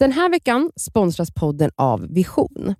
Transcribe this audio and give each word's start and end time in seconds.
Den 0.00 0.12
här 0.12 0.28
veckan 0.30 0.70
sponsras 0.76 1.30
podden 1.30 1.70
av 1.76 2.06
Vision. 2.14 2.74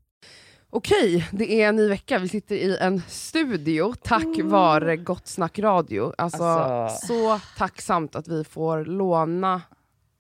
Okej, 0.71 1.29
det 1.33 1.62
är 1.62 1.69
en 1.69 1.77
ny 1.77 1.89
vecka. 1.89 2.19
Vi 2.19 2.29
sitter 2.29 2.54
i 2.57 2.77
en 2.81 3.03
studio 3.08 3.95
tack 4.03 4.27
vare 4.43 4.96
Gott 4.96 5.26
Snack 5.26 5.58
Radio. 5.58 6.12
Alltså, 6.18 6.42
Alltså- 6.44 7.06
Så 7.06 7.41
tacksamt 7.58 8.16
att 8.16 8.29
vi 8.29 8.45
får 8.45 8.84
låna 8.84 9.62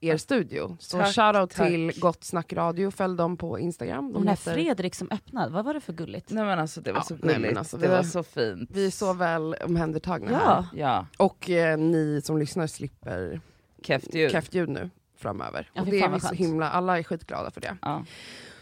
er 0.00 0.16
studio. 0.16 0.76
Så 0.80 0.96
Tack, 0.98 1.14
shoutout 1.14 1.50
tack. 1.50 1.68
till 1.68 1.92
Gott 2.00 2.24
Snack 2.24 2.52
Radio, 2.52 2.90
följ 2.90 3.16
dem 3.16 3.36
på 3.36 3.58
Instagram. 3.58 4.12
De 4.12 4.26
heter- 4.28 4.54
Fredrik 4.54 4.94
som 4.94 5.08
öppnade, 5.10 5.50
vad 5.52 5.64
var 5.64 5.74
det 5.74 5.80
för 5.80 5.92
gulligt? 5.92 6.30
Nej 6.30 6.44
men 6.44 6.58
alltså 6.58 6.80
det 6.80 6.92
var 6.92 6.98
Ja, 6.98 7.02
så 7.04 7.14
nej, 7.14 7.20
gulligt, 7.22 7.40
men 7.40 7.58
alltså, 7.58 7.76
det 7.76 7.88
var 7.88 8.02
så 8.02 8.22
fint. 8.22 8.70
Vi 8.72 8.86
är 8.86 8.90
så 8.90 9.12
väl 9.12 9.54
omhändertagna 9.64 10.30
Ja. 10.32 10.38
här. 10.38 10.64
Ja, 10.80 11.06
Och 11.16 11.50
eh, 11.50 11.78
ni 11.78 12.20
som 12.24 12.38
lyssnar 12.38 12.66
slipper 12.66 13.40
keft 13.82 14.14
ljud. 14.14 14.30
kräftljud 14.30 14.68
nu 14.68 14.90
framöver. 15.20 15.70
Ja, 15.72 15.80
och 15.80 15.86
det 15.86 16.00
är 16.00 16.08
vi 16.08 16.20
så 16.20 16.34
himla, 16.34 16.70
alla 16.70 16.98
är 16.98 17.02
skitglada 17.02 17.50
för 17.50 17.60
det. 17.60 17.76
Ja. 17.82 18.04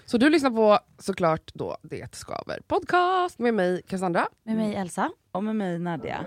Så 0.04 0.18
du 0.18 0.30
lyssnar 0.30 0.50
på 0.50 0.78
såklart 0.98 1.50
då 1.54 1.76
Det 1.82 2.14
skaver 2.14 2.60
podcast 2.66 3.38
med 3.38 3.54
mig 3.54 3.82
Cassandra. 3.82 4.28
Med 4.44 4.56
mig 4.56 4.74
Elsa. 4.74 5.10
Och 5.32 5.44
med 5.44 5.56
mig 5.56 5.78
Nadja. 5.78 6.26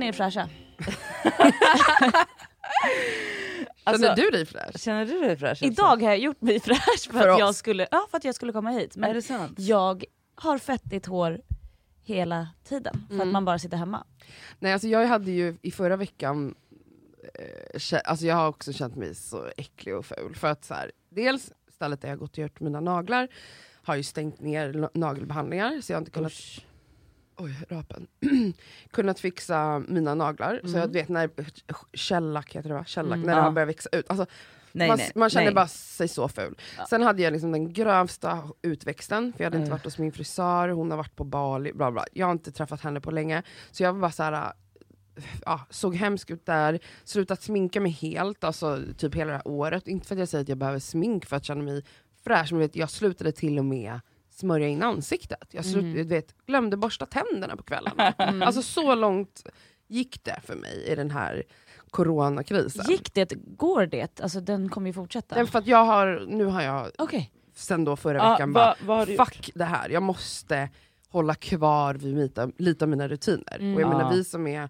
Känner 0.00 0.06
ni 0.06 0.08
er 0.08 0.12
fräscha? 0.12 0.48
Alltså, 3.84 4.02
Känner 4.06 4.16
du 4.16 4.30
dig 4.30 4.46
fräsch? 4.46 4.78
Känner 4.80 5.06
du 5.06 5.20
dig 5.20 5.36
fräsch? 5.36 5.62
Elsa? 5.62 5.66
Idag 5.66 6.02
har 6.02 6.08
jag 6.10 6.18
gjort 6.18 6.40
mig 6.40 6.60
fräsch 6.60 7.10
för, 7.10 7.18
För 7.18 7.28
att, 7.28 7.34
oss. 7.34 7.40
jag 7.40 7.54
skulle, 7.54 7.88
ja, 7.90 8.06
för 8.10 8.16
att 8.18 8.24
jag 8.24 8.34
skulle 8.34 8.52
komma 8.52 8.70
hit. 8.70 8.96
Är 8.96 9.00
Men 9.00 9.14
det 9.14 9.22
sant? 9.22 9.58
jag 9.58 10.04
har 10.34 10.58
fettigt 10.58 11.06
hår 11.06 11.40
hela 12.02 12.48
tiden 12.64 12.94
för 13.08 13.14
att 13.14 13.20
Mm. 13.22 13.32
man 13.32 13.44
bara 13.44 13.58
sitter 13.58 13.76
hemma. 13.76 14.04
Nej 14.58 14.72
alltså 14.72 14.88
jag 14.88 15.06
hade 15.06 15.30
ju 15.30 15.56
i 15.62 15.70
förra 15.70 15.96
veckan, 15.96 16.54
eh, 17.34 18.00
alltså 18.04 18.26
jag 18.26 18.34
har 18.36 18.48
också 18.48 18.72
känt 18.72 18.96
mig 18.96 19.14
så 19.14 19.48
äcklig 19.56 19.96
och 19.96 20.06
ful. 20.06 20.34
För 20.36 20.48
att 20.48 20.64
så 20.64 20.74
här, 20.74 20.92
dels 21.10 21.52
stället 21.68 22.00
där 22.02 22.08
jag 22.08 22.18
gått 22.18 22.32
och 22.32 22.38
gjort 22.38 22.60
mina 22.60 22.80
naglar 22.80 23.28
har 23.82 23.96
ju 23.96 24.02
stängt 24.02 24.40
ner 24.40 24.72
na- 24.72 24.90
nagelbehandlingar 24.94 25.80
så 25.80 25.92
jag 25.92 25.96
har 25.96 26.00
inte 26.00 26.10
kunnat 26.10 26.32
Oj, 27.40 27.54
rapen. 27.68 28.06
kunnat 28.90 29.20
fixa 29.20 29.82
mina 29.88 30.14
naglar. 30.14 30.60
Så 30.64 30.78
jag 30.78 30.88
vet 30.92 31.08
när 31.08 31.30
källack 31.96 32.56
heter 32.56 32.68
det 32.68 32.74
va? 32.74 32.84
Källack, 32.84 33.16
Mm. 33.16 33.26
när 33.26 33.36
det 33.36 33.42
har 33.42 33.50
börjat 33.50 33.68
växa 33.68 33.88
ut. 33.92 34.10
Alltså, 34.10 34.26
Nej, 34.72 34.88
man, 34.88 34.98
nej, 34.98 35.12
man 35.14 35.30
känner 35.30 35.44
nej. 35.46 35.54
bara 35.54 35.66
sig 35.68 36.08
så 36.08 36.28
ful. 36.28 36.54
Ja. 36.78 36.86
Sen 36.86 37.02
hade 37.02 37.22
jag 37.22 37.32
liksom 37.32 37.52
den 37.52 37.72
grövsta 37.72 38.48
utväxten, 38.62 39.32
för 39.32 39.44
jag 39.44 39.46
hade 39.46 39.56
inte 39.56 39.66
Mm. 39.66 39.78
varit 39.78 39.84
hos 39.84 39.98
min 39.98 40.12
frisör, 40.12 40.68
hon 40.68 40.90
har 40.90 40.98
varit 40.98 41.16
på 41.16 41.24
Bali, 41.24 41.72
bla 41.72 41.90
bla. 41.92 42.04
Jag 42.12 42.26
har 42.26 42.32
inte 42.32 42.52
träffat 42.52 42.80
henne 42.80 43.00
på 43.00 43.10
länge. 43.10 43.42
Så 43.70 43.82
jag 43.82 43.92
var 43.92 44.00
bara 44.00 44.10
så 44.12 44.22
här, 44.22 44.52
ja, 45.44 45.60
såg 45.70 45.94
hemsk 45.94 46.30
ut 46.30 46.46
där, 46.46 46.78
slutat 47.04 47.42
sminka 47.42 47.80
mig 47.80 47.92
helt, 47.92 48.44
alltså 48.44 48.78
typ 48.96 49.14
hela 49.14 49.30
det 49.30 49.36
här 49.36 49.48
året. 49.48 49.88
Inte 49.88 50.06
för 50.08 50.14
att 50.14 50.18
jag 50.18 50.28
säger 50.28 50.42
att 50.42 50.48
jag 50.48 50.58
behöver 50.58 50.78
smink 50.78 51.26
för 51.26 51.36
att 51.36 51.44
känna 51.44 51.62
mig 51.62 51.84
fräsch, 52.24 52.52
men 52.52 52.60
vet, 52.60 52.76
jag 52.76 52.90
slutade 52.90 53.32
till 53.32 53.58
och 53.58 53.64
med 53.64 54.00
smörja 54.40 54.68
in 54.68 54.82
ansiktet. 54.82 55.48
Jag 55.50 55.64
slut, 55.64 55.84
Mm. 55.84 56.08
vet, 56.08 56.34
glömde 56.46 56.76
borsta 56.76 57.06
tänderna 57.06 57.56
på 57.56 57.62
kvällarna. 57.62 58.14
Alltså 58.46 58.62
så 58.62 58.94
långt 58.94 59.42
gick 59.88 60.24
det 60.24 60.40
för 60.44 60.54
mig 60.56 60.84
i 60.86 60.94
den 60.94 61.10
här 61.10 61.42
coronakrisen. 61.90 62.84
Gick 62.88 63.14
det? 63.14 63.32
Går 63.56 63.86
det? 63.86 64.20
Alltså 64.20 64.40
den 64.40 64.68
kommer 64.68 64.86
ju 64.86 64.92
fortsätta. 64.94 65.34
Nej, 65.36 65.46
för 65.46 65.58
att 65.58 65.66
jag 65.66 65.84
har, 65.84 66.24
nu 66.28 66.44
har 66.44 66.62
jag 66.62 66.90
Okej. 66.98 67.32
sen 67.54 67.84
då 67.84 67.96
förra 67.96 68.18
Ja, 68.18 68.30
veckan 68.32 68.52
bara, 68.52 69.04
du 69.04 69.12
gjort? 69.12 69.26
fuck 69.28 69.50
det 69.54 69.64
här, 69.64 69.88
jag 69.88 70.02
måste 70.02 70.68
hålla 71.08 71.34
kvar 71.34 71.94
vid 71.94 72.16
lite, 72.16 72.50
lite 72.58 72.84
av 72.84 72.88
mina 72.88 73.08
rutiner. 73.08 73.56
Mm. 73.58 73.74
Och 73.74 73.80
jag 73.80 73.88
menar 73.88 74.12
vi 74.12 74.24
som 74.24 74.46
är 74.46 74.68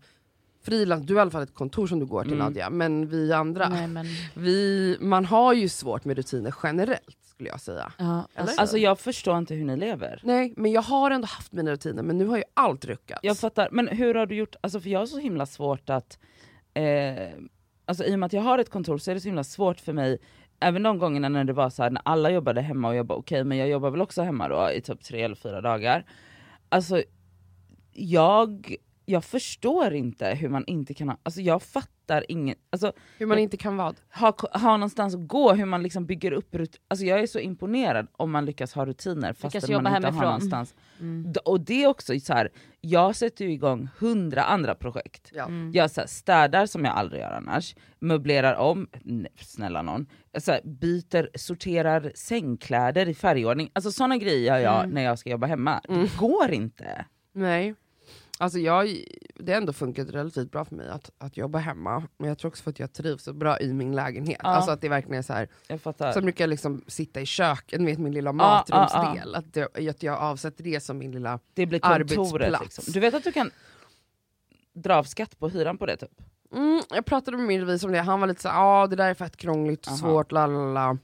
frilans, 0.62 1.06
du 1.06 1.14
har 1.14 1.18
i 1.18 1.22
alla 1.22 1.30
fall 1.30 1.42
ett 1.42 1.54
kontor 1.54 1.86
som 1.86 1.98
du 1.98 2.06
går 2.06 2.22
till 2.22 2.32
Mm. 2.32 2.44
Nadja, 2.44 2.70
men 2.70 3.08
vi 3.08 3.32
andra, 3.32 3.68
Nej, 3.68 3.86
men, 3.88 4.06
vi, 4.34 4.96
man 5.00 5.24
har 5.24 5.52
ju 5.52 5.68
svårt 5.68 6.04
med 6.04 6.16
rutiner 6.16 6.54
generellt 6.62 7.29
skulle 7.40 7.50
jag 7.50 7.60
säga. 7.60 7.92
ja, 7.98 8.28
Eller? 8.34 8.60
Alltså 8.60 8.78
jag 8.78 8.98
förstår 8.98 9.38
inte 9.38 9.54
hur 9.54 9.64
ni 9.64 9.76
lever. 9.76 10.20
Nej, 10.22 10.54
men 10.56 10.72
jag 10.72 10.82
har 10.82 11.10
ändå 11.10 11.26
haft 11.26 11.52
mina 11.52 11.70
rutiner, 11.70 12.02
men 12.02 12.18
nu 12.18 12.26
har 12.26 12.36
ju 12.36 12.42
allt 12.54 12.84
ruckats. 12.84 13.20
Jag 13.22 13.38
fattar, 13.38 13.68
men 13.72 13.88
hur 13.88 14.14
har 14.14 14.26
du 14.26 14.34
gjort, 14.34 14.56
alltså 14.60 14.80
för 14.80 14.90
jag 14.90 14.98
har 14.98 15.06
så 15.06 15.18
himla 15.18 15.46
svårt 15.46 15.90
att, 15.90 16.18
eh, 16.74 17.28
alltså 17.86 18.04
i 18.04 18.14
och 18.14 18.18
med 18.18 18.26
att 18.26 18.32
jag 18.32 18.42
har 18.42 18.58
ett 18.58 18.70
kontor 18.70 18.98
så 18.98 19.10
är 19.10 19.14
det 19.14 19.20
så 19.20 19.28
himla 19.28 19.44
svårt 19.44 19.80
för 19.80 19.92
mig, 19.92 20.18
även 20.60 20.82
de 20.82 20.98
gångerna 20.98 21.28
när 21.28 21.44
det 21.44 21.52
var 21.52 21.70
så 21.70 21.82
här, 21.82 21.90
när 21.90 22.02
alla 22.04 22.30
jobbade 22.30 22.60
hemma 22.60 22.88
och 22.88 22.94
jag 22.94 23.06
bara 23.06 23.18
okej 23.18 23.44
men 23.44 23.58
jag 23.58 23.68
jobbar 23.68 23.90
väl 23.90 24.02
också 24.02 24.22
hemma 24.22 24.48
då 24.48 24.70
i 24.70 24.80
typ 24.80 25.04
tre 25.04 25.22
eller 25.22 25.36
fyra 25.36 25.60
dagar. 25.60 26.04
Alltså 26.68 27.02
jag, 27.92 28.74
jag 29.10 29.24
förstår 29.24 29.92
inte 29.94 30.26
hur 30.26 30.48
man 30.48 30.64
inte 30.66 30.94
kan 30.94 31.08
ha, 31.08 31.16
alltså 31.22 31.40
jag 31.40 31.62
fattar 31.62 32.24
inget, 32.28 32.58
alltså 32.70 32.92
Hur 33.18 33.26
man 33.26 33.38
inte 33.38 33.56
kan 33.56 33.76
vad. 33.76 33.96
ha, 34.14 34.36
ha 34.52 34.76
någonstans 34.76 35.14
att 35.14 35.28
gå, 35.28 35.52
hur 35.52 35.64
man 35.64 35.82
liksom 35.82 36.06
bygger 36.06 36.32
upp 36.32 36.54
rut- 36.54 36.76
Alltså 36.88 37.06
jag 37.06 37.20
är 37.20 37.26
så 37.26 37.38
imponerad 37.38 38.06
om 38.12 38.30
man 38.30 38.44
lyckas 38.44 38.72
ha 38.74 38.86
rutiner 38.86 39.32
fast 39.32 39.54
man 39.54 39.70
jobba 39.70 39.78
inte 39.78 39.90
har 39.90 40.02
hemifrån. 40.02 40.24
någonstans. 40.24 40.74
Mm. 41.00 41.32
Och 41.44 41.60
det 41.60 41.82
är 41.82 41.86
också 41.88 42.20
så 42.20 42.32
här, 42.32 42.50
jag 42.80 43.16
sätter 43.16 43.44
ju 43.44 43.52
igång 43.52 43.88
hundra 43.98 44.42
andra 44.42 44.74
projekt. 44.74 45.30
Ja. 45.34 45.44
Mm. 45.46 45.70
Jag 45.74 45.90
så 45.90 46.00
här, 46.00 46.08
städar 46.08 46.66
som 46.66 46.84
jag 46.84 46.94
aldrig 46.94 47.20
gör 47.22 47.30
annars, 47.32 47.74
möblerar 47.98 48.54
om, 48.54 48.88
nej, 49.04 49.32
snälla 49.36 49.82
någon, 49.82 50.06
så 50.38 50.52
här, 50.52 50.60
byter, 50.64 51.38
sorterar 51.38 52.12
sängkläder 52.14 53.08
i 53.08 53.14
färgordning. 53.14 53.70
Alltså 53.72 53.92
sådana 53.92 54.16
grejer 54.16 54.40
gör 54.58 54.58
jag 54.58 54.78
Mm. 54.84 54.90
när 54.90 55.02
jag 55.02 55.18
ska 55.18 55.30
jobba 55.30 55.46
hemma. 55.46 55.80
Mm. 55.88 56.00
Det 56.02 56.16
går 56.18 56.50
inte. 56.50 57.04
Nej. 57.32 57.74
Alltså 58.40 58.58
jag, 58.58 59.04
det 59.34 59.52
har 59.52 59.60
ändå 59.60 59.72
funkat 59.72 60.10
relativt 60.10 60.50
bra 60.52 60.64
för 60.64 60.76
mig 60.76 60.88
att, 60.88 61.10
att 61.18 61.36
jobba 61.36 61.58
hemma, 61.58 62.02
men 62.18 62.28
jag 62.28 62.38
tror 62.38 62.48
också 62.48 62.62
för 62.62 62.70
att 62.70 62.78
jag 62.78 62.92
trivs 62.92 63.22
så 63.22 63.32
bra 63.32 63.60
i 63.60 63.72
min 63.72 63.94
lägenhet. 63.96 64.40
Ja. 64.42 64.48
Alltså 64.48 64.70
att 64.70 64.80
det 64.80 64.88
verkligen 64.88 65.18
är 65.18 65.22
så 65.22 65.32
här, 65.32 65.48
Jag 65.68 65.80
fattar. 65.80 66.12
så 66.12 66.20
brukar 66.20 66.44
jag 66.44 66.48
liksom 66.50 66.84
sitta 66.86 67.20
i 67.20 67.26
köket, 67.26 67.80
vet 67.80 67.98
min 67.98 68.12
lilla 68.12 68.32
matrumsdel, 68.32 69.34
Att, 69.34 69.56
jag, 69.56 69.88
att 69.88 70.02
jag 70.02 70.18
avsätter 70.18 70.64
det 70.64 70.80
som 70.80 70.98
min 70.98 71.12
lilla... 71.12 71.38
det 71.54 71.66
blir 71.66 71.78
kontoret 71.78 72.00
arbetsplats. 72.46 72.62
liksom. 72.62 72.92
Du 72.92 73.00
vet 73.00 73.14
att 73.14 73.24
du 73.24 73.32
kan 73.32 73.50
dra 74.74 74.94
av 74.96 75.04
skatt 75.04 75.38
på 75.38 75.48
hyran 75.48 75.78
på 75.78 75.86
det 75.86 75.96
typ? 75.96 76.20
Mm, 76.54 76.82
jag 76.90 77.04
pratade 77.04 77.36
med 77.36 77.46
min 77.46 77.60
revisor 77.60 77.88
om 77.88 77.92
det, 77.92 78.00
han 78.00 78.20
var 78.20 78.26
lite 78.26 78.42
så 78.42 78.48
ja 78.48 78.86
det 78.90 78.96
där 78.96 79.10
är 79.10 79.14
fett 79.14 79.36
krångligt, 79.36 79.88
Aha. 79.88 79.96
svårt, 79.96 80.32
lalala. 80.32 80.98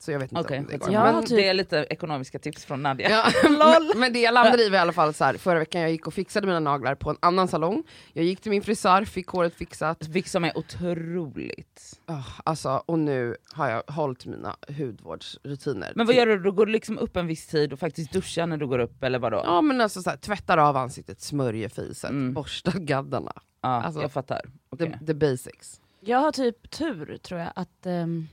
Ja, 0.00 0.04
så 0.04 0.12
jag 0.12 0.18
vet 0.18 0.32
inte 0.32 0.40
Okej, 0.40 0.58
om 0.58 0.66
det 0.66 0.76
går. 0.76 0.82
okay, 0.84 0.94
Jag 0.94 1.00
har 1.00 1.12
Men, 1.12 1.22
typ- 1.24 1.36
det 1.36 1.48
är 1.48 1.54
lite 1.54 1.86
ekonomiska 1.90 2.38
tips 2.38 2.64
från 2.64 2.82
Nadja. 2.82 3.10
ja, 3.10 3.24
men, 3.50 4.00
men 4.00 4.12
det 4.12 4.20
jag 4.20 4.34
landade 4.34 4.62
i 4.62 4.68
var 4.70 4.76
i 4.76 4.80
alla 4.80 4.92
fall 4.92 5.14
så 5.14 5.24
här, 5.24 5.34
förra 5.34 5.58
veckan 5.58 5.80
jag 5.80 5.90
gick 5.90 6.06
och 6.06 6.14
fixade 6.14 6.46
mina 6.46 6.60
naglar 6.60 6.94
på 6.94 7.10
en 7.10 7.16
annan 7.20 7.48
salong, 7.48 7.82
jag 8.12 8.24
gick 8.24 8.40
till 8.40 8.50
min 8.50 8.62
frisör, 8.62 9.04
fick 9.04 9.28
håret 9.28 9.54
fixat, 9.54 10.08
Vilket 10.08 10.30
som 10.32 10.44
är 10.44 10.58
otroligt. 10.58 12.00
Ah, 12.06 12.22
alltså, 12.44 12.82
och 12.86 12.98
nu 12.98 13.36
har 13.52 13.70
jag 13.70 13.82
hållit 13.86 14.26
mina 14.26 14.56
hudvårdsrutiner. 14.78 15.92
Men 15.96 16.06
vad 16.06 16.16
till- 16.16 16.18
gör 16.18 16.26
du? 16.26 16.38
Du 16.42 16.52
går 16.52 16.66
liksom 16.66 16.98
upp 16.98 17.16
en 17.16 17.26
viss 17.26 17.46
tid 17.46 17.72
och 17.72 17.78
faktiskt 17.78 18.12
duschar 18.12 18.46
när 18.46 18.56
du 18.56 18.66
går 18.66 18.78
upp 18.78 19.02
eller 19.04 19.18
vadå? 19.18 19.42
Ja 19.44 19.60
men 19.60 19.80
alltså 19.80 20.02
så 20.02 20.10
här, 20.10 20.16
tvättar 20.16 20.58
av 20.58 20.76
ansiktet, 20.76 21.20
smörjer 21.20 21.68
fiset, 21.68 22.10
Mm. 22.10 22.34
borstar 22.34 22.72
gaddarna. 22.72 23.32
Ja, 23.62 23.68
alltså, 23.68 24.00
jag 24.02 24.12
fattar. 24.12 24.40
Okej. 24.70 24.96
The, 25.00 25.06
the 25.06 25.14
basics. 25.14 25.80
Jag 26.00 26.18
har 26.18 26.32
typ 26.32 26.70
tur 26.70 27.16
tror 27.22 27.40
jag 27.40 27.52
att 27.56 27.86
ehm, 27.86 28.28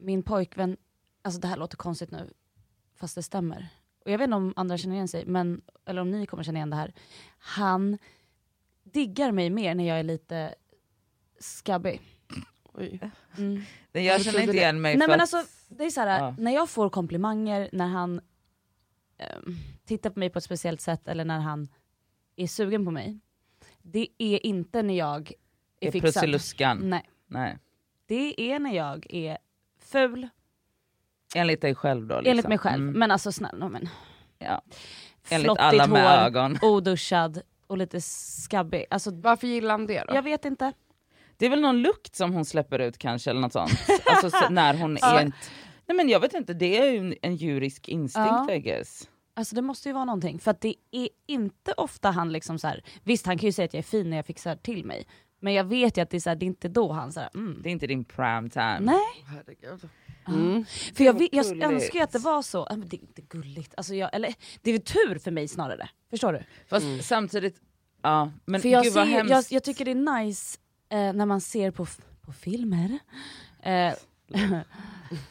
min 0.00 0.22
pojkvän, 0.22 0.76
alltså 1.22 1.40
det 1.40 1.48
här 1.48 1.56
låter 1.56 1.76
konstigt 1.76 2.10
nu, 2.10 2.32
fast 2.94 3.14
det 3.14 3.22
stämmer. 3.22 3.68
Och 4.04 4.10
jag 4.10 4.18
vet 4.18 4.24
inte 4.24 4.36
om 4.36 4.52
andra 4.56 4.78
känner 4.78 4.94
igen 4.94 5.08
sig, 5.08 5.26
men, 5.26 5.62
eller 5.86 6.00
om 6.00 6.10
ni 6.10 6.26
kommer 6.26 6.42
känna 6.42 6.58
igen 6.58 6.70
det 6.70 6.76
här. 6.76 6.92
Han 7.38 7.98
diggar 8.82 9.32
mig 9.32 9.50
mer 9.50 9.74
när 9.74 9.88
jag 9.88 9.98
är 9.98 10.02
lite 10.02 10.54
skabbig. 11.38 12.00
Oj. 12.62 13.00
Mm. 13.38 13.62
Nej, 13.92 14.04
Jag 14.04 14.24
känner 14.24 14.40
inte 14.40 14.56
igen 14.56 14.80
mig 14.80 14.96
Nej 14.96 15.08
men 15.08 15.20
alltså, 15.20 15.44
det 15.68 15.84
är 15.84 15.90
så 15.90 16.00
här, 16.00 16.20
Ja. 16.20 16.34
när 16.38 16.52
jag 16.52 16.70
får 16.70 16.90
komplimanger, 16.90 17.70
när 17.72 17.86
han 17.86 18.20
ehm, 19.18 19.56
tittar 19.84 20.10
på 20.10 20.18
mig 20.18 20.30
på 20.30 20.38
ett 20.38 20.44
speciellt 20.44 20.80
sätt 20.80 21.08
eller 21.08 21.24
när 21.24 21.40
han 21.40 21.68
är 22.36 22.46
sugen 22.46 22.84
på 22.84 22.90
mig. 22.90 23.20
Det 23.82 24.08
är 24.18 24.46
inte 24.46 24.82
när 24.82 24.94
jag 24.94 25.32
är, 25.80 25.88
är 25.88 25.92
fixad. 25.92 26.82
Nej. 26.82 27.10
Nej. 27.26 27.58
Det 28.06 28.52
är 28.52 28.58
när 28.58 28.74
jag 28.74 29.06
är 29.14 29.38
ful, 29.90 30.28
Enligt 31.34 31.60
dig 31.60 31.74
själv 31.74 32.06
då? 32.06 32.14
Liksom. 32.14 32.30
enligt 32.30 32.48
mig 32.48 32.58
själv. 32.58 32.82
Mm. 32.82 32.98
Men 32.98 33.10
alltså 33.10 33.32
snälla, 33.32 33.68
men. 33.68 33.88
Ja. 34.38 34.62
Enligt 35.30 35.46
Flottigt 35.46 35.62
alla 35.64 35.86
med 35.86 36.18
hår, 36.18 36.26
ögon. 36.26 36.58
oduschad 36.62 37.42
och 37.66 37.78
lite 37.78 38.00
skabbig. 38.00 38.84
Alltså, 38.90 39.10
Varför 39.14 39.46
gillar 39.46 39.70
han 39.70 39.86
det 39.86 40.04
då? 40.08 40.14
jag 40.14 40.22
vet 40.22 40.44
inte. 40.44 40.72
Det 41.36 41.46
är 41.46 41.50
väl 41.50 41.60
någon 41.60 41.82
lukt 41.82 42.16
som 42.16 42.32
hon 42.32 42.44
släpper 42.44 42.78
ut 42.78 42.98
kanske 42.98 43.30
eller 43.30 43.40
något 43.40 43.52
sånt. 43.52 43.70
alltså 44.06 44.30
så, 44.30 44.48
när 44.48 44.74
hon 44.74 44.98
Ja. 45.00 45.20
är... 45.20 45.32
Nej 45.86 45.96
men 45.96 46.08
jag 46.08 46.20
vet 46.20 46.34
inte, 46.34 46.54
det 46.54 46.78
är 46.78 46.90
ju 46.90 46.98
en, 46.98 47.14
en 47.22 47.36
djurisk 47.36 47.88
instinkt 47.88 48.28
Ja. 48.48 48.52
I 48.54 48.58
guess. 48.58 49.08
Alltså 49.34 49.54
det 49.54 49.62
måste 49.62 49.88
ju 49.88 49.92
vara 49.92 50.04
någonting. 50.04 50.38
För 50.38 50.50
att 50.50 50.60
det 50.60 50.74
är 50.90 51.08
inte 51.26 51.72
ofta 51.72 52.10
han 52.10 52.32
liksom 52.32 52.58
så 52.58 52.66
här. 52.68 52.82
visst 53.04 53.26
han 53.26 53.38
kan 53.38 53.46
ju 53.46 53.52
säga 53.52 53.64
att 53.64 53.74
jag 53.74 53.78
är 53.78 53.82
fin 53.82 54.10
när 54.10 54.16
jag 54.16 54.26
fixar 54.26 54.56
till 54.56 54.84
mig. 54.84 55.06
Men 55.40 55.52
jag 55.52 55.64
vet 55.64 55.96
ju 55.96 56.02
att 56.02 56.10
det 56.10 56.16
är, 56.16 56.20
så 56.20 56.30
här, 56.30 56.36
det 56.36 56.44
är 56.44 56.46
inte 56.46 56.68
då 56.68 56.92
han 56.92 57.12
säger 57.12 57.30
mm. 57.34 57.60
Det 57.62 57.68
är 57.68 57.70
inte 57.70 57.86
din 57.86 58.04
prime 58.04 58.50
time. 58.50 58.80
Nej, 58.80 59.24
Herregud. 59.26 59.88
Mm. 60.28 60.64
för 60.94 61.04
jag, 61.04 61.28
jag 61.32 61.62
önskar 61.62 61.98
ju 61.98 62.00
att 62.00 62.12
det 62.12 62.18
var 62.18 62.42
så. 62.42 62.66
Men 62.70 62.88
det 62.88 62.96
är 62.96 63.00
inte 63.00 63.22
gulligt. 63.22 63.74
Alltså 63.76 63.94
jag, 63.94 64.10
eller, 64.14 64.34
det 64.62 64.70
är 64.70 64.74
väl 64.74 64.82
tur 64.82 65.18
för 65.18 65.30
mig 65.30 65.48
snarare. 65.48 65.88
Förstår 66.10 66.32
du? 66.32 66.42
Fast 66.68 67.04
samtidigt, 67.04 67.56
ja 68.02 68.32
men 68.44 68.60
För 68.60 68.68
jag, 68.68 68.84
gud 68.84 68.92
ser, 68.92 69.04
hemskt. 69.04 69.30
jag, 69.30 69.44
jag 69.48 69.64
tycker 69.64 69.84
det 69.84 69.90
är 69.90 70.24
nice 70.24 70.58
eh, 70.88 71.12
när 71.12 71.26
man 71.26 71.40
ser 71.40 71.70
på, 71.70 71.86
på 72.20 72.32
filmer, 72.32 72.98
eh, 73.62 73.92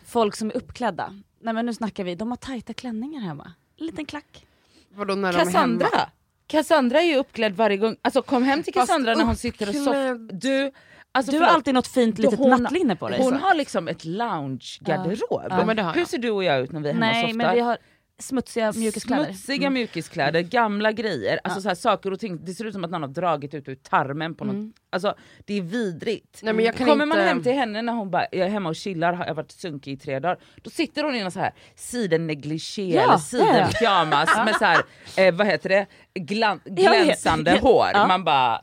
folk 0.05 0.35
som 0.35 0.49
är 0.49 0.57
uppklädda. 0.57 1.21
Nej 1.39 1.53
men 1.53 1.65
nu 1.65 1.73
snackar 1.73 2.03
vi, 2.03 2.15
de 2.15 2.29
har 2.29 2.37
tajta 2.37 2.73
klänningar 2.73 3.21
hemma. 3.21 3.53
En 3.77 3.85
liten 3.85 4.05
klack. 4.05 4.45
Vadå 4.89 5.15
när 5.15 5.33
de 5.33 5.39
är 5.39 5.45
Cassandra! 5.45 5.87
hemma? 5.93 6.09
Cassandra 6.49 7.01
är 7.01 7.05
ju 7.05 7.15
uppklädd 7.15 7.55
varje 7.55 7.77
gång, 7.77 7.95
alltså 8.01 8.21
kom 8.21 8.43
hem 8.43 8.63
till 8.63 8.73
Fast 8.73 8.87
Cassandra 8.87 9.15
när 9.15 9.23
hon 9.23 9.35
sitter 9.35 9.69
och 9.69 9.75
soffar. 9.75 10.33
Du, 10.33 10.71
alltså 11.11 11.31
Du 11.31 11.39
har 11.39 11.47
alltid 11.47 11.73
något 11.73 11.87
fint 11.87 12.17
litet 12.19 12.39
hon- 12.39 12.63
nattlinne 12.63 12.95
på 12.95 13.09
dig. 13.09 13.19
hon 13.21 13.31
så. 13.31 13.37
har 13.45 13.55
liksom 13.55 13.87
ett 13.87 14.05
lounge-garderob. 14.05 15.75
Det 15.75 15.81
har 15.81 15.93
Hur 15.93 16.05
ser 16.05 16.17
du 16.17 16.29
och 16.29 16.43
jag 16.43 16.59
ut 16.61 16.71
när 16.71 16.81
vi 16.81 16.89
är 16.89 16.93
hemma 16.93 17.05
och 17.07 17.13
Nej 17.13 17.23
softar? 17.23 17.37
men 17.45 17.55
vi 17.55 17.61
har 17.61 17.77
smutsiga 18.19 18.71
mjukiskläder. 18.71 19.23
Smutsiga 19.25 19.67
Mm. 19.67 19.73
mjukiskläder, 19.73 20.41
gamla 20.41 20.91
grejer, 20.91 21.39
alltså 21.43 21.61
så 21.61 21.67
här, 21.67 21.75
saker 21.75 22.11
och 22.13 22.19
ting, 22.19 22.45
det 22.45 22.53
ser 22.53 22.65
ut 22.65 22.73
som 22.73 22.83
att 22.83 22.91
någon 22.91 23.01
har 23.01 23.09
dragit 23.09 23.53
ut 23.53 23.67
ur 23.69 23.75
tarmen 23.75 24.35
på 24.35 24.45
något, 24.45 24.53
Mm. 24.53 24.73
alltså 24.89 25.15
det 25.45 25.53
är 25.57 25.61
vidrigt. 25.61 26.39
Nej, 26.43 26.53
men 26.53 26.65
jag 26.65 26.75
kan 26.75 26.87
Kommer 26.87 27.03
inte... 27.05 27.17
man 27.17 27.27
hem 27.27 27.43
till 27.43 27.53
henne 27.53 27.81
när 27.81 27.93
hon 27.93 28.11
bara, 28.11 28.25
jag 28.31 28.41
är 28.47 28.49
hemma 28.49 28.69
och 28.69 28.75
chillar, 28.75 29.13
har 29.13 29.25
jag 29.25 29.33
varit 29.33 29.51
sunkig 29.51 29.91
i 29.93 29.97
tre 29.97 30.19
dagar, 30.19 30.37
då 30.61 30.69
sitter 30.69 31.03
hon 31.03 31.15
i 31.15 31.21
någon 31.21 31.31
så 31.31 31.39
här 31.39 31.53
sidennegligé 31.75 32.95
Ja, 32.95 33.01
eller 33.01 33.01
ja, 33.03 33.13
ja. 33.13 33.17
sidenpyjamas 33.19 34.29
med 34.45 34.55
så 34.55 34.65
här, 34.65 34.81
eh, 35.17 35.33
vad 35.35 35.47
heter 35.47 35.69
det, 35.69 35.85
Glan, 36.13 36.59
glänsande 36.65 37.59
hår. 37.61 37.87
Ja. 37.93 38.07
Man 38.07 38.23
bara, 38.23 38.61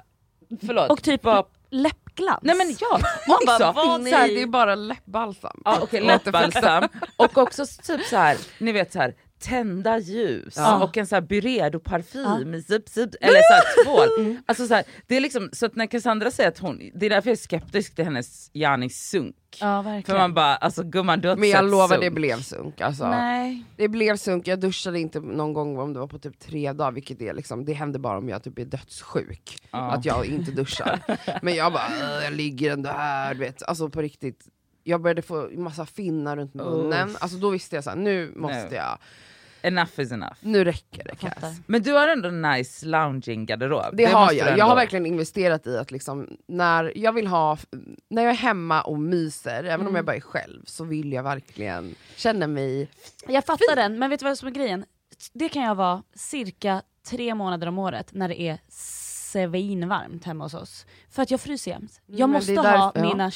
förlåt. 0.67 0.91
Och 0.91 1.03
typ 1.03 1.25
vad- 1.25 1.47
läppglans. 1.71 2.41
Nej 2.43 2.57
men 2.57 2.77
ja, 2.81 2.99
Man 3.29 3.37
också. 3.37 3.47
bara, 3.47 3.75
så 4.11 4.17
här, 4.17 4.29
det 4.29 4.43
är 4.43 4.47
bara 4.47 4.75
läppbalsam. 4.75 5.61
Ja 5.65 5.79
okej, 5.83 6.01
läppbalsam. 6.01 6.89
och 7.17 7.39
också 7.39 7.65
typ 7.83 8.01
så 8.05 8.17
här, 8.17 8.37
ni 8.59 8.73
vet 8.73 8.93
så 8.93 8.99
här 8.99 9.15
tända 9.39 9.99
ljus 9.99 10.55
Ja. 10.57 10.85
och 10.85 10.97
en 10.97 11.07
så 11.07 11.15
här 11.17 11.23
Byredo 11.23 11.79
parfym 11.81 12.55
i 12.55 12.63
zip, 12.63 12.89
zip, 12.89 13.11
eller 13.21 13.41
så 13.43 13.53
här 13.55 13.85
tvål. 13.85 14.37
Alltså 14.47 14.67
så 14.67 14.75
här, 14.75 14.85
det 15.07 15.17
är 15.17 15.21
liksom, 15.21 15.49
så 15.53 15.67
att 15.67 15.77
när 15.77 15.87
Cassandra 15.87 16.31
säger 16.31 16.49
att 16.49 16.59
hon, 16.59 16.91
det 16.95 17.07
är 17.07 17.11
därför 17.11 17.31
jag 17.31 17.33
är 17.37 17.41
skeptisk 17.43 17.95
till 17.95 18.05
hennes 18.05 18.51
Janis 18.53 19.09
sunk. 19.11 19.37
Ja 19.61 19.83
För 20.07 20.19
man 20.19 20.35
bara, 20.35 20.57
alltså 20.57 20.83
gumman 20.83 21.21
du 21.21 21.29
har 21.29 21.37
Men 21.37 21.49
jag 21.49 21.65
lovar 21.71 21.89
sunk. 21.89 22.01
det 22.01 22.11
blev 22.11 22.41
sunk. 22.43 22.81
Alltså. 22.81 23.09
Nej. 23.09 23.65
Det 23.77 23.89
blev 23.89 24.17
sunk, 24.17 24.47
jag 24.49 24.61
duschade 24.61 25.01
inte 25.01 25.21
någon 25.21 25.53
gång 25.53 25.79
om 25.79 25.93
det 25.93 26.01
var 26.01 26.07
på 26.07 26.19
typ 26.19 26.39
tre 26.39 26.73
dagar, 26.73 26.93
vilket 26.93 27.23
är 27.23 27.35
liksom, 27.35 27.65
det 27.65 27.73
händer 27.73 27.99
bara 27.99 28.19
om 28.19 28.29
jag 28.29 28.43
typ 28.43 28.59
är 28.59 28.65
dödssjuk. 28.65 29.59
Ja. 29.71 29.79
Att 29.93 30.05
jag 30.05 30.27
inte 30.27 30.51
duschar. 30.51 31.01
Men 31.43 31.55
jag 31.55 31.73
bara, 31.73 31.87
"Äh, 32.19 32.25
jag 32.25 32.33
ligger 32.33 32.73
ändå 32.73 32.91
här, 32.91 33.35
du 33.35 33.41
vet. 33.41 33.63
Alltså 33.63 33.89
på 33.89 34.01
riktigt. 34.03 34.45
Jag 34.89 35.03
började 35.03 35.23
få 35.23 35.49
massa 35.57 35.87
finnar 35.87 36.37
runt 36.37 36.55
munnen, 36.55 37.09
Uff. 37.09 37.17
alltså 37.23 37.37
då 37.39 37.51
visste 37.51 37.75
jag 37.77 37.85
såhär, 37.85 37.97
nu 37.97 38.33
måste 38.37 38.69
Nu. 38.71 38.77
jag, 38.77 38.99
Enough 39.67 40.01
is 40.01 40.13
enough. 40.13 40.37
nu 40.41 40.65
räcker 40.65 41.05
det. 41.05 41.17
Cass. 41.17 41.57
Men 41.67 41.83
du 41.83 41.93
har 41.93 42.09
ändå 42.09 42.29
en 42.29 42.43
nice 42.43 42.87
lounging 42.87 43.47
garderob. 43.47 43.97
Det, 43.97 44.05
har 44.05 44.21
måste 44.21 44.35
du 44.35 44.39
jag, 44.41 44.59
jag 44.59 44.65
har 44.65 44.75
verkligen 44.77 45.07
investerat 45.07 45.67
i 45.67 45.79
att 45.79 45.91
liksom, 45.91 46.37
när 46.49 46.93
jag 46.99 47.13
vill 47.13 47.27
ha, 47.27 47.59
när 48.11 48.23
jag 48.23 48.31
är 48.31 48.37
hemma 48.37 48.83
och 48.83 48.99
myser, 48.99 49.65
även 49.65 49.81
om 49.81 49.87
Mm. 49.87 49.97
jag 49.97 50.05
bara 50.05 50.17
är 50.17 50.21
själv, 50.21 50.63
så 50.67 50.85
vill 50.85 51.13
jag 51.13 51.23
verkligen 51.23 51.95
känna 52.17 52.47
mig 52.47 52.89
Jag 53.29 53.45
fattar 53.45 53.77
den, 53.77 53.99
men 53.99 54.11
vet 54.11 54.21
du 54.21 54.25
vad 54.27 54.39
som 54.39 54.49
är 54.49 54.53
grejen? 54.53 54.85
Det 55.33 55.49
kan 55.49 55.63
jag 55.63 55.75
vara 55.75 56.03
cirka 56.15 56.83
tre 57.09 57.35
månader 57.35 57.67
om 57.67 57.79
året 57.79 58.09
när 58.13 58.29
det 58.29 58.41
är 58.41 58.59
svinvarmt 58.69 60.25
hemma 60.25 60.45
hos 60.45 60.55
oss. 60.55 60.87
För 61.11 61.23
att 61.23 61.31
jag 61.31 61.41
fryser 61.41 61.71
jämt. 61.71 62.01
Jag 62.07 62.21
Mm, 62.21 62.31
måste 62.31 62.53
det 62.53 62.59
är 62.59 62.63
ha 62.79 62.93
därför- 62.93 63.01
ja. 63.09 63.15
mina 63.15 63.31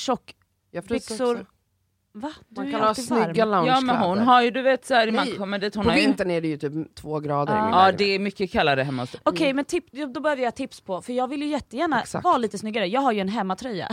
Va? 2.13 2.33
Du 2.49 2.61
Man 2.61 2.71
kan 2.71 2.81
ha 2.81 2.87
varm. 2.87 2.95
snygga 2.95 3.45
loungekläder. 3.45 3.67
Ja 3.67 3.81
men 3.81 3.97
hon 3.97 4.19
har 4.19 4.43
ju, 4.43 4.51
du 4.51 4.63
vet 4.63 4.85
såhär, 4.85 5.11
man 5.13 5.27
Nej, 5.27 5.37
kommer 5.37 5.59
dit, 5.59 5.75
hon 5.75 5.85
På 5.85 5.91
har 5.91 5.97
ju... 5.97 6.03
vintern 6.07 6.31
är 6.31 6.41
det 6.41 6.49
ju 6.49 6.57
typ 6.57 6.95
två 6.95 7.21
grader 7.21 7.53
i 7.53 7.57
Ja. 7.57 7.65
min 7.65 7.75
Ja 7.75 7.93
det 7.93 8.05
är 8.15 8.19
mycket 8.19 8.53
kallare 8.53 8.83
hemma 8.83 9.03
hos 9.03 9.17
Okej 9.23 9.53
men 9.53 9.65
tip, 9.65 9.85
då 10.15 10.21
behöver 10.21 10.43
jag 10.43 10.55
tips 10.57 10.81
på, 10.81 11.03
för 11.03 11.13
jag 11.13 11.29
vill 11.29 11.43
ju 11.43 11.49
jättegärna 11.49 12.01
Exakt. 12.03 12.25
vara 12.25 12.39
lite 12.39 12.59
snyggare. 12.59 12.87
Jag 12.87 13.01
har 13.01 13.13
ju 13.13 13.21
en 13.21 13.29
hemmatröja. 13.29 13.89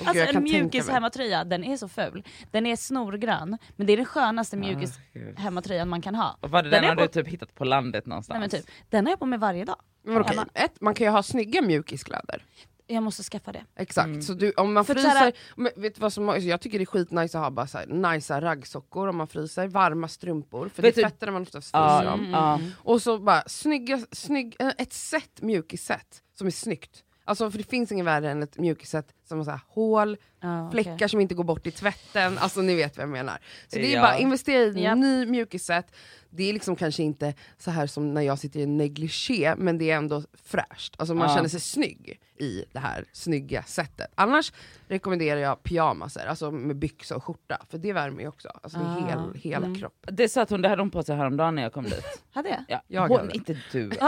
Och 0.00 0.06
Alltså 0.08 0.24
en 0.24 0.42
mjukis 0.42 0.88
hemmatröja, 0.88 1.44
den 1.44 1.64
är 1.64 1.76
så 1.76 1.88
ful. 1.88 2.24
Den 2.50 2.66
är 2.66 2.76
snorgrön, 2.76 3.58
men 3.76 3.86
det 3.86 3.92
är 3.92 3.96
den 3.96 4.06
skönaste 4.06 4.56
mjukis 4.56 4.92
gud. 5.14 5.38
hemmatröjan 5.38 5.88
man 5.88 6.02
kan 6.02 6.14
ha. 6.14 6.36
Och 6.40 6.50
var 6.50 6.62
det 6.62 6.70
Den 6.70 6.82
den, 6.82 6.88
har 6.88 6.96
du 6.96 7.02
på- 7.06 7.12
typ 7.12 7.28
hittat 7.28 7.54
på 7.54 7.64
landet 7.64 8.06
någonstans? 8.06 8.34
Nej, 8.34 8.40
men 8.40 8.50
typ, 8.50 8.70
den 8.90 9.06
har 9.06 9.12
jag 9.12 9.18
på 9.18 9.26
mig 9.26 9.38
varje 9.38 9.64
dag. 9.64 9.76
Hemma. 10.06 10.46
ett, 10.54 10.80
man 10.80 10.94
kan 10.94 11.06
ju 11.06 11.10
ha 11.10 11.22
snygga 11.22 11.62
mjukiskläder. 11.62 12.44
Jag 12.90 13.02
måste 13.02 13.22
skaffa 13.22 13.52
det. 13.52 13.64
Exakt, 13.76 14.06
Mm. 14.06 14.22
så 14.22 14.34
du, 14.34 14.52
om 14.56 14.72
man 14.74 14.84
För 14.84 14.94
fryser, 14.94 15.10
såhär- 15.10 15.32
men 15.56 15.72
vet 15.76 15.94
du 15.94 16.00
vad 16.00 16.12
som, 16.12 16.28
alltså 16.28 16.48
jag 16.48 16.60
tycker 16.60 16.78
det 16.78 16.84
är 16.84 16.86
skitnice 16.86 17.38
att 17.38 17.44
ha 17.44 17.50
bara 17.50 17.66
så 17.66 17.78
här, 17.78 17.86
nice 17.86 18.40
raggsockor 18.40 19.08
om 19.08 19.16
man 19.16 19.26
fryser, 19.28 19.68
varma 19.68 20.08
strumpor, 20.08 20.68
för 20.68 20.82
Vet 20.82 20.94
det 20.94 21.00
är 21.00 21.04
fettar 21.08 21.26
när 21.26 21.32
man 21.32 21.42
oftast 21.42 21.70
fryser 21.70 22.04
Ja, 22.04 22.10
dem. 22.10 22.30
ja. 22.32 22.60
Och 22.78 23.02
så 23.02 23.18
bara 23.18 23.42
snygga, 23.46 24.00
snygg, 24.12 24.56
ett 24.78 24.92
set 24.92 25.42
mjukisset 25.42 26.22
som 26.38 26.46
är 26.46 26.50
snyggt. 26.50 27.04
Alltså 27.28 27.50
för 27.50 27.58
det 27.58 27.64
finns 27.64 27.92
ingen 27.92 28.06
värre 28.06 28.30
än 28.30 28.42
ett 28.42 28.58
mjukisset 28.58 29.06
som 29.28 29.38
har 29.38 29.44
så 29.44 29.50
här 29.50 29.60
hål, 29.68 30.16
okej. 30.36 30.70
fläckar 30.84 31.08
som 31.08 31.20
inte 31.20 31.34
går 31.34 31.44
bort 31.44 31.66
i 31.66 31.70
tvätten, 31.70 32.38
alltså 32.38 32.60
ni 32.60 32.74
vet 32.76 32.96
vad 32.96 33.02
jag 33.02 33.10
menar. 33.10 33.38
Så 33.68 33.76
det 33.78 33.92
är 33.92 33.96
Ja. 33.96 34.02
bara 34.02 34.18
investera 34.18 34.62
i 34.62 34.68
en 34.68 34.78
Japp. 34.78 34.98
ny 34.98 35.26
mjukisset, 35.26 35.86
det 36.30 36.42
är 36.48 36.52
liksom 36.52 36.76
kanske 36.76 37.02
inte 37.02 37.34
så 37.58 37.70
här 37.70 37.86
som 37.86 38.14
när 38.14 38.22
jag 38.22 38.38
sitter 38.38 38.60
i 38.60 38.62
en 38.62 38.76
negligé, 38.76 39.54
men 39.56 39.78
det 39.78 39.90
är 39.90 39.96
ändå 39.96 40.22
fräscht. 40.44 40.94
Alltså 40.98 41.14
man 41.14 41.28
Ja. 41.28 41.34
känner 41.36 41.48
sig 41.48 41.60
snygg 41.60 42.20
i 42.38 42.64
det 42.72 42.78
här 42.78 43.04
snygga 43.12 43.62
sättet. 43.62 44.12
Annars 44.14 44.52
rekommenderar 44.88 45.40
jag 45.40 45.62
pyjamaser, 45.62 46.26
alltså 46.26 46.50
med 46.50 46.76
byxa 46.76 47.16
och 47.16 47.24
skjorta, 47.24 47.66
för 47.70 47.78
det 47.78 47.92
värmer 47.92 48.20
ju 48.22 48.28
också. 48.28 48.48
Alltså 48.62 48.78
det 48.78 48.84
är 48.84 48.88
Ah. 48.88 49.08
hel, 49.32 49.34
hela 49.34 49.66
Mm. 49.66 49.78
kroppen. 49.78 50.14
Det 50.16 50.28
satt 50.28 50.50
hon, 50.50 50.62
det 50.62 50.68
hade 50.68 50.82
hon 50.82 50.90
på 50.90 51.02
sig 51.02 51.16
häromdagen 51.16 51.54
när 51.54 51.62
jag 51.62 51.72
kom 51.72 51.84
dit. 51.84 52.22
Hade 52.32 52.48
jag? 52.48 52.64
Ja. 52.68 52.82
Jag 52.86 53.08
hon, 53.08 53.18
hade. 53.18 53.34
inte 53.36 53.56
du. 53.72 53.90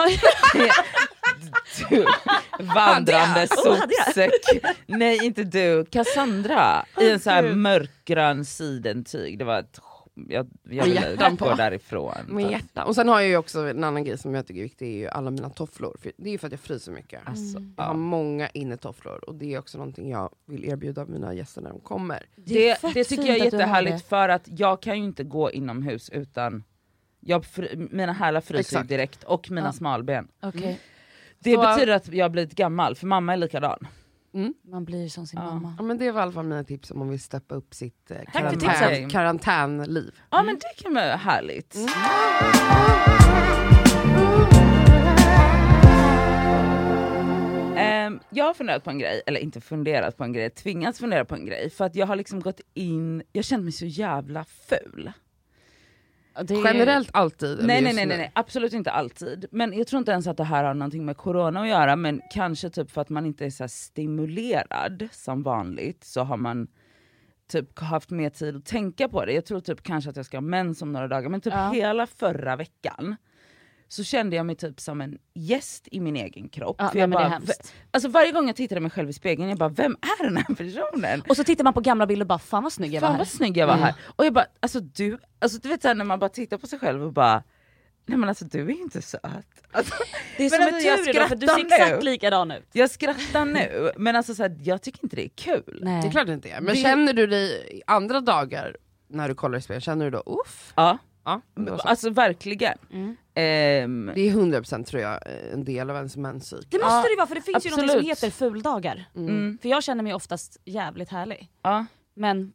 Du. 1.91 2.07
Vandrande 2.75 3.47
sopsäck. 3.49 4.33
Nej 4.87 5.25
inte 5.27 5.45
du, 5.45 5.85
Cassandra. 5.85 6.85
I 7.01 7.11
en 7.11 7.21
så 7.21 7.31
här 7.31 7.55
mörkgrön 7.55 8.45
sidentyg. 8.45 9.39
Det 9.39 9.45
var 9.45 9.59
ett, 9.59 9.81
jag, 10.29 10.47
jag 10.71 10.89
hjärtan 10.89 11.37
gå 11.37 11.49
på. 11.51 11.55
därifrån. 11.55 12.15
Med 12.29 12.51
hjärta. 12.51 12.85
Och 12.85 12.95
sen 12.95 13.09
har 13.09 13.21
jag 13.21 13.29
ju 13.29 13.37
också 13.37 13.61
en 13.61 13.85
annan 13.85 14.05
grej 14.05 14.19
som 14.19 14.35
jag 14.35 14.47
tycker 14.47 14.61
är 14.61 14.65
viktig, 14.65 14.87
är 14.95 14.99
ju 14.99 15.09
alla 15.09 15.31
mina 15.31 15.51
tofflor. 15.51 15.97
För 16.03 16.13
det 16.17 16.29
är 16.29 16.33
ju 16.33 16.39
för 16.39 16.47
att 16.47 16.53
jag 16.53 16.61
fryser 16.61 16.93
mycket. 16.93 17.21
Alltså, 17.25 17.63
Jag 17.77 17.85
har 17.85 17.95
många 17.95 18.49
innetofflor 18.49 19.25
och 19.29 19.35
det 19.35 19.55
är 19.55 19.59
också 19.59 19.79
någonting 19.79 20.11
jag 20.11 20.31
vill 20.47 20.65
erbjuda 20.65 21.05
mina 21.07 21.35
gäster 21.35 21.61
när 21.63 21.71
de 21.71 21.81
kommer. 21.81 22.27
det, 22.37 22.81
fett 22.81 22.95
det 22.95 23.05
tycker 23.05 23.25
jag 23.25 23.39
är 23.39 23.45
jättehärligt 23.45 23.99
det. 23.99 24.05
för 24.09 24.29
att 24.29 24.43
jag 24.47 24.83
kan 24.83 24.99
ju 24.99 25.05
inte 25.05 25.25
gå 25.25 25.51
inomhus 25.51 26.11
utan 26.11 26.65
jag, 27.23 27.45
mina 27.91 28.13
hälar 28.13 28.41
fryser 28.41 28.61
Exakt. 28.61 28.89
direkt 28.89 29.25
och 29.25 29.51
mina 29.51 29.67
Ja. 29.69 29.73
smalben. 29.73 30.29
Okej, 30.43 30.81
Det 31.45 31.55
Så- 31.55 31.61
betyder 31.61 31.93
att 31.93 32.09
jag 32.09 32.25
har 32.25 32.31
blivit 32.31 32.55
gammal 32.55 32.95
för 32.95 33.07
mamma 33.07 33.33
är 33.33 33.37
likadan. 33.37 33.87
man 34.71 34.85
blir 34.85 35.09
som 35.09 35.27
sin 35.27 35.41
Ja. 35.41 35.47
mamma. 35.47 35.75
Ja, 35.79 35.83
men 35.85 35.99
det 35.99 36.11
var 36.13 36.21
i 36.21 36.23
alla 36.23 36.33
fall 36.33 36.45
mina 36.45 36.65
tips 36.65 36.91
om 36.91 36.99
man 36.99 37.11
vill 37.11 37.21
steppa 37.21 37.55
upp 37.55 37.75
sitt 37.75 38.11
eh, 38.11 38.17
karantän, 38.33 39.11
karantänliv. 39.11 40.15
Ja 40.31 40.43
men 40.43 40.55
det 40.55 40.83
kan 40.83 40.95
vara 40.95 41.17
härligt. 41.17 41.75
Mm. 41.75 41.89
Ehm, 47.77 48.21
jag 48.31 48.45
har 48.45 48.55
funderat 48.55 48.85
på 48.85 48.91
en 48.91 48.99
grej, 48.99 49.23
eller 49.27 49.41
inte 49.41 49.61
funderat 49.61 50.17
på 50.17 50.25
en 50.25 50.33
grej, 50.33 50.51
tvingats 50.51 50.99
fundera 50.99 51.25
på 51.25 51.35
en 51.35 51.47
grej 51.47 51.71
för 51.71 51.85
att 51.85 51.95
jag 51.97 52.07
har 52.07 52.17
liksom 52.17 52.41
gått 52.41 52.61
in, 52.75 53.23
jag 53.33 53.45
känner 53.45 53.65
mig 53.65 53.73
så 53.73 53.87
jävla 53.87 54.45
ful. 54.45 55.13
Är- 56.41 56.65
Generellt 56.65 57.11
alltid? 57.13 57.59
Nej 57.67 57.83
nej 57.83 57.93
nej, 57.93 58.07
nej 58.07 58.19
nej 58.19 58.31
absolut 58.35 58.73
inte 58.73 58.91
alltid. 58.91 59.47
Men 59.51 59.73
jag 59.79 59.87
tror 59.87 59.99
inte 59.99 60.13
ens 60.13 60.27
att 60.27 60.37
det 60.37 60.45
här 60.45 60.65
har 60.65 60.75
någonting 60.75 61.05
med 61.05 61.17
corona 61.17 61.61
att 61.63 61.69
göra 61.69 61.97
men 61.97 62.21
kanske 62.31 62.71
typ 62.71 62.91
för 62.91 63.01
att 63.01 63.09
man 63.09 63.27
inte 63.27 63.47
är 63.47 63.51
så 63.51 63.69
stimulerad 63.69 65.09
som 65.13 65.43
vanligt 65.43 66.05
så 66.05 66.21
har 66.21 66.37
man 66.37 66.69
typ 67.53 67.79
haft 67.79 68.11
mer 68.11 68.31
tid 68.31 68.57
att 68.57 68.67
tänka 68.67 69.09
på 69.09 69.25
det. 69.25 69.33
Jag 69.33 69.45
tror 69.45 69.61
typ 69.61 69.83
kanske 69.83 70.11
att 70.11 70.17
jag 70.17 70.27
ska 70.27 70.37
ha 70.37 70.43
mens 70.43 70.83
om 70.83 70.93
några 70.93 71.09
dagar 71.09 71.29
men 71.29 71.41
typ 71.41 71.53
Ja. 71.57 71.71
hela 71.71 72.07
förra 72.07 72.57
veckan 72.57 73.17
så 73.93 74.05
kände 74.05 74.37
jag 74.37 74.47
mig 74.47 74.57
typ 74.57 74.81
som 74.81 75.01
en 75.01 75.19
gäst 75.35 75.89
i 75.91 76.01
min 76.01 76.17
egen 76.17 76.49
kropp. 76.49 76.77
Ja, 76.79 76.89
För 76.89 76.95
nej, 76.95 77.01
jag 77.01 77.09
men 77.11 77.19
det 77.19 77.25
är 77.25 77.31
bara. 77.41 77.53
Alltså 77.91 78.09
varje 78.09 78.33
gång 78.33 78.47
jag 78.47 78.57
tittade 78.57 78.81
mig 78.81 78.91
själv 78.91 79.11
i 79.11 79.13
spegeln, 79.13 79.49
jag 79.49 79.59
bara 79.59 79.69
vem 79.69 79.93
är 80.21 80.25
den 80.25 80.37
här 80.37 80.55
personen? 80.55 81.23
Och 81.29 81.37
så 81.37 81.45
tittar 81.45 81.65
man 81.65 81.73
på 81.73 81.81
gamla 81.81 82.07
bilder 82.07 82.25
och 82.25 82.29
bara 82.29 82.39
fan 82.39 82.63
vad 82.63 82.73
snygg 82.73 82.95
jag 82.95 83.01
var 83.01 83.09
Fan 83.09 83.13
här. 83.15 83.19
vad 83.19 83.29
snygg 83.29 83.57
jag 83.57 83.67
var 83.67 83.75
Mm. 83.75 83.85
här. 83.85 83.95
Och 84.17 84.25
jag 84.25 84.33
bara, 84.33 84.47
alltså 84.61 84.81
du, 84.81 85.19
alltså 85.39 85.59
du 85.59 85.69
vet 85.69 85.83
såhär 85.83 85.95
när 85.95 86.05
man 86.05 86.19
bara 86.19 86.31
tittar 86.31 86.59
på 86.59 86.67
sig 86.67 86.79
själv 86.79 87.03
och 87.05 87.13
bara 87.13 87.43
Nej 88.07 88.19
men 88.19 88.29
alltså 88.29 88.45
du 88.45 88.61
är 88.65 88.71
inte 88.71 89.03
söt. 89.03 89.23
Alltså, 89.73 89.95
Det 90.37 90.45
är 90.45 90.51
som 90.51 90.63
alltså, 90.63 90.77
en 90.79 90.85
jag 90.85 91.05
tur 91.05 91.11
idag 91.11 91.29
för 91.29 91.37
du 91.37 91.47
ser 91.47 91.55
skrattar 91.55 91.77
exakt 91.77 92.05
nu. 92.05 92.11
likadan 92.11 92.51
ut. 92.51 92.67
jag 92.73 92.91
skrattar 92.91 93.45
nu 93.45 93.91
men 93.97 94.17
alltså 94.17 94.35
så 94.35 94.43
här, 94.43 94.57
jag 94.63 94.83
tycker 94.83 95.05
inte 95.05 95.17
det 95.17 95.25
är 95.27 95.29
kul. 95.37 95.81
Nej. 95.83 96.03
Det 96.03 96.09
är 96.09 96.11
klart 96.11 96.27
det 96.27 96.33
inte 96.35 96.51
är. 96.51 96.61
Men 96.61 96.75
Det- 96.75 96.81
känner 96.81 97.13
du 97.13 97.27
dig 97.27 97.83
andra 97.87 98.21
dagar 98.21 98.77
när 99.09 99.29
du 99.29 99.35
kollar 99.35 99.59
i 99.59 99.61
spegeln, 99.61 99.81
känner 99.81 100.05
du 100.05 100.11
då 100.11 100.23
uff? 100.47 100.73
Ja, 100.77 100.99
Ja, 101.55 101.79
så. 101.79 101.89
Alltså 101.89 102.11
verkligen. 102.11 102.79
Mm. 102.91 103.17
Ehm, 103.35 104.11
det 104.15 104.21
är 104.29 104.33
100% 104.33 104.85
tror 104.85 105.03
jag 105.03 105.19
en 105.53 105.65
del 105.65 105.91
av 105.91 105.97
ens 105.97 106.17
menscykel. 106.17 106.67
Det 106.71 106.79
måste 106.79 106.95
Ja, 106.97 107.03
det 107.03 107.11
ju 107.11 107.17
vara 107.17 107.27
för 107.27 107.35
det 107.35 107.43
finns 107.43 107.67
ju 107.67 107.71
något 107.71 107.79
som 107.79 107.85
absolut. 107.89 108.09
heter 108.09 108.31
fuldagar. 108.31 109.09
Mm. 109.17 109.29
mm, 109.29 109.59
För 109.63 109.69
jag 109.69 109.83
känner 109.83 110.03
mig 110.03 110.15
oftast 110.15 110.57
jävligt 110.65 111.09
härlig. 111.11 111.49
ja. 111.63 111.87
Men 112.15 112.53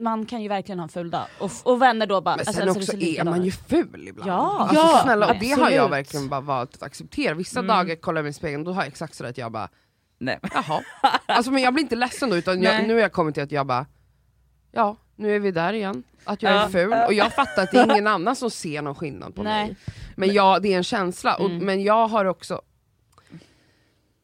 man 0.00 0.26
kan 0.26 0.42
ju 0.42 0.48
verkligen 0.48 0.78
ha 0.78 0.82
en 0.84 0.88
ful 0.88 1.10
dag. 1.10 1.26
Och, 1.40 1.50
och 1.64 1.82
vänner 1.82 2.06
då 2.06 2.20
bara... 2.20 2.36
Men 2.36 2.40
alltså, 2.46 2.52
sen 2.52 2.74
så 2.74 2.80
det 2.80 2.80
också 2.80 2.96
är 2.96 3.24
man 3.24 3.42
ju 3.44 3.50
ful 3.50 4.08
ibland. 4.08 4.30
Ja. 4.30 4.58
alltså, 4.60 4.74
Ja, 4.76 5.00
snälla, 5.04 5.30
och 5.30 5.36
det 5.40 5.50
har 5.50 5.58
jag 5.58 5.66
absolut. 5.72 5.90
verkligen 5.92 6.28
bara 6.28 6.40
valt 6.40 6.74
att 6.74 6.82
acceptera. 6.82 7.34
Vissa 7.34 7.60
Mm. 7.60 7.68
dagar 7.76 7.96
kollar 7.96 8.18
jag 8.18 8.24
mig 8.24 8.30
i 8.30 8.32
spegeln 8.32 8.64
då 8.64 8.72
har 8.72 8.82
jag 8.82 8.88
exakt 8.88 9.14
sådär 9.14 9.30
att 9.30 9.38
jag 9.38 9.52
bara 9.52 9.68
Nej. 10.18 10.38
jaha. 10.54 10.80
Alltså, 11.26 11.50
men 11.52 11.62
jag 11.62 11.74
blir 11.74 11.82
inte 11.84 11.96
ledsen 11.96 12.30
då 12.30 12.36
utan 12.36 12.62
jag, 12.62 12.86
nu 12.88 12.94
har 12.94 13.00
jag 13.00 13.12
kommit 13.12 13.34
till 13.34 13.44
att 13.44 13.52
jag 13.52 13.66
bara 13.66 13.86
ja 14.72 14.96
nu 15.20 15.34
är 15.36 15.40
vi 15.40 15.50
där 15.50 15.72
igen. 15.72 16.02
Att 16.24 16.42
jag 16.42 16.52
Ja. 16.52 16.64
är 16.64 16.68
ful 16.68 16.92
och 17.06 17.14
jag 17.14 17.32
fattar 17.32 17.62
att 17.62 17.70
det 17.70 17.78
är 17.78 17.92
ingen 17.92 18.06
annan 18.06 18.36
som 18.36 18.50
ser 18.50 18.82
någon 18.82 18.94
skillnad 18.94 19.34
på 19.34 19.42
Nej. 19.42 19.66
mig. 19.66 19.76
Men 20.16 20.32
jag, 20.34 20.62
det 20.62 20.72
är 20.72 20.76
en 20.76 20.82
känsla, 20.84 21.34
och, 21.36 21.50
Mm. 21.50 21.64
men 21.66 21.82
jag 21.82 22.08
har 22.08 22.24
också 22.24 22.60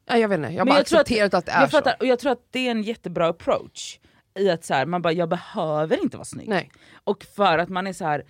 jag 0.08 0.28
vet 0.28 0.38
inte, 0.38 0.48
jag 0.50 0.60
har 0.60 0.66
bara 0.66 0.76
jag 0.78 0.86
tror 0.86 0.98
att- 0.98 1.02
accepterat 1.02 1.34
att, 1.34 1.46
det 1.46 1.52
är 1.52 1.60
Jag 1.60 1.70
så. 1.70 1.76
fattar, 1.76 1.94
och 2.00 2.06
jag 2.06 2.18
tror 2.18 2.32
att 2.32 2.46
det 2.50 2.66
är 2.66 2.70
en 2.70 2.82
jättebra 2.82 3.28
approach. 3.28 3.98
I 4.38 4.50
att 4.50 4.64
så 4.64 4.74
här, 4.74 4.86
man 4.86 5.02
bara, 5.02 5.12
jag 5.12 5.28
behöver 5.28 6.02
inte 6.02 6.16
vara 6.16 6.24
snygg. 6.24 6.48
Nej. 6.48 6.70
Och 7.04 7.24
för 7.36 7.58
att 7.58 7.68
man 7.68 7.86
är 7.86 7.92
så 7.92 8.04
här, 8.04 8.22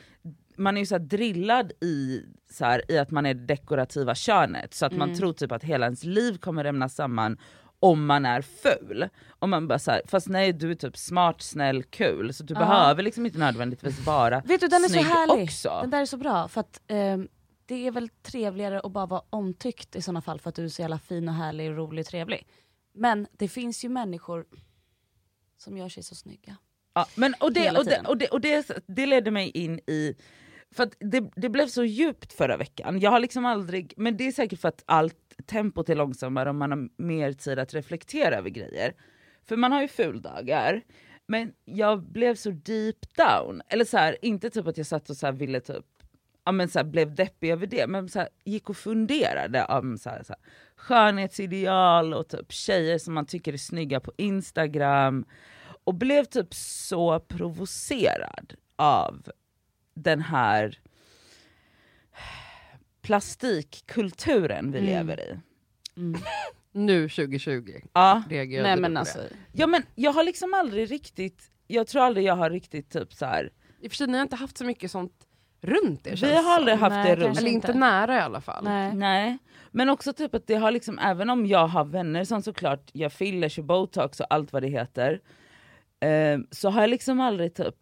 man 0.57 0.77
är 0.77 0.81
ju 0.81 0.87
så 0.87 0.99
drillad 0.99 1.73
i, 1.81 2.23
så 2.53 2.65
här, 2.65 2.83
i 2.93 2.99
att 2.99 3.11
man 3.11 3.27
är 3.27 3.35
det 3.35 3.47
dekorativa 3.47 4.15
könet, 4.15 4.75
så 4.75 4.87
att 4.87 4.93
man 4.93 5.09
Mm. 5.09 5.19
tror 5.19 5.33
typ 5.33 5.53
att 5.53 5.65
hela 5.65 5.87
ens 5.87 6.05
liv 6.05 6.39
kommer 6.39 6.65
rämna 6.65 6.89
samman 6.89 7.39
om 7.81 8.07
man 8.07 8.27
är 8.27 8.43
ful. 8.43 9.09
Och 9.29 9.49
man 9.49 9.69
bara 9.69 9.79
så 9.79 9.91
här, 9.91 10.03
fast 10.07 10.29
nej 10.29 10.53
du 10.53 10.71
är 10.71 10.75
typ 10.75 10.97
smart, 10.97 11.43
snäll, 11.43 11.83
kul, 11.83 12.35
så 12.35 12.45
du 12.45 12.55
Ja. 12.55 12.59
behöver 12.61 13.03
liksom 13.03 13.27
inte 13.27 13.39
nödvändigtvis 13.39 14.07
vara 14.07 14.41
Vet 14.41 14.61
du 14.61 14.69
den 14.69 14.85
är 14.85 14.89
så 14.89 14.99
härlig. 15.03 15.45
också. 15.45 15.79
Den 15.81 15.91
där 15.91 16.01
är 16.01 16.07
så 16.07 16.17
bra 16.17 16.49
för 16.49 16.61
att 16.61 16.81
ehm, 16.87 17.29
det 17.67 17.87
är 17.87 17.91
väl 17.91 18.09
trevligare 18.09 18.81
att 18.81 18.93
bara 18.93 19.07
vara 19.07 19.23
omtyckt 19.31 19.97
i 19.97 20.03
sådana 20.03 20.23
fall 20.23 20.41
för 20.41 20.49
att 20.49 20.55
du 20.57 20.65
är 20.65 20.69
så 20.69 20.83
jävla 20.83 20.99
fin 20.99 21.29
och 21.29 21.35
härlig 21.35 21.71
och 21.71 21.77
rolig 21.77 22.01
och 22.03 22.07
trevlig. 22.07 22.47
Men 22.95 23.27
det 23.33 23.49
finns 23.49 23.85
ju 23.85 23.89
människor 23.89 24.47
som 25.59 25.77
gör 25.79 25.89
sig 25.89 26.03
så 26.03 26.15
snygga. 26.15 26.57
Ja, 26.95 27.07
men 27.15 27.35
och 27.41 27.53
det, 27.53 27.71
och 27.79 27.85
det, 27.85 28.01
och 28.01 28.17
det, 28.19 28.29
och 28.29 28.41
det, 28.41 28.71
det 28.87 29.07
ledde 29.07 29.31
mig 29.31 29.51
in 29.51 29.81
i, 29.87 30.17
för 30.77 30.83
att 30.83 30.97
det, 31.01 31.31
det 31.37 31.49
blev 31.49 31.67
så 31.67 31.85
djupt 31.85 32.33
förra 32.33 32.57
veckan, 32.57 33.01
jag 33.01 33.11
har 33.11 33.21
liksom 33.21 33.45
aldrig, 33.45 33.95
men 33.97 34.17
det 34.17 34.27
är 34.27 34.33
säkert 34.33 34.61
för 34.61 34.69
att 34.69 34.83
allt 34.87 35.35
tempot 35.47 35.89
är 35.89 35.95
långsammare 35.95 36.49
och 36.49 36.55
man 36.55 36.71
har 36.71 36.89
mer 37.03 37.33
tid 37.33 37.59
att 37.59 37.75
reflektera 37.75 38.37
över 38.37 38.51
grejer. 38.51 38.95
För 39.49 39.57
man 39.57 39.73
har 39.73 39.83
ju 39.83 39.89
fuldagar, 39.89 40.83
men 41.27 41.53
jag 41.65 42.03
blev 42.03 42.35
så 42.35 42.51
deep 42.51 43.17
down, 43.17 43.63
eller 43.69 43.85
så 43.85 43.97
här, 43.97 44.17
inte 44.23 44.51
typ 44.51 44.67
att 44.67 44.77
jag 44.77 44.87
satt 44.87 45.11
och 45.11 45.17
så 45.17 45.27
här 45.27 45.33
ville 45.33 45.61
typ 45.61 45.85
Ja, 46.49 46.53
men 46.53 46.69
så 46.69 46.79
här, 46.79 46.87
blev 46.87 47.15
deppig 47.15 47.51
över 47.51 47.67
det, 47.67 47.87
men 47.87 48.09
så 48.09 48.19
här, 48.19 48.29
gick 48.45 48.71
och 48.71 48.77
funderade 48.77 49.65
om 49.65 49.99
så 49.99 50.11
här, 50.11 50.23
så 50.23 50.33
här, 50.33 50.43
skönhetsideal 50.77 52.15
och 52.15 52.29
typ 52.29 52.53
tjejer 52.53 52.99
som 52.99 53.15
man 53.15 53.27
tycker 53.27 53.53
är 53.53 53.57
snygga 53.57 54.01
på 54.01 54.13
Instagram. 54.17 55.25
Och 55.85 55.95
blev 55.95 56.25
typ 56.25 56.55
så 56.55 57.21
provocerad 57.21 58.55
av 58.77 59.23
den 59.97 60.21
här 60.23 60.79
plastikkulturen 63.03 64.73
vi 64.73 64.79
Mm. 64.79 64.91
lever 64.91 65.21
i. 65.21 65.39
Mm. 66.01 66.21
Nu 66.73 67.09
2020 67.09 67.71
Ja. 67.93 68.23
reagerade 68.31 68.69
Nej 68.69 68.77
du 68.77 68.83
men 68.83 68.97
alltså, 68.97 69.19
det. 69.19 69.29
ja 69.53 69.67
men 69.67 69.83
jag 69.95 70.13
har 70.13 70.25
liksom 70.25 70.55
aldrig 70.55 70.91
riktigt, 70.91 71.51
jag 71.67 71.87
tror 71.87 72.03
aldrig 72.03 72.25
jag 72.27 72.37
har 72.37 72.51
riktigt 72.51 72.91
typ 72.91 73.13
så 73.15 73.27
här. 73.27 73.51
I 73.81 73.87
och 73.87 73.91
för 73.93 73.97
sig, 73.97 74.07
ni 74.07 74.15
har 74.19 74.23
inte 74.23 74.37
haft 74.37 74.59
så 74.59 74.65
mycket 74.65 74.91
sånt 74.91 75.13
runt 75.61 76.07
er 76.07 76.17
vi 76.17 76.35
har 76.37 76.55
aldrig 76.55 76.77
haft 76.77 76.95
Nej, 76.95 77.17
det 77.17 77.23
runt. 77.27 77.39
Eller 77.39 77.51
inte 77.51 77.67
inte. 77.69 77.79
nära 77.79 78.17
i 78.17 78.21
alla 78.21 78.41
fall. 78.41 78.65
nej. 78.65 78.95
Nej, 78.95 79.39
men 79.71 79.89
också 79.89 80.13
typ 80.13 80.35
att 80.35 80.47
det 80.47 80.55
har 80.55 80.71
liksom, 80.71 80.99
även 80.99 81.31
om 81.31 81.47
jag 81.47 81.67
har 81.67 81.85
vänner 81.85 82.25
som 82.25 82.43
såklart 82.43 82.91
gör 82.95 83.09
fillers 83.09 83.59
och 83.59 83.65
botox 83.65 84.21
och 84.21 84.27
allt 84.31 84.53
vad 84.53 84.63
det 84.63 84.69
heter, 84.69 85.21
eh, 86.01 86.39
så 86.51 86.71
har 86.71 86.81
jag 86.81 86.91
liksom 86.91 87.21
aldrig 87.21 87.55
typ, 87.55 87.75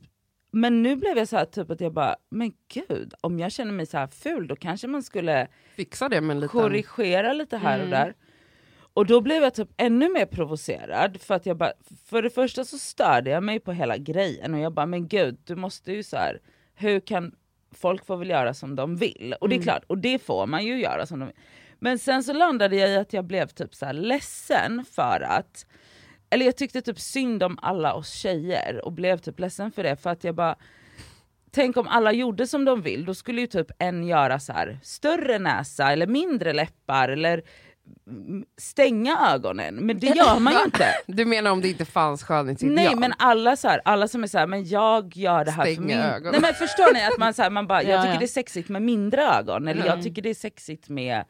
men 0.55 0.83
nu 0.83 0.97
blev 0.97 1.19
jag 1.19 1.29
så 1.29 1.37
här 1.37 1.45
typ 1.45 1.71
att 1.71 1.81
jag 1.81 1.93
bara, 1.93 2.17
men 2.31 2.53
gud, 2.75 3.15
om 3.21 3.39
jag 3.39 3.53
känner 3.53 3.73
mig 3.73 3.87
så 3.87 3.99
här 3.99 4.07
ful 4.07 4.47
då 4.47 4.57
kanske 4.57 4.87
man 4.87 5.03
skulle 5.03 5.49
Fixa 5.77 6.09
det 6.09 6.21
med 6.21 6.35
en 6.35 6.41
liten... 6.41 6.61
korrigera 6.61 7.33
lite 7.33 7.57
här 7.57 7.79
och 7.79 7.87
Mm. 7.87 7.91
där. 7.91 8.15
Och 8.95 9.07
då 9.07 9.21
blev 9.21 9.43
jag 9.43 9.55
typ 9.55 9.69
ännu 9.77 10.09
mer 10.09 10.27
provocerad 10.27 11.21
för 11.21 11.35
att 11.35 11.47
jag 11.47 11.57
bara, 11.57 11.73
för 12.07 12.23
det 12.23 12.31
första 12.31 12.65
så 12.65 12.79
störde 12.79 13.31
jag 13.31 13.43
mig 13.43 13.61
på 13.61 13.73
hela 13.73 13.97
grejen 13.97 14.55
och 14.55 14.61
jag 14.61 14.73
bara 14.73 14.87
men 14.87 15.09
gud 15.09 15.39
du 15.45 15.57
måste 15.57 15.93
ju 15.93 16.03
så 16.03 16.17
här, 16.17 16.41
hur 16.75 17.01
kan 17.01 17.35
folk 17.73 18.07
få 18.07 18.17
väl 18.17 18.31
göra 18.31 18.55
som 18.55 18.77
de 18.77 18.97
vill? 18.97 19.35
Och 19.41 19.49
det 19.49 19.55
är 19.55 19.57
Mm. 19.57 19.65
klart, 19.65 19.85
och 19.87 19.99
det 19.99 20.19
får 20.19 20.47
man 20.47 20.65
ju 20.65 20.81
göra 20.81 21.07
som 21.07 21.19
de 21.21 21.27
vill. 21.27 21.37
Men 21.79 21.99
sen 21.99 22.23
så 22.25 22.33
landade 22.33 22.77
jag 22.77 22.91
i 22.91 22.97
att 22.97 23.13
jag 23.13 23.25
blev 23.25 23.47
typ 23.47 23.75
så 23.75 23.87
här 23.87 23.93
ledsen 23.93 24.85
för 24.85 25.21
att, 25.29 25.67
eller 26.31 26.47
jag 26.47 26.57
tyckte 26.57 26.83
typ 26.83 27.01
synd 27.01 27.43
om 27.43 27.59
alla 27.63 27.95
oss 27.95 28.11
tjejer 28.13 28.85
och 28.85 28.93
blev 28.93 29.19
typ 29.19 29.41
ledsen 29.41 29.73
för 29.73 29.83
det 29.83 29.97
för 29.97 30.11
att 30.11 30.25
jag 30.25 30.35
bara 30.35 30.57
Tänk 31.51 31.77
om 31.77 31.89
alla 31.89 32.13
gjorde 32.13 32.47
som 32.47 32.65
de 32.65 32.83
vill, 32.83 33.05
då 33.05 33.15
skulle 33.15 33.41
ju 33.41 33.47
typ 33.47 33.67
en 33.79 34.07
göra 34.07 34.41
så 34.41 34.53
här 34.53 34.79
större 34.83 35.39
näsa 35.39 35.93
eller 35.93 36.07
mindre 36.07 36.53
läppar 36.53 37.09
eller 37.09 37.43
stänga 38.59 39.19
ögonen. 39.35 39.75
Men 39.75 39.99
det 39.99 40.07
gör 40.07 40.39
man 40.41 40.53
ju 40.53 40.59
inte. 40.65 40.87
Du 41.07 41.25
menar 41.25 41.51
om 41.51 41.61
det 41.61 41.69
inte 41.69 41.85
fanns 41.85 42.23
skönhetsideal? 42.25 42.75
Nej 42.75 42.95
men 42.97 43.13
alla, 43.19 43.57
så 43.57 43.69
här, 43.69 43.81
alla 43.85 44.09
som 44.09 44.23
är 44.23 44.27
så 44.27 44.39
här, 44.39 44.47
men 44.47 44.65
jag 44.69 45.17
gör 45.17 45.45
det 45.45 45.51
här 45.51 45.65
för 45.65 45.73
Stänga 45.73 45.87
min... 45.87 45.99
ögonen. 45.99 46.33
Nej 46.33 46.41
men 46.41 46.55
förstår 46.55 46.95
ni 46.95 47.05
att 47.05 47.19
man, 47.19 47.35
så 47.35 47.43
här, 47.43 47.51
man 47.51 47.67
bara, 47.67 47.83
jag 47.83 47.91
Ja, 47.99 48.03
tycker 48.03 48.13
ja. 48.15 48.19
det 48.19 48.25
är 48.25 48.27
sexigt 48.27 48.69
med 48.69 48.83
mindre 48.83 49.23
ögon 49.23 49.69
eller 49.69 49.81
Mm. 49.83 49.95
jag 49.97 50.03
tycker 50.05 50.23
det 50.23 50.31
är 50.31 50.35
sexigt 50.35 50.89
med... 50.89 51.25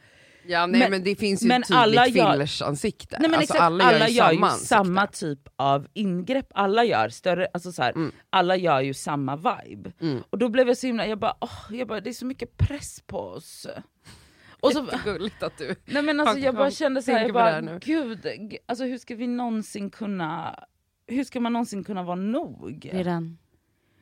Ja, 0.46 0.66
nej, 0.66 0.80
men, 0.80 0.90
Men- 0.90 1.04
det 1.04 1.16
finns 1.16 1.42
ju 1.42 1.48
men 1.48 1.62
tydligt 1.62 1.76
alla 1.78 2.06
gör- 2.06 2.32
fillersansikte. 2.32 3.16
Nej 3.20 3.30
men 3.30 3.38
alltså, 3.40 3.54
exakt, 3.54 3.62
alla 3.84 4.08
gör 4.08 4.30
ju 4.32 4.36
samma 4.36 4.46
ansikte. 4.48 4.66
samma 4.66 5.06
typ 5.06 5.48
av 5.56 5.86
ingrepp, 5.94 6.46
alla 6.54 6.84
gör 6.84 7.08
större, 7.08 7.46
alltså 7.54 7.72
så 7.72 7.82
här, 7.82 7.90
Mm. 7.92 8.12
alla 8.30 8.56
gör 8.56 8.80
ju 8.80 8.94
samma 8.94 9.36
vibe. 9.36 9.92
Mm. 10.00 10.22
Och 10.30 10.38
då 10.38 10.48
blev 10.48 10.68
jag 10.68 10.76
så 10.76 10.86
himla, 10.86 11.06
jag 11.06 11.18
bara, 11.18 11.36
åh, 11.40 11.60
jag 11.70 11.88
bara 11.88 12.00
det 12.00 12.10
är 12.10 12.14
så 12.14 12.26
mycket 12.26 12.56
press 12.56 13.02
på 13.06 13.18
oss. 13.20 13.66
Och 14.60 14.72
så, 14.72 14.88
Jättegulligt 14.92 15.42
att 15.42 15.58
du... 15.58 15.74
nej 15.84 16.02
men 16.02 16.20
alltså 16.20 16.38
jag 16.38 16.54
bara 16.54 16.70
kände 16.70 17.02
så 17.02 17.10
här, 17.12 17.20
jag 17.22 17.32
bara, 17.32 17.60
gud, 17.78 18.26
alltså 18.66 18.84
hur 18.84 18.98
ska 18.98 19.14
vi 19.14 19.26
någonsin 19.26 19.90
kunna, 19.90 20.58
hur 21.06 21.24
ska 21.24 21.40
man 21.40 21.52
någonsin 21.52 21.84
kunna 21.84 22.02
vara 22.02 22.16
nog? 22.16 22.78
Det 22.92 23.00
är 23.00 23.04
den. 23.04 23.38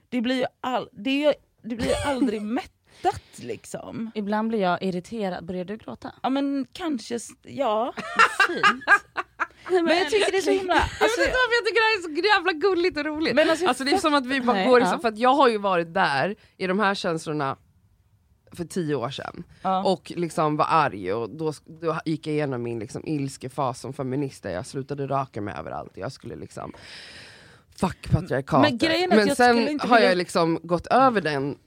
Det 0.08 0.20
blir 0.20 0.36
ju, 0.36 0.44
all, 0.60 0.88
det 0.92 1.10
är 1.10 1.26
ju, 1.28 1.32
det 1.62 1.76
blir 1.76 1.86
ju 1.86 1.94
aldrig 2.06 2.42
mättat 3.02 3.38
liksom. 3.38 4.10
Ibland 4.14 4.48
blir 4.48 4.60
jag 4.60 4.82
irriterad. 4.82 5.44
Börjar 5.46 5.64
du 5.64 5.76
gråta? 5.76 6.12
Ja 6.22 6.30
men 6.30 6.66
kanske, 6.72 7.18
ja, 7.42 7.94
fint. 8.46 8.84
Men 9.70 9.86
jag 9.98 10.10
tycker 10.10 10.32
det 10.32 10.38
är 10.38 10.42
så 10.42 10.50
himla... 10.50 10.74
Jag 10.74 10.82
Alltså, 10.82 11.20
vet 11.20 11.26
inte 11.28 11.38
varför 11.38 11.54
jag 11.54 11.66
tycker 11.66 11.80
det 11.80 11.86
här 11.86 11.98
är 11.98 12.22
så 12.22 12.36
jävla 12.38 12.52
gulligt 12.52 12.96
och 12.98 13.04
roligt. 13.04 13.34
Men 13.34 13.50
alltså, 13.50 13.66
Alltså 13.66 13.84
det 13.84 13.90
är 13.90 13.98
som 13.98 14.14
att 14.14 14.26
vi 14.26 14.40
bara 14.40 14.56
Nej, 14.56 14.66
går 14.68 14.80
ja. 14.80 14.86
så, 14.92 14.98
för 14.98 15.08
att 15.08 15.18
jag 15.18 15.34
har 15.34 15.48
ju 15.48 15.58
varit 15.58 15.94
där 15.94 16.36
i 16.56 16.66
de 16.66 16.80
här 16.80 16.94
känslorna 16.94 17.56
för 18.52 18.64
tio 18.64 18.94
år 18.94 19.10
sedan 19.10 19.44
ja. 19.62 19.82
och 19.84 20.12
liksom 20.16 20.56
var 20.56 20.66
arg 20.70 21.12
och 21.12 21.30
då, 21.30 21.52
då 21.80 21.98
gick 22.04 22.26
jag 22.26 22.34
igenom 22.34 22.62
min 22.62 22.78
liksom 22.78 23.02
ilskefas 23.06 23.80
som 23.80 23.92
feminist 23.92 24.42
där 24.42 24.50
jag 24.50 24.66
slutade 24.66 25.06
raka 25.06 25.40
mig 25.40 25.54
överallt. 25.58 25.92
Jag 25.94 26.12
skulle 26.12 26.36
liksom 26.36 26.72
fuck 27.76 28.10
patriarkatet. 28.10 28.82
Men 28.82 29.08
Men 29.18 29.28
jag 29.28 29.36
sen 29.36 29.80
har 29.80 29.88
vilja- 29.96 30.08
jag 30.08 30.18
liksom 30.18 30.58
gått 30.62 30.86
över 30.86 31.20
den, 31.20 31.58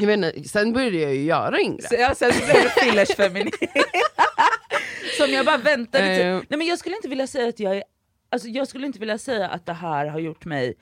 jag 0.00 0.06
vet 0.06 0.36
inte, 0.36 0.48
sen 0.48 0.72
började 0.72 0.96
jag 0.96 1.14
ju 1.14 1.22
göra 1.22 1.60
ingrepp. 1.60 1.86
Så 1.88 1.94
jag, 1.94 2.16
sen 2.16 2.30
blev 2.36 2.62
det 2.62 2.70
fillersfeminist. 2.70 3.58
Som 5.18 5.30
jag 5.30 5.46
bara 5.46 5.56
väntade 5.56 6.16
till. 6.16 6.26
Eh. 6.26 6.34
Nej 6.48 6.58
men 6.58 6.66
jag 6.66 6.78
skulle 6.78 6.96
inte 6.96 7.08
vilja 7.08 7.26
säga 7.26 7.48
att 7.48 7.60
jag 7.60 7.76
är, 7.76 7.84
alltså 8.30 8.48
jag 8.48 8.68
skulle 8.68 8.86
inte 8.86 8.98
vilja 8.98 9.18
säga 9.18 9.48
att 9.48 9.66
det 9.66 9.72
här 9.72 10.06
har 10.06 10.18
gjort 10.20 10.44
mig 10.44 10.74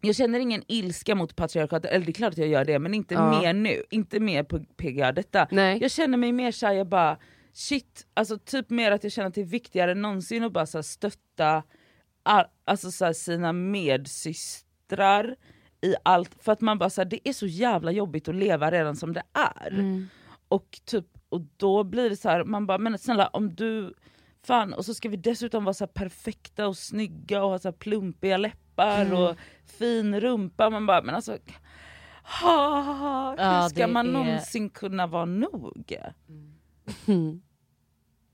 jag 0.00 0.16
känner 0.16 0.38
ingen 0.40 0.62
ilska 0.68 1.14
mot 1.14 1.36
patriarkatet, 1.36 1.90
eller 1.90 2.06
det 2.06 2.10
är 2.10 2.14
klart 2.14 2.32
att 2.32 2.38
jag 2.38 2.48
gör 2.48 2.64
det 2.64 2.78
men 2.78 2.94
inte 2.94 3.14
Ja. 3.14 3.40
mer 3.40 3.52
nu, 3.52 3.82
inte 3.90 4.20
mer 4.20 4.42
på 4.42 4.60
PGA 4.76 5.12
detta. 5.12 5.48
Nej. 5.50 5.78
Jag 5.80 5.90
känner 5.90 6.18
mig 6.18 6.32
mer 6.32 6.52
såhär, 6.52 6.74
jag 6.74 6.86
bara 6.88 7.18
shit, 7.52 8.06
alltså 8.14 8.38
typ 8.38 8.70
mer 8.70 8.92
att 8.92 9.04
jag 9.04 9.12
känner 9.12 9.28
att 9.28 9.34
det 9.34 9.40
är 9.40 9.44
viktigare 9.44 9.92
än 9.92 10.02
någonsin 10.02 10.44
att 10.44 10.52
bara 10.52 10.66
så 10.66 10.78
här, 10.78 10.82
stötta 10.82 11.62
all, 12.22 12.44
alltså, 12.64 12.90
så 12.90 13.04
här, 13.04 13.12
sina 13.12 13.52
medsystrar 13.52 15.36
i 15.82 15.94
allt, 16.02 16.30
för 16.42 16.52
att 16.52 16.60
man 16.60 16.78
bara 16.78 16.90
så 16.90 17.00
här, 17.00 17.08
det 17.08 17.28
är 17.28 17.32
så 17.32 17.46
jävla 17.46 17.90
jobbigt 17.92 18.28
att 18.28 18.34
leva 18.34 18.70
redan 18.70 18.96
som 18.96 19.12
det 19.12 19.22
är. 19.32 19.70
Mm. 19.70 20.08
Och, 20.48 20.80
typ, 20.84 21.06
och 21.28 21.40
då 21.56 21.84
blir 21.84 22.10
det 22.10 22.16
så 22.16 22.28
här, 22.28 22.44
man 22.44 22.66
bara 22.66 22.78
men 22.78 22.98
snälla 22.98 23.26
om 23.26 23.54
du, 23.54 23.94
fan 24.42 24.72
och 24.74 24.84
så 24.84 24.94
ska 24.94 25.08
vi 25.08 25.16
dessutom 25.16 25.64
vara 25.64 25.74
så 25.74 25.86
perfekta 25.86 26.66
och 26.66 26.76
snygga 26.76 27.42
och 27.44 27.50
ha 27.50 27.58
så 27.58 27.72
plumpiga 27.72 28.36
läppar 28.36 29.00
Mm. 29.06 29.18
och 29.18 29.36
fin 29.78 30.20
rumpa. 30.20 30.70
Man 30.70 30.86
bara 30.86 31.02
men 31.02 31.14
alltså, 31.14 31.38
ha, 32.42 33.30
hur 33.30 33.38
Ja, 33.44 33.68
ska 33.68 33.86
man 33.86 34.08
är- 34.08 34.12
någonsin 34.12 34.70
kunna 34.70 35.06
vara 35.06 35.24
nog? 35.24 35.96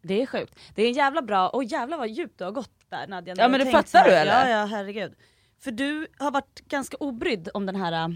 Det 0.02 0.22
är 0.22 0.26
sjukt. 0.26 0.58
Det 0.74 0.82
är 0.82 0.88
en 0.88 0.92
jävla 0.94 1.22
bra, 1.22 1.48
och 1.48 1.64
jävla 1.64 1.96
vad 1.96 2.08
djupt 2.08 2.38
du 2.38 2.44
har 2.44 2.52
gått 2.52 2.70
där 2.88 3.06
Nadja. 3.06 3.34
Ja, 3.38 3.48
men 3.48 3.60
det 3.60 3.66
fattar 3.66 4.04
du, 4.04 4.10
eller? 4.10 4.48
Ja 4.50 4.58
ja 4.60 4.64
herregud. 4.66 5.14
För 5.60 5.70
du 5.70 6.06
har 6.18 6.30
varit 6.30 6.60
ganska 6.68 6.96
obrydd 6.96 7.48
om 7.54 7.66
den 7.66 7.76
här, 7.76 7.92
äh, 8.08 8.14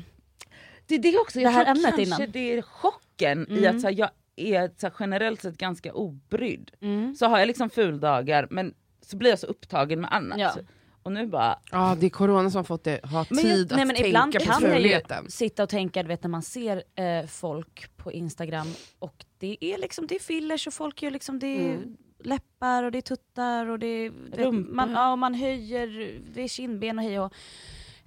det 0.86 0.94
är 0.94 0.98
det 0.98 1.18
också, 1.18 1.40
jag 1.40 1.52
Det 1.52 1.56
här 1.56 1.64
tror 1.64 1.70
ämnet 1.76 1.84
kanske 1.96 2.22
innan. 2.22 2.30
det 2.32 2.52
är 2.58 2.62
chocken 2.62 3.46
i 3.50 3.58
Mm. 3.58 3.76
att 3.76 3.80
så 3.82 3.86
här, 3.88 3.94
jag 3.94 4.10
är 4.36 4.70
så 4.76 4.86
här, 4.86 4.94
generellt 5.00 5.42
sett 5.42 5.56
ganska 5.56 5.92
obrydd. 5.92 6.70
Mm. 6.80 7.14
Så 7.14 7.26
har 7.26 7.38
jag 7.38 7.46
liksom 7.46 7.70
fuldagar 7.70 8.46
men 8.50 8.74
så 9.02 9.16
blir 9.16 9.30
jag 9.30 9.38
så 9.38 9.46
upptagen 9.46 10.00
med 10.00 10.12
annat. 10.14 10.38
Ja. 10.38 10.54
Och 11.02 11.12
nu 11.12 11.26
bara, 11.26 11.58
Ja 11.70 11.96
det 12.00 12.06
är 12.06 12.10
corona 12.10 12.50
som 12.50 12.58
har 12.58 12.64
fått 12.64 12.84
det, 12.84 13.00
ha 13.06 13.26
Men, 13.30 13.38
tid 13.42 13.70
nej, 13.70 13.80
att 13.80 13.86
men 13.86 13.96
tänka 13.96 14.08
ibland 14.08 14.32
på 14.32 14.38
kan 14.40 14.62
jag 14.62 14.80
ju 14.80 15.00
sitta 15.28 15.62
och 15.62 15.68
tänka, 15.68 16.02
du 16.02 16.08
vet 16.08 16.22
när 16.22 16.30
man 16.30 16.42
ser 16.42 16.82
eh, 16.94 17.26
folk 17.26 17.96
på 17.96 18.12
Instagram 18.12 18.66
och 18.98 19.24
det 19.38 19.56
är 19.60 19.78
liksom 19.78 20.06
det 20.06 20.14
är 20.14 20.18
fillers 20.20 20.66
och 20.66 20.74
folk 20.74 21.02
gör 21.02 21.10
liksom 21.10 21.38
det 21.38 21.46
är 21.46 21.74
Mm. 21.74 21.96
Läppar 22.24 22.82
och 22.82 22.92
det 22.92 22.98
är 22.98 23.02
tuttar 23.02 23.66
och 23.66 23.78
det 23.78 23.86
är, 23.86 24.10
Rumpa. 24.32 24.72
man, 24.74 24.90
ja, 24.90 25.16
man 25.16 25.34
höjer, 25.34 26.20
det 26.34 26.42
är 26.42 26.48
kindben 26.48 26.98
och 26.98 27.04
hej 27.04 27.20
och 27.20 27.34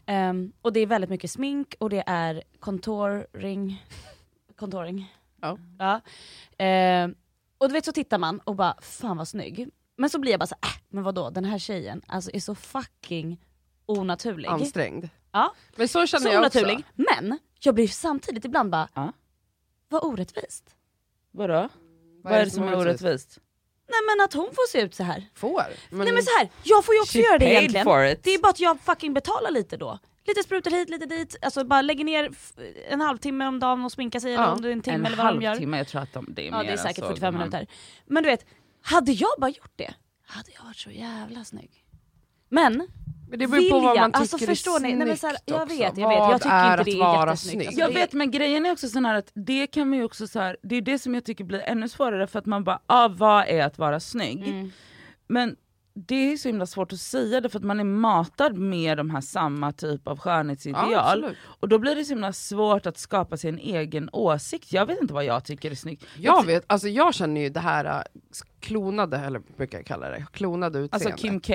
Ehm, 0.06 0.52
Och 0.62 0.74
det 0.74 0.80
är 0.80 0.88
väldigt 0.88 1.10
mycket 1.10 1.32
smink 1.32 1.76
och 1.80 1.90
det 1.90 2.04
är 2.08 2.44
contouring. 2.60 3.86
Contouring. 4.56 5.14
Ja. 5.42 5.58
ja. 5.80 6.02
Ehm, 6.58 7.16
och 7.58 7.68
du 7.68 7.74
vet 7.74 7.86
så 7.86 7.92
tittar 7.92 8.18
man 8.18 8.40
och 8.40 8.56
bara 8.56 8.76
fan 8.82 9.18
vad 9.18 9.28
snygg. 9.28 9.70
Men 9.96 10.10
så 10.10 10.20
blir 10.20 10.32
jag 10.32 10.40
bara 10.40 10.48
så 10.48 10.56
äh, 10.62 10.70
men 10.90 11.04
vadå 11.04 11.30
den 11.30 11.46
här 11.46 11.58
tjejen 11.60 12.02
alltså 12.08 12.32
är 12.34 12.40
så 12.40 12.56
fucking 12.56 13.40
onaturlig. 13.86 14.48
Ansträngd. 14.50 15.10
Ja. 15.32 15.54
Men 15.76 15.88
så 15.88 16.08
känner 16.08 16.22
Så 16.22 16.34
jag 16.34 16.46
också. 16.46 16.60
onaturlig. 16.60 16.86
Men 16.96 17.40
jag 17.60 17.76
blir 17.76 17.88
samtidigt 17.88 18.46
ibland 18.46 18.70
bara, 18.72 18.88
Ja. 18.94 19.12
vad 19.90 20.04
orättvist. 20.04 20.76
vadå? 21.32 21.70
Vad 22.24 22.34
är 22.34 22.46
det 22.46 22.52
som 22.52 22.64
är 22.64 22.78
orättvist? 22.78 23.40
Nej 23.88 24.00
men 24.18 24.26
att 24.26 24.34
hon 24.34 24.46
får 24.46 24.68
se 24.72 24.82
ut 24.82 24.96
så 24.96 25.04
här. 25.04 25.30
Får? 25.36 25.64
Men, 25.90 26.06
Nej 26.06 26.14
men 26.14 26.24
så 26.24 26.30
här, 26.40 26.50
jag 26.64 26.86
får 26.86 26.96
ju 26.96 27.02
också 27.02 27.18
göra 27.18 27.38
det 27.38 27.46
egentligen. 27.46 27.84
for 27.86 28.06
it. 28.06 28.24
Det 28.24 28.34
är 28.34 28.40
bara 28.40 28.50
att 28.50 28.60
jag 28.60 28.80
fucking 28.82 29.14
betalar 29.14 29.52
lite 29.52 29.78
då. 29.78 30.00
Lite 30.26 30.44
sprutor 30.44 30.72
hit, 30.72 30.90
lite 30.90 31.06
dit, 31.06 31.36
alltså 31.42 31.64
bara 31.64 31.82
lägger 31.82 32.06
ner 32.06 32.30
en 32.90 33.02
halvtimme 33.02 33.48
om 33.48 33.60
dagen 33.60 33.86
och 33.86 33.92
sminkar 33.92 34.20
sig 34.20 34.34
eller 34.34 34.44
Ja. 34.44 34.52
om 34.52 34.62
det 34.62 34.68
är 34.68 34.72
en 34.72 34.82
timme 34.82 34.96
En 34.96 35.06
eller 35.06 35.18
vad 35.18 35.26
de 35.34 35.42
gör. 35.42 35.50
halvtimme, 35.50 35.78
jag 35.78 35.88
tror 35.88 36.02
att 36.02 36.14
de, 36.14 36.28
det 36.34 36.48
är 36.48 36.52
Ja 36.52 36.64
det 36.64 36.70
är 36.72 36.78
säkert 36.78 36.96
så, 37.04 37.08
45 37.08 37.34
gumman. 37.34 37.50
minuter. 37.50 37.68
Men 38.06 38.24
du 38.24 38.30
vet, 38.30 38.46
hade 38.82 39.12
jag 39.12 39.30
bara 39.38 39.50
gjort 39.50 39.72
det, 39.76 39.94
hade 40.28 40.52
jag 40.56 40.64
varit 40.64 40.78
så 40.78 40.90
jävla 40.92 41.44
snygg. 41.44 41.86
Men, 42.50 42.88
men 43.38 43.40
det 43.40 43.48
beror 43.48 43.70
på 43.70 43.80
vad 43.80 43.92
vilja, 43.92 44.02
man 44.02 44.12
tycker 44.12 44.20
alltså 44.22 44.38
förstår 44.38 44.76
är 44.76 44.80
ni? 44.80 44.88
snyggt 44.88 44.98
Nej, 45.00 45.08
men 45.08 45.18
så 45.18 45.28
här, 45.28 45.38
jag 45.46 45.68
vet, 45.70 45.98
jag 45.98 46.10
vet. 46.10 46.18
Jag 46.18 46.42
tycker 46.42 46.56
inte 46.72 46.80
att 46.80 46.86
det 46.86 46.92
är 46.92 46.98
vara 47.00 47.30
jättesnyggt. 47.30 47.54
snygg? 47.56 47.68
Alltså, 47.68 47.80
Jag 47.82 47.90
det- 47.90 47.96
vet 47.96 48.14
men 48.14 48.32
grejen 48.32 48.66
är 48.66 48.72
också 48.72 48.88
sån 48.88 49.06
här 49.06 49.16
att 49.16 49.32
det 49.34 49.68
kan 49.68 49.90
man 49.90 49.98
ju 50.00 50.06
också 50.06 50.28
så 50.28 50.40
här, 50.40 50.58
det 50.64 50.76
är 50.76 50.82
det 50.82 51.00
som 51.00 51.14
jag 51.16 51.26
tycker 51.26 51.44
blir 51.44 51.60
ännu 51.60 51.90
svårare 51.90 52.28
för 52.28 52.40
att 52.40 52.46
man 52.46 52.64
bara, 52.64 52.80
ah, 52.86 53.08
vad 53.08 53.48
är 53.48 53.64
att 53.66 53.78
vara 53.78 54.00
snygg? 54.00 54.48
Mm. 54.48 54.72
Men 55.28 55.56
det 55.96 56.16
är 56.34 56.38
så 56.38 56.50
himla 56.50 56.66
svårt 56.66 56.94
att 56.94 57.00
säga 57.00 57.42
det 57.42 57.50
för 57.50 57.60
att 57.60 57.66
man 57.66 57.80
är 57.80 57.84
matad 57.84 58.58
med 58.58 58.98
de 58.98 59.10
här 59.10 59.22
samma 59.22 59.72
typ 59.72 60.08
av 60.08 60.18
Ja, 60.18 60.22
skönhetsideal. 60.22 60.94
absolut. 60.96 61.38
och 61.60 61.70
då 61.70 61.80
blir 61.80 61.96
det 61.96 62.06
så 62.06 62.10
himla 62.14 62.34
svårt 62.34 62.86
att 62.86 62.98
skapa 62.98 63.38
sig 63.38 63.50
en 63.50 63.60
egen 63.60 64.10
åsikt. 64.14 64.74
Jag 64.74 64.86
vet 64.86 65.02
inte 65.02 65.14
vad 65.14 65.26
jag 65.26 65.46
tycker 65.46 65.72
är 65.72 65.76
snyggt. 65.76 66.06
Jag 66.18 66.46
vet, 66.46 66.64
alltså 66.68 66.88
jag 66.88 67.14
känner 67.14 67.42
ju 67.42 67.50
det 67.50 67.60
här 67.60 67.86
äh, 67.86 68.02
klonade, 68.60 69.18
eller 69.18 69.40
brukar 69.58 69.78
jag 69.78 69.86
kalla 69.86 70.10
det, 70.10 70.26
klonade 70.34 70.80
utseende. 70.80 71.06
Alltså 71.14 71.22
Kim 71.28 71.40
K. 71.40 71.54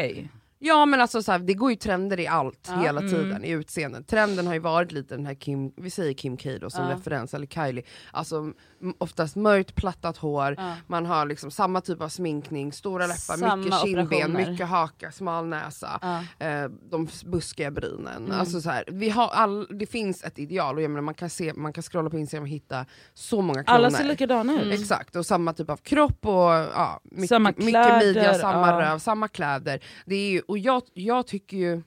Ja 0.60 0.86
men 0.86 1.00
alltså 1.00 1.22
så 1.22 1.32
här, 1.32 1.38
det 1.38 1.54
går 1.54 1.70
ju 1.70 1.76
trender 1.76 2.20
i 2.20 2.26
allt 2.26 2.68
Ja. 2.68 2.80
hela 2.80 3.00
Mm. 3.00 3.12
tiden 3.12 3.44
i 3.44 3.50
utseendet. 3.50 4.06
Trenden 4.08 4.46
har 4.46 4.54
ju 4.54 4.60
varit 4.60 4.92
lite 4.92 5.14
den 5.16 5.26
här 5.26 5.34
Kim, 5.34 5.72
vi 5.76 5.90
säger 5.90 6.12
Kim 6.14 6.36
K 6.36 6.50
då 6.60 6.70
som 6.70 6.84
Ja. 6.88 6.94
referens, 6.94 7.34
eller 7.34 7.46
Kylie. 7.46 7.82
Alltså 8.12 8.52
oftast 8.98 9.36
mörkt 9.36 9.74
plattat 9.74 10.16
hår, 10.16 10.54
Ja. 10.58 10.74
man 10.86 11.06
har 11.06 11.26
liksom 11.26 11.50
samma 11.50 11.80
typ 11.80 12.00
av 12.02 12.08
sminkning, 12.08 12.72
stora 12.72 13.06
läppar, 13.06 13.36
Samma 13.36 13.56
mycket 13.56 13.80
kindben, 13.80 14.32
mycket 14.32 14.68
haka, 14.68 15.12
smal 15.12 15.46
näsa. 15.46 16.00
Eh, 16.38 16.64
de 16.90 17.08
buskiga 17.24 17.70
brynen. 17.70 18.24
Mm. 18.26 18.40
Alltså 18.40 18.60
så 18.60 18.70
här, 18.70 18.84
vi 18.86 19.10
har 19.10 19.28
all, 19.28 19.66
det 19.78 19.86
finns 19.86 20.24
ett 20.24 20.38
ideal 20.38 20.76
och 20.76 20.82
jag 20.82 20.90
menar, 20.90 21.02
man, 21.02 21.14
kan 21.14 21.30
se, 21.30 21.52
man 21.56 21.72
kan 21.72 21.82
scrolla 21.82 22.10
på 22.10 22.18
Instagram 22.18 22.42
och 22.42 22.48
hitta 22.48 22.86
så 23.14 23.40
många 23.42 23.64
kloner. 23.64 23.78
Alla 23.78 23.90
ser 23.90 24.04
likadana 24.04 24.52
ut. 24.54 24.62
Mm. 24.62 24.72
Exakt, 24.80 25.16
och 25.16 25.26
samma 25.26 25.52
typ 25.52 25.70
av 25.70 25.76
kropp 25.76 26.26
och 26.26 26.34
ja, 26.34 27.00
mycket, 27.04 27.28
Samma 27.28 27.48
mycket 27.48 27.64
kläder, 27.68 28.06
midja, 28.06 28.34
samma 28.34 28.80
röv, 28.82 28.98
samma 28.98 29.28
kläder. 29.28 29.80
Det 30.06 30.14
är 30.14 30.30
ju, 30.30 30.42
och 30.48 30.58
jag, 30.58 30.82
jag 30.94 31.26
tycker 31.26 31.56
ju, 31.56 31.82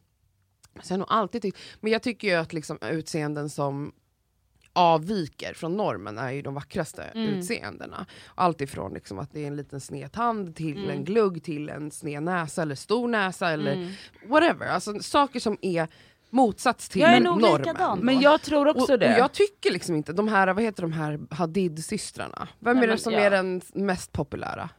så 0.82 0.94
jag 0.94 1.00
har 1.00 1.06
alltid 1.18 1.42
tyckt, 1.42 1.58
men 1.80 1.92
jag 1.92 2.02
tycker 2.02 2.28
ju 2.28 2.34
att 2.34 2.54
liksom 2.54 2.78
utseenden 2.82 3.50
som 3.50 3.92
avviker 4.74 5.54
från 5.54 5.78
normen 5.78 6.18
är 6.18 6.32
ju 6.32 6.42
de 6.42 6.54
vackraste 6.54 7.04
Mm. 7.04 7.28
utseendena. 7.30 8.06
Allt 8.36 8.62
ifrån 8.62 8.94
liksom 8.94 9.20
att 9.20 9.32
det 9.34 9.44
är 9.44 9.48
en 9.48 9.56
liten 9.56 9.80
sned 9.82 10.12
tand 10.12 10.56
till 10.56 10.78
Mm. 10.78 10.90
en 10.90 11.04
glugg 11.04 11.44
till 11.44 11.70
en 11.70 11.92
sned 11.92 12.24
näsa 12.24 12.62
eller 12.62 12.76
stor 12.76 13.08
näsa 13.08 13.50
eller 13.50 13.74
Mm. 13.74 13.92
whatever. 14.28 14.66
Alltså 14.68 15.00
saker 15.00 15.40
som 15.40 15.58
är 15.62 15.88
motsats 16.30 16.90
till 16.90 17.02
Jag 17.02 17.16
är 17.16 17.20
nog 17.20 17.42
normen. 17.42 17.58
likadan. 17.62 18.00
Men 18.00 18.22
jag 18.22 18.42
tror 18.42 18.68
också 18.68 18.84
och, 18.84 18.90
och 18.90 19.00
det. 19.00 19.18
jag 19.18 19.32
tycker 19.32 19.72
liksom 19.72 19.96
inte, 19.96 20.14
de 20.14 20.28
här, 20.28 20.54
vad 20.54 20.64
heter 20.64 20.82
de 20.82 20.92
här 20.94 21.20
Hadid-systrarna? 21.32 22.48
Vem 22.60 22.76
Nej, 22.78 22.84
är 22.84 22.88
det 22.92 22.98
som 22.98 23.14
ja. 23.14 23.20
är 23.20 23.32
den 23.32 23.62
mest 23.74 24.12
populära? 24.12 24.70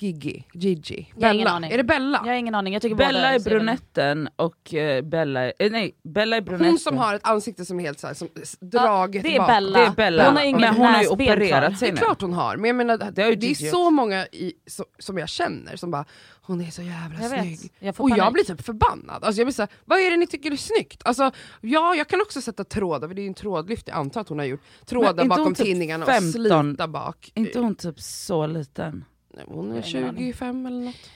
Gigi? 0.00 0.44
Gigi? 0.52 1.12
Jag 1.16 1.28
har 1.28 1.34
ingen 1.34 1.44
Bella? 1.44 1.56
aning. 1.56 1.70
Är 1.72 1.76
det 1.76 1.84
Bella? 1.84 2.20
Jag 2.24 2.32
har 2.32 2.38
ingen 2.38 2.54
aning, 2.54 2.72
jag 2.72 2.82
tycker 2.82 2.96
Bella 2.96 3.18
båda 3.18 3.34
är 3.34 3.40
brunetten 3.40 4.28
och 4.36 4.74
eh, 4.74 5.02
Bella 5.04 5.40
är, 5.44 5.52
eh, 5.58 5.70
nej, 5.70 5.94
Bella 6.04 6.36
är 6.36 6.40
brunetten. 6.40 6.66
Hon 6.68 6.78
som 6.78 6.98
har 6.98 7.14
ett 7.14 7.26
ansikte 7.26 7.64
som 7.64 7.80
är 7.80 7.84
helt 7.84 8.00
såhär, 8.00 8.14
som 8.14 8.28
s- 8.42 8.56
draget 8.60 9.22
det 9.22 9.34
är 9.34 9.38
bak. 9.38 9.48
Bella. 9.48 9.78
Det 9.78 9.84
är 9.86 9.90
Bella, 9.90 10.26
Hon 10.28 10.36
har 10.36 10.44
inget 10.44 10.60
men 10.60 10.74
hon 10.76 10.86
har 10.86 10.92
ju 10.92 10.98
näsben 11.08 11.26
kvar. 11.26 11.34
opererat 11.36 11.70
Det 11.72 11.76
sig 11.78 11.88
är 11.88 11.92
nu. 11.92 11.98
klart 11.98 12.20
hon 12.20 12.32
har, 12.32 12.56
men 12.56 12.64
jag 12.68 12.76
menar, 12.76 12.98
det, 12.98 13.10
Det 13.14 13.22
har 13.22 13.28
ju 13.30 13.36
är 13.36 13.40
Gigi 13.40 13.70
så 13.70 13.90
många 13.90 14.26
i, 14.26 14.52
så, 14.66 14.84
som 14.98 15.18
jag 15.18 15.28
känner 15.28 15.76
som 15.76 15.90
bara 15.90 16.04
hon 16.42 16.60
är 16.60 16.70
så 16.70 16.82
jävla 16.82 17.20
Jag 17.20 17.30
snygg. 17.40 17.60
vet, 17.62 17.72
jag 17.78 17.96
får 17.96 18.04
Och 18.04 18.10
jag 18.10 18.18
panik. 18.18 18.32
blir 18.32 18.44
typ 18.44 18.66
förbannad. 18.66 19.24
Alltså 19.24 19.40
jag 19.40 19.46
blir 19.46 19.54
såhär, 19.54 19.68
vad 19.84 19.98
är 19.98 20.10
det 20.10 20.16
ni 20.16 20.26
tycker 20.26 20.50
är 20.52 20.56
snyggt? 20.56 21.02
Alltså, 21.04 21.30
ja, 21.60 21.94
jag 21.94 22.08
kan 22.08 22.20
också 22.20 22.40
sätta 22.40 22.64
trådar, 22.64 23.08
för 23.08 23.14
det 23.14 23.20
är 23.20 23.22
ju 23.22 23.28
en 23.28 23.34
trådlyft 23.34 23.88
jag 23.88 23.96
antar 23.96 24.20
att 24.20 24.28
hon 24.28 24.38
har 24.38 24.46
gjort. 24.46 24.60
Trådar 24.86 25.10
inte 25.10 25.22
hon 25.22 25.28
bakom 25.28 25.54
typ 25.54 25.66
tinningarna 25.66 26.06
15? 26.06 26.26
och 26.26 26.32
slita 26.32 26.88
bak. 26.88 27.30
inte 27.34 27.58
hon 27.60 27.74
typ 27.74 28.00
så 28.00 28.46
liten? 28.46 29.04
Nej, 29.28 29.44
Hon 29.48 29.70
är 29.72 29.76
Jag 29.76 29.82
har 29.82 29.88
ingen 29.88 30.08
aning. 30.08 30.32
25 30.32 30.66
eller 30.66 30.84
något. 30.84 31.10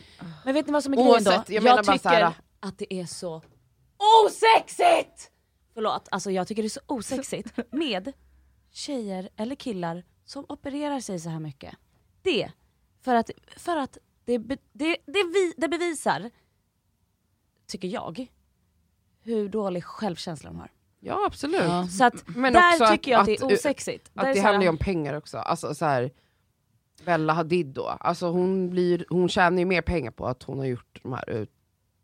Men 0.44 0.55
vet 0.55 0.66
ni 0.66 0.72
vad 0.72 0.85
som 0.85 0.92
är 0.92 0.96
grejen 0.96 1.25
då? 1.25 1.31
Oavsett, 1.31 1.48
jag 1.48 1.57
Jag, 1.57 1.62
menar 1.64 1.77
bara 1.85 1.92
tycker 1.92 1.98
så 2.11 2.14
här- 2.14 2.33
att 2.61 2.79
det 2.79 2.94
är 2.94 3.07
så 3.07 3.42
osexigt! 4.27 5.31
Förlåt, 5.75 6.09
alltså 6.11 6.31
jag 6.31 6.48
tycker 6.48 6.62
det 6.62 6.66
är 6.66 6.70
så 6.70 6.81
osexigt 6.87 7.59
med 7.72 8.12
tjejer 8.70 9.29
eller 9.37 9.55
killar 9.55 10.05
som 10.25 10.46
opererar 10.48 11.01
sig 11.01 11.20
så 11.20 11.29
här 11.29 11.40
mycket. 11.40 11.75
Det, 12.22 12.51
för 13.03 13.14
att, 13.14 13.31
för 13.57 13.77
att 13.77 13.98
det, 14.25 14.38
det, 14.38 14.57
det, 14.72 14.96
vi, 15.07 15.55
det 15.57 15.68
bevisar, 15.68 16.31
tycker 17.66 17.88
jag, 17.88 18.27
hur 19.22 19.48
dålig 19.48 19.85
självkänsla 19.85 20.51
de 20.51 20.59
har. 20.59 20.70
Ja 21.01 21.27
absolut. 21.27 21.61
Ja. 21.62 21.88
Så 21.88 22.05
att 22.05 22.29
Men 22.29 22.53
där 22.53 22.72
också 22.72 22.85
att- 22.85 22.92
tycker 22.92 23.11
jag 23.11 23.20
att, 23.20 23.27
det 23.27 23.35
att- 23.42 23.51
är 23.51 23.55
osexigt. 23.55 24.11
Att 24.14 24.22
Där 24.25 24.31
är 24.31 24.35
det 24.35 24.40
handlar 24.40 24.62
ju 24.62 24.68
om 24.68 24.79
pengar 24.79 25.14
också. 25.14 25.38
Alltså 25.38 25.75
så 25.75 25.85
här, 25.85 26.11
Bella 27.05 27.33
Hadid 27.33 27.66
då, 27.66 27.87
alltså 27.88 28.31
hon, 28.31 28.70
blir, 28.70 29.05
hon 29.09 29.28
tjänar 29.28 29.59
ju 29.59 29.64
mer 29.64 29.83
pengar 29.83 30.11
på 30.11 30.26
att 30.26 30.42
hon 30.42 30.59
har 30.59 30.66
gjort 30.66 31.00
de 31.02 31.12
här 31.12 31.31
ut, 31.31 31.50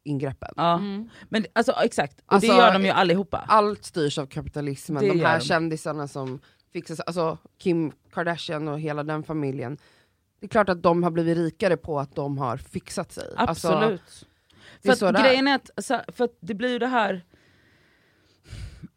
ingreppen. 0.02 0.54
Ja. 0.56 0.74
Mm. 0.78 1.08
Men 1.28 1.46
alltså 1.52 1.72
exakt, 1.72 2.18
och 2.18 2.32
Alltså, 2.32 2.52
det 2.52 2.56
gör 2.58 2.72
de 2.72 2.84
ju 2.84 2.90
allihopa. 2.90 3.44
Allt 3.48 3.84
styrs 3.84 4.18
av 4.18 4.26
kapitalismen, 4.26 5.02
Det 5.02 5.08
de 5.08 5.24
här 5.24 5.40
kändisarna 5.40 6.08
som 6.08 6.40
fixar 6.72 7.04
alltså 7.06 7.38
Kim 7.58 7.92
Kardashian 8.12 8.68
och 8.68 8.80
hela 8.80 9.04
den 9.04 9.22
familjen. 9.22 9.78
Det 10.40 10.46
är 10.46 10.48
klart 10.48 10.68
att 10.68 10.82
de 10.82 11.02
har 11.02 11.10
blivit 11.10 11.36
rikare 11.36 11.76
på 11.76 12.00
att 12.00 12.14
de 12.14 12.38
har 12.38 12.56
fixat 12.56 13.12
sig. 13.12 13.34
Alltså, 13.36 13.68
Absolut. 13.68 14.26
det 14.82 14.88
är 14.88 14.94
för 14.94 15.12
grejen 15.12 15.48
är 15.48 15.54
att, 15.54 15.70
alltså, 15.76 16.00
för 16.08 16.24
att 16.24 16.36
det 16.40 16.54
blir 16.54 16.72
ju 16.72 16.78
det 16.78 16.86
här, 16.86 17.24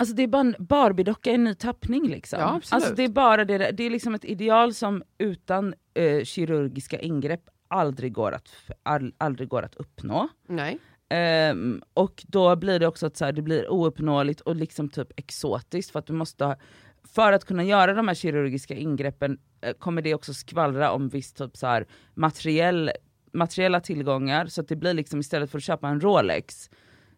alltså 0.02 0.16
det 0.16 0.24
är 0.24 0.28
bara 0.28 0.40
en 0.42 0.56
Barbie-docka 0.60 1.32
i 1.32 1.34
en 1.34 1.44
ny 1.44 1.54
tappning 1.56 2.08
liksom. 2.10 2.40
Ja, 2.40 2.62
alltså 2.70 2.94
det 2.96 3.04
är 3.04 3.10
bara 3.10 3.46
det, 3.46 3.58
där- 3.58 3.72
det 3.72 3.84
är 3.84 3.90
liksom 3.90 4.16
ett 4.16 4.26
ideal 4.26 4.74
som 4.74 5.04
utan 5.18 5.74
eh, 5.94 6.24
kirurgiska 6.24 7.00
ingrepp 7.00 7.42
aldrig 7.68 8.14
går 8.14 8.32
att, 8.32 8.50
all, 8.84 9.14
aldrig 9.18 9.50
går 9.50 9.64
att 9.64 9.76
uppnå. 9.76 10.28
Nej. 10.48 10.78
Ehm, 11.10 11.82
och 11.94 12.24
då 12.28 12.56
blir 12.56 12.80
det 12.80 12.88
också 12.88 13.06
att 13.08 13.18
så 13.18 13.26
här, 13.26 13.32
det 13.32 13.42
blir 13.42 13.72
ouppnåeligt 13.72 14.42
och 14.42 14.56
liksom 14.56 14.90
typ 14.90 15.08
exotiskt 15.16 15.92
för 15.92 16.00
att 16.00 16.06
du 16.08 16.14
måste 16.14 16.46
ha, 16.46 16.56
för 17.04 17.34
att 17.34 17.46
kunna 17.46 17.64
göra 17.64 17.94
de 17.94 18.08
här 18.08 18.16
kirurgiska 18.16 18.76
ingreppen 18.76 19.38
eh, 19.62 19.74
kommer 19.74 20.02
det 20.02 20.14
också 20.16 20.34
skvallra 20.34 20.92
om 20.92 21.10
viss 21.10 21.34
typ 21.34 21.58
så 21.58 21.68
här 21.68 21.86
materiell, 22.14 22.92
materiella 23.34 23.80
tillgångar 23.80 24.46
så 24.46 24.62
att 24.62 24.68
det 24.68 24.76
blir 24.76 24.94
liksom 24.94 25.20
istället 25.20 25.52
för 25.52 25.58
att 25.58 25.64
köpa 25.64 25.88
en 25.90 26.02
Rolex 26.02 26.70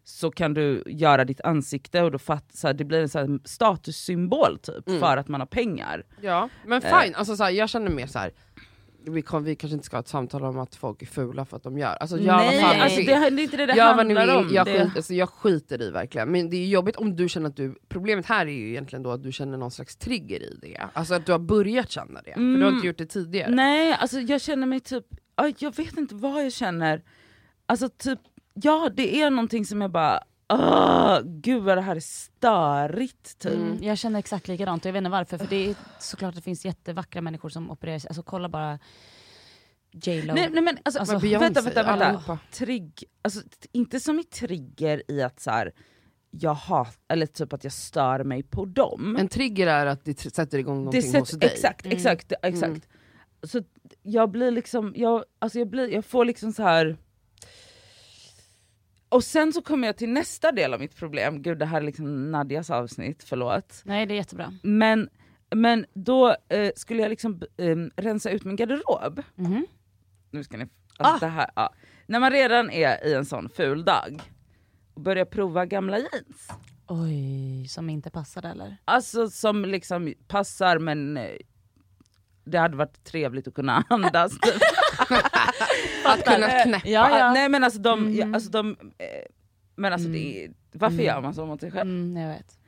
så 0.04 0.30
kan 0.30 0.54
du 0.54 0.82
göra 0.86 1.24
ditt 1.24 1.40
ansikte 1.40 2.02
och 2.02 2.10
då 2.10 2.18
fatt, 2.18 2.54
så 2.54 2.66
här, 2.66 2.74
det 2.74 2.84
blir 2.84 3.00
en 3.02 3.08
så 3.08 3.18
här 3.18 3.38
statussymbol 3.44 4.58
typ 4.58 4.88
Mm. 4.88 5.00
för 5.00 5.16
att 5.16 5.28
man 5.28 5.40
har 5.40 5.46
pengar. 5.46 6.02
Ja, 6.20 6.48
men 6.66 6.82
Eh. 6.82 7.00
fine, 7.00 7.14
alltså, 7.14 7.36
så 7.36 7.44
här, 7.44 7.50
jag 7.50 7.68
känner 7.68 7.90
mer 7.90 8.06
så 8.06 8.18
här. 8.18 8.32
Vi, 9.06 9.22
kom, 9.22 9.44
vi 9.44 9.56
kanske 9.56 9.74
inte 9.74 9.86
ska 9.86 9.96
ha 9.96 10.00
ett 10.00 10.08
samtal 10.08 10.44
om 10.44 10.58
att 10.58 10.74
folk 10.74 11.02
är 11.02 11.06
fula 11.06 11.44
för 11.44 11.56
att 11.56 11.62
de 11.62 11.78
gör. 11.78 11.94
Alltså, 12.00 12.18
gör 12.18 12.36
Nej, 12.36 12.62
vad 12.62 12.70
fan 12.72 12.80
alltså, 12.80 13.00
det, 13.00 13.12
är 13.12 13.38
inte 13.40 13.56
det 13.56 13.66
det 13.66 13.76
Gör 13.76 13.84
handlar 13.94 14.04
vill, 14.26 14.30
om. 14.36 14.50
jag, 14.54 14.66
det, 14.66 14.84
skit, 14.84 14.96
alltså, 14.96 15.14
jag 15.14 15.28
skiter 15.28 15.82
i 15.82 15.90
verkligen. 15.90 16.28
Men 16.32 16.50
det 16.50 16.56
är 16.56 16.66
jobbigt 16.66 16.96
om 16.96 17.16
du 17.16 17.28
känner 17.28 17.48
att 17.48 17.56
du, 17.56 17.74
problemet 17.88 18.26
här 18.26 18.46
är 18.46 18.50
ju 18.50 18.68
egentligen 18.70 19.02
då 19.02 19.10
att 19.10 19.22
du 19.22 19.32
känner 19.32 19.58
någon 19.58 19.70
slags 19.70 19.96
trigger 19.96 20.42
i 20.42 20.58
det. 20.62 20.80
Alltså 20.92 21.14
att 21.14 21.26
du 21.26 21.32
har 21.32 21.38
börjat 21.38 21.90
känna 21.90 22.22
det, 22.22 22.32
för 22.32 22.40
du 22.40 22.46
har 22.50 22.56
Mm. 22.62 22.74
inte 22.74 22.86
gjort 22.86 22.98
det 22.98 23.06
tidigare. 23.06 23.50
Nej, 23.50 23.96
alltså 24.00 24.20
jag 24.20 24.40
känner 24.40 24.66
mig 24.66 24.80
typ, 24.80 25.04
ja, 25.36 25.52
jag 25.58 25.76
vet 25.76 25.96
inte 25.96 26.14
vad 26.14 26.44
jag 26.44 26.52
känner. 26.52 27.02
Alltså 27.66 27.88
typ, 27.88 28.18
ja 28.54 28.90
det 28.96 29.20
är 29.22 29.30
någonting 29.30 29.64
som 29.64 29.80
jag 29.80 29.90
bara, 29.90 30.22
ah, 30.46 31.20
gud 31.24 31.62
vad 31.62 31.76
det 31.78 31.82
här 31.82 31.96
är 31.96 32.00
störigt 32.00 33.38
typ. 33.38 33.52
Mm. 33.54 33.78
Jag 33.82 33.98
känner 33.98 34.18
exakt 34.18 34.48
likadant 34.48 34.84
och 34.84 34.88
jag 34.88 34.92
vet 34.92 35.00
inte 35.00 35.10
varför, 35.10 35.38
för 35.38 35.46
det 35.46 35.70
är 35.70 35.74
såklart 36.00 36.28
att 36.28 36.34
det 36.36 36.42
finns 36.42 36.64
jättevackra 36.64 37.20
människor 37.22 37.48
som 37.48 37.70
opererar 37.70 37.98
sig, 37.98 38.08
alltså 38.08 38.22
kolla 38.22 38.48
bara 38.48 38.78
J 39.92 40.22
Lo. 40.22 40.34
Nej, 40.34 40.48
nej 40.52 40.62
men 40.62 40.78
alltså, 40.82 40.98
Alltså, 41.00 41.14
Men 41.14 41.20
Beyoncé, 41.22 41.44
vänta, 41.44 41.60
vänta, 41.62 41.82
vänta. 41.82 42.06
allihopa. 42.06 42.38
Trigg, 42.52 43.04
alltså, 43.22 43.40
inte 43.72 44.00
som 44.00 44.18
i 44.20 44.24
trigger 44.24 45.02
i 45.08 45.22
att 45.22 45.40
så 45.40 45.50
här, 45.50 45.72
jag 46.30 46.54
hat, 46.54 46.98
eller 47.08 47.26
typ 47.26 47.52
att 47.52 47.64
jag 47.64 47.72
stör 47.72 48.24
mig 48.24 48.42
på 48.42 48.64
dem. 48.64 49.16
En 49.20 49.28
trigger 49.28 49.66
är 49.66 49.86
att 49.86 50.04
det 50.04 50.20
sätter 50.34 50.58
igång 50.58 50.76
det 50.78 50.84
någonting 50.84 51.20
hos 51.20 51.30
dig. 51.30 51.50
exakt, 51.52 51.86
Mm. 51.86 51.96
exakt, 51.96 52.32
exakt. 52.42 52.62
Mm. 52.64 52.80
Så 53.42 53.62
jag 54.02 54.30
blir 54.30 54.50
liksom, 54.50 54.92
jag, 54.96 55.24
alltså 55.38 55.58
jag, 55.58 55.68
blir, 55.70 55.88
jag 55.88 56.04
får 56.04 56.24
liksom 56.24 56.52
så 56.52 56.62
här. 56.62 56.96
Och 59.14 59.24
sen 59.24 59.52
så 59.52 59.62
kommer 59.62 59.88
jag 59.88 59.96
till 59.96 60.08
nästa 60.08 60.52
del 60.52 60.74
av 60.74 60.80
mitt 60.80 60.96
problem, 60.96 61.42
gud 61.42 61.58
det 61.58 61.66
här 61.66 61.76
är 61.80 61.84
liksom 61.84 62.30
Nadjas 62.30 62.70
avsnitt, 62.70 63.24
förlåt. 63.26 63.82
Nej 63.84 64.06
det 64.06 64.14
är 64.14 64.16
jättebra. 64.16 64.52
Men, 64.62 65.08
men 65.54 65.86
då 65.94 66.36
eh, 66.48 66.70
skulle 66.76 67.02
jag 67.02 67.08
liksom 67.10 67.42
eh, 67.56 67.76
rensa 68.02 68.30
ut 68.30 68.44
min 68.44 68.56
garderob. 68.56 69.22
Mhm. 69.34 69.66
Nu 70.30 70.44
ska 70.44 70.56
ni, 70.56 70.68
alltså 70.98 71.16
Ah. 71.26 71.28
det 71.28 71.32
här, 71.34 71.50
ja. 71.56 71.74
När 72.06 72.20
man 72.20 72.30
redan 72.30 72.70
är 72.70 73.06
i 73.06 73.14
en 73.14 73.24
sån 73.24 73.48
ful 73.48 73.84
dag 73.84 74.22
och 74.94 75.00
börjar 75.00 75.24
prova 75.24 75.66
gamla 75.66 75.98
jeans. 75.98 76.48
Oj, 76.86 77.68
som 77.68 77.90
inte 77.90 78.10
passade 78.10 78.48
eller? 78.48 78.76
Alltså 78.84 79.30
som 79.30 79.64
liksom 79.64 80.14
passar 80.28 80.78
men 80.78 81.16
eh, 81.16 81.30
det 82.44 82.58
hade 82.58 82.76
varit 82.76 83.04
trevligt 83.04 83.48
att 83.48 83.54
kunna 83.54 83.84
andas. 83.90 84.32
typ. 84.32 84.62
Att 86.04 86.24
kunna 86.24 86.48
knäppa. 86.48 86.88
Ja, 86.88 87.18
ja. 87.18 87.32
Nej 87.32 87.48
men 87.48 87.64
alltså 87.64 87.78
de, 87.80 88.00
Mhm. 88.00 88.14
ja, 88.14 88.26
alltså 88.34 88.50
de 88.50 88.70
eh, 88.98 89.06
men 89.76 89.92
alltså 89.92 90.08
det 90.08 90.44
är, 90.44 90.50
varför 90.72 90.94
Mm. 90.94 91.06
gör 91.06 91.20
man 91.20 91.34
så 91.34 91.46
mot 91.46 91.60
sig 91.60 91.70
själv? 91.70 91.90
Mm, 91.90 92.22
jag 92.22 92.28
vet. 92.36 92.58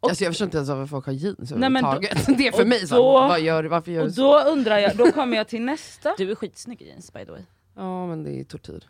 Och- 0.00 0.08
Alltså 0.10 0.24
jag 0.24 0.30
förstår 0.32 0.44
inte 0.46 0.56
ens 0.56 0.68
varför 0.68 0.86
folk 0.86 1.06
har 1.06 1.12
jeans 1.12 1.52
överhuvudtaget. 1.52 2.26
Det 2.38 2.48
är 2.48 2.52
för 2.52 2.64
mig 2.64 2.86
så, 2.86 2.94
då- 2.96 3.12
vad 3.12 3.40
gör, 3.40 3.62
du? 3.62 3.68
varför 3.68 3.92
gör 3.92 4.00
du 4.02 4.06
Och 4.08 4.14
så? 4.14 4.22
då 4.42 4.50
undrar 4.50 4.78
jag, 4.78 4.96
då 4.96 5.12
kommer 5.12 5.36
jag 5.36 5.48
till 5.48 5.62
nästa. 5.62 6.14
Du 6.18 6.30
är 6.30 6.34
skitsnygg 6.34 6.82
i 6.82 6.86
jeans 6.88 7.12
by 7.12 7.24
the 7.24 7.30
way. 7.30 7.42
Ja 7.76 8.06
men 8.06 8.24
det 8.24 8.40
är 8.40 8.44
tortyr. 8.44 8.84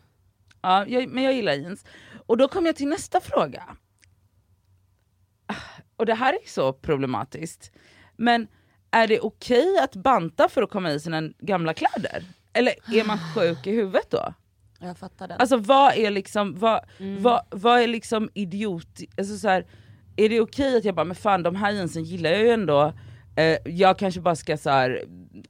Ja, 0.63 0.87
jag, 0.87 1.09
men 1.09 1.25
jag 1.25 1.33
gillar 1.35 1.53
jeans. 1.53 1.85
Och 2.27 2.37
då 2.37 2.49
kommer 2.49 2.69
jag 2.69 2.77
till 2.77 2.89
nästa 2.89 3.21
fråga. 3.21 3.63
Och 5.97 6.07
det 6.07 6.15
här 6.15 6.33
är 6.33 6.49
så 6.49 6.73
problematiskt. 6.73 7.73
Men 8.17 8.49
är 8.91 9.07
det 9.07 9.21
okej 9.21 9.79
att 9.83 9.97
banta 9.97 10.49
för 10.49 10.63
att 10.63 10.71
komma 10.71 10.91
i 10.93 11.01
sina 11.01 11.23
gamla 11.39 11.75
kläder? 11.75 12.25
Eller 12.55 12.73
är 12.99 13.05
man 13.05 13.19
sjuk 13.35 13.67
i 13.67 13.71
huvudet 13.71 14.11
då? 14.11 14.35
Jag 14.81 14.99
fattar 14.99 15.29
den. 15.29 15.41
Alltså 15.41 15.57
vad 15.57 15.95
är 15.97 16.11
liksom, 16.11 16.59
vad, 16.59 16.81
Mm. 17.01 17.23
vad, 17.23 17.43
vad 17.51 17.81
är 17.81 17.87
liksom 17.87 18.31
idiot, 18.35 18.87
alltså 19.19 19.37
så 19.37 19.49
här, 19.49 19.67
är 20.17 20.29
det 20.29 20.41
okej 20.41 20.77
att 20.77 20.85
jag 20.85 20.95
bara, 20.95 21.05
men 21.05 21.17
fan 21.17 21.43
de 21.43 21.57
här 21.57 21.73
jeansen 21.73 22.05
gillar 22.05 22.31
jag 22.31 22.41
ju 22.41 22.51
ändå, 22.51 22.93
eh, 23.37 23.59
jag 23.65 23.99
kanske 23.99 24.21
bara 24.21 24.37
ska 24.37 24.57
så 24.57 24.71
här, 24.71 25.05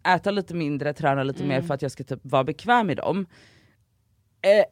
äta 0.09 0.31
lite 0.31 0.55
mindre, 0.55 0.93
träna 0.93 1.23
lite 1.23 1.45
Mm. 1.45 1.49
mer 1.57 1.63
för 1.67 1.75
att 1.75 1.83
jag 1.83 1.91
ska 1.91 2.05
typ 2.05 2.21
vara 2.23 2.45
bekväm 2.45 2.91
i 2.91 2.95
dem. 2.95 3.27
Eh, 4.43 4.65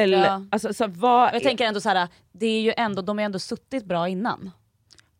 eller, 0.00 0.24
Ja. 0.26 0.42
alltså 0.50 0.74
så 0.74 0.84
här, 0.84 0.90
vad 0.90 1.28
jag 1.28 1.34
är, 1.34 1.40
tänker 1.40 1.64
ändå 1.64 1.80
så 1.80 1.88
här, 1.88 2.08
det 2.32 2.46
är 2.46 2.60
ju 2.60 2.72
ändå, 2.76 3.02
de 3.02 3.18
har 3.18 3.24
ändå 3.24 3.38
suttit 3.38 3.84
bra 3.84 4.08
innan. 4.08 4.50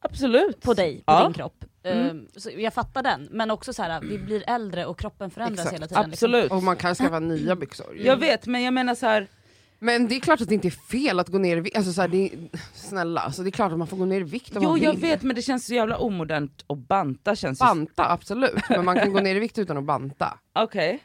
absolut. 0.01 0.61
På 0.63 0.75
dig, 0.75 0.97
på 0.97 1.03
Ja. 1.13 1.25
din 1.25 1.33
kropp. 1.33 1.65
Mm. 1.87 2.11
Ehm, 2.11 2.29
så 2.37 2.51
jag 2.57 2.75
fattar 2.75 3.03
den, 3.03 3.29
men 3.31 3.51
också 3.51 3.73
så 3.73 3.83
här, 3.83 4.01
vi 4.01 4.19
blir 4.19 4.45
äldre 4.47 4.87
och 4.87 4.99
kroppen 4.99 5.31
förändras 5.31 5.59
Exakt. 5.59 5.75
hela 5.75 5.87
tiden. 5.87 6.11
liksom. 6.11 6.27
Absolut. 6.35 6.53
Och 6.53 6.63
man 6.63 6.77
kan 6.77 6.95
skaffa 6.95 7.19
nya 7.21 7.57
byxor. 7.57 7.97
Jag 7.99 8.17
vet 8.17 8.47
men 8.47 8.63
jag 8.63 8.75
menar 8.75 8.95
så 8.95 9.07
här, 9.07 9.29
Men 9.79 10.09
det 10.09 10.17
är 10.17 10.21
klart 10.21 10.41
att 10.41 10.49
det 10.49 10.55
inte 10.55 10.69
är 10.69 10.71
fel 10.71 11.21
att 11.21 11.29
gå 11.29 11.39
ner 11.39 11.57
i 11.57 11.61
vikt, 11.61 11.77
alltså 11.77 11.93
så 11.93 12.01
här, 12.01 12.09
det 12.09 12.17
är, 12.17 12.31
snälla, 12.75 13.21
alltså 13.21 13.43
det 13.43 13.49
är 13.49 13.51
klart 13.51 13.73
att 13.73 13.79
man 13.79 13.87
får 13.87 13.97
gå 13.97 14.05
ner 14.05 14.21
i 14.21 14.25
vikt 14.25 14.57
om 14.57 14.63
jo 14.63 14.69
man 14.69 14.81
jag 14.81 14.93
vill. 14.93 15.01
vet 15.01 15.23
men 15.23 15.37
det 15.37 15.43
känns 15.43 15.67
så 15.67 15.75
jävla 15.75 15.99
omodernt 15.99 16.65
att 16.67 16.79
banta 16.79 17.37
känns. 17.37 17.59
Banta, 17.59 18.11
absolut, 18.11 18.69
men 18.71 18.85
man 18.85 18.99
kan 18.99 19.13
gå 19.13 19.21
ner 19.21 19.35
i 19.37 19.39
vikt 19.39 19.59
utan 19.59 19.77
att 19.77 19.85
banta. 19.85 20.39
Okej, 20.55 21.03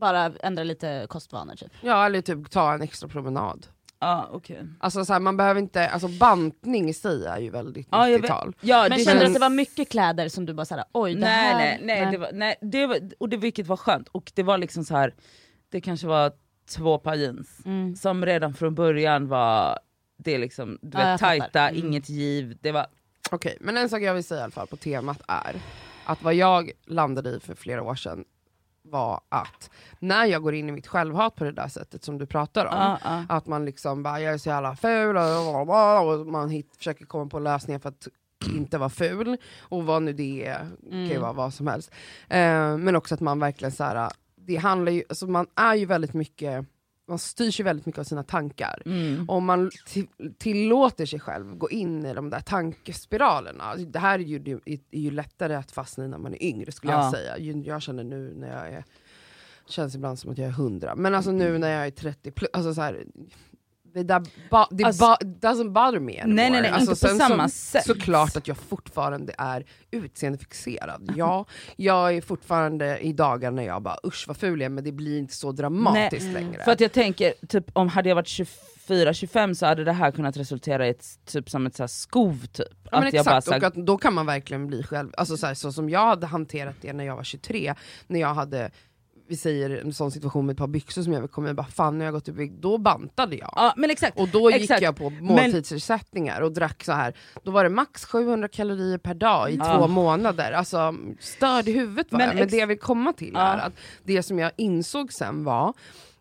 Bara 0.00 0.32
ändra 0.42 0.64
lite 0.64 1.06
kostvanor 1.08 1.56
typ. 1.56 1.72
Ja 1.80 2.06
eller 2.06 2.20
typ 2.20 2.50
ta 2.50 2.74
en 2.74 2.82
extra 2.82 3.08
promenad. 3.08 3.66
Ja 4.02 4.28
okej. 4.32 4.66
Alltså 4.80 5.04
så 5.04 5.12
här, 5.12 5.20
man 5.20 5.36
behöver 5.36 5.60
inte, 5.60 5.88
alltså 5.88 6.08
bantning 6.08 6.88
i 6.88 6.94
sig 6.94 7.24
är 7.26 7.38
ju 7.38 7.50
väldigt 7.50 7.88
Ja, 7.90 8.08
jag 8.08 8.20
90-tal. 8.20 8.56
Ja, 8.60 8.82
Men 8.88 8.98
det 8.98 9.04
kände 9.04 9.12
du 9.12 9.18
känns- 9.26 9.28
att 9.30 9.34
det 9.34 9.40
var 9.40 9.50
mycket 9.50 9.88
kläder 9.88 10.28
som 10.28 10.46
du 10.46 10.54
bara 10.54 10.64
såhär, 10.64 10.84
oj 10.92 11.14
det 11.14 11.20
nej, 11.20 11.30
här... 11.30 11.58
nej, 11.58 11.80
nej, 11.82 12.12
det 12.12 12.18
var, 12.18 12.30
nej 12.32 12.56
det 12.60 12.86
var, 12.86 12.98
och 13.18 13.28
det 13.28 13.36
vilket 13.36 13.66
var 13.66 13.76
skönt. 13.76 14.08
Och 14.08 14.32
det 14.34 14.42
var 14.42 14.58
liksom 14.58 14.84
så 14.84 14.96
här 14.96 15.14
det 15.68 15.80
kanske 15.80 16.06
var 16.06 16.32
två 16.76 16.98
par 16.98 17.14
jeans 17.14 17.58
Mm. 17.64 17.96
som 17.96 18.26
redan 18.26 18.54
från 18.54 18.74
början 18.74 19.28
var, 19.28 19.78
det 20.16 20.38
liksom, 20.38 20.78
du 20.82 20.96
vet 20.96 21.06
fattar. 21.06 21.18
tajta, 21.18 21.68
Mm. 21.68 21.86
inget 21.86 22.08
giv, 22.08 22.56
det 22.60 22.72
var, 22.72 22.86
Okej, 23.30 23.56
men 23.60 23.76
en 23.76 23.88
sak 23.88 24.02
jag 24.02 24.14
vill 24.14 24.24
säga 24.24 24.40
i 24.40 24.42
alla 24.42 24.50
fall 24.50 24.66
på 24.66 24.76
temat 24.76 25.22
är 25.28 25.56
att 26.04 26.22
vad 26.22 26.34
jag 26.34 26.70
landade 26.86 27.30
i 27.30 27.40
för 27.40 27.54
flera 27.54 27.82
år 27.82 27.94
sedan 27.94 28.24
var 28.92 29.20
att 29.28 29.70
när 29.98 30.24
jag 30.26 30.42
går 30.42 30.54
in 30.54 30.68
i 30.68 30.72
mitt 30.72 30.86
självhat 30.86 31.34
på 31.34 31.44
det 31.44 31.52
där 31.52 31.68
sättet 31.68 32.04
som 32.04 32.18
du 32.18 32.26
pratar 32.26 32.66
om, 32.66 32.74
ja, 32.76 32.98
ja. 33.04 33.24
att 33.28 33.46
man 33.46 33.64
liksom 33.64 34.02
bara, 34.02 34.20
jag 34.20 34.34
är 34.34 34.38
så 34.38 34.48
jävla 34.48 34.76
ful 34.76 35.16
och, 35.16 35.60
och 36.20 36.26
man 36.26 36.50
hit, 36.50 36.76
försöker 36.76 37.04
komma 37.04 37.26
på 37.30 37.38
lösningar 37.38 37.78
för 37.78 37.88
att 37.88 38.08
inte 38.56 38.78
vara 38.78 38.88
ful, 38.90 39.36
och 39.60 39.86
vad 39.86 40.02
nu 40.02 40.12
det 40.12 40.46
är, 40.46 40.66
det 40.80 40.90
kan 40.90 40.98
ju 40.98 41.10
Mm. 41.10 41.22
vara 41.22 41.32
vad 41.32 41.54
som 41.54 41.66
helst. 41.66 41.90
Eh, 42.28 42.76
men 42.76 42.96
också 42.96 43.14
att 43.14 43.20
man 43.20 43.38
verkligen 43.38 43.72
så 43.72 43.84
här, 43.84 44.10
det 44.36 44.56
handlar 44.56 44.92
ju, 44.92 45.02
alltså 45.08 45.26
man 45.26 45.46
är 45.56 45.74
ju 45.74 45.86
väldigt 45.86 46.14
mycket, 46.14 46.66
man 47.12 47.18
styrs 47.18 47.60
ju 47.60 47.64
väldigt 47.64 47.86
mycket 47.86 47.98
av 47.98 48.04
sina 48.04 48.22
tankar. 48.22 48.82
Mm. 48.86 49.30
Om 49.30 49.44
man 49.44 49.70
ti- 49.70 50.34
tillåter 50.38 51.06
sig 51.06 51.20
själv 51.20 51.56
gå 51.56 51.70
in 51.70 52.06
i 52.06 52.14
de 52.14 52.30
där 52.30 52.40
tankespiralerna, 52.40 53.74
det 53.76 53.98
här 53.98 54.18
är 54.18 54.22
ju, 54.22 54.38
det 54.38 54.52
är 54.90 55.00
ju 55.00 55.10
lättare 55.10 55.54
att 55.54 55.72
fastna 55.72 56.04
i 56.04 56.08
när 56.08 56.18
man 56.18 56.34
är 56.34 56.42
yngre 56.42 56.72
skulle 56.72 56.92
Ja. 56.92 57.02
jag 57.04 57.12
säga. 57.12 57.38
Jag 57.64 57.82
känner 57.82 58.04
nu 58.04 58.34
när 58.36 58.48
jag 58.64 58.72
är, 58.72 58.84
känns 59.68 59.94
ibland 59.94 60.18
som 60.18 60.30
att 60.32 60.38
jag 60.38 60.46
är 60.48 60.52
100, 60.52 60.94
men 60.96 61.14
alltså 61.14 61.32
nu 61.32 61.58
när 61.58 61.70
jag 61.70 61.86
är 61.86 61.90
30 61.90 62.30
plus, 62.30 62.50
alltså 62.52 62.74
så 62.74 62.80
här, 62.80 63.04
det 63.94 64.02
där 64.02 64.22
ba, 64.50 64.68
det 64.70 64.84
Alltså- 64.84 65.04
ba, 65.04 65.16
doesn't 65.20 65.72
bother 65.72 66.00
me 66.00 66.20
anymore. 66.20 66.34
Nej 66.34 66.50
nej 66.50 66.62
nej, 66.62 66.70
alltså, 66.70 66.90
inte 66.90 67.14
på 67.14 67.28
samma 67.28 67.48
så, 67.48 67.54
sätt. 67.54 67.86
Såklart 67.86 68.36
att 68.36 68.48
jag 68.48 68.56
fortfarande 68.56 69.34
är 69.38 69.64
utseendefixerad. 69.90 71.12
Ja, 71.16 71.46
jag 71.76 72.16
är 72.16 72.20
fortfarande 72.20 72.98
i 72.98 73.12
dagar 73.12 73.50
när 73.50 73.62
jag 73.62 73.82
bara 73.82 73.96
usch 74.06 74.24
vad 74.28 74.36
ful 74.36 74.60
jag 74.60 74.64
är, 74.64 74.70
men 74.70 74.84
det 74.84 74.92
blir 74.92 75.18
inte 75.18 75.34
så 75.34 75.52
dramatiskt 75.52 76.24
Nej. 76.24 76.32
längre. 76.34 76.64
För 76.64 76.72
att 76.72 76.80
jag 76.80 76.92
tänker, 76.92 77.34
typ, 77.48 77.64
om 77.72 77.88
hade 77.88 78.08
jag 78.08 78.16
varit 78.16 78.26
24-25 78.86 79.54
så 79.54 79.66
hade 79.66 79.84
det 79.84 79.92
här 79.92 80.10
kunnat 80.10 80.36
resultera 80.36 80.86
i 80.86 80.90
ett, 80.90 81.06
typ 81.26 81.50
som 81.50 81.66
ett 81.66 81.76
så 81.76 81.82
här 81.82 81.88
skov 81.88 82.46
typ. 82.46 82.66
Ja, 82.90 82.98
men 82.98 83.08
att 83.08 83.14
jag 83.14 83.24
bara, 83.24 83.38
exakt, 83.38 83.60
så 83.60 83.66
här, 83.66 83.78
och 83.78 83.84
då 83.84 83.98
kan 83.98 84.14
man 84.14 84.26
verkligen 84.26 84.66
bli 84.66 84.82
själv, 84.82 85.10
alltså 85.16 85.36
så, 85.36 85.46
här, 85.46 85.54
så 85.54 85.72
som 85.72 85.90
jag 85.90 86.06
hade 86.06 86.26
hanterat 86.26 86.76
det 86.80 86.92
när 86.92 87.04
jag 87.04 87.16
var 87.16 87.24
23, 87.24 87.74
när 88.06 88.20
jag 88.20 88.34
hade 88.34 88.70
vi 89.32 89.36
säger 89.36 89.70
en 89.70 89.92
sån 89.92 90.10
situation 90.10 90.46
med 90.46 90.52
ett 90.52 90.58
par 90.58 90.66
byxor 90.66 91.02
som 91.02 91.12
jag 91.12 91.30
kom 91.30 91.44
med, 91.44 91.54
bara 91.56 91.66
fan 91.66 91.98
nu 91.98 92.04
har 92.04 92.06
jag 92.06 92.14
gått 92.14 92.28
upp 92.28 92.34
i 92.36 92.38
vikt", 92.38 92.54
då 92.54 92.78
bantade 92.78 93.36
jag. 93.36 93.52
ja 93.56 93.74
men 93.76 93.90
exakt. 93.90 94.18
Och 94.18 94.28
då 94.28 94.50
gick 94.50 94.60
Exakt. 94.62 94.82
jag 94.82 94.96
på 94.96 95.10
måltidsersättningar 95.10 96.40
och 96.40 96.52
drack 96.52 96.84
så 96.84 96.92
här. 96.92 97.14
då 97.42 97.50
var 97.50 97.64
det 97.64 97.70
max 97.70 98.04
700 98.04 98.48
kalorier 98.48 98.98
per 98.98 99.14
dag 99.14 99.50
i 99.50 99.56
Ja. 99.56 99.78
två 99.78 99.88
månader. 99.88 100.52
Alltså 100.52 100.94
störd 101.20 101.68
i 101.68 101.72
huvudet 101.72 102.12
var 102.12 102.18
Men 102.18 102.26
jag. 102.28 102.36
Men 102.36 102.48
det 102.48 102.56
jag 102.56 102.66
vill 102.66 102.78
komma 102.78 103.12
till 103.12 103.30
Ja. 103.34 103.40
är 103.40 103.58
att 103.58 103.72
det 104.04 104.22
som 104.22 104.38
jag 104.38 104.52
insåg 104.56 105.12
sen 105.12 105.44
var 105.44 105.72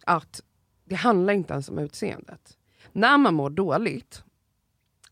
att 0.05 0.41
det 0.85 0.95
handlar 0.95 1.33
inte 1.33 1.53
ens 1.53 1.69
om 1.69 1.79
utseendet. 1.79 2.57
När 2.91 3.17
man 3.17 3.33
mår 3.33 3.49
dåligt 3.49 4.23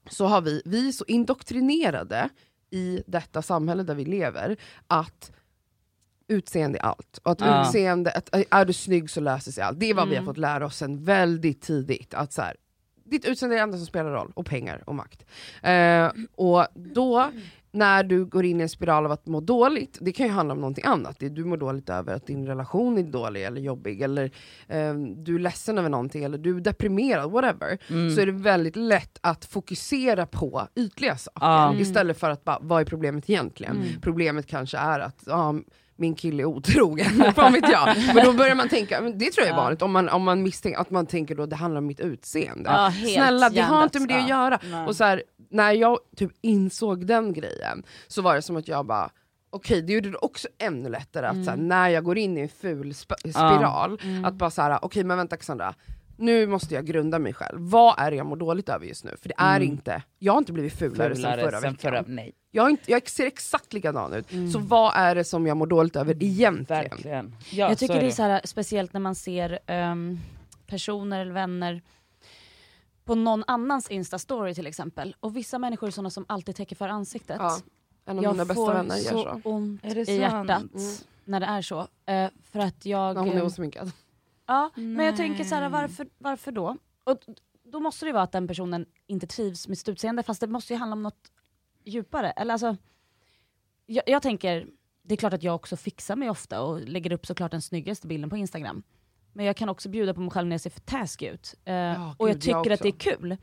så 0.09 0.25
har 0.25 0.41
vi, 0.41 0.61
vi 0.65 0.87
är 0.87 0.91
så 0.91 1.05
indoktrinerade 1.07 2.29
i 2.71 3.03
detta 3.07 3.41
samhälle 3.41 3.83
där 3.83 3.95
vi 3.95 4.05
lever 4.05 4.57
att 4.87 5.31
utseende 6.29 6.79
är 6.79 6.83
allt. 6.83 7.19
Och 7.23 7.31
att 7.31 7.41
Ja. 7.41 7.61
utseende, 7.67 8.11
att 8.11 8.29
är 8.51 8.65
du 8.65 8.73
snygg 8.73 9.09
så 9.09 9.19
löser 9.21 9.51
sig 9.51 9.63
allt. 9.63 9.79
Det 9.79 9.89
är 9.89 9.93
vad 9.93 10.07
vi 10.09 10.15
har 10.15 10.21
Mm. 10.21 10.25
fått 10.33 10.37
lära 10.37 10.65
oss 10.65 10.75
sen 10.77 11.03
väldigt 11.03 11.61
tidigt. 11.61 12.13
Att 12.13 12.33
så 12.33 12.41
här, 12.41 12.55
ditt 13.05 13.25
utseende 13.25 13.55
är 13.55 13.57
det 13.57 13.63
enda 13.63 13.77
som 13.77 13.85
spelar 13.85 14.11
roll, 14.11 14.31
och 14.35 14.45
pengar 14.45 14.83
och 14.85 14.95
makt. 14.95 15.25
Eh, 15.63 16.11
och 16.35 16.65
då, 16.75 17.31
när 17.71 18.03
du 18.03 18.25
går 18.25 18.45
in 18.45 18.59
i 18.59 18.63
en 18.63 18.69
spiral 18.69 19.05
av 19.05 19.11
att 19.11 19.27
må 19.27 19.41
dåligt, 19.41 19.97
det 20.01 20.11
kan 20.11 20.25
ju 20.25 20.31
handla 20.31 20.53
om 20.53 20.59
någonting 20.61 20.83
annat. 20.87 21.15
Du 21.19 21.45
mår 21.45 21.57
dåligt 21.57 21.89
över 21.89 22.13
att 22.13 22.27
din 22.27 22.47
relation 22.47 22.97
är 22.97 23.03
dålig 23.03 23.43
eller 23.43 23.61
jobbig, 23.61 24.01
eller 24.01 24.23
eh, 24.67 24.93
du 25.15 25.35
är 25.35 25.39
ledsen 25.39 25.77
över 25.77 25.89
någonting, 25.89 26.23
eller 26.23 26.37
du 26.37 26.57
är 26.57 26.61
deprimerad, 26.61 27.31
whatever. 27.31 27.77
Mm. 27.89 28.15
Så 28.15 28.21
är 28.21 28.25
det 28.25 28.31
väldigt 28.31 28.75
lätt 28.75 29.17
att 29.21 29.45
fokusera 29.45 30.25
på 30.25 30.67
ytliga 30.75 31.17
saker. 31.17 31.67
Mm. 31.69 31.81
istället 31.81 32.17
för 32.19 32.29
att 32.29 32.43
bara, 32.43 32.59
vad 32.61 32.81
är 32.81 32.85
problemet 32.85 33.29
egentligen? 33.29 33.75
Mm. 33.77 34.01
Problemet 34.01 34.47
kanske 34.47 34.77
är 34.77 34.99
att 34.99 35.23
ja, 35.25 35.55
min 35.99 36.15
kille 36.15 36.43
är 36.43 36.45
otrogen, 36.45 37.23
vad 37.35 37.51
vet 37.53 37.69
jag. 37.71 37.95
Men 38.15 38.25
då 38.25 38.33
börjar 38.33 38.55
man 38.55 38.69
tänka, 38.69 39.01
det 39.01 39.31
tror 39.31 39.47
jag 39.47 39.53
är 39.53 39.61
vanligt, 39.61 39.81
om 39.81 39.91
man, 39.91 40.09
om 40.09 40.23
man 40.23 40.43
misstänker 40.43 40.79
att 40.79 40.89
man 40.91 41.05
tänker 41.05 41.35
då 41.35 41.45
det 41.45 41.55
handlar 41.55 41.77
om 41.81 41.87
mitt 41.87 41.99
utseende. 41.99 42.69
Ja, 42.69 42.91
Snälla 43.13 43.49
det 43.49 43.61
har 43.61 43.83
inte 43.83 43.99
med 43.99 44.09
det 44.09 44.19
att 44.23 44.29
göra. 44.29 44.59
Nej. 44.71 44.87
Och 44.87 44.95
så 44.95 45.03
här, 45.03 45.23
när 45.51 45.71
jag 45.71 45.97
typ 46.15 46.31
insåg 46.41 47.05
den 47.05 47.33
grejen, 47.33 47.83
så 48.07 48.21
var 48.21 48.35
det 48.35 48.41
som 48.41 48.55
att 48.57 48.67
jag 48.67 48.85
bara 48.85 49.09
Okej, 49.51 49.81
det 49.81 49.93
gjorde 49.93 50.11
det 50.11 50.17
också 50.17 50.47
ännu 50.57 50.89
lättare 50.89 51.25
att 51.25 51.33
Mm. 51.33 51.45
så 51.45 51.51
här, 51.51 51.57
när 51.57 51.89
jag 51.89 52.03
går 52.03 52.17
in 52.17 52.37
i 52.37 52.41
en 52.41 52.49
ful 52.49 52.91
sp- 52.91 53.29
spiral, 53.31 53.99
Mm. 54.03 54.25
att 54.25 54.33
bara 54.33 54.49
såhär, 54.49 54.79
okej 54.85 55.03
men 55.03 55.17
vänta 55.17 55.37
Cassandra, 55.37 55.73
nu 56.17 56.47
måste 56.47 56.73
jag 56.75 56.85
grunda 56.85 57.19
mig 57.19 57.33
själv. 57.33 57.57
Vad 57.59 57.95
är 57.99 58.11
det 58.11 58.17
jag 58.17 58.25
mår 58.25 58.35
dåligt 58.35 58.69
över 58.69 58.85
just 58.85 59.03
nu? 59.05 59.15
För 59.21 59.29
det 59.29 59.35
är 59.37 59.55
Mm. 59.55 59.69
inte, 59.69 60.01
jag 60.19 60.33
har 60.33 60.37
inte 60.37 60.53
blivit 60.53 60.73
fulare, 60.73 61.15
Fulare 61.15 61.35
sen 61.41 61.49
förra 61.49 61.61
sen 61.61 61.71
veckan. 61.73 61.91
förra- 61.91 62.03
nej, 62.07 62.31
Jag, 62.51 62.69
inte, 62.69 62.91
jag 62.91 63.09
ser 63.09 63.25
exakt 63.25 63.73
likadan 63.73 64.13
ut. 64.13 64.31
Mm. 64.31 64.51
Så 64.51 64.59
vad 64.59 64.93
är 64.95 65.15
det 65.15 65.23
som 65.23 65.47
jag 65.47 65.57
mår 65.57 65.67
dåligt 65.67 65.95
över 65.95 66.23
egentligen? 66.23 66.83
verkligen. 66.83 67.35
Ja, 67.51 67.69
jag 67.69 67.77
tycker 67.77 67.93
så 67.93 67.99
det 67.99 68.07
är 68.07 68.11
så 68.11 68.23
här, 68.23 68.41
speciellt 68.43 68.93
när 68.93 68.99
man 68.99 69.15
ser 69.15 69.59
ehm, 69.65 70.19
personer 70.67 71.19
eller 71.19 71.31
vänner 71.31 71.81
på 73.05 73.15
någon 73.15 73.43
annans 73.47 73.91
instastory 73.91 74.53
till 74.55 74.67
exempel. 74.67 75.15
Och 75.19 75.35
vissa 75.37 75.59
människor 75.59 75.87
är 75.87 75.91
sådana 75.91 76.09
som 76.09 76.25
alltid 76.27 76.55
täcker 76.55 76.75
för 76.75 76.89
ansiktet. 76.89 77.37
Ja, 77.39 77.59
en 78.05 78.17
av 78.17 78.23
jag 78.23 78.31
mina 78.31 78.45
bästa 78.45 78.55
får 78.65 78.73
vänner 78.73 78.95
gör 78.95 79.11
så 79.11 79.41
så. 79.43 79.49
ont 79.49 79.85
Är 79.85 79.95
det 79.95 80.09
i 80.09 80.17
hjärtat 80.19 80.49
Mm. 80.73 80.95
när 81.25 81.39
det 81.39 81.45
är 81.45 81.61
så. 81.61 81.87
Eh, 82.05 82.29
för 82.51 82.59
att 82.59 82.85
jag... 82.85 83.15
När 83.15 83.21
hon 83.21 83.31
är 83.37 83.43
osminkad. 83.43 83.91
Ja, 84.47 84.71
men 84.75 85.05
jag 85.05 85.17
tänker 85.17 85.43
så 85.43 85.55
här, 85.55 85.61
Nej. 85.61 85.69
varför, 85.69 86.07
varför 86.17 86.51
då? 86.51 86.77
Och 87.03 87.17
då 87.63 87.79
måste 87.79 88.05
det 88.05 88.11
vara 88.11 88.23
att 88.23 88.31
den 88.31 88.47
personen 88.47 88.85
inte 89.07 89.27
trivs 89.27 89.67
med 89.67 89.77
sitt 89.77 89.89
utseende, 89.89 90.23
fast 90.23 90.41
det 90.41 90.47
måste 90.47 90.73
ju 90.73 90.79
handla 90.79 90.93
om 90.93 91.03
något 91.03 91.31
djupare. 91.89 92.31
Eller 92.31 92.53
alltså, 92.53 92.75
jag, 93.85 94.03
jag 94.07 94.21
tänker, 94.21 94.67
det 95.03 95.13
är 95.13 95.17
klart 95.17 95.33
att 95.33 95.43
jag 95.43 95.55
också 95.55 95.77
fixar 95.77 96.15
mig 96.15 96.29
ofta 96.29 96.61
och 96.61 96.81
lägger 96.81 97.11
upp 97.11 97.25
såklart 97.25 97.51
den 97.51 97.61
snyggaste 97.61 98.07
bilden 98.07 98.29
på 98.29 98.37
Instagram. 98.37 98.83
Men 99.33 99.45
jag 99.45 99.55
kan 99.55 99.69
också 99.69 99.89
bjuda 99.89 100.13
på 100.13 100.21
mig 100.21 100.31
själv 100.31 100.47
när 100.47 100.53
jag 100.53 100.61
ser 100.61 100.69
för 100.69 100.79
taskig 100.79 101.27
ut. 101.27 101.55
Eh, 101.65 101.73
Ja, 101.73 102.15
och 102.17 102.29
jag 102.29 102.35
gud, 102.39 102.49
jag 102.51 102.63
tycker 102.63 102.73
att 102.73 102.79
det 102.81 102.87
är 102.87 103.15
kul. 103.17 103.37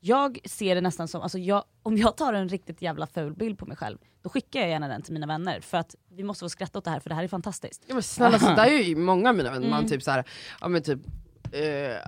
Jag 0.00 0.38
ser 0.44 0.74
det 0.74 0.80
nästan 0.80 1.08
som, 1.08 1.22
alltså 1.22 1.38
jag, 1.38 1.64
om 1.82 1.96
jag 1.96 2.16
tar 2.16 2.32
en 2.32 2.48
riktigt 2.48 2.82
jävla 2.82 3.06
ful 3.06 3.34
bild 3.34 3.58
på 3.58 3.66
mig 3.66 3.76
själv, 3.76 3.98
då 4.22 4.28
skickar 4.28 4.60
jag 4.60 4.68
gärna 4.68 4.88
den 4.88 5.02
till 5.02 5.12
mina 5.12 5.26
vänner. 5.26 5.60
För 5.60 5.78
att 5.78 5.94
vi 6.08 6.22
måste 6.22 6.44
få 6.44 6.48
skratta 6.48 6.78
åt 6.78 6.84
det 6.84 6.90
här, 6.90 7.00
för 7.00 7.08
det 7.08 7.14
här 7.14 7.24
är 7.24 7.28
fantastiskt. 7.28 7.84
Ja, 7.86 7.94
men 7.94 8.02
snälla, 8.02 8.38
så 8.38 8.46
där 8.46 8.66
är 8.66 8.82
ju 8.82 8.96
många 8.96 9.28
av 9.28 9.34
mina 9.36 9.50
vänner, 9.50 9.68
man 9.68 9.78
Mm. 9.78 9.90
typ 9.90 10.02
såhär, 10.02 10.24
ja 10.60 10.68
men 10.68 10.82
typ 10.82 10.98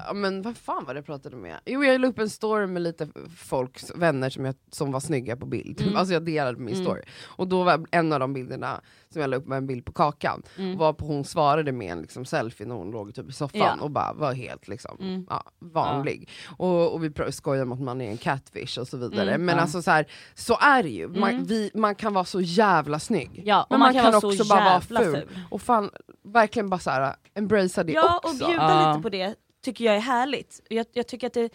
ja 0.07 0.12
men 0.12 0.42
vad 0.42 0.57
fan 0.57 0.85
var 0.85 0.94
det 0.94 0.98
jag 0.98 1.07
pratade 1.07 1.37
med? 1.37 1.61
Jo 1.66 1.85
jag 1.85 2.00
la 2.00 2.09
upp 2.09 2.18
en 2.18 2.31
story 2.31 2.66
med 2.66 2.83
lite 2.83 3.09
folks 3.37 3.92
vänner 3.94 4.31
som, 4.31 4.44
jag, 4.44 4.55
som 4.72 4.92
var 4.92 5.00
snygga 5.00 5.37
på 5.37 5.46
bild. 5.46 5.81
Mm. 5.81 5.96
alltså 5.96 6.12
jag 6.14 6.24
delade 6.24 6.59
min 6.59 6.74
Mm. 6.74 6.85
story. 6.87 7.03
Och 7.26 7.48
då 7.48 7.62
var 7.64 7.87
en 7.90 8.12
av 8.12 8.20
de 8.20 8.33
bilderna 8.33 8.81
som 9.12 9.20
jag 9.20 9.31
la 9.31 9.37
upp 9.37 9.46
med 9.46 9.57
en 9.59 9.66
bild 9.66 9.85
på 9.85 9.92
Kakan, 9.92 10.42
Mm. 10.59 10.79
var 10.79 10.92
på 10.92 11.07
hon 11.07 11.24
svarade 11.24 11.72
med 11.72 11.92
en 11.92 12.00
liksom, 12.03 12.24
selfie 12.24 12.66
när 12.66 12.74
hon 12.74 12.90
låg 12.90 13.14
typ 13.14 13.31
i 13.31 13.33
soffan 13.33 13.61
Ja. 13.61 13.76
och 13.81 13.90
bara 13.90 14.12
var 14.12 14.33
helt 14.33 14.68
liksom, 14.68 14.96
Mm. 15.00 15.26
ja, 15.31 15.42
vanlig. 15.59 16.29
Och, 16.59 16.92
och 16.94 17.05
vi 17.05 17.12
skojar 17.33 17.62
om 17.62 17.72
att 17.72 17.81
man 17.81 18.00
är 18.00 18.11
en 18.11 18.16
catfish 18.16 18.79
och 18.81 18.88
så 18.88 18.96
vidare, 18.96 19.29
Mm. 19.31 19.44
men 19.46 19.57
Ja. 19.57 19.62
alltså 19.62 19.83
så, 19.83 19.90
här, 19.90 20.07
så 20.35 20.57
är 20.61 20.83
det 20.83 20.88
ju, 20.88 21.09
man, 21.09 21.31
Mm. 21.31 21.44
vi, 21.44 21.70
man 21.74 21.94
kan 21.94 22.14
vara 22.14 22.24
så 22.24 22.40
jävla 22.40 22.98
snygg. 22.98 23.42
Ja, 23.44 23.62
och 23.62 23.66
Men 23.70 23.79
man, 23.81 23.87
man 23.87 24.03
kan, 24.03 24.12
kan 24.12 24.14
också 24.14 24.44
så 24.44 24.55
bara 24.55 24.64
vara 24.64 24.81
ful. 24.81 24.96
ful. 24.96 25.29
Och 25.50 25.62
fan, 25.62 25.90
verkligen 26.24 26.70
bara 26.70 26.81
såhär, 26.81 27.14
embracea 27.35 27.85
det 27.85 27.92
Ja, 27.92 28.18
och 28.22 28.31
också. 28.31 28.46
bjuda 28.46 28.62
Ja. 28.62 28.90
lite 28.92 29.03
på 29.03 29.09
det 29.09 29.35
tycker 29.61 29.85
jag 29.85 29.96
är 29.96 30.01
härligt. 30.01 30.61
Jag, 30.68 30.87
jag 30.92 31.07
tycker 31.07 31.27
att 31.27 31.33
det, 31.33 31.51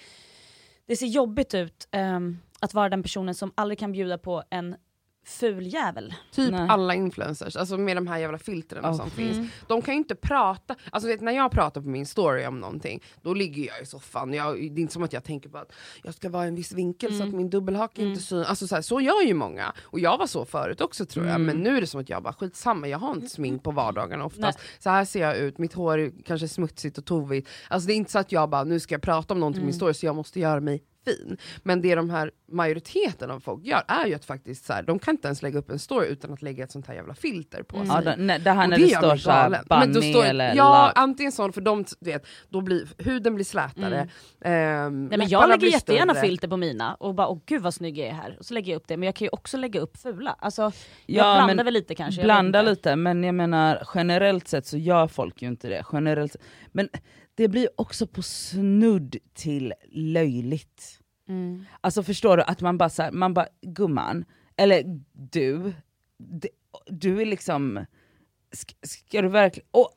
det 0.85 0.95
ser 0.95 1.05
jobbigt 1.05 1.53
ut 1.53 1.87
um, 1.91 2.39
att 2.59 2.73
vara 2.73 2.89
den 2.89 3.03
personen 3.03 3.35
som 3.35 3.51
aldrig 3.55 3.79
kan 3.79 3.91
bjuda 3.91 4.17
på 4.17 4.43
en 4.49 4.75
ful 5.25 5.73
jävel. 5.73 6.13
Typ 6.31 6.51
Nej. 6.51 6.67
alla 6.69 6.93
influencers, 6.95 7.55
alltså 7.55 7.77
med 7.77 7.97
de 7.97 8.07
här 8.07 8.17
jävla 8.17 8.37
filtren 8.37 8.85
Oh. 8.85 8.97
som 8.97 9.09
finns. 9.09 9.37
Mm. 9.37 9.47
De 9.67 9.81
kan 9.81 9.93
ju 9.93 9.97
inte 9.97 10.15
prata, 10.15 10.75
alltså 10.91 11.07
vet, 11.07 11.21
när 11.21 11.31
jag 11.31 11.51
pratar 11.51 11.81
på 11.81 11.87
min 11.89 12.05
story 12.05 12.45
om 12.45 12.59
någonting, 12.59 13.03
då 13.21 13.33
ligger 13.33 13.67
jag 13.67 13.81
i 13.81 13.85
soffan, 13.85 14.33
jag, 14.33 14.55
det 14.55 14.61
är 14.61 14.79
inte 14.79 14.93
som 14.93 15.03
att 15.03 15.13
jag 15.13 15.23
tänker 15.23 15.49
på 15.49 15.57
att 15.57 15.71
jag 16.03 16.13
ska 16.13 16.29
vara 16.29 16.45
i 16.45 16.47
en 16.47 16.55
viss 16.55 16.71
vinkel 16.73 17.09
så 17.09 17.15
Mm. 17.15 17.27
att 17.27 17.35
min 17.35 17.49
dubbelhake 17.49 18.01
Mm. 18.01 18.11
inte 18.13 18.23
syns. 18.23 18.47
Alltså 18.47 18.67
så, 18.67 18.75
här, 18.75 18.81
så 18.81 19.01
gör 19.01 19.21
ju 19.25 19.33
många, 19.33 19.73
och 19.83 19.99
jag 19.99 20.17
var 20.17 20.27
så 20.27 20.45
förut 20.45 20.81
också 20.81 21.05
tror 21.05 21.25
jag, 21.25 21.35
Mm. 21.35 21.45
men 21.47 21.57
nu 21.63 21.77
är 21.77 21.81
det 21.81 21.87
som 21.87 22.01
att 22.01 22.09
jag 22.09 22.23
bara 22.23 22.33
skitsamma, 22.33 22.87
jag 22.87 22.99
har 22.99 23.15
inte 23.15 23.29
smink 23.29 23.63
på 23.63 23.71
vardagarna 23.71 24.25
oftast. 24.25 24.59
Så 24.79 24.89
här 24.89 25.05
ser 25.05 25.21
jag 25.21 25.37
ut, 25.37 25.57
mitt 25.57 25.73
hår 25.73 25.97
är 25.97 26.11
kanske 26.25 26.47
smutsigt 26.47 26.97
och 26.97 27.05
tovigt. 27.05 27.49
Alltså 27.67 27.87
det 27.87 27.93
är 27.93 27.95
inte 27.95 28.11
så 28.11 28.19
att 28.19 28.31
jag 28.31 28.49
bara, 28.49 28.63
nu 28.63 28.79
ska 28.79 28.93
jag 28.95 29.01
prata 29.01 29.33
om 29.33 29.39
någonting 29.39 29.61
på 29.61 29.65
min 29.65 29.69
Mm. 29.73 29.77
story 29.79 29.93
så 29.93 30.05
jag 30.05 30.15
måste 30.15 30.39
göra 30.39 30.59
mig 30.61 30.83
fin. 31.05 31.37
Men 31.63 31.81
det 31.81 31.95
de 31.95 32.09
här 32.09 32.31
majoriteten 32.51 33.31
av 33.31 33.39
folk 33.39 33.65
gör 33.65 33.83
är 33.87 34.05
ju 34.05 34.13
att 34.15 34.25
faktiskt 34.25 34.65
så 34.65 34.73
här, 34.73 34.83
de 34.83 34.99
kan 34.99 35.13
inte 35.13 35.27
ens 35.27 35.41
lägga 35.41 35.59
upp 35.59 35.69
en 35.71 35.79
story 35.79 36.07
utan 36.07 36.33
att 36.33 36.41
lägga 36.41 36.63
ett 36.63 36.71
sånt 36.71 36.87
här 36.87 36.93
jävla 36.95 37.13
filter 37.15 37.63
på 37.63 37.75
Mm. 37.77 37.87
sig. 37.89 38.01
Ja, 38.05 38.13
nej, 38.17 38.39
där 38.39 38.53
här 38.53 38.67
när 38.67 38.77
det 38.77 38.83
gör 38.83 38.99
står 38.99 39.15
såhär 39.17 39.61
bunny 39.69 40.11
står- 40.13 40.25
eller 40.25 40.55
Ja, 40.55 40.91
antingen 40.95 41.31
sån, 41.31 41.53
för 41.53 41.61
de, 41.61 41.85
vet, 41.99 42.27
då 42.49 42.61
blir, 42.61 42.87
huden 42.97 43.35
blir 43.35 43.45
slätare, 43.45 44.09
Mm. 44.41 44.87
ehm, 44.87 45.05
Nej, 45.05 45.17
men 45.17 45.27
jag 45.27 45.49
lägger 45.49 45.67
jättegärna 45.67 46.13
större. 46.13 46.25
filter 46.27 46.47
på 46.47 46.57
mina 46.57 46.95
och 46.95 47.15
bara 47.15 47.27
åh 47.27 47.39
gud 47.45 47.61
vad 47.61 47.73
snygg 47.73 47.97
jag 47.97 48.07
är 48.07 48.13
här. 48.13 48.35
Och 48.39 48.45
så 48.45 48.53
lägger 48.53 48.71
jag 48.71 48.77
upp 48.79 48.87
det, 48.87 48.97
men 48.97 49.05
jag 49.05 49.15
kan 49.15 49.25
ju 49.25 49.29
också 49.31 49.57
lägga 49.57 49.79
upp 49.79 49.97
fula. 49.97 50.35
Alltså, 50.39 50.61
jag 50.61 50.71
Ja, 51.05 51.35
blandar 51.35 51.55
men 51.55 51.65
väl 51.65 51.73
lite 51.73 51.95
kanske. 51.95 52.23
Blanda 52.23 52.61
lite, 52.61 52.95
men 52.95 53.23
jag 53.23 53.35
menar 53.35 53.83
generellt 53.95 54.47
sett 54.47 54.65
så 54.67 54.77
gör 54.77 55.07
folk 55.07 55.41
ju 55.41 55.47
inte 55.47 55.67
det. 55.67 55.83
Generellt. 55.93 56.35
Men 56.71 56.89
det 57.35 57.47
blir 57.47 57.69
också 57.75 58.07
på 58.07 58.21
snudd 58.21 59.15
till 59.33 59.73
löjligt. 59.91 60.99
Mm. 61.29 61.65
Alltså 61.81 62.03
förstår 62.03 62.37
du, 62.37 62.43
att 62.43 62.61
man 62.61 62.77
bara 62.77 62.89
såhär, 62.89 63.11
man 63.11 63.33
bara 63.33 63.47
gumman, 63.61 64.25
eller 64.57 64.83
du, 65.13 65.73
du 66.87 67.21
är 67.21 67.25
liksom, 67.25 67.85
ska, 68.53 68.73
ska 68.81 69.21
du 69.21 69.27
verkligen, 69.27 69.67
åh, 69.71 69.87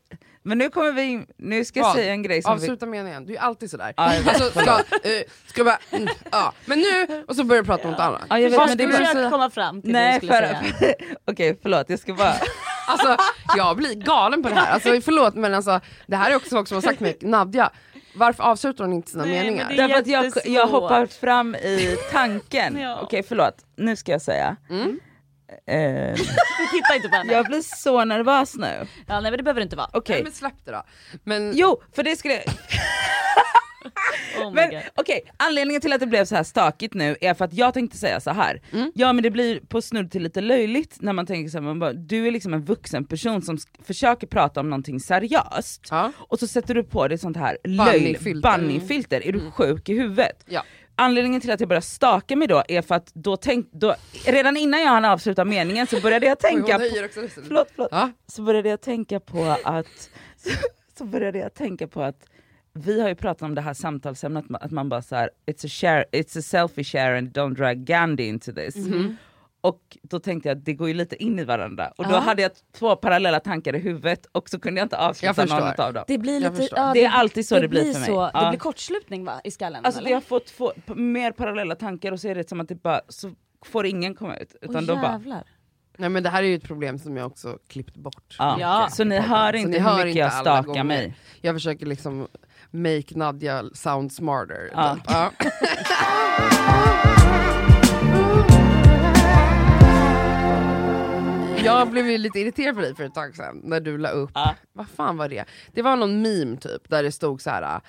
men 0.42 0.58
nu 0.58 0.70
kommer 0.70 0.92
vi 0.92 1.02
in, 1.02 1.26
nu 1.36 1.64
ska 1.64 1.78
jag 1.80 1.86
Vad? 1.86 1.94
säga 1.96 2.12
en 2.12 2.22
grej 2.22 2.42
som 2.42 2.56
vi... 2.58 2.62
Avsluta 2.62 2.86
meningen, 2.86 3.26
du 3.26 3.34
är 3.36 3.40
alltid 3.40 3.70
sådär. 3.70 3.94
Ja, 3.96 4.14
jag 4.14 4.22
vet, 4.22 4.40
alltså, 4.40 4.60
ska, 4.60 4.70
eh, 4.78 5.22
ska 5.46 5.64
bara, 5.64 5.78
mm, 5.90 6.08
ja. 6.32 6.52
Men 6.66 6.78
nu, 6.78 7.24
och 7.28 7.36
så 7.36 7.44
börjar 7.44 7.62
du 7.62 7.66
prata 7.66 7.84
om 7.84 7.90
något 7.90 8.00
annat. 8.00 8.22
Ja, 8.28 8.38
jag 8.38 8.50
vet, 8.50 8.58
Vad 8.58 8.68
men 8.68 8.76
det 8.78 8.92
skulle 8.92 9.14
du 9.14 9.24
så- 9.24 9.30
komma 9.30 9.50
fram 9.50 9.82
till 9.82 9.92
Nej, 9.92 10.12
det 10.12 10.26
du 10.26 10.26
skulle 10.32 10.48
för, 10.48 10.78
säga? 10.78 10.94
okej 11.24 11.58
förlåt, 11.62 11.90
jag 11.90 11.98
ska 11.98 12.14
bara... 12.14 12.34
Alltså, 12.88 13.16
jag 13.56 13.76
blir 13.76 13.94
galen 13.94 14.42
på 14.42 14.48
det 14.48 14.54
här. 14.54 14.72
Alltså, 14.72 15.00
förlåt 15.00 15.34
men 15.34 15.54
alltså, 15.54 15.80
det 16.06 16.16
här 16.16 16.30
är 16.30 16.36
också 16.36 16.50
folk 16.50 16.68
som 16.68 16.74
har 16.74 16.82
sagt 16.82 17.00
mig, 17.00 17.18
Nadja, 17.20 17.70
varför 18.14 18.42
avslutar 18.44 18.84
hon 18.84 18.92
inte 18.92 19.10
sina 19.10 19.24
Nej, 19.24 19.32
men 19.34 19.42
meningar? 19.44 19.68
det- 19.68 19.76
Därför 19.76 19.98
att 19.98 20.06
jag, 20.06 20.32
jag 20.54 20.66
har 20.66 20.80
hoppat 20.80 21.12
fram 21.14 21.54
i 21.54 21.96
tanken. 22.12 22.76
Ja. 22.80 22.98
Okej 23.02 23.22
förlåt, 23.22 23.54
nu 23.76 23.96
ska 23.96 24.12
jag 24.12 24.22
säga. 24.22 24.56
Mm. 24.70 25.00
Eh, 25.66 26.14
Titta 26.72 26.96
inte 26.96 27.08
på 27.08 27.16
henne. 27.16 27.32
jag 27.32 27.46
blir 27.46 27.62
så 27.76 28.04
nervös 28.04 28.54
nu. 28.54 28.86
Ja, 29.06 29.20
nej 29.20 29.22
men 29.30 29.36
det 29.36 29.42
behöver 29.42 29.60
det 29.60 29.64
inte 29.64 29.76
vara. 29.76 29.90
Okej, 29.92 30.14
Nej, 30.14 30.22
men 30.24 30.32
släpp 30.32 30.64
det 30.64 30.70
då. 30.72 30.82
Men, 31.24 31.52
jo 31.56 31.82
för 31.96 32.02
det 32.02 32.16
skulle 32.16 32.42
Oh 34.42 34.52
Men 34.52 34.70
okej, 34.94 35.20
anledningen 35.36 35.80
till 35.80 35.92
att 35.92 36.00
det 36.00 36.06
blev 36.06 36.24
så 36.24 36.36
här 36.36 36.42
stakigt 36.42 36.94
nu 36.94 37.16
är 37.20 37.34
för 37.34 37.44
att 37.44 37.52
jag 37.54 37.74
tänkte 37.74 37.96
säga 37.98 38.20
så 38.20 38.30
här. 38.30 38.60
Mm. 38.72 38.92
ja 38.94 39.12
men 39.12 39.22
det 39.22 39.30
blir 39.30 39.60
på 39.60 39.82
snudd 39.82 40.10
till 40.10 40.22
lite 40.22 40.40
löjligt 40.40 40.96
när 41.00 41.12
man 41.12 41.26
tänker 41.26 41.50
så 41.50 41.58
här, 41.58 41.62
man 41.64 41.78
bara, 41.78 41.92
du 41.92 42.26
är 42.26 42.30
liksom 42.30 42.54
en 42.54 42.64
vuxen 42.64 43.04
person 43.04 43.42
som 43.42 43.58
försöker 43.84 44.26
prata 44.26 44.60
om 44.60 44.70
någonting 44.70 45.00
seriöst, 45.00 45.86
ja. 45.90 46.12
och 46.18 46.38
så 46.38 46.46
sätter 46.46 46.74
du 46.74 46.84
på 46.84 47.08
dig 47.08 47.18
sånt 47.18 47.36
här 47.36 47.58
Bunny-filter. 47.64 48.58
löjl, 48.58 48.80
filter 48.80 49.26
är 49.26 49.32
du 49.32 49.38
Mm. 49.38 49.52
sjuk 49.52 49.88
i 49.88 49.94
huvudet? 49.94 50.44
Ja. 50.48 50.64
Anledningen 51.00 51.40
till 51.40 51.50
att 51.50 51.60
jag 51.60 51.68
började 51.68 51.86
staka 51.86 52.36
mig 52.36 52.48
då 52.48 52.62
är 52.68 52.82
för 52.82 52.94
att 52.94 53.10
då 53.14 53.36
tänk, 53.36 53.72
då, 53.72 53.94
redan 54.26 54.56
innan 54.56 54.80
jag 54.80 54.88
hann 54.88 55.04
avsluta 55.04 55.44
meningen 55.44 55.86
så 55.86 56.00
började 56.00 56.26
jag 56.26 56.38
tänka 56.48 56.78
på, 56.78 56.84
förlåt, 57.48 57.68
förlåt, 57.74 57.88
Ja. 57.90 58.10
så 58.26 58.42
började 58.42 58.68
jag 58.68 58.80
tänka 58.80 59.20
på 59.20 59.56
att 59.64 60.10
så 60.98 61.04
började 61.04 61.38
jag 61.38 61.54
tänka 61.54 61.88
på 61.88 62.02
att 62.02 62.16
vi 62.86 63.00
har 63.00 63.08
ju 63.08 63.14
pratat 63.14 63.42
om 63.42 63.54
det 63.54 63.60
här 63.60 63.74
samtalsämnet, 63.74 64.44
att 64.50 64.70
man 64.70 64.88
bara 64.88 65.02
såhär, 65.02 65.30
it's 65.46 65.66
a, 65.66 65.68
share, 65.68 66.04
it's 66.12 66.38
a 66.38 66.42
selfie 66.42 66.84
share 66.84 67.18
and 67.18 67.28
don't 67.38 67.54
drag 67.54 67.76
Gandhi 67.84 68.24
into 68.28 68.52
this. 68.52 68.76
Mhm. 68.76 69.16
Och 69.60 69.98
då 70.02 70.18
tänkte 70.20 70.48
jag 70.48 70.58
att 70.58 70.64
det 70.64 70.72
går 70.74 70.88
ju 70.88 70.94
lite 70.94 71.22
in 71.22 71.38
i 71.38 71.44
varandra. 71.44 71.92
Och 71.96 72.04
då 72.04 72.10
Ja. 72.10 72.18
hade 72.18 72.42
jag 72.42 72.50
två 72.78 72.96
parallella 72.96 73.40
tankar 73.40 73.74
i 73.76 73.78
huvudet 73.78 74.26
och 74.32 74.48
så 74.48 74.60
kunde 74.60 74.80
jag 74.80 74.84
inte 74.86 74.96
Jag 74.96 75.04
avsluta 75.04 75.34
förstår. 75.34 75.60
någon 75.60 75.80
av 75.86 75.92
dem. 75.92 76.04
Det 76.06 76.18
blir 76.18 76.42
Jag 76.42 76.58
lite, 76.58 76.74
ja, 76.76 76.90
Det 76.94 77.04
är 77.04 77.10
alltid 77.10 77.46
så 77.48 77.60
det, 77.60 77.68
blir 77.68 77.92
för 77.92 77.98
mig. 78.00 78.06
Så, 78.08 78.30
Ja. 78.34 78.42
Det 78.44 78.48
blir 78.50 78.58
kortslutning 78.58 79.24
va, 79.24 79.40
i 79.44 79.50
skallen? 79.50 79.84
Alltså 79.84 80.00
eller? 80.00 80.08
vi 80.08 80.14
har 80.14 80.20
fått 80.20 80.46
två, 80.46 80.72
p- 80.86 80.94
mer 80.94 81.32
parallella 81.32 81.74
tankar 81.74 82.12
och 82.12 82.20
så 82.20 82.28
är 82.28 82.34
det 82.34 82.48
som 82.48 82.60
att 82.60 82.68
det 82.68 82.82
bara, 82.82 83.00
så 83.08 83.30
får 83.66 83.86
ingen 83.86 84.14
komma 84.14 84.36
ut. 84.36 84.56
Utan 84.62 84.76
Åh, 84.76 84.82
då 84.82 84.94
bara. 84.96 85.20
Nej 85.98 86.08
men 86.10 86.22
det 86.22 86.28
här 86.30 86.42
är 86.42 86.46
ju 86.46 86.54
ett 86.54 86.64
problem 86.64 86.98
som 86.98 87.16
jag 87.16 87.26
också 87.26 87.58
klippt 87.68 87.96
bort. 87.96 88.36
ja. 88.38 88.56
Ja. 88.60 88.88
Så 88.90 89.04
ni 89.04 89.16
Så 89.16 89.22
hör 89.22 89.52
ni 89.52 89.58
inte 89.60 89.78
hör 89.78 89.90
hur 89.90 89.96
mycket 89.96 90.08
inte 90.08 90.18
jag 90.18 90.28
alla 90.30 90.40
stakar 90.40 90.62
gånger. 90.62 90.84
mig. 90.84 91.16
Jag 91.40 91.54
försöker 91.54 91.86
liksom 91.86 92.28
make 92.70 93.14
Nadja 93.16 93.64
sound 93.74 94.12
smarter. 94.12 94.70
Ja. 94.72 94.94
typ. 94.94 95.04
Ja. 95.08 95.32
Jag 101.64 101.90
blev 101.90 102.10
ju 102.10 102.18
lite 102.18 102.40
irriterad 102.40 102.74
på 102.74 102.80
dig 102.80 102.94
för 102.94 103.04
ett 103.04 103.14
tag 103.14 103.36
sedan 103.36 103.60
när 103.64 103.80
du 103.80 103.98
la 103.98 104.08
upp, 104.08 104.30
Ja. 104.34 104.54
vad 104.72 104.88
fan 104.88 105.16
var 105.16 105.28
det? 105.28 105.44
Det 105.72 105.82
var 105.82 105.96
någon 105.96 106.22
meme 106.22 106.56
typ 106.56 106.88
där 106.90 107.02
det 107.02 107.12
stod 107.12 107.42
så 107.42 107.50
här. 107.50 107.80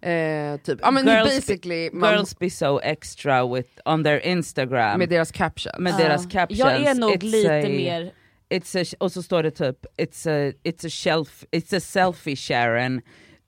Eh, 0.00 0.56
typ, 0.60 0.78
ja 0.82 0.90
men 0.90 1.08
Girls- 1.08 1.24
basically 1.24 1.90
man, 1.92 2.12
Girls 2.12 2.38
be 2.38 2.50
so 2.50 2.80
extra 2.80 3.54
with, 3.54 3.68
on 3.84 4.04
their 4.04 4.26
Instagram. 4.26 4.98
med 4.98 5.08
deras 5.08 5.32
caption. 5.32 5.72
med 5.78 5.92
Ja. 5.92 5.96
deras 5.98 6.26
captions. 6.26 6.58
Jag 6.58 6.72
är 6.74 6.94
nog 6.94 7.10
It's 7.10 7.24
lite 7.30 7.58
a- 7.58 7.68
mer, 7.68 8.12
It's 8.50 8.82
a, 8.82 8.96
och 9.00 9.12
så 9.12 9.22
står 9.22 9.42
det 9.42 9.50
typ, 9.50 9.86
it's 9.98 10.50
a, 10.50 10.52
it's 10.64 10.86
a, 10.86 10.90
shelf, 10.90 11.44
it's 11.52 11.76
a 11.76 11.80
selfie 11.80 12.36
Sharon, 12.36 13.00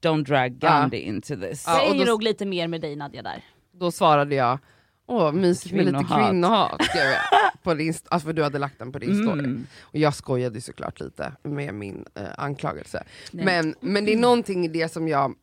don't 0.03 0.25
drag 0.25 0.59
Gandhi 0.59 0.99
into 0.99 1.37
this. 1.37 1.65
Ja, 1.67 1.95
då- 1.95 2.05
nog 2.05 2.23
lite 2.23 2.47
mer 2.47 2.69
med 2.69 2.81
dig 2.81 2.97
Nadja 2.97 3.23
där. 3.23 3.45
Då 3.73 3.91
svarade 3.91 4.35
jag, 4.35 4.59
åh 5.07 5.33
mysigt 5.33 5.75
med 5.75 5.85
lite 5.85 6.05
Kvinnohat. 6.15 6.81
På 7.63 7.75
din, 7.75 7.95
alltså 8.09 8.27
för 8.27 8.33
du 8.33 8.43
hade 8.43 8.59
lagt 8.59 8.79
den 8.79 8.93
på 8.93 8.99
din 8.99 9.23
story. 9.23 9.45
Mm. 9.45 9.67
Och 9.81 9.97
jag 9.99 10.15
skojade 10.15 10.55
ju 10.55 10.61
såklart 10.61 11.01
lite 11.01 11.33
med 11.43 11.75
min 11.75 12.05
eh, 12.15 12.23
anklagelse. 12.39 13.05
Nej. 13.33 13.45
Men, 13.45 13.75
men 13.81 14.05
det 14.05 14.13
är 14.13 14.17
någonting 14.17 14.65
i 14.65 14.69
det 14.69 14.93
som 14.93 15.09
jag 15.09 15.35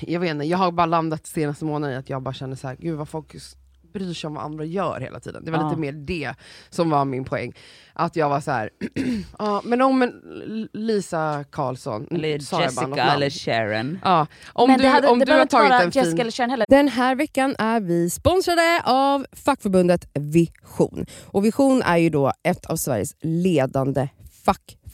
jag 0.00 0.20
vet 0.20 0.30
inte, 0.30 0.44
jag 0.44 0.58
har 0.58 0.72
bara 0.72 0.86
landat 0.86 1.26
senaste 1.26 1.64
månaden 1.64 1.96
i 1.96 1.98
att 1.98 2.10
jag 2.10 2.22
bara 2.22 2.34
känner 2.34 2.56
så 2.56 2.68
här, 2.68 2.76
gud 2.76 2.98
vad 2.98 3.08
folk 3.08 3.34
bryr 3.98 4.14
sig 4.14 4.28
om 4.28 4.34
vad 4.34 4.44
andra 4.44 4.64
gör 4.64 5.00
hela 5.00 5.20
tiden. 5.20 5.44
Det 5.44 5.50
var 5.50 5.58
Ja. 5.58 5.68
lite 5.68 5.80
mer 5.80 5.92
det 5.92 6.34
som 6.70 6.90
var 6.90 7.04
min 7.04 7.24
poäng. 7.24 7.52
Att 7.92 8.16
jag 8.16 8.28
var 8.28 8.40
så 8.40 8.50
här, 8.50 8.70
ja 9.38 9.62
men 9.64 9.82
om 9.82 10.12
Lisa 10.72 11.44
Karlsson, 11.50 12.06
Eller 12.10 12.38
sa 12.38 12.62
jag 12.62 12.74
bara 12.74 12.86
något 12.86 12.96
Jessica 12.98 13.14
eller 13.14 13.30
Sharon. 13.30 13.98
Ja, 14.04 14.26
om 14.52 14.68
men 14.70 14.78
du, 14.78 14.82
det, 14.84 14.88
hade, 14.90 15.08
om 15.08 15.18
det 15.18 15.24
du 15.24 15.32
har 15.32 15.46
tagit 15.46 15.70
vara 15.70 15.82
en 15.82 15.92
fin... 15.92 16.02
Jessica 16.02 16.22
eller 16.22 16.30
Sharon 16.30 16.50
heller. 16.50 16.66
Den 16.68 16.88
här 16.88 17.14
veckan 17.14 17.54
är 17.58 17.80
vi 17.80 18.10
sponsrade 18.10 18.82
av 18.84 19.26
fackförbundet 19.32 20.08
Vision. 20.14 21.06
Och 21.26 21.44
Vision 21.44 21.82
är 21.82 21.96
ju 21.96 22.10
då 22.10 22.32
ett 22.42 22.66
av 22.66 22.76
Sveriges 22.76 23.14
ledande 23.20 24.08
fackförbund. 24.44 24.85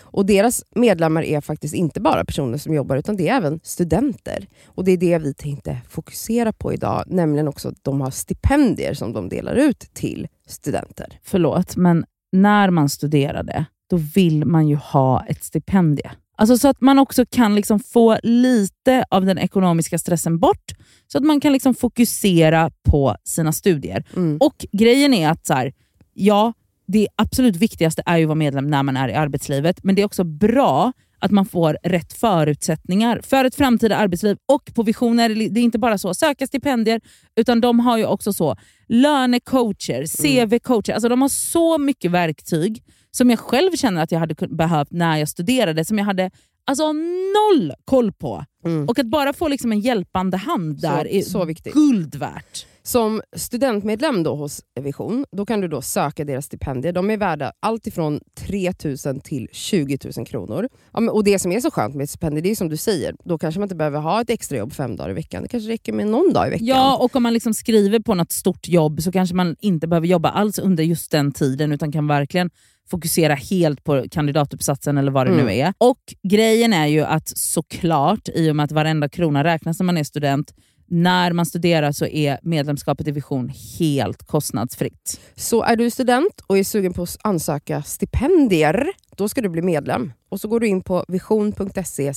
Och 0.00 0.26
deras 0.26 0.64
medlemmar 0.74 1.22
är 1.22 1.40
faktiskt 1.40 1.74
inte 1.74 2.00
bara 2.00 2.24
personer 2.24 2.58
som 2.58 2.74
jobbar 2.74 2.96
utan 2.96 3.16
det 3.16 3.28
är 3.28 3.36
även 3.36 3.60
studenter. 3.62 4.46
Och 4.66 4.84
det 4.84 4.92
är 4.92 4.96
det 4.96 5.18
vi 5.18 5.34
tänkte 5.34 5.78
fokusera 5.88 6.52
på 6.52 6.72
idag, 6.72 7.04
nämligen 7.06 7.48
också 7.48 7.68
att 7.68 7.84
de 7.84 8.00
har 8.00 8.10
stipendier 8.10 8.94
som 8.94 9.12
de 9.12 9.28
delar 9.28 9.54
ut 9.54 9.78
till 9.78 10.28
studenter. 10.46 11.20
förlåt, 11.24 11.76
men 11.76 12.04
när 12.32 12.70
man 12.70 12.88
studerade, 12.88 13.64
då 13.90 13.96
vill 13.96 14.44
man 14.44 14.68
ju 14.68 14.76
ha 14.76 15.24
ett 15.26 15.44
stipendie. 15.44 16.10
Alltså 16.36 16.58
så 16.58 16.68
att 16.68 16.80
man 16.80 16.98
också 16.98 17.24
kan 17.30 17.54
liksom 17.54 17.80
få 17.80 18.18
lite 18.22 19.04
av 19.10 19.24
den 19.24 19.38
ekonomiska 19.38 19.98
stressen 19.98 20.38
bort, 20.38 20.72
så 21.06 21.18
att 21.18 21.24
man 21.24 21.40
kan 21.40 21.52
liksom 21.52 21.74
fokusera 21.74 22.70
på 22.82 23.16
sina 23.24 23.52
studier. 23.52 24.04
Mm. 24.16 24.38
Och 24.40 24.66
grejen 24.72 25.14
är 25.14 25.30
att 25.30 25.46
så 25.46 25.54
här, 25.54 25.72
ja, 26.14 26.52
det 26.86 27.08
absolut 27.16 27.56
viktigaste 27.56 28.02
är 28.06 28.16
ju 28.16 28.24
att 28.24 28.28
vara 28.28 28.34
medlem 28.34 28.66
när 28.70 28.82
man 28.82 28.96
är 28.96 29.08
i 29.08 29.14
arbetslivet, 29.14 29.84
men 29.84 29.94
det 29.94 30.02
är 30.02 30.06
också 30.06 30.24
bra 30.24 30.92
att 31.18 31.30
man 31.30 31.46
får 31.46 31.78
rätt 31.82 32.12
förutsättningar 32.12 33.20
för 33.24 33.44
ett 33.44 33.54
framtida 33.54 33.96
arbetsliv. 33.96 34.36
Och 34.46 34.74
på 34.74 34.82
Vision 34.82 35.18
är 35.18 35.28
det, 35.28 35.60
är 35.60 35.64
inte 35.64 35.78
bara 35.78 35.98
så 35.98 36.14
söka 36.14 36.46
stipendier, 36.46 37.00
utan 37.36 37.60
de 37.60 37.80
har 37.80 37.98
ju 37.98 38.04
också 38.06 38.32
så 38.32 38.56
lönecoacher, 38.88 40.02
CV-coacher. 40.06 40.92
Alltså 40.92 41.08
de 41.08 41.22
har 41.22 41.28
så 41.28 41.78
mycket 41.78 42.10
verktyg 42.10 42.82
som 43.10 43.30
jag 43.30 43.38
själv 43.38 43.72
känner 43.76 44.02
att 44.02 44.12
jag 44.12 44.18
hade 44.18 44.34
behövt 44.48 44.90
när 44.90 45.16
jag 45.16 45.28
studerade, 45.28 45.84
som 45.84 45.98
jag 45.98 46.04
hade 46.04 46.30
alltså 46.64 46.92
noll 46.92 47.72
koll 47.84 48.12
på. 48.12 48.44
Mm. 48.64 48.88
Och 48.88 48.98
att 48.98 49.06
bara 49.06 49.32
få 49.32 49.48
liksom 49.48 49.72
en 49.72 49.80
hjälpande 49.80 50.36
hand 50.36 50.80
Så- 50.80 50.86
där 50.86 51.06
är 51.06 51.22
så 51.22 51.44
viktigt. 51.44 51.72
guld 51.74 52.14
värt. 52.14 52.66
Som 52.86 53.22
studentmedlem 53.36 54.22
då 54.22 54.34
hos 54.34 54.60
Vision, 54.80 55.24
då 55.36 55.46
kan 55.46 55.60
du 55.60 55.68
då 55.68 55.82
söka 55.82 56.24
deras 56.24 56.44
stipendier. 56.44 56.92
De 56.92 57.10
är 57.10 57.16
värda 57.16 57.52
allt 57.60 57.86
ifrån 57.86 58.20
3 58.38 58.72
000 59.06 59.20
till 59.20 59.48
20 59.52 59.98
000 60.16 60.26
kronor. 60.26 60.68
Ja, 60.92 61.00
men, 61.00 61.08
och 61.08 61.24
Det 61.24 61.38
som 61.38 61.52
är 61.52 61.60
så 61.60 61.70
skönt 61.70 61.94
med 61.94 62.04
ett 62.04 62.10
stipendium, 62.10 62.42
det 62.42 62.50
är 62.50 62.54
som 62.54 62.68
du 62.68 62.76
säger, 62.76 63.14
då 63.24 63.38
kanske 63.38 63.60
man 63.60 63.64
inte 63.64 63.74
behöver 63.74 64.00
ha 64.00 64.20
ett 64.20 64.30
extrajobb 64.30 64.72
fem 64.72 64.96
dagar 64.96 65.10
i 65.10 65.14
veckan. 65.14 65.42
Det 65.42 65.48
kanske 65.48 65.70
räcker 65.70 65.92
med 65.92 66.06
någon 66.06 66.32
dag 66.32 66.46
i 66.46 66.50
veckan. 66.50 66.66
Ja, 66.66 66.96
och 66.96 67.16
om 67.16 67.22
man 67.22 67.32
liksom 67.32 67.54
skriver 67.54 68.00
på 68.00 68.14
något 68.14 68.32
stort 68.32 68.68
jobb 68.68 69.02
så 69.02 69.12
kanske 69.12 69.34
man 69.34 69.56
inte 69.60 69.86
behöver 69.88 70.06
jobba 70.06 70.28
alls 70.30 70.58
under 70.58 70.84
just 70.84 71.10
den 71.10 71.32
tiden 71.32 71.72
utan 71.72 71.92
kan 71.92 72.06
verkligen 72.06 72.50
fokusera 72.90 73.34
helt 73.34 73.84
på 73.84 74.04
kandidatuppsatsen 74.10 74.98
eller 74.98 75.12
vad 75.12 75.26
det 75.26 75.32
Mm. 75.32 75.46
nu 75.46 75.52
är. 75.52 75.74
Och 75.78 76.00
grejen 76.22 76.72
är 76.72 76.86
ju 76.86 77.00
att 77.04 77.28
såklart, 77.38 78.28
i 78.34 78.50
och 78.50 78.56
med 78.56 78.64
att 78.64 78.72
varenda 78.72 79.08
krona 79.08 79.44
räknas 79.44 79.78
när 79.78 79.84
man 79.84 79.96
är 79.98 80.04
student, 80.04 80.52
när 80.86 81.32
man 81.32 81.46
studerar 81.46 81.92
så 81.92 82.06
är 82.06 82.38
medlemskapet 82.42 83.08
i 83.08 83.10
Vision 83.10 83.52
helt 83.78 84.22
kostnadsfritt. 84.22 85.20
Så 85.34 85.62
är 85.62 85.76
du 85.76 85.90
student 85.90 86.40
och 86.46 86.58
är 86.58 86.64
sugen 86.64 86.92
på 86.92 87.02
att 87.02 87.16
ansöka 87.22 87.82
stipendier, 87.82 88.90
då 89.16 89.28
ska 89.28 89.40
du 89.40 89.48
bli 89.48 89.62
medlem. 89.62 90.12
Och 90.28 90.40
så 90.40 90.48
går 90.48 90.60
du 90.60 90.66
in 90.66 90.82
på 90.82 91.04
vision.se 91.08 92.14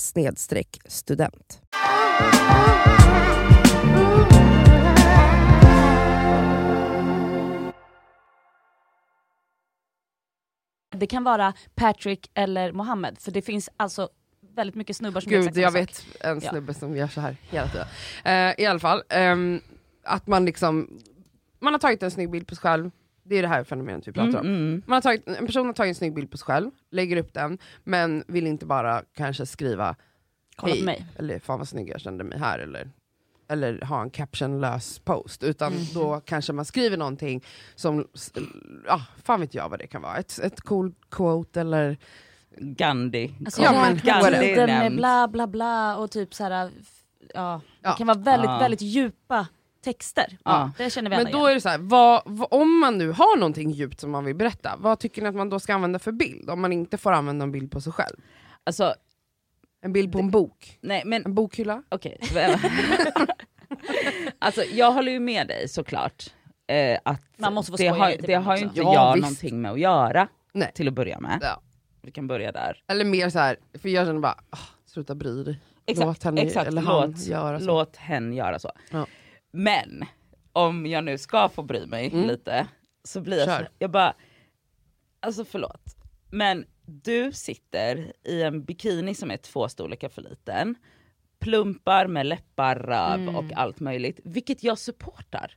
student. 0.86 1.60
Det 10.96 11.06
kan 11.06 11.24
vara 11.24 11.52
Patrick 11.74 12.30
eller 12.34 12.72
Mohammed, 12.72 13.18
för 13.18 13.30
det 13.30 13.42
finns 13.42 13.68
alltså 13.76 14.08
väldigt 14.54 14.74
mycket 14.74 14.96
snubbar 14.96 15.20
som 15.20 15.32
gör 15.32 15.38
Gud, 15.38 15.48
exakt 15.48 15.62
jag 15.62 15.72
samma 15.72 15.86
sak. 15.86 16.06
vet 16.14 16.24
en 16.24 16.40
Ja. 16.42 16.50
snubbe 16.50 16.74
som 16.74 16.96
gör 16.96 17.06
så 17.08 17.20
här 17.20 17.36
hela 17.50 17.68
tiden. 17.68 17.86
Eh, 18.24 18.54
I 18.64 18.66
alla 18.66 18.78
fall, 18.78 19.02
ehm, 19.08 19.60
att 20.04 20.26
man 20.26 20.44
liksom, 20.44 21.00
man 21.60 21.72
har 21.74 21.78
tagit 21.80 22.02
en 22.02 22.10
snygg 22.10 22.30
bild 22.30 22.46
på 22.46 22.54
sig 22.54 22.62
själv, 22.62 22.90
det 23.22 23.36
är 23.36 23.42
det 23.42 23.48
här 23.48 23.64
fenomenet 23.64 24.08
vi 24.08 24.12
pratar 24.12 24.28
Mm, 24.28 24.40
om. 24.40 24.46
mm. 24.46 24.82
Man 24.86 24.94
har 24.96 25.00
tagit, 25.00 25.28
en 25.28 25.46
person 25.46 25.66
har 25.66 25.72
tagit 25.72 25.88
en 25.88 25.94
snygg 25.94 26.14
bild 26.14 26.30
på 26.30 26.36
sig 26.36 26.44
själv, 26.46 26.70
lägger 26.90 27.16
upp 27.16 27.34
den, 27.34 27.58
men 27.84 28.24
vill 28.26 28.46
inte 28.46 28.66
bara 28.66 29.02
kanske 29.16 29.46
skriva 29.46 29.96
Kolla 30.56 30.72
hej, 30.72 30.80
på 30.82 30.86
mig. 30.86 31.06
eller 31.18 31.38
fan 31.38 31.58
vad 31.58 31.68
snygg 31.68 31.88
jag 31.88 32.00
kände 32.00 32.24
mig 32.24 32.38
här, 32.38 32.58
eller, 32.58 32.90
eller 33.48 33.80
ha 33.80 34.02
en 34.02 34.10
captionlös 34.10 34.98
post, 34.98 35.42
utan 35.42 35.72
Mhm. 35.72 35.84
då 35.94 36.20
kanske 36.24 36.52
man 36.52 36.64
skriver 36.64 36.96
någonting 36.96 37.44
som, 37.74 38.08
ja, 38.86 39.02
fan 39.24 39.40
vet 39.40 39.54
jag 39.54 39.68
vad 39.68 39.78
det 39.78 39.86
kan 39.86 40.02
vara, 40.02 40.16
ett, 40.16 40.38
ett 40.38 40.60
cool 40.60 40.94
quote 41.10 41.60
eller 41.60 41.96
Gandhi. 42.56 43.34
Alltså 43.44 43.62
Ja, 43.62 43.72
men 43.72 43.96
whatever. 43.96 44.40
tiden 44.40 44.66
med 44.78 44.96
bla 44.96 45.28
bla 45.28 45.46
bla 45.46 45.96
och 45.96 46.10
typ 46.10 46.34
så 46.34 46.44
här, 46.44 46.70
ja, 47.34 47.60
Ja. 47.82 47.90
det 47.90 47.96
kan 47.98 48.06
vara 48.06 48.18
väldigt, 48.18 48.50
Ja. 48.50 48.58
väldigt 48.58 48.80
djupa 48.82 49.46
texter. 49.84 50.38
Ja. 50.44 50.70
Det 50.78 50.90
känner 50.90 51.10
vi 51.10 51.16
Men 51.16 51.24
då 51.24 51.30
igen. 51.38 51.50
är 51.50 51.54
det 51.54 51.60
så 51.60 51.68
här, 51.68 51.78
vad, 51.78 52.22
vad, 52.26 52.48
om 52.50 52.80
man 52.80 52.98
nu 52.98 53.10
har 53.12 53.36
någonting 53.36 53.70
djupt 53.70 54.00
som 54.00 54.10
man 54.10 54.24
vill 54.24 54.36
berätta, 54.36 54.76
vad 54.78 54.98
tycker 54.98 55.22
ni 55.22 55.28
att 55.28 55.34
man 55.34 55.48
då 55.50 55.60
ska 55.60 55.74
använda 55.74 55.98
för 55.98 56.12
bild? 56.12 56.50
Om 56.50 56.60
man 56.60 56.72
inte 56.72 56.98
får 56.98 57.12
använda 57.12 57.42
en 57.42 57.52
bild 57.52 57.70
på 57.72 57.80
sig 57.80 57.92
själv? 57.92 58.16
Alltså, 58.64 58.94
En 59.82 59.92
bild 59.92 60.12
på 60.12 60.18
en 60.18 60.30
bok? 60.30 60.78
nej 60.80 61.02
men 61.06 61.24
En 61.24 61.34
bokhylla? 61.34 61.82
okej. 61.88 62.20
alltså 64.38 64.62
jag 64.64 64.92
håller 64.92 65.12
ju 65.12 65.20
med 65.20 65.48
dig 65.48 65.68
såklart. 65.68 66.24
Eh, 66.66 66.98
att 67.04 67.22
Man 67.36 67.54
måste 67.54 67.72
få 67.72 67.76
det 67.76 67.86
har, 67.88 68.14
det 68.26 68.34
har 68.34 68.56
ju 68.56 68.62
inte 68.62 68.80
Ja, 68.80 68.94
jag 68.94 69.14
visst. 69.14 69.22
någonting 69.22 69.60
med 69.62 69.70
att 69.72 69.80
göra 69.80 70.28
Nej. 70.52 70.70
till 70.74 70.88
att 70.88 70.94
börja 70.94 71.20
med. 71.20 71.38
Ja. 71.42 71.60
Vi 72.10 72.14
kan 72.14 72.26
börja 72.26 72.52
där. 72.52 72.82
Eller 72.86 73.04
mer 73.04 73.28
så 73.30 73.38
här, 73.38 73.56
för 73.82 73.88
jag 73.88 74.06
känner 74.06 74.20
bara, 74.20 74.40
ah, 74.50 74.58
sluta 74.86 75.14
bry 75.14 75.44
dig. 75.44 75.60
Exakt, 75.86 76.06
låt 76.06 76.22
henne 76.22 76.40
exakt. 76.40 76.68
eller 76.68 76.82
han 76.82 77.10
låt, 77.10 77.26
göra 77.26 77.60
så. 77.60 77.66
låt 77.66 77.96
hen 77.96 78.32
göra 78.32 78.58
så. 78.58 78.70
Ja. 78.90 79.06
Men 79.50 80.04
om 80.52 80.86
jag 80.86 81.04
nu 81.04 81.18
ska 81.18 81.48
få 81.48 81.62
bry 81.62 81.86
mig 81.86 82.06
Mm. 82.12 82.26
lite 82.26 82.66
så 83.04 83.20
blir 83.20 83.38
jag 83.38 83.46
Kör. 83.46 83.58
så, 83.64 83.66
jag 83.78 83.90
bara, 83.90 84.14
alltså 85.20 85.44
förlåt, 85.44 85.96
men 86.30 86.64
du 86.86 87.32
sitter 87.32 88.12
i 88.24 88.42
en 88.42 88.64
bikini 88.64 89.14
som 89.14 89.30
är 89.30 89.36
två 89.36 89.68
storlekar 89.68 90.08
för 90.08 90.22
liten, 90.22 90.74
plumpar 91.40 92.06
med 92.06 92.26
läppar, 92.26 92.76
röv 92.76 93.20
Mm. 93.20 93.36
och 93.36 93.44
allt 93.54 93.80
möjligt, 93.80 94.20
vilket 94.24 94.62
jag 94.62 94.78
supportar. 94.78 95.56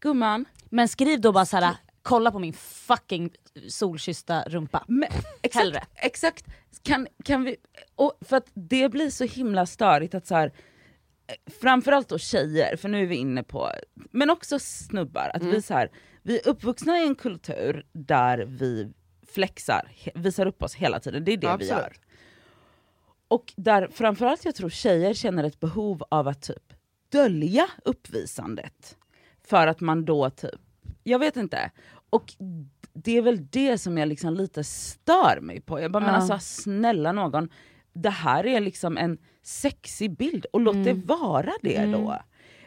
Gumman, 0.00 0.44
Men 0.70 0.88
skriv 0.88 1.20
då 1.20 1.32
bara 1.32 1.44
så 1.46 1.56
här, 1.56 1.76
kolla 2.02 2.30
på 2.30 2.38
min 2.38 2.52
fucking 2.52 3.30
solkyssta 3.68 4.42
rumpa. 4.46 4.84
Men, 4.88 5.08
exakt, 5.42 5.64
Hellre. 5.64 5.82
exakt. 5.94 6.46
Kan, 6.82 7.06
kan 7.24 7.44
vi, 7.44 7.56
och 7.94 8.18
för 8.20 8.36
att 8.36 8.50
det 8.54 8.88
blir 8.88 9.10
så 9.10 9.24
himla 9.24 9.66
störigt 9.66 10.14
att 10.14 10.26
så 10.26 10.34
här, 10.34 10.52
eh, 11.26 11.52
framförallt 11.60 12.08
då 12.08 12.18
tjejer, 12.18 12.76
för 12.76 12.88
nu 12.88 13.02
är 13.02 13.06
vi 13.06 13.16
inne 13.16 13.42
på, 13.42 13.70
men 13.94 14.30
också 14.30 14.58
snubbar, 14.58 15.30
att 15.34 15.42
vi, 15.42 15.62
så 15.62 15.74
här, 15.74 15.90
vi 16.22 16.38
är 16.38 16.48
uppvuxna 16.48 16.98
i 16.98 17.06
en 17.06 17.14
kultur 17.14 17.86
där 17.92 18.38
vi 18.38 18.92
flexar, 19.26 19.88
visar 20.14 20.46
upp 20.46 20.62
oss 20.62 20.74
hela 20.74 21.00
tiden, 21.00 21.24
det 21.24 21.32
är 21.32 21.36
det 21.36 21.46
vi 21.46 21.52
Absolut. 21.52 21.70
gör. 21.70 21.92
Och 23.28 23.52
där 23.56 23.88
framförallt 23.92 24.44
jag 24.44 24.54
tror 24.54 24.70
tjejer 24.70 25.14
känner 25.14 25.44
ett 25.44 25.60
behov 25.60 26.02
av 26.08 26.28
att 26.28 26.42
typ 26.42 26.72
dölja 27.08 27.66
uppvisandet. 27.84 28.96
För 29.44 29.66
att 29.66 29.80
man 29.80 30.04
då 30.04 30.30
typ, 30.30 30.60
jag 31.02 31.18
vet 31.18 31.36
inte. 31.36 31.70
Och 32.10 32.32
det 32.92 33.16
är 33.16 33.22
väl 33.22 33.46
det 33.50 33.78
som 33.78 33.98
jag 33.98 34.08
liksom 34.08 34.34
lite 34.34 34.64
stör 34.64 35.40
mig 35.40 35.60
på. 35.60 35.80
Jag 35.80 35.92
bara, 35.92 36.04
men 36.04 36.14
alltså 36.14 36.38
snälla 36.40 37.12
någon, 37.12 37.48
det 37.94 38.10
här 38.10 38.46
är 38.46 38.60
liksom 38.60 38.98
en 38.98 39.18
sexig 39.42 40.16
bild 40.16 40.46
och 40.52 40.60
låt 40.60 40.84
det 40.84 40.92
vara 40.92 41.52
det 41.62 41.84
då. 41.86 42.18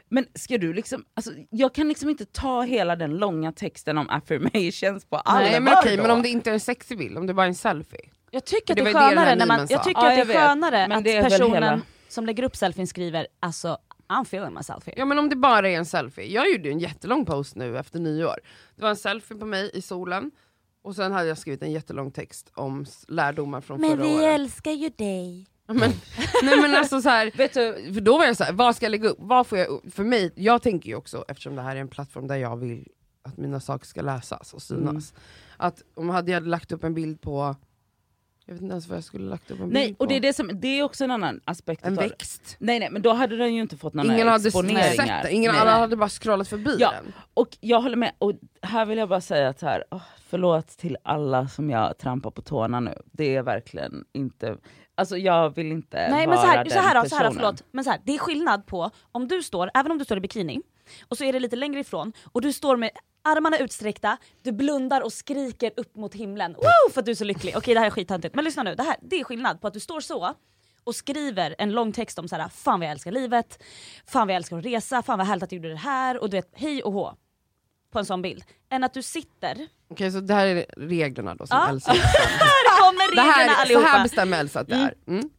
Men 0.10 0.26
ska 0.36 0.58
du 0.58 0.74
liksom, 0.74 1.06
alltså, 1.14 1.32
jag 1.50 1.74
kan 1.76 1.88
liksom 1.88 2.10
inte 2.10 2.26
ta 2.26 2.62
hela 2.62 2.96
den 2.96 3.18
långa 3.18 3.52
texten 3.52 3.98
om 3.98 4.10
affirmations 4.10 5.06
på 5.06 5.16
allvar 5.18 5.50
Nej 5.52 5.60
men 5.60 5.74
okej, 5.78 5.96
då. 5.98 6.02
men 6.04 6.12
om 6.12 6.22
det 6.22 6.30
inte 6.30 6.50
är 6.50 6.54
en 6.54 6.60
sexig 6.60 6.98
bild, 6.98 7.18
om 7.18 7.28
det 7.28 7.34
bara 7.34 7.44
är 7.46 7.48
en 7.48 7.56
selfie. 7.56 8.00
Jag 8.32 8.46
tycker 8.46 8.74
att 8.74 8.78
Det 8.78 8.84
det, 8.84 8.90
är 8.90 8.94
det 8.94 9.00
skönare 9.00 9.26
här 9.30 9.36
när 9.36 9.46
man, 9.46 9.56
memen 9.58 9.68
jag 9.70 9.80
sa. 9.80 9.84
tycker 9.84 10.02
Ja, 10.02 10.08
att 10.08 10.14
det 10.14 10.20
jag 10.20 10.30
är 10.30 10.34
vet. 10.34 10.38
skönare 10.50 10.88
Men 10.88 10.98
att 10.98 11.04
det 11.04 11.16
är 11.16 11.22
väl 11.22 11.32
personen 11.32 11.54
hela- 11.54 11.82
som 12.10 12.26
lägger 12.26 12.44
upp 12.44 12.56
selfien 12.56 12.88
skriver 12.88 13.28
alltså 13.40 13.78
I'm 14.08 14.22
feeling 14.22 14.54
myself 14.54 14.86
here. 14.86 14.96
Ja 14.98 15.06
men 15.06 15.20
om 15.20 15.30
det 15.30 15.36
bara 15.36 15.70
är 15.70 15.78
en 15.78 15.86
selfie. 15.86 16.26
Jag 16.26 16.52
gjorde 16.52 16.64
ju 16.64 16.72
en 16.72 16.80
jättelång 16.80 17.26
post 17.26 17.56
nu 17.56 17.78
efter 17.78 18.00
nyår. 18.00 18.40
Det 18.76 18.82
var 18.82 18.90
en 18.90 18.96
selfie 18.96 19.38
på 19.38 19.46
mig 19.46 19.72
i 19.74 19.82
solen, 19.82 20.32
och 20.82 20.96
sen 20.96 21.12
hade 21.12 21.28
jag 21.28 21.38
skrivit 21.38 21.62
en 21.62 21.72
jättelång 21.72 22.12
text 22.12 22.52
om 22.54 22.86
lärdomar 23.08 23.62
från 23.62 23.80
förra 23.80 24.06
året. 24.08 24.24
älskar 24.34 24.72
ju 24.72 24.90
dig. 24.90 25.48
Men, 25.68 25.78
nej 26.44 26.62
men 26.62 26.76
alltså 26.76 27.02
så 27.02 27.10
här, 27.10 27.32
Vet 27.38 27.54
du, 27.54 27.94
för 27.94 28.02
då 28.02 28.18
var 28.18 28.26
jag 28.26 28.38
så 28.38 28.44
här, 28.44 28.54
vad 28.54 28.76
ska 28.76 28.86
jag 28.86 28.92
lägga 28.92 29.10
upp? 29.10 29.18
Vad 29.20 29.48
får 29.48 29.58
jag 29.58 29.68
upp? 29.68 29.94
För 29.94 30.04
mig, 30.04 30.32
jag 30.36 30.62
tänker 30.62 30.90
ju 30.90 30.96
också, 30.96 31.26
eftersom 31.28 31.56
det 31.56 31.62
här 31.62 31.76
är 31.76 31.80
en 31.82 31.88
plattform 31.88 32.28
där 32.28 32.36
jag 32.36 32.58
vill 32.58 32.88
att 33.24 33.38
mina 33.38 33.60
saker 33.60 33.86
ska 33.86 34.02
läsas 34.02 34.54
och 34.54 34.62
synas. 34.62 35.14
Att 35.58 35.82
om 35.94 36.10
hade 36.10 36.32
jag 36.32 36.48
lagt 36.48 36.72
upp 36.72 36.84
en 36.84 36.94
bild 36.94 37.22
på 37.22 37.56
Jag 38.48 38.54
vet 38.54 38.62
inte 38.62 38.72
ens 38.74 38.88
vad 38.88 38.98
jag 38.98 39.04
skulle 39.04 39.26
lagt 39.30 39.52
upp 39.52 39.60
en 39.60 39.70
bild 39.70 39.74
Nej, 39.74 39.96
och 40.00 40.08
det 40.08 40.16
är, 40.16 40.20
på. 40.20 40.22
det, 40.28 40.34
som, 40.34 40.50
det 40.54 40.68
är 40.80 40.84
också 40.84 41.04
en 41.04 41.12
annan 41.12 41.42
aspekt 41.46 41.86
En 41.86 41.96
växt. 41.96 42.56
Nej 42.60 42.80
nej 42.80 42.90
men 42.92 43.02
då 43.02 43.14
hade 43.14 43.38
den 43.38 43.56
ju 43.56 43.62
inte 43.62 43.78
fått 43.78 43.94
några 43.94 44.14
Ingen 44.14 44.28
hade 44.28 44.40
sett 44.40 44.48
exponeringar. 44.48 45.24
den, 45.24 45.32
ingen 45.32 45.52
nej, 45.52 45.62
alla 45.62 45.72
nej. 45.72 45.80
hade 45.80 45.96
bara 45.96 46.10
scrollat 46.10 46.48
förbi 46.48 46.76
Ja. 46.80 46.92
den. 46.92 47.14
Och 47.34 47.58
jag 47.60 47.82
håller 47.82 47.96
med, 47.96 48.12
och 48.18 48.34
här 48.62 48.86
vill 48.86 48.98
jag 48.98 49.10
bara 49.10 49.22
säga 49.22 49.50
att 49.50 49.62
här, 49.62 49.84
åh, 49.92 50.02
förlåt 50.30 50.68
till 50.68 50.98
alla 51.04 51.48
som 51.48 51.70
jag 51.70 51.98
trampar 51.98 52.32
på 52.32 52.42
tårna 52.42 52.80
nu. 52.80 52.94
Det 53.12 53.36
är 53.36 53.44
verkligen 53.44 54.06
inte, 54.14 54.58
alltså 54.96 55.18
jag 55.18 55.56
vill 55.56 55.72
inte 55.72 55.98
Nej 55.98 56.28
vara 56.28 56.36
men 56.36 56.38
så 56.38 56.46
här, 56.52 56.64
den 56.64 56.74
så 56.74 56.80
här, 56.80 57.04
då, 57.04 57.10
så 57.10 57.16
här 57.16 57.24
personen. 57.24 57.34
förlåt. 57.44 57.64
Men 57.72 57.84
så 57.84 57.90
här, 57.90 58.00
det 58.04 58.14
är 58.16 58.18
skillnad 58.20 58.66
på 58.66 58.90
om 59.12 59.28
du 59.28 59.44
står, 59.44 59.72
även 59.74 59.92
om 59.92 59.98
du 59.98 60.06
står 60.06 60.18
i 60.18 60.22
bikini, 60.22 60.62
och 61.08 61.18
så 61.18 61.24
är 61.24 61.34
det 61.34 61.40
lite 61.40 61.56
längre 61.56 61.80
ifrån, 61.80 62.14
och 62.32 62.42
du 62.42 62.54
står 62.54 62.78
med 62.78 62.90
armarna 63.22 63.58
utsträckta, 63.58 64.18
du 64.44 64.52
blundar 64.52 65.02
och 65.02 65.14
skriker 65.14 65.72
upp 65.78 65.96
mot 65.96 66.14
himlen, 66.14 66.54
Woo! 66.54 66.92
för 66.94 67.00
att 67.00 67.06
du 67.06 67.12
är 67.12 67.16
så 67.16 67.24
lycklig. 67.24 67.58
Okej 67.58 67.74
det 67.74 67.80
här 67.80 67.88
är 67.88 67.92
skittöntigt, 67.92 68.36
men 68.36 68.44
lyssna 68.46 68.64
nu, 68.64 68.76
det, 68.76 68.84
här, 68.84 68.96
det 69.02 69.20
är 69.20 69.24
skillnad 69.24 69.62
på 69.62 69.68
att 69.68 69.74
du 69.74 69.80
står 69.80 70.00
så, 70.00 70.34
och 70.84 70.96
skriver 70.96 71.56
en 71.58 71.72
lång 71.72 71.92
text 71.92 72.20
om 72.20 72.28
så 72.28 72.36
här, 72.36 72.50
fan 72.50 72.80
vad 72.80 72.88
jag 72.88 72.92
älskar 72.92 73.12
livet, 73.12 73.64
fan 74.08 74.28
vad 74.28 74.34
jag 74.34 74.38
älskar 74.38 74.58
att 74.58 74.66
resa, 74.66 75.04
fan 75.04 75.18
vad 75.18 75.28
härligt 75.28 75.44
att 75.44 75.50
du 75.50 75.56
gjorde 75.56 75.70
det 75.70 75.76
här, 75.76 76.18
och 76.22 76.30
du 76.30 76.38
vet 76.38 76.50
hej 76.54 76.84
och 76.84 76.94
hå. 76.94 77.14
På 77.92 78.00
en 78.00 78.06
sån 78.06 78.22
bild. 78.22 78.44
Än 78.70 78.84
att 78.84 78.94
du 78.94 79.02
sitter, 79.04 79.68
Okej 79.90 80.12
så 80.12 80.20
det 80.20 80.34
här 80.34 80.48
är 80.48 80.66
reglerna 80.78 81.36
då 81.36 81.48
som 81.48 81.58
Ja. 81.58 81.70
Elsa 81.70 81.92
bestämmer. 81.92 82.28
här 82.40 82.82
kommer 82.82 83.16
det 83.16 83.22
reglerna 83.22 83.32
här, 83.34 83.56
Så 83.56 83.62
allihopa. 83.62 83.88
här 83.88 84.04
bestämmer 84.04 84.40
Elsa 84.40 84.60
att 84.60 84.68
det 84.68 84.76
är. 84.76 84.94
Mm. 85.08 85.30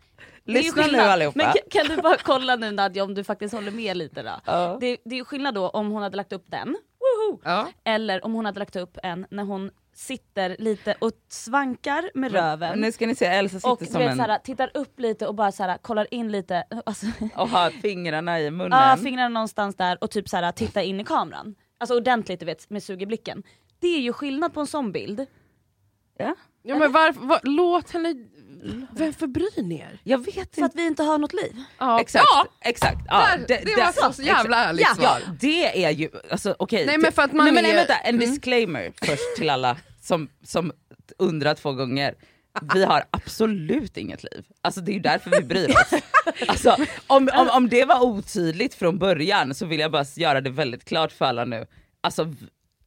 Det 0.46 0.52
är 0.52 0.62
ju 0.62 0.62
Lyssna 0.62 0.86
nu 0.86 0.98
allihopa. 0.98 1.38
Men 1.38 1.46
kan, 1.46 1.62
kan 1.70 1.96
du 1.96 2.02
bara 2.02 2.16
kolla 2.16 2.56
nu 2.56 2.70
Nadja 2.70 3.04
om 3.04 3.14
du 3.14 3.24
faktiskt 3.24 3.54
håller 3.54 3.70
med 3.70 3.96
lite 3.96 4.22
då? 4.22 4.40
Ja. 4.44 4.78
Det, 4.80 4.96
det 5.04 5.14
är 5.14 5.18
ju 5.18 5.24
skillnad 5.24 5.54
då 5.54 5.68
om 5.68 5.90
hon 5.90 6.02
hade 6.02 6.16
lagt 6.16 6.32
upp 6.32 6.44
den, 6.46 6.68
woho! 6.68 7.40
Ja. 7.44 7.68
eller 7.84 8.24
om 8.24 8.34
hon 8.34 8.44
hade 8.44 8.58
lagt 8.58 8.76
upp 8.76 8.98
en 9.02 9.26
när 9.30 9.44
hon 9.44 9.70
sitter 9.94 10.56
lite 10.58 10.94
och 10.98 11.12
svankar 11.28 12.10
med 12.14 12.32
röven. 12.32 12.78
Nu 12.80 12.92
ska 12.92 13.06
ni 13.06 13.14
se, 13.14 13.24
Elsa 13.24 13.56
sitter 13.56 13.70
och 13.70 13.82
som 13.86 13.98
vet, 14.00 14.10
en, 14.10 14.16
såhär, 14.16 14.38
tittar 14.38 14.70
upp 14.74 15.00
lite 15.00 15.26
och 15.26 15.34
bara 15.34 15.52
såhär, 15.52 15.78
kollar 15.78 16.14
in 16.14 16.32
lite, 16.32 16.64
alltså, 16.86 17.06
och 17.36 17.48
har 17.48 17.70
fingrarna 17.70 18.40
i 18.40 18.50
munnen. 18.50 18.78
ja, 18.78 18.96
fingrarna 19.02 19.28
någonstans 19.28 19.76
där 19.76 19.98
och 20.04 20.10
typ 20.10 20.28
såhär, 20.28 20.52
tittar 20.52 20.82
in 20.82 21.00
i 21.00 21.04
kameran. 21.04 21.54
Alltså 21.78 21.96
ordentligt 21.96 22.40
du 22.40 22.46
vet, 22.46 22.70
med 22.70 22.82
sug 22.82 23.02
i 23.02 23.06
blicken. 23.06 23.42
Det 23.80 23.86
är 23.96 24.00
ju 24.00 24.12
skillnad 24.12 24.54
på 24.54 24.60
en 24.60 24.66
sån 24.66 24.92
bild. 24.92 25.26
ja. 26.18 26.34
Ja, 26.68 26.76
men 26.78 26.92
varför, 26.92 27.20
var, 27.20 27.40
låt 27.42 27.90
henne... 27.90 28.14
Varför 28.90 29.26
bryr 29.26 29.62
ni 29.62 29.78
er? 29.80 29.98
Jag 30.04 30.18
vet 30.18 30.34
För 30.34 30.40
inte. 30.40 30.64
att 30.64 30.74
vi 30.74 30.86
inte 30.86 31.02
har 31.02 31.18
något 31.18 31.32
liv. 31.32 31.56
Ja. 31.78 32.00
Exakt, 32.00 32.24
Ja, 32.30 32.46
exakt. 32.60 32.98
Ja, 33.08 33.26
där, 33.48 33.60
det, 33.64 33.76
var 33.76 33.92
så, 34.08 34.12
så 34.12 34.22
jävla 34.22 34.64
ärligt 34.64 34.86
Ja, 34.88 34.94
svar. 34.94 35.22
det 35.40 35.84
är 35.84 35.90
ju, 35.90 36.10
alltså 36.30 36.56
okej. 36.58 36.86
Nej, 36.86 36.98
men 36.98 37.12
för 37.12 37.22
att 37.22 37.32
man 37.32 37.44
nej, 37.46 37.54
men, 37.54 37.62
nej, 37.62 37.74
vänta, 37.74 37.94
en 37.96 38.14
Mm. 38.14 38.30
disclaimer 38.30 38.92
först 39.02 39.36
till 39.36 39.50
alla 39.50 39.76
som, 40.02 40.28
som 40.44 40.72
undrar 41.18 41.54
två 41.54 41.72
gånger. 41.72 42.14
Vi 42.74 42.84
har 42.84 43.04
absolut 43.10 43.96
inget 43.96 44.22
liv. 44.22 44.44
Alltså 44.62 44.80
det 44.80 44.92
är 44.92 44.94
ju 44.94 45.00
därför 45.00 45.30
vi 45.30 45.40
bryr 45.46 45.70
oss. 45.70 45.90
Alltså, 46.48 46.76
om, 47.06 47.28
om, 47.36 47.48
om 47.50 47.68
det 47.68 47.84
var 47.84 48.02
otydligt 48.04 48.74
från 48.74 48.98
början 48.98 49.54
så 49.54 49.66
vill 49.66 49.80
jag 49.80 49.90
bara 49.92 50.04
göra 50.16 50.40
det 50.40 50.50
väldigt 50.50 50.84
klart 50.84 51.12
för 51.12 51.24
alla 51.24 51.44
nu. 51.44 51.66
Alltså 52.00 52.34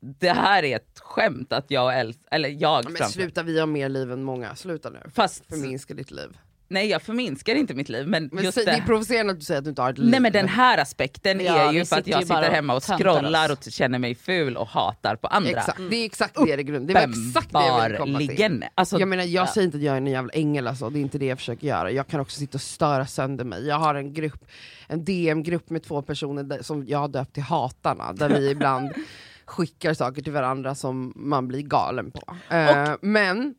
det 0.01 0.29
här 0.31 0.63
är 0.63 0.75
ett 0.75 0.99
skämt 0.99 1.53
att 1.53 1.65
jag 1.71 1.85
och 1.85 1.93
Els, 1.93 2.17
eller 2.31 2.49
jag 2.49 2.85
Men 2.85 2.95
framför- 2.95 3.13
sluta, 3.13 3.43
vi 3.43 3.59
har 3.59 3.67
mer 3.67 3.89
liv 3.89 4.11
än 4.11 4.23
många. 4.23 4.55
Sluta 4.55 4.89
nu. 4.89 4.99
Fast, 5.13 5.45
Förminska 5.49 5.93
ditt 5.93 6.11
liv. 6.11 6.37
nej 6.67 6.87
jag 6.89 7.01
förminskar 7.01 7.55
inte 7.55 7.73
mitt 7.73 7.89
liv 7.89 8.07
men, 8.07 8.29
Men 8.33 8.43
just 8.43 8.55
säg, 8.55 8.65
det 8.65 8.71
är 8.71 8.81
provocerande 8.81 9.33
att 9.33 9.39
du 9.39 9.45
säger 9.45 9.57
att 9.57 9.63
du 9.63 9.69
inte 9.69 9.81
har 9.81 9.89
ett 9.89 9.97
liv. 9.97 10.09
Nej 10.09 10.19
men 10.19 10.31
den 10.31 10.47
här 10.47 10.77
aspekten 10.77 11.39
Ja, 11.39 11.57
är 11.69 11.73
ju 11.73 11.85
för 11.85 11.95
att 11.97 12.07
jag 12.07 12.21
sitter 12.21 12.41
hemma 12.51 12.75
och 12.75 12.83
scrollar 12.83 13.51
oss. 13.51 13.67
och 13.67 13.73
känner 13.73 13.99
mig 13.99 14.15
ful 14.15 14.57
och 14.57 14.67
hatar 14.67 15.15
på 15.15 15.27
andra. 15.27 15.49
Exakt, 15.49 15.77
det 15.89 15.95
är 15.95 16.05
exakt 16.05 16.35
det 16.45 16.55
det 16.55 16.63
grund. 16.63 16.87
Det 16.87 16.93
var 16.93 17.01
exakt 17.01 17.51
det 17.53 17.59
jag 17.65 17.83
ville 17.83 17.97
komma 17.97 18.19
till. 18.19 18.65
Alltså, 18.75 18.99
Jag 18.99 19.07
menar 19.07 19.23
jag 19.23 19.43
ja. 19.47 19.53
säger 19.53 19.65
inte 19.65 19.77
att 19.77 19.83
jag 19.83 19.93
är 19.93 19.97
en 19.97 20.07
jävla 20.07 20.33
ängel 20.33 20.67
alltså, 20.67 20.89
det 20.89 20.99
är 20.99 21.01
inte 21.01 21.17
det 21.17 21.25
jag 21.25 21.37
försöker 21.37 21.67
göra. 21.67 21.91
Jag 21.91 22.07
kan 22.07 22.19
också 22.19 22.39
sitta 22.39 22.57
och 22.57 22.61
störa 22.61 23.05
sönder 23.05 23.45
mig. 23.45 23.67
Jag 23.67 23.75
har 23.79 23.95
en 23.95 24.13
grupp, 24.13 24.45
en 24.87 25.05
DM-grupp 25.05 25.69
med 25.69 25.83
två 25.83 26.01
personer 26.01 26.43
där, 26.43 26.61
som 26.61 26.85
jag 26.87 26.99
har 26.99 27.07
döpt 27.07 27.33
till 27.33 27.43
hatarna, 27.43 28.13
där 28.13 28.29
vi 28.29 28.49
ibland 28.49 28.91
skickar 29.49 29.93
saker 29.93 30.21
till 30.21 30.33
varandra 30.33 30.75
som 30.75 31.13
man 31.15 31.47
blir 31.47 31.61
galen 31.61 32.11
på. 32.11 32.37
Eh, 32.55 32.95
men, 33.01 33.55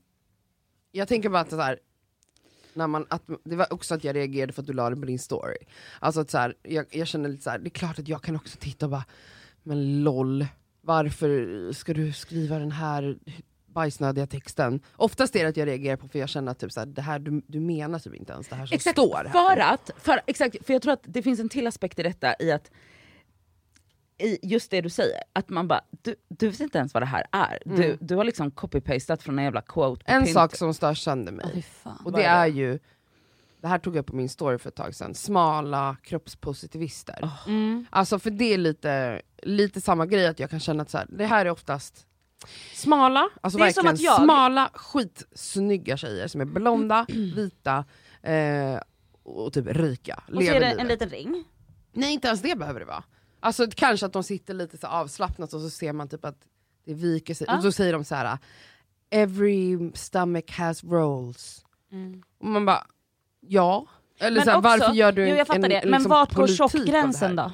jag 0.93 1.09
tänker 1.09 1.29
bara 1.29 1.41
att, 1.41 1.51
så 1.51 1.61
här, 1.61 1.79
när 2.75 2.87
man, 2.87 3.07
att 3.09 3.23
det 3.45 3.57
var 3.57 3.73
också 3.73 3.95
att 3.95 4.05
jag 4.05 4.17
reagerade 4.17 4.53
för 4.53 4.63
att 4.63 4.67
du 4.67 4.73
la 4.73 4.91
det 4.91 4.97
på 4.97 5.07
din 5.07 5.19
story. 5.19 5.57
Alltså 6.01 6.21
att 6.21 6.31
så 6.31 6.39
här, 6.39 6.55
jag, 6.63 6.87
jag 6.91 7.07
känner 7.07 7.29
lite 7.29 7.43
så 7.43 7.51
här, 7.51 7.59
det 7.59 7.69
är 7.69 7.71
klart 7.71 7.99
att 7.99 8.09
jag 8.09 8.23
kan 8.23 8.37
också 8.37 8.59
titta 8.61 8.87
och 8.87 8.91
bara, 8.91 9.05
men 9.63 10.05
LOL, 10.05 10.47
varför 10.81 11.73
ska 11.73 11.95
du 11.95 12.13
skriva 12.13 12.59
den 12.59 12.73
här 12.73 13.19
bajsnödiga 13.67 14.27
texten? 14.27 14.81
Oftast 14.97 15.37
är 15.37 15.43
det 15.43 15.49
att 15.49 15.57
jag 15.57 15.69
reagerar 15.69 15.97
på 15.97 16.09
för 16.09 16.19
jag 16.19 16.29
känner 16.29 16.53
att 16.53 16.59
typ 16.59 16.73
så 16.73 16.81
här, 16.81 16.87
det 16.87 17.03
här, 17.03 17.19
du, 17.19 17.43
du 17.47 17.61
menar 17.61 17.99
typ 17.99 18.15
inte 18.15 18.33
ens 18.33 18.49
det 18.49 18.55
här 18.55 18.67
som 18.67 18.75
Exakt, 18.75 18.99
står 18.99 19.17
här. 19.17 19.29
För 19.29 19.61
att, 19.61 19.91
för, 19.97 20.21
exakt, 20.27 20.67
för 20.67 20.73
jag 20.73 20.83
tror 20.83 20.93
att 20.93 21.03
det 21.05 21.23
finns 21.23 21.41
en 21.41 21.49
till 21.49 21.67
aspekt 21.67 21.99
i 21.99 22.03
detta 22.03 22.35
i 22.41 22.53
att 22.53 22.71
i 24.21 24.39
just 24.43 24.71
det 24.71 24.81
du 24.81 24.89
säger, 24.89 25.23
att 25.33 25.49
man 25.49 25.69
bara, 25.69 25.81
du, 26.03 26.15
du 26.29 26.49
vet 26.49 26.61
inte 26.61 26.79
ens 26.79 26.95
vad 26.95 27.03
det 27.03 27.07
här 27.07 27.27
är. 27.33 27.59
Du, 27.65 27.85
Mm. 27.85 27.99
du 28.01 28.15
har 28.17 28.25
liksom 28.25 28.51
copy-pastat 28.51 29.23
från 29.23 29.39
en 29.39 29.45
jävla 29.45 29.63
quote 29.63 30.03
En 30.07 30.23
Pint- 30.25 30.33
sak 30.33 30.57
som 30.57 30.75
stör 30.75 30.95
sönder 30.95 31.33
mig, 31.33 31.63
fan. 31.83 32.03
och 32.05 32.13
det 32.13 32.23
är 32.25 32.47
är 32.47 32.51
det? 32.53 32.57
ju, 32.59 32.79
det 33.61 33.69
här 33.69 33.79
tog 33.79 33.97
jag 33.97 34.07
på 34.07 34.17
min 34.17 34.29
story 34.29 34.59
för 34.59 34.69
ett 34.69 34.75
tag 34.75 34.95
sedan, 34.95 35.15
smala 35.15 35.97
kroppspositivister. 36.03 37.19
Oh. 37.23 37.49
Mm. 37.49 37.87
Alltså 37.91 38.19
för 38.19 38.31
det 38.31 38.55
är 38.55 38.59
lite, 38.59 39.23
lite 39.43 39.81
samma 39.81 40.07
grej, 40.07 40.27
att 40.27 40.41
jag 40.41 40.51
kan 40.51 40.61
känna 40.61 40.83
att 40.83 40.91
så 40.91 40.99
här, 40.99 41.07
det 41.11 41.27
här 41.27 41.47
är 41.47 41.51
oftast 41.51 42.07
smala, 42.75 43.29
alltså 43.41 43.59
Det 43.59 43.67
är 43.67 43.73
som 43.73 43.85
verkligen 43.87 44.05
jag- 44.13 44.23
smala 44.23 44.71
skitsnygga 44.75 45.97
tjejer 45.97 46.29
som 46.29 46.41
är 46.41 46.45
blonda, 46.45 47.07
vita 47.35 47.85
eh, 48.23 48.81
och 49.23 49.53
typ 49.53 49.67
rika. 49.69 50.23
Och 50.27 50.35
så 50.35 50.41
är 50.51 50.61
det 50.61 50.69
livet. 50.69 50.79
en 50.79 50.89
liten 50.89 51.09
ring. 51.09 51.45
Nej 51.93 52.13
inte 52.13 52.29
ens 52.29 52.43
det 52.43 52.59
behöver 52.59 52.81
det 52.81 52.87
vara. 52.87 53.03
Alltså 53.41 53.67
kanske 53.77 54.07
att 54.07 54.13
de 54.13 54.23
sitter 54.23 54.55
lite 54.55 54.79
så 54.79 54.87
avslappnat 54.87 55.53
och 55.53 55.61
så 55.61 55.71
ser 55.71 55.93
man 55.93 56.09
typ 56.09 56.25
att 56.25 56.39
det 56.85 56.95
viker 56.95 57.35
sig, 57.35 57.45
Ja. 57.51 57.57
och 57.57 57.63
då 57.63 57.73
säger 57.73 57.93
de 57.93 58.05
så 58.05 58.15
här: 58.15 58.39
every 59.11 59.91
stomach 59.95 60.59
has 60.59 60.85
rolls. 60.85 61.65
Mm. 61.93 62.23
Och 62.39 62.47
man 62.47 62.67
bara, 62.67 62.87
ja. 63.41 63.87
Eller 64.19 64.37
Men 64.37 64.45
så 64.45 64.51
här, 64.51 64.59
också- 64.59 64.69
varför 64.69 64.93
gör 64.95 65.13
du 65.13 65.29
Jo 65.29 65.37
jag 65.37 65.47
fattar 65.47 65.63
en, 65.63 65.71
det, 65.71 65.77
en 65.77 65.91
men 65.91 65.99
liksom 66.01 66.11
vart 66.11 66.33
går 66.35 66.47
tjockgränsen 66.47 67.37
då? 67.37 67.53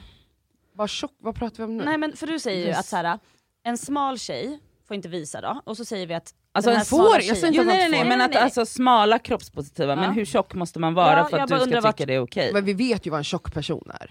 Vad 0.72 0.91
tjock, 0.91 1.12
vad 1.18 1.34
pratar 1.34 1.57
vi 1.57 1.62
om 1.64 1.76
nu? 1.76 1.84
Nej 1.84 1.99
men 1.99 2.16
för 2.16 2.26
du 2.26 2.39
säger 2.39 2.61
ju 2.62 2.66
Yes. 2.68 2.78
att 2.78 2.87
så 2.87 2.97
här, 2.97 3.18
en 3.62 3.78
smal 3.78 4.18
tjej 4.18 4.59
får 4.89 4.95
inte 4.97 5.09
visa 5.09 5.41
då, 5.41 5.62
och 5.64 5.76
så 5.76 5.84
säger 5.84 6.07
vi 6.07 6.14
att 6.14 6.34
Alltså 6.53 6.70
en 6.70 6.84
får- 6.84 7.22
jag 7.22 7.37
säger 7.37 7.47
inte 7.47 7.59
Jo, 7.59 7.64
nej, 7.64 7.78
nej, 7.78 7.91
nej, 7.91 8.09
men 8.09 8.20
att 8.20 8.30
nej. 8.30 8.43
alltså 8.43 8.66
smala 8.66 9.18
kroppspositiva, 9.18 9.89
Ja. 9.93 9.97
men 9.97 10.12
hur 10.12 10.24
tjock 10.24 10.55
måste 10.55 10.78
man 10.78 10.95
vara 10.95 11.16
Ja, 11.18 11.28
för 11.28 11.39
att 11.39 11.49
du 11.49 11.55
ska 11.55 11.62
undrar 11.62 11.78
tycka 11.78 11.80
vart- 11.89 11.97
det 12.07 12.14
är 12.14 12.20
okej? 12.20 12.51
Men 12.53 12.64
vi 12.64 12.72
vet 12.72 13.07
ju 13.07 13.11
vad 13.11 13.18
en 13.18 13.24
tjock 13.24 13.55
person 13.55 13.91
är. 14.01 14.11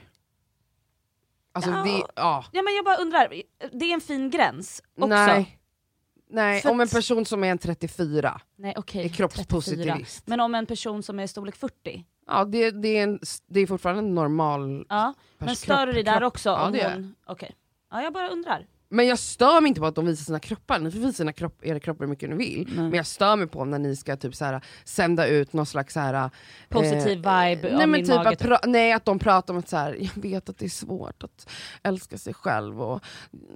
Alltså 1.55 1.71
Ja. 1.71 1.83
det, 1.83 2.03
ja. 2.15 2.45
Ja 2.51 2.61
men 2.61 2.75
jag 2.75 2.85
bara 2.85 2.97
undrar, 2.97 3.33
det 3.71 3.85
är 3.85 3.93
en 3.93 4.01
fin 4.01 4.29
gräns 4.29 4.81
också. 4.97 5.07
Nej. 5.07 5.59
Nej, 6.29 6.61
För 6.61 6.69
om 6.69 6.81
en 6.81 6.87
person 6.87 7.25
som 7.25 7.43
är 7.43 7.51
en 7.51 7.57
34 7.57 8.41
Nej 8.55 8.73
okej, 8.77 9.05
är 9.05 9.09
kroppspositivist. 9.09 10.27
Men 10.27 10.39
om 10.39 10.55
en 10.55 10.65
person 10.65 11.03
som 11.03 11.19
är 11.19 11.27
storlek 11.27 11.55
40, 11.55 12.05
Ja, 12.27 12.45
det, 12.45 12.71
det, 12.71 12.87
är 12.97 13.03
en, 13.03 13.19
det 13.47 13.59
är 13.59 13.67
fortfarande 13.67 13.99
en 14.01 14.15
normal 14.15 14.85
ja. 14.89 15.13
Men 15.37 15.55
stör 15.55 15.87
du 15.87 15.93
dig 15.93 16.03
där 16.03 16.23
också? 16.23 16.49
Ja, 16.49 16.65
om 16.65 16.71
det 16.71 16.93
hon... 16.93 17.15
Okej. 17.25 17.55
Ja 17.91 18.03
jag 18.03 18.13
bara 18.13 18.29
undrar. 18.29 18.65
Men 18.89 19.07
jag 19.07 19.19
stör 19.19 19.61
mig 19.61 19.69
inte 19.69 19.81
på 19.81 19.87
att 19.87 19.95
de 19.95 20.05
visar 20.05 20.23
sina 20.23 20.39
kroppar, 20.39 20.79
ni 20.79 20.91
får 20.91 20.99
visa 20.99 21.13
sina 21.13 21.33
kropp, 21.33 21.65
era 21.65 21.79
kroppar 21.79 22.05
hur 22.05 22.09
mycket 22.09 22.29
ni 22.29 22.35
vill. 22.35 22.67
Nej. 22.67 22.83
Men 22.83 22.93
jag 22.93 23.05
stör 23.05 23.35
mig 23.35 23.47
på 23.47 23.65
när 23.65 23.79
ni 23.79 23.95
ska 23.95 24.15
typ 24.17 24.35
så 24.35 24.45
här, 24.45 24.61
sända 24.83 25.27
ut 25.27 25.53
någon 25.53 25.65
slags 25.65 25.93
så 25.93 25.99
här, 25.99 26.29
Positiv 26.69 27.17
vibe 27.17 27.59
nej, 27.61 27.73
av 27.73 27.79
men 27.79 27.91
min 27.91 28.05
typ 28.05 28.17
att 28.17 28.41
pra- 28.41 28.67
Nej 28.67 28.93
att 28.93 29.05
de 29.05 29.19
pratar 29.19 29.53
om 29.53 29.59
att 29.59 29.69
så 29.69 29.77
här, 29.77 29.97
jag 29.99 30.21
vet 30.21 30.49
att 30.49 30.57
det 30.57 30.65
är 30.65 30.69
svårt 30.69 31.23
att 31.23 31.49
älska 31.83 32.17
sig 32.17 32.33
själv 32.33 32.81
och 32.81 33.03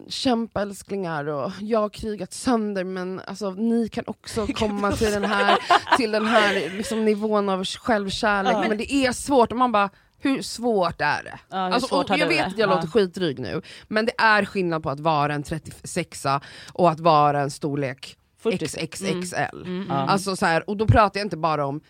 kämpa 0.08 0.62
älsklingar 0.62 1.28
och 1.28 1.52
jag 1.60 1.80
har 1.80 1.90
krigat 1.90 2.34
sönder 2.34 2.84
men 2.84 3.22
alltså, 3.28 3.52
ni 3.52 3.90
kan 3.90 4.04
också 4.08 4.48
komma 4.56 4.92
till 4.92 5.12
den 5.12 5.26
här, 5.26 5.58
till 5.98 6.12
den 6.12 6.26
här 6.26 6.78
liksom, 6.78 7.06
nivån 7.06 7.50
av 7.50 7.66
självkärlek. 7.66 8.54
Ja. 8.54 8.66
Men 8.68 8.78
det 8.78 8.94
är 8.94 9.12
svårt 9.12 9.52
och 9.52 9.58
man 9.58 9.72
bara, 9.72 9.90
hur 10.22 10.42
svårt 10.42 11.02
är 11.02 11.24
det? 11.24 11.40
Ja, 11.50 11.58
Alltså, 11.58 11.96
och 11.96 12.06
jag 12.10 12.20
du 12.20 12.26
vet 12.26 12.38
det? 12.38 12.46
att 12.46 12.58
jag 12.58 12.70
Ja. 12.70 12.76
låter 12.76 12.88
skitdryg 12.88 13.40
nu, 13.40 13.62
men 13.88 14.06
det 14.06 14.14
är 14.18 14.46
skillnad 14.46 14.84
på 14.84 14.90
att 14.90 15.00
vara 15.00 15.34
en 15.34 15.44
36 15.44 16.26
och 16.74 16.90
att 16.92 17.00
vara 17.00 17.42
en 17.42 17.52
storlek 17.52 18.16
40. 18.40 18.58
XXXL. 18.88 19.36
Mm, 19.54 19.66
mm. 19.76 19.86
Ja. 19.90 19.96
Alltså 19.96 20.36
så 20.36 20.46
här, 20.46 20.70
och 20.70 20.78
då 20.78 20.88
pratar 20.88 21.20
jag 21.20 21.26
inte 21.26 21.38
bara 21.38 21.66
om 21.66 21.82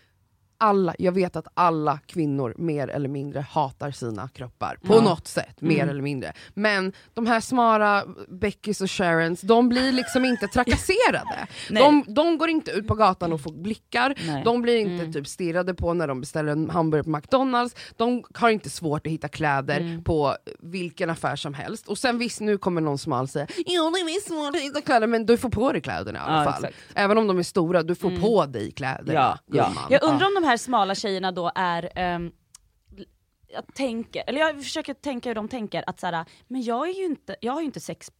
alla, 0.60 0.94
jag 0.98 1.12
vet 1.12 1.36
att 1.36 1.46
alla 1.54 1.98
kvinnor 2.06 2.54
mer 2.58 2.88
eller 2.88 3.08
mindre 3.08 3.40
hatar 3.50 3.90
sina 3.90 4.28
kroppar. 4.28 4.78
På 4.82 4.94
Ja. 4.94 5.00
något 5.00 5.26
sätt, 5.26 5.60
mer 5.60 5.74
Mm. 5.76 5.88
eller 5.88 6.02
mindre. 6.02 6.32
Men 6.54 6.92
de 7.14 7.26
här 7.26 7.40
smala 7.40 8.04
Beckys 8.28 8.80
och 8.80 8.90
Sharons, 8.90 9.40
de 9.40 9.68
blir 9.68 9.92
liksom 9.92 10.24
inte 10.24 10.46
trakasserade. 10.54 11.46
De, 11.70 12.04
de 12.08 12.38
går 12.38 12.48
inte 12.48 12.70
ut 12.70 12.86
på 12.86 12.94
gatan 12.94 13.32
och 13.32 13.40
får 13.40 13.52
blickar, 13.52 14.14
Nej. 14.26 14.42
de 14.44 14.62
blir 14.62 14.76
inte 14.76 14.90
Mm. 15.04 15.12
typ 15.12 15.26
stirrade 15.26 15.74
på 15.74 15.94
när 15.94 16.06
de 16.08 16.20
beställer 16.20 16.52
en 16.52 16.70
hamburgare 16.70 17.04
på 17.04 17.10
McDonalds, 17.10 17.74
de 17.96 18.24
har 18.34 18.50
inte 18.50 18.70
svårt 18.70 19.06
att 19.06 19.12
hitta 19.12 19.28
kläder 19.28 19.80
Mm. 19.80 20.04
på 20.04 20.36
vilken 20.58 21.10
affär 21.10 21.36
som 21.36 21.54
helst. 21.54 21.88
Och 21.88 21.98
sen 21.98 22.18
visst, 22.18 22.40
nu 22.40 22.58
kommer 22.58 22.80
någon 22.80 22.98
smal 22.98 23.28
säga 23.28 23.46
ja 23.66 23.90
det 23.94 24.00
är 24.00 24.28
svårt 24.28 24.56
att 24.56 24.62
hitta 24.62 24.80
kläder, 24.80 25.06
men 25.06 25.26
du 25.26 25.36
får 25.36 25.50
på 25.50 25.72
dig 25.72 25.80
kläderna 25.80 26.18
i 26.18 26.22
alla 26.22 26.44
Ja, 26.44 26.52
fall. 26.52 26.64
exakt. 26.64 26.76
Även 26.94 27.18
om 27.18 27.26
de 27.26 27.38
är 27.38 27.42
stora, 27.42 27.82
du 27.82 27.94
får 27.94 28.08
Mm. 28.08 28.20
på 28.20 28.46
dig 28.46 28.70
kläderna 28.70 29.12
Ja, 29.12 29.38
ja. 29.46 29.72
Jag 29.90 30.02
undrar 30.02 30.26
om 30.26 30.34
de 30.34 30.44
här 30.44 30.49
här 30.50 30.56
smala 30.56 30.94
tjejerna 30.94 31.32
då 31.32 31.52
är, 31.54 32.14
um, 32.14 32.32
jag 33.48 33.74
tänker, 33.74 34.24
eller 34.26 34.40
jag 34.40 34.62
försöker 34.62 34.94
tänka 34.94 35.28
hur 35.30 35.34
de 35.34 35.48
tänker, 35.48 35.84
att 35.86 36.00
såhär, 36.00 36.24
men 36.46 36.62
jag, 36.62 36.88
är 36.88 36.92
ju 36.92 37.04
inte, 37.04 37.36
jag 37.40 37.52
har 37.52 37.60
ju 37.60 37.66
inte 37.66 37.80
sex, 37.80 38.12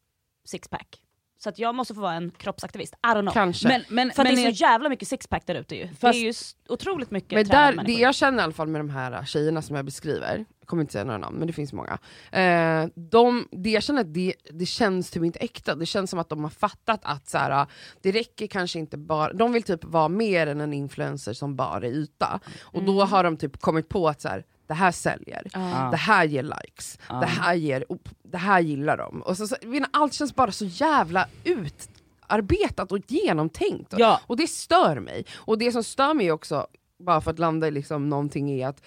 sixpack. 0.45 1.03
Så 1.43 1.49
att 1.49 1.59
jag 1.59 1.75
måste 1.75 1.95
få 1.95 2.01
vara 2.01 2.15
en 2.15 2.31
kroppsaktivist, 2.31 2.95
I 2.95 3.07
don't 3.07 3.21
know. 3.21 3.33
Kanske. 3.33 3.69
Men, 3.69 3.83
men, 3.89 4.11
För 4.11 4.25
men 4.25 4.35
det 4.35 4.43
är 4.43 4.53
så 4.53 4.63
jävla 4.63 4.89
mycket 4.89 5.09
sixpack 5.09 5.47
där 5.47 5.55
ute 5.55 5.77
ju. 5.77 5.89
Fast- 5.89 6.01
det 6.01 6.09
är 6.09 6.25
ju 6.25 6.33
otroligt 6.69 7.11
mycket 7.11 7.33
Men 7.33 7.47
där, 7.47 7.85
det 7.85 7.93
jag 7.93 8.15
känner 8.15 8.39
i 8.39 8.45
alla 8.45 8.53
fall 8.53 8.69
med 8.69 8.81
de 8.81 8.91
här 8.91 9.25
tjejerna 9.25 9.63
som 9.63 9.77
jag 9.77 9.85
beskriver, 9.85 10.45
jag 10.61 10.67
kommer 10.69 10.81
inte 10.81 10.93
säga 10.93 11.05
några 11.05 11.19
namn 11.19 11.39
men 11.39 11.47
det 11.47 11.53
finns 11.53 11.73
många. 11.73 11.99
Eh, 12.33 12.89
de, 12.95 13.49
det 13.51 13.71
jag 13.71 13.83
känner 13.83 14.01
att 14.01 14.15
det, 14.15 14.35
det 14.51 14.67
känns 14.67 15.11
typ 15.11 15.25
inte 15.25 15.39
äkta, 15.39 15.75
det 15.75 15.87
känns 15.87 16.11
som 16.11 16.19
att 16.19 16.29
de 16.29 16.43
har 16.43 16.51
fattat 16.51 17.01
att 17.03 17.29
så 17.29 17.39
här, 17.39 17.67
det 18.01 18.13
räcker 18.13 18.47
kanske 18.47 18.79
inte 18.79 18.97
bara, 18.97 19.33
de 19.33 19.53
vill 19.53 19.63
typ 19.63 19.85
vara 19.85 20.09
mer 20.09 20.47
än 20.47 20.61
en 20.61 20.73
influencer 20.73 21.33
som 21.33 21.57
bara 21.57 21.87
är 21.87 21.91
yta. 21.91 22.41
Och 22.61 22.83
då 22.83 23.05
har 23.05 23.25
de 23.25 23.37
typ 23.37 23.61
kommit 23.61 23.89
på 23.89 24.09
att 24.09 24.21
så 24.21 24.29
här, 24.29 24.45
det 24.71 24.75
här 24.75 24.93
säljer, 24.93 25.43
det 25.91 25.97
här 25.97 26.25
ger 26.25 26.43
likes, 26.43 26.99
det, 27.09 27.27
här 27.27 27.55
ger, 27.55 27.85
upp, 27.89 28.09
det 28.23 28.39
här 28.39 28.61
gillar 28.61 28.97
de. 28.97 29.23
Och 29.23 29.37
så, 29.37 29.47
så, 29.47 29.57
allt 29.91 30.13
känns 30.13 30.35
bara 30.35 30.53
så 30.53 30.65
jävla 30.65 31.29
utarbetat 31.45 32.93
och 32.93 32.99
genomtänkt. 33.07 33.95
Ja. 33.99 34.21
Och 34.27 34.37
det 34.37 34.47
stör 34.47 35.01
mig. 35.01 35.25
Och 35.35 35.59
det 35.59 35.73
som 35.73 35.85
stör 35.85 36.15
mig 36.15 36.33
också, 36.33 36.67
bara 36.99 37.21
för 37.21 37.31
att 37.31 37.39
landa 37.39 37.69
i 37.69 37.71
liksom 37.71 38.09
någonting 38.09 38.51
är 38.51 38.69
att 38.69 38.83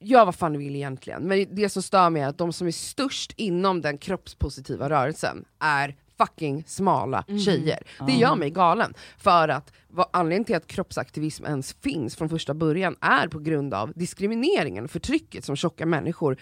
Gör 0.00 0.24
vad 0.24 0.34
fan 0.34 0.52
du 0.52 0.58
vill 0.58 0.76
egentligen, 0.76 1.22
men 1.22 1.54
det 1.54 1.68
som 1.68 1.82
stör 1.82 2.10
mig 2.10 2.22
är 2.22 2.28
att 2.28 2.38
de 2.38 2.52
som 2.52 2.66
är 2.66 2.72
störst 2.72 3.32
inom 3.36 3.80
den 3.80 3.98
kroppspositiva 3.98 4.90
rörelsen 4.90 5.44
är 5.58 5.96
fucking 6.20 6.64
smala 6.66 7.24
tjejer. 7.44 7.78
Det 8.06 8.12
gör 8.12 8.36
mig 8.36 8.50
galen. 8.50 8.94
För 9.18 9.48
att 9.48 9.72
vad, 9.88 10.06
anledningen 10.12 10.44
till 10.44 10.56
att 10.56 10.66
kroppsaktivism 10.66 11.44
ens 11.44 11.72
finns 11.72 12.16
från 12.16 12.28
första 12.28 12.54
början 12.54 12.96
är 13.00 13.28
på 13.28 13.38
grund 13.38 13.74
av 13.74 13.92
diskrimineringen 13.94 14.84
och 14.84 14.90
förtrycket 14.90 15.44
som 15.44 15.56
tjocka 15.56 15.86
människor 15.86 16.36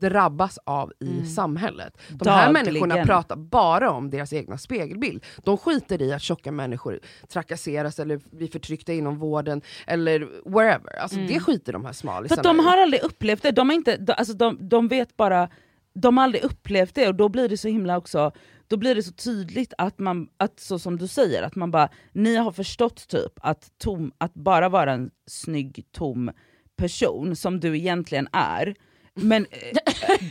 drabbas 0.00 0.58
av 0.64 0.92
i 1.00 1.24
samhället. 1.24 1.98
De 2.08 2.28
här 2.30 2.46
Dagligen. 2.46 2.52
människorna 2.52 3.04
pratar 3.04 3.36
bara 3.36 3.90
om 3.90 4.10
deras 4.10 4.32
egna 4.32 4.58
spegelbild. 4.58 5.24
De 5.44 5.56
skiter 5.56 6.02
i 6.02 6.12
att 6.12 6.22
tjocka 6.22 6.52
människor 6.52 7.00
trakasseras 7.28 7.98
eller 7.98 8.20
blir 8.30 8.48
förtryckta 8.48 8.92
inom 8.92 9.18
vården 9.18 9.62
eller 9.86 10.28
wherever. 10.50 10.96
Alltså 11.00 11.18
det 11.18 11.40
skiter 11.40 11.72
de 11.72 11.84
här 11.84 11.92
För 11.92 11.98
smalisarna 11.98 12.40
att 12.40 12.44
de 12.44 12.58
har 12.58 12.78
aldrig 12.78 13.02
upplevt 13.02 13.42
det, 13.42 13.50
de, 13.50 13.68
har 13.68 13.76
inte, 13.76 13.96
de, 13.96 14.12
alltså 14.12 14.34
de, 14.34 14.68
de 14.68 14.88
vet 14.88 15.16
bara, 15.16 15.48
de 15.94 16.16
har 16.16 16.24
aldrig 16.24 16.44
upplevt 16.44 16.94
det 16.94 17.08
och 17.08 17.14
då 17.14 17.28
blir 17.28 17.48
det 17.48 17.56
så 17.56 17.68
himla 17.68 17.96
också, 17.96 18.32
då 18.68 18.76
blir 18.76 18.94
det 18.94 19.02
så 19.02 19.12
tydligt 19.12 19.74
att 19.78 19.98
man, 19.98 20.28
att 20.36 20.60
så 20.60 20.78
som 20.78 20.98
du 20.98 21.06
säger, 21.06 21.42
att 21.42 21.56
man 21.56 21.70
bara, 21.70 21.88
ni 22.12 22.36
har 22.36 22.52
förstått 22.52 23.08
typ 23.08 23.32
att, 23.40 23.70
tom, 23.78 24.12
att 24.18 24.34
bara 24.34 24.68
vara 24.68 24.92
en 24.92 25.10
snygg 25.26 25.86
tom 25.92 26.30
person 26.76 27.36
som 27.36 27.60
du 27.60 27.76
egentligen 27.76 28.28
är, 28.32 28.74
men 29.18 29.46
eh, 29.50 29.58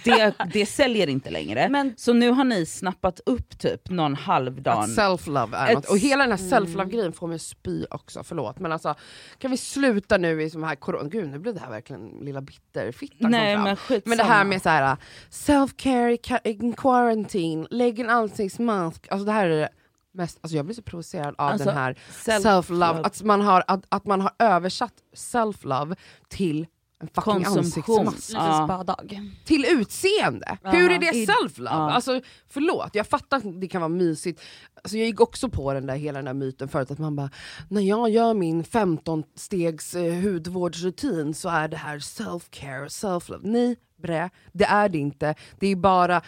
det, 0.03 0.33
det 0.53 0.65
säljer 0.65 1.09
inte 1.09 1.29
längre. 1.29 1.69
Men- 1.69 1.93
så 1.97 2.13
nu 2.13 2.29
har 2.29 2.43
ni 2.43 2.65
snappat 2.65 3.19
upp 3.25 3.59
typ 3.59 3.89
någon 3.89 4.15
halvdan... 4.15 4.83
Att 4.83 4.89
self-love 4.89 5.55
är 5.57 5.67
Ett- 5.67 5.73
något. 5.75 5.89
Och 5.89 5.97
hela 5.97 6.23
den 6.27 6.31
här 6.39 6.49
self-love-grejen 6.49 7.11
får 7.13 7.27
mig 7.27 7.35
att 7.35 7.41
spy 7.41 7.85
också, 7.89 8.23
förlåt. 8.23 8.59
Men 8.59 8.71
alltså, 8.71 8.95
kan 9.39 9.51
vi 9.51 9.57
sluta 9.57 10.17
nu 10.17 10.43
i 10.43 10.49
som 10.49 10.63
här 10.63 10.75
corona... 10.75 11.09
Gud, 11.09 11.29
nu 11.29 11.39
blev 11.39 11.53
det 11.53 11.59
här 11.59 11.69
verkligen 11.69 12.07
lilla 12.21 12.41
bitterfittan 12.41 13.31
Nej 13.31 13.57
men. 13.57 13.77
Men 14.05 14.17
det 14.17 14.23
här 14.23 14.43
med 14.45 14.61
så 14.61 14.69
här 14.69 14.97
self-care 15.31 16.09
i 16.09 16.17
ca- 16.17 16.39
in 16.47 16.73
quarantine, 16.73 17.67
lägg 17.69 17.99
en 17.99 18.09
ansiktsmask, 18.09 19.07
alltså 19.11 19.25
det 19.25 19.31
här 19.31 19.45
är 19.45 19.59
det 19.61 19.69
mest, 20.13 20.39
alltså 20.41 20.55
jag 20.55 20.65
blir 20.65 20.75
så 20.75 20.81
provocerad 20.81 21.35
av 21.37 21.51
Alltså, 21.51 21.65
den 21.69 21.77
här 21.77 21.97
self-love. 22.11 22.61
self-love, 22.61 23.01
att 23.05 23.21
man, 23.23 23.41
har, 23.41 23.63
att, 23.67 23.85
att 23.89 24.05
man 24.05 24.21
har 24.21 24.31
översatt 24.39 24.93
self-love 25.15 25.95
till 26.29 26.67
en 26.99 27.07
fucking 27.07 27.43
Konsumtion. 27.43 28.07
ansiktsmask. 28.07 28.31
Ja. 28.33 28.65
spadag. 28.67 29.21
Till 29.45 29.65
utseende! 29.65 30.57
Ja. 30.63 30.69
Hur 30.69 30.91
är 30.91 30.99
det 30.99 31.11
self-love? 31.11 31.65
ja. 31.65 31.91
Alltså, 31.91 32.21
förlåt, 32.49 32.89
jag 32.95 33.07
fattar 33.07 33.37
att 33.37 33.61
det 33.61 33.67
kan 33.67 33.81
vara 33.81 33.89
mysigt. 33.89 34.41
Alltså, 34.83 34.97
jag 34.97 35.07
gick 35.07 35.21
också 35.21 35.49
på 35.49 35.73
den 35.73 35.85
där, 35.85 35.95
hela 35.95 36.17
den 36.17 36.25
där 36.25 36.33
myten 36.33 36.67
förut, 36.67 36.91
att 36.91 36.99
man 36.99 37.15
bara, 37.15 37.29
när 37.69 37.81
jag 37.81 38.09
gör 38.09 38.33
min 38.33 38.63
15-stegs 38.63 39.95
eh, 39.95 40.13
hudvårdsrutin 40.13 41.33
så 41.33 41.49
är 41.49 41.67
det 41.67 41.77
här 41.77 41.99
self-care, 41.99 42.87
self-love. 42.87 43.41
Nej 43.43 43.75
bre, 44.01 44.29
det 44.53 44.65
är 44.65 44.89
det 44.89 44.97
inte. 44.97 45.35
Det 45.59 45.67
är 45.67 45.75
bara 45.75 46.21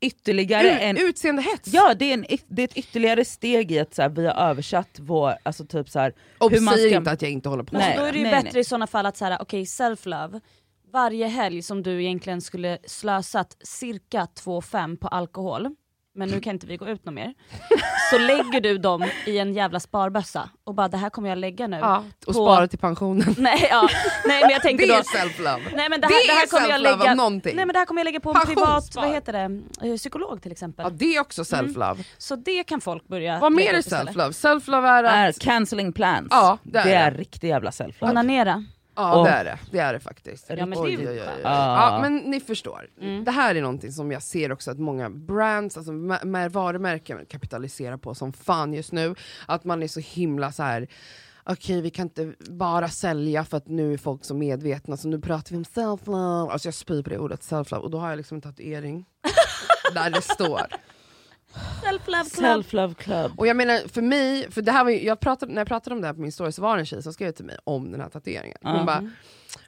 Ytterligare 0.00 0.70
en 0.78 0.96
ut, 0.96 1.02
utseendehets. 1.02 1.68
Ja 1.72 1.94
det 1.94 2.04
är, 2.10 2.14
en, 2.14 2.26
det 2.48 2.62
är 2.62 2.64
ett 2.64 2.76
ytterligare 2.76 3.24
steg 3.24 3.72
i 3.72 3.78
att 3.78 3.94
så 3.94 4.02
här, 4.02 4.08
vi 4.08 4.26
har 4.26 4.34
översatt 4.50 4.98
vår, 5.00 5.34
alltså 5.42 5.66
typ 5.66 5.88
så 5.88 5.98
här, 5.98 6.14
Och 6.38 6.50
hur 6.50 6.60
man 6.60 6.74
säger 6.74 6.88
ska- 6.88 6.96
inte 6.96 7.10
att 7.10 7.22
jag 7.22 7.30
inte 7.30 7.48
håller 7.48 7.64
på 7.64 7.76
Nej. 7.78 7.88
med 7.88 7.98
Då 7.98 8.04
är 8.08 8.12
det 8.12 8.18
ju 8.18 8.24
nej, 8.24 8.32
bättre 8.32 8.50
nej. 8.52 8.60
i 8.60 8.64
sådana 8.64 8.86
fall 8.86 9.06
att 9.06 9.16
säga, 9.16 9.38
okej 9.40 9.64
self-love, 9.64 10.40
varje 10.92 11.26
helg 11.26 11.62
som 11.62 11.82
du 11.82 12.02
egentligen 12.04 12.40
skulle 12.40 12.78
slösat 12.86 13.56
cirka 13.60 14.28
2,5 14.44 14.96
på 14.96 15.08
alkohol, 15.08 15.68
men 16.16 16.28
nu 16.28 16.40
kan 16.40 16.52
inte 16.52 16.66
vi 16.66 16.76
gå 16.76 16.88
ut 16.88 17.04
något 17.04 17.14
mer, 17.14 17.34
så 18.10 18.18
lägger 18.18 18.60
du 18.60 18.78
dem 18.78 19.04
i 19.26 19.38
en 19.38 19.54
jävla 19.54 19.80
sparbössa 19.80 20.50
och 20.64 20.74
bara 20.74 20.88
det 20.88 20.96
här 20.96 21.10
kommer 21.10 21.28
jag 21.28 21.38
lägga 21.38 21.66
nu. 21.66 21.76
Ja, 21.76 22.04
och 22.20 22.26
På- 22.26 22.32
spara 22.32 22.68
till 22.68 22.78
pensionen. 22.78 23.34
Nej, 23.38 23.66
ja. 23.70 23.88
nej 24.26 24.40
men 24.42 24.50
jag 24.50 24.60
Det 24.60 24.68
tänker 24.68 24.86
då, 24.88 24.94
är 24.94 25.02
self-love. 25.02 25.60
nej, 25.76 25.88
men 25.88 26.00
det 26.00 26.06
det 26.08 26.14
här, 26.14 26.26
det 26.26 26.32
här 26.32 26.42
är 26.42 26.46
kommer 26.48 26.68
jag 26.68 26.80
lägga, 26.80 27.10
av 27.10 27.16
någonting. 27.16 27.56
nej 27.56 27.66
men 27.66 27.72
det 27.72 27.78
här 27.78 27.86
kommer 27.86 28.00
jag 28.00 28.04
lägga 28.04 28.20
på 28.20 28.30
en 28.30 28.46
privat, 28.46 28.84
vad 28.96 29.08
heter 29.08 29.32
det, 29.32 29.62
Eh, 29.88 29.96
psykolog 29.96 30.42
till 30.42 30.52
exempel. 30.52 30.84
Ja, 30.84 30.90
det 30.90 31.16
är 31.16 31.20
också 31.20 31.42
self-love. 31.42 32.04
Så 32.18 32.36
det 32.36 32.64
kan 32.64 32.80
folk 32.80 33.08
börja 33.08 33.38
Vad 33.38 33.52
mer 33.52 33.74
är 33.74 33.80
self-love? 33.82 34.30
Self-love 34.30 34.86
är 34.88 35.04
är 35.04 35.28
att... 35.28 35.38
cancelling 35.38 35.92
plans. 35.92 36.28
Ja, 36.30 36.58
det 36.62 36.78
är 36.78 36.84
det 36.84 36.94
är 36.94 37.10
det. 37.10 37.18
riktig 37.18 37.48
jävla 37.48 37.70
self-love. 37.70 38.10
Onanera. 38.10 38.64
Ja 38.96 39.18
Och- 39.18 39.24
det 39.26 39.30
är 39.30 39.44
det, 39.44 39.58
det 39.70 39.78
är 39.78 39.92
det 39.92 40.00
faktiskt. 40.00 40.46
Ja, 40.48 40.66
men 40.66 40.70
det 40.82 40.88
är 40.88 40.90
ju 40.90 40.96
Oj, 40.98 41.08
oj, 41.08 41.12
oj, 41.12 41.20
oj. 41.20 41.26
skönt. 41.26 41.40
Ja. 41.44 41.98
Men 42.02 42.16
ni 42.16 42.40
förstår. 42.40 42.88
Mm. 43.00 43.24
Det 43.24 43.30
här 43.30 43.54
är 43.54 43.60
någonting 43.62 43.92
som 43.92 44.12
jag 44.12 44.22
ser 44.22 44.52
också 44.52 44.70
att 44.70 44.78
många 44.78 45.10
brands, 45.10 45.76
alltså 45.76 45.92
ma- 45.92 46.48
varumärken 46.48 47.26
kapitaliserar 47.26 47.96
på 47.96 48.14
som 48.14 48.32
fan 48.32 48.72
just 48.74 48.92
nu. 48.92 49.14
Att 49.46 49.64
man 49.64 49.82
är 49.82 49.88
så 49.88 50.00
himla 50.00 50.52
så 50.52 50.62
här. 50.62 50.86
okej 51.44 51.80
vi 51.80 51.90
kan 51.90 52.06
inte 52.06 52.32
bara 52.50 52.88
sälja 52.88 53.44
för 53.44 53.56
att 53.56 53.68
nu 53.68 53.92
är 53.92 53.98
folk 53.98 54.24
så 54.24 54.34
medvetna, 54.34 54.96
så 54.96 55.08
nu 55.08 55.20
pratar 55.20 55.50
vi 55.50 55.56
om 55.56 55.64
self-love. 55.64 56.50
Alltså 56.50 56.68
jag 56.68 56.74
spyr 56.74 57.02
på 57.02 57.10
det 57.10 57.18
ordet 57.18 57.40
self-love 57.40 57.78
och 57.80 57.90
då 57.90 57.98
har 57.98 58.08
jag 58.08 58.16
liksom 58.16 58.34
en 58.36 58.42
tatuering 58.42 59.04
där 59.94 60.10
det 60.10 60.22
står. 60.22 60.62
Self-love 61.82 62.34
club. 62.34 62.62
Self-love 62.64 62.94
club. 62.94 63.32
Och 63.36 63.46
jag 63.46 63.56
menar 63.56 63.88
för 63.88 64.02
mig, 64.02 64.50
för 64.50 64.62
det 64.62 64.72
här 64.72 64.84
var 64.84 64.90
ju, 64.90 65.04
jag 65.04 65.20
pratade, 65.20 65.52
när 65.52 65.60
jag 65.60 65.68
pratade 65.68 65.94
om 65.96 66.00
det 66.00 66.06
här 66.06 66.14
på 66.14 66.20
min 66.20 66.32
story 66.32 66.52
så 66.52 66.62
var 66.62 66.76
det 66.76 66.82
en 66.82 66.86
tjej 66.86 67.02
som 67.02 67.12
skrev 67.12 67.32
till 67.32 67.44
mig 67.44 67.56
om 67.64 67.92
den 67.92 68.00
här 68.00 68.08
tatueringen. 68.08 68.58
Hon 68.62 68.76
Ja. 68.76 68.84
bara, 68.84 69.10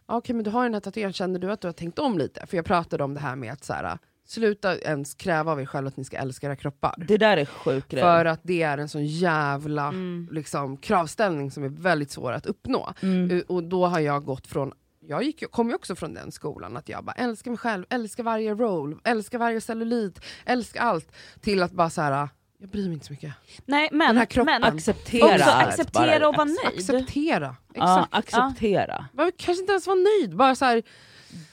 "Ja, 0.07 0.17
okej 0.17 0.35
men 0.35 0.45
du 0.45 0.51
har 0.51 0.63
ju 0.63 0.67
den 0.69 0.75
här 0.75 0.81
tatueringen, 0.81 1.13
känner 1.13 1.39
du 1.39 1.53
att 1.53 1.61
du 1.61 1.69
har 1.69 1.73
tänkt 1.73 1.99
om 1.99 2.19
lite? 2.19 2.47
För 2.47 2.57
jag 2.57 2.65
pratade 2.67 3.05
om 3.05 3.15
det 3.15 3.21
här 3.21 3.37
med 3.37 3.53
att 3.53 3.65
så 3.65 3.73
här, 3.73 3.99
sluta 4.27 4.77
ens 4.79 5.15
kräva 5.15 5.53
av 5.53 5.61
er 5.61 5.67
själva 5.67 5.89
att 5.89 5.97
ni 5.97 6.05
ska 6.05 6.17
älska 6.17 6.47
era 6.47 6.57
kroppar. 6.57 6.95
Det 7.09 7.17
där 7.17 7.37
är 7.37 7.45
sjuk 7.45 7.89
grej. 7.89 8.03
För 8.03 8.25
att 8.25 8.41
det 8.43 8.63
är 8.63 8.79
en 8.79 8.89
sån 8.89 9.07
jävla 9.07 9.89
Mm. 9.89 10.29
liksom, 10.33 10.77
kravställning 10.77 11.51
som 11.51 11.65
är 11.65 11.69
väldigt 11.69 12.11
svår 12.11 12.33
att 12.33 12.47
uppnå. 12.47 12.93
Mm. 13.03 13.43
Och 13.49 13.63
då 13.65 13.87
har 13.87 14.01
jag 14.01 14.25
gått 14.25 14.47
från 14.47 14.73
jag 15.09 15.23
gick, 15.23 15.43
ju- 15.43 15.49
kom 15.49 15.69
ju 15.69 15.75
också 15.75 15.95
från 15.95 16.15
den 16.15 16.33
skolan, 16.33 16.77
att 16.77 16.89
jag 16.89 17.05
bara 17.05 17.13
älskar 17.13 17.51
mig 17.51 17.59
själv, 17.59 17.85
älskar 17.91 18.23
varje 18.23 18.55
roll, 18.55 19.01
älskar 19.05 19.39
varje 19.39 19.61
cellulit, 19.61 20.21
älskar 20.47 20.81
allt. 20.81 21.13
Till 21.41 21.63
att 21.63 21.73
bara 21.73 21.91
så 21.91 22.03
här, 22.03 22.29
jag 22.61 22.71
bryr 22.71 22.85
mig 22.85 22.93
inte 22.95 23.07
så 23.07 23.13
mycket. 23.13 23.35
Nej 23.65 23.89
Den 23.89 23.99
men, 23.99 24.17
här 24.17 24.25
kroppen. 24.25 24.61
men 24.61 24.75
Acceptera 24.75 25.35
också 25.35 25.51
acceptera 25.51 26.29
och 26.29 26.35
vara 26.37 26.45
nöjd. 26.45 26.59
Acceptera. 26.79 27.57
Ja, 27.75 28.09
Exakt. 28.19 28.35
acceptera. 28.35 29.07
Man 29.13 29.33
kanske 29.37 29.61
inte 29.61 29.73
ens 29.73 29.87
vara 29.87 29.99
nöjd, 30.21 30.37
bara 30.37 30.55
så 30.55 30.65
här, 30.65 30.83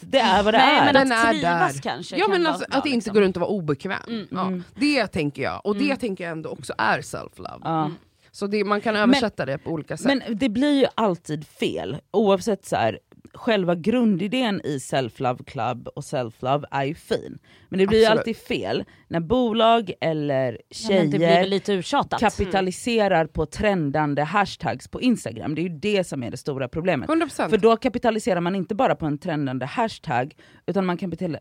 Det 0.01 0.19
är 0.19 0.43
vad 0.43 0.53
det 0.53 0.57
Nej 0.57 0.77
är. 0.79 0.85
men 0.85 0.93
Den 0.93 1.11
att 1.11 1.25
är 1.25 1.31
trivas 1.33 1.73
där. 1.73 1.81
kanske 1.81 2.17
ja, 2.17 2.25
kan 2.25 2.31
men 2.31 2.47
alltså, 2.47 2.65
bra, 2.69 2.77
att 2.77 2.83
det 2.83 2.89
inte 2.89 2.97
liksom. 2.97 3.13
går 3.13 3.21
runt 3.21 3.37
att 3.37 3.41
vara 3.41 3.49
obekväm. 3.51 3.99
Mm. 4.07 4.27
Ja, 4.31 4.41
Mm. 4.47 4.63
det 4.75 5.07
tänker 5.07 5.41
jag, 5.41 5.65
och 5.65 5.75
det 5.75 5.85
Mm. 5.85 5.97
tänker 5.97 6.23
jag 6.23 6.31
ändå 6.31 6.49
också 6.49 6.73
är 6.77 7.01
self-love. 7.01 7.61
Ja. 7.63 7.91
Så 8.31 8.47
det, 8.47 8.63
man 8.63 8.81
kan 8.81 8.95
översätta 8.95 9.45
det 9.45 9.57
på 9.57 9.71
olika 9.71 9.97
sätt. 9.97 10.05
Men 10.07 10.37
det 10.37 10.49
blir 10.49 10.79
ju 10.79 10.85
alltid 10.95 11.47
fel, 11.47 11.97
oavsett 12.11 12.65
så 12.65 12.75
här, 12.75 12.99
själva 13.33 13.75
grundidén 13.75 14.61
i 14.63 14.77
self-love 14.77 15.43
club 15.43 15.87
och 15.95 16.03
self-love 16.03 16.65
är 16.71 16.83
ju 16.83 16.95
fin. 16.95 17.39
Men 17.69 17.79
det 17.79 17.87
blir 17.87 17.99
ju 17.99 18.05
Absolut. 18.05 18.19
alltid 18.19 18.37
fel 18.37 18.83
när 19.07 19.19
bolag 19.19 19.91
eller 20.01 20.61
Ja, 20.69 20.89
men 20.89 21.09
det 21.11 21.17
blir 21.17 21.27
tjejer 21.27 21.79
uttjatat. 21.79 22.19
kapitaliserar 22.19 23.25
på 23.25 23.45
trendande 23.45 24.23
hashtags 24.23 24.87
på 24.87 25.01
Instagram. 25.01 25.55
Det 25.55 25.61
är 25.61 25.63
ju 25.63 25.79
det 25.79 26.03
som 26.03 26.23
är 26.23 26.31
det 26.31 26.37
stora 26.37 26.67
problemet. 26.67 27.09
100%. 27.09 27.49
För 27.49 27.57
då 27.57 27.77
kapitaliserar 27.77 28.41
man 28.41 28.55
inte 28.55 28.75
bara 28.75 28.95
på 28.95 29.05
en 29.05 29.17
trendande 29.17 29.65
hashtag, 29.65 30.35
utan 30.65 30.85
man 30.85 30.97
kapital 30.97 31.37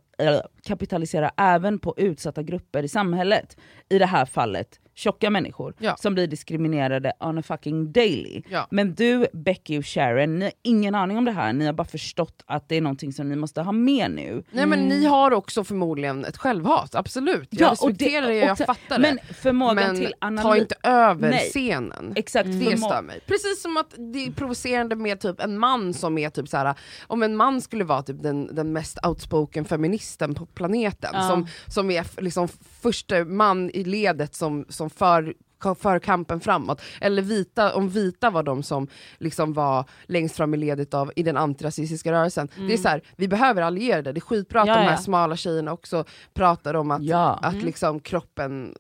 kapitaliserar 0.67 1.31
även 1.37 1.79
på 1.79 1.95
utsatta 1.97 2.43
grupper 2.43 2.83
i 2.83 2.89
samhället. 2.89 3.57
I 3.89 3.99
det 3.99 4.07
här 4.07 4.25
fallet 4.27 4.81
tjocka 4.95 5.31
människor 5.31 5.75
Ja. 5.79 5.97
som 5.97 6.15
blir 6.15 6.27
diskriminerade 6.27 7.13
on 7.21 7.39
a 7.39 7.43
fucking 7.43 7.93
daily. 7.93 8.43
Ja. 8.49 8.67
Men 8.71 8.95
du, 8.95 9.27
Becky 9.33 9.79
och 9.79 9.87
Sharon, 9.87 10.39
ni 10.39 10.45
har 10.45 10.53
ingen 10.63 10.95
aning 10.95 11.19
om 11.19 11.25
det 11.25 11.33
här, 11.33 11.53
ni 11.53 11.67
har 11.67 11.73
bara 11.73 11.85
förstått 11.89 12.43
att 12.47 12.69
det 12.69 12.77
är 12.77 12.81
någonting 12.81 13.13
som 13.13 13.29
ni 13.29 13.37
måste 13.37 13.63
ha 13.63 13.73
med 13.73 14.11
nu. 14.11 14.43
Nej 14.51 14.67
men 14.67 14.81
ni 14.89 15.05
har 15.07 15.31
också 15.33 15.65
förmodligen 15.65 16.25
ett 16.25 16.37
självhat, 16.37 16.95
absolut. 16.95 17.49
Jag 17.51 17.61
Ja, 17.61 17.71
och 17.71 17.77
det- 17.93 18.05
respekterar 18.05 18.29
det, 18.29 18.35
jag 18.35 18.53
och- 18.53 18.59
fattar 18.59 18.99
Men 18.99 19.17
det. 19.29 19.35
förmågan 19.35 19.75
Men 19.75 19.97
till 19.97 20.15
analys... 20.19 20.43
ta 20.43 20.57
inte 20.57 20.75
över 20.83 21.31
Nej. 21.31 21.49
scenen. 21.51 22.13
Exakt, 22.17 22.47
Det 22.47 22.53
förmå- 22.53 22.87
stör 22.87 23.03
mig. 23.03 23.21
Precis 23.27 23.63
som 23.63 23.77
att 23.77 23.95
det 24.15 24.27
är 24.27 24.31
provocerande 24.33 24.97
med 24.97 25.21
typ 25.21 25.41
en 25.41 25.59
man 25.59 25.95
som 25.95 26.19
är 26.19 26.31
typ 26.31 26.49
så 26.49 26.57
här. 26.57 26.75
om 27.07 27.23
en 27.23 27.37
man 27.37 27.61
skulle 27.61 27.85
vara 27.85 28.03
typ 28.03 28.23
den, 28.23 28.55
den 28.55 28.73
mest 28.73 28.99
outspoken 29.07 29.65
feministen 29.65 30.35
på 30.35 30.47
planeten, 30.47 31.11
Ja. 31.13 31.29
som, 31.29 31.47
som 31.67 31.91
är 31.91 32.23
liksom 32.23 32.49
första 32.81 33.25
man 33.25 33.71
i 33.71 33.85
ledet 33.85 34.35
som, 34.35 34.65
som 34.69 34.84
för 34.91 35.35
för 35.81 35.99
kampen 35.99 36.41
framåt. 36.41 36.83
Eller 37.01 37.23
vita, 37.23 37.75
om 37.75 37.89
vita 37.89 38.31
var 38.31 38.43
de 38.43 38.63
som 38.63 38.89
liksom 39.19 39.53
var 39.53 39.85
längst 40.07 40.37
fram 40.37 40.55
i 40.55 40.57
ledet 40.57 40.95
av, 40.95 41.13
i 41.17 41.23
den 41.23 41.37
antirasistiska 41.37 42.13
rörelsen. 42.13 42.49
Det 42.57 42.73
är 42.73 42.77
så 42.77 42.89
här, 42.89 43.03
vi 43.17 43.29
behöver 43.29 43.63
allierade, 43.63 44.13
det 44.13 44.19
är 44.19 44.21
skitbra 44.21 44.61
att 44.61 44.69
Ja, 44.69 44.75
de 44.75 44.81
här 44.81 44.91
ja. 44.91 44.97
smala 44.97 45.37
tjejerna 45.37 45.73
också 45.73 46.05
pratar 46.35 46.75
om 46.75 46.91
att, 46.91 47.03
Ja. 47.03 47.39
att 47.43 47.63
liksom 47.63 48.01
kroppen, 48.01 48.75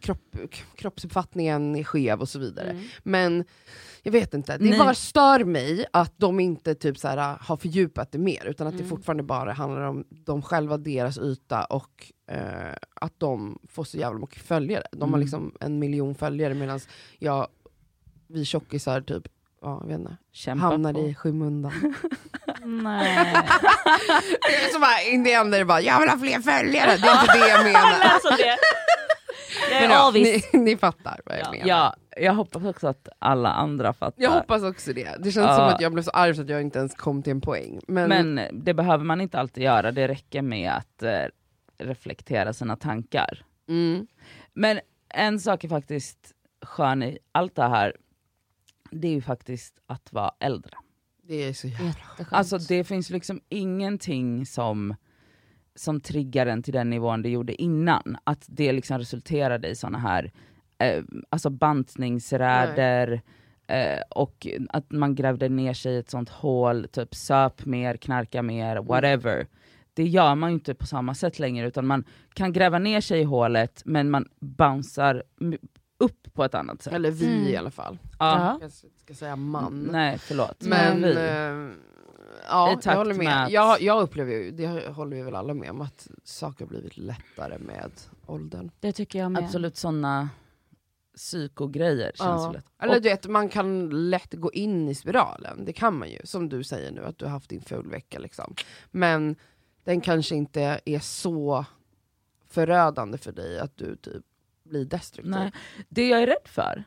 kropp, 0.00 0.36
kroppsuppfattningen 0.76 1.76
är 1.76 1.84
skev 1.84 2.20
och 2.20 2.28
så 2.28 2.38
vidare. 2.38 2.80
Men 3.02 3.44
jag 4.06 4.12
vet 4.12 4.34
inte, 4.34 4.58
det 4.58 4.64
Nej. 4.70 4.78
bara 4.78 4.94
stör 4.94 5.44
mig 5.44 5.86
att 5.92 6.12
de 6.16 6.40
inte 6.40 6.74
typ 6.74 6.98
så 6.98 7.08
här, 7.08 7.36
har 7.40 7.56
fördjupat 7.56 8.12
det 8.12 8.18
mer, 8.18 8.44
utan 8.46 8.66
att 8.66 8.78
det 8.78 8.84
fortfarande 8.84 9.22
bara 9.22 9.52
handlar 9.52 9.80
om 9.82 10.04
dem 10.10 10.42
själva, 10.42 10.76
deras 10.78 11.18
yta 11.18 11.64
och 11.64 12.12
eh, 12.30 12.74
att 12.94 13.12
de 13.18 13.58
får 13.68 13.84
så 13.84 13.96
jävla 13.98 14.18
mycket 14.18 14.42
följare. 14.42 14.84
De 14.92 15.00
har 15.00 15.08
Mm. 15.08 15.20
liksom 15.20 15.54
en 15.60 15.78
miljon 15.78 16.14
följare 16.14 16.54
medan 16.54 16.80
jag, 17.18 17.48
vi 18.28 18.44
tjockisar 18.44 19.00
typ, 19.00 19.22
ja, 19.62 19.78
jag 19.80 19.88
vet 19.88 19.98
inte, 19.98 20.16
Kämpa 20.32 20.66
hamnar 20.66 20.92
på. 20.92 21.00
i 21.00 21.14
skymundan. 21.14 21.94
Nej. 22.64 23.34
så 24.72 24.78
bara, 24.80 25.02
indianer 25.12 25.64
bara, 25.64 25.80
jag 25.80 26.00
vill 26.00 26.08
ha 26.08 26.18
fler 26.18 26.40
följare, 26.40 26.96
det 26.96 27.08
är 27.08 27.20
inte 27.20 27.38
det 27.38 27.48
jag 27.48 27.64
menar. 27.72 28.00
alltså 28.00 28.28
det. 28.28 28.56
Men 29.80 29.90
ja, 29.90 30.10
ni, 30.14 30.42
ni 30.52 30.76
fattar 30.76 31.20
vad 31.26 31.36
jag 31.38 31.44
Ja. 31.46 31.50
menar. 31.50 31.66
Ja, 31.68 31.94
jag 32.16 32.34
hoppas 32.34 32.64
också 32.64 32.88
att 32.88 33.08
alla 33.18 33.52
andra 33.52 33.92
fattar. 33.92 34.22
Jag 34.22 34.30
hoppas 34.30 34.62
också 34.62 34.92
det. 34.92 35.16
Det 35.18 35.32
känns 35.32 35.46
Ja. 35.46 35.56
som 35.56 35.64
att 35.64 35.80
jag 35.80 35.92
blev 35.92 36.02
så 36.02 36.10
arg 36.10 36.34
så 36.34 36.42
att 36.42 36.48
jag 36.48 36.60
inte 36.60 36.78
ens 36.78 36.94
kom 36.94 37.22
till 37.22 37.30
en 37.30 37.40
poäng. 37.40 37.80
Men, 37.88 38.08
Men 38.08 38.40
det 38.64 38.74
behöver 38.74 39.04
man 39.04 39.20
inte 39.20 39.38
alltid 39.38 39.62
göra, 39.64 39.92
det 39.92 40.08
räcker 40.08 40.42
med 40.42 40.72
att 40.72 41.02
eh, 41.02 41.22
reflektera 41.78 42.52
sina 42.52 42.76
tankar. 42.76 43.44
mm, 43.68 44.06
Men 44.52 44.80
en 45.08 45.40
sak 45.40 45.64
är 45.64 45.68
faktiskt 45.68 46.32
skön 46.62 47.02
i 47.02 47.18
allt 47.32 47.56
det 47.56 47.68
här, 47.68 47.96
det 48.90 49.08
är 49.08 49.12
ju 49.12 49.22
faktiskt 49.22 49.74
att 49.86 50.12
vara 50.12 50.32
äldre. 50.40 50.72
det 51.22 51.34
är 51.48 51.52
så 51.52 51.66
jävla... 51.66 51.86
Jätteskönt. 51.86 52.28
Alltså 52.32 52.58
det 52.58 52.84
finns 52.84 53.10
liksom 53.10 53.40
ingenting 53.48 54.46
som, 54.46 54.94
som 55.76 56.00
triggar 56.00 56.46
en 56.46 56.62
till 56.62 56.72
den 56.74 56.90
nivån 56.90 57.22
det 57.22 57.28
gjorde 57.28 57.62
innan. 57.62 58.16
Att 58.24 58.44
det 58.46 58.72
liksom 58.72 58.98
resulterade 58.98 59.68
i 59.68 59.74
såna 59.74 59.98
här 59.98 60.32
eh, 60.78 61.02
alltså 61.30 61.50
bantningsräder, 61.50 63.20
eh, 63.66 64.00
och 64.10 64.46
att 64.68 64.92
man 64.92 65.14
grävde 65.14 65.48
ner 65.48 65.74
sig 65.74 65.92
i 65.94 65.98
ett 65.98 66.10
sånt 66.10 66.28
hål, 66.28 66.86
typ 66.92 67.14
söp 67.14 67.64
mer, 67.66 67.96
knarka 67.96 68.42
mer, 68.42 68.76
whatever. 68.76 69.46
Det 69.94 70.04
gör 70.04 70.34
man 70.34 70.50
ju 70.50 70.54
inte 70.54 70.74
på 70.74 70.86
samma 70.86 71.14
sätt 71.14 71.38
längre, 71.38 71.66
utan 71.66 71.86
man 71.86 72.04
kan 72.32 72.52
gräva 72.52 72.78
ner 72.78 73.00
sig 73.00 73.20
i 73.20 73.24
hålet 73.24 73.82
men 73.84 74.10
man 74.10 74.28
bouncear 74.40 75.22
upp 75.98 76.34
på 76.34 76.44
ett 76.44 76.54
annat 76.54 76.82
sätt. 76.82 76.92
Eller 76.92 77.10
vi 77.10 77.26
Mm. 77.26 77.46
i 77.46 77.56
alla 77.56 77.70
fall. 77.70 77.98
Ja. 78.18 78.58
Jag 78.60 78.70
ska, 78.72 79.14
säga 79.14 79.36
man. 79.36 79.88
Nej 79.92 80.18
förlåt. 80.18 80.56
Men 80.60 81.02
vi. 81.02 81.10
eh, 81.14 81.76
ja, 82.48 82.72
I 82.72 82.76
jag 82.84 82.96
håller 82.96 83.14
med. 83.14 83.24
med 83.24 83.44
att- 83.44 83.50
Jag, 83.50 83.80
jag 83.82 84.02
upplever 84.02 84.32
ju, 84.32 84.50
det 84.50 84.88
håller 84.88 85.16
vi 85.16 85.22
väl 85.22 85.34
alla 85.34 85.54
med 85.54 85.70
om, 85.70 85.80
att 85.80 86.08
saker 86.24 86.64
har 86.64 86.68
blivit 86.68 86.96
lättare 86.96 87.58
med 87.58 87.90
åldern. 88.26 88.70
det 88.80 88.92
tycker 88.92 89.18
jag 89.18 89.32
med. 89.32 89.44
Absolut 89.44 89.76
såna 89.76 90.28
psykogrejer 91.16 92.12
känns 92.14 92.42
Ja. 92.42 92.52
lätt. 92.52 92.64
Eller 92.82 92.96
Och- 92.96 93.02
du 93.02 93.08
vet, 93.08 93.26
man 93.26 93.48
kan 93.48 93.90
lätt 94.10 94.32
gå 94.34 94.52
in 94.52 94.88
i 94.88 94.94
spiralen, 94.94 95.64
det 95.64 95.72
kan 95.72 95.98
man 95.98 96.10
ju. 96.10 96.18
Som 96.24 96.48
du 96.48 96.64
säger 96.64 96.92
nu, 96.92 97.04
att 97.04 97.18
du 97.18 97.24
har 97.24 97.32
haft 97.32 97.50
din 97.50 97.60
fulvecka. 97.62 98.18
Liksom. 98.18 98.54
Men 98.90 99.36
den 99.84 100.00
kanske 100.00 100.34
inte 100.34 100.80
är 100.84 100.98
så 100.98 101.64
förödande 102.48 103.18
för 103.18 103.32
dig 103.32 103.58
att 103.58 103.76
du 103.76 103.96
typ 103.96 104.24
blir 104.64 104.84
destruktiv. 104.84 105.30
Nej. 105.30 105.52
Det 105.88 106.08
jag 106.08 106.22
är 106.22 106.26
rädd 106.26 106.44
för, 106.48 106.84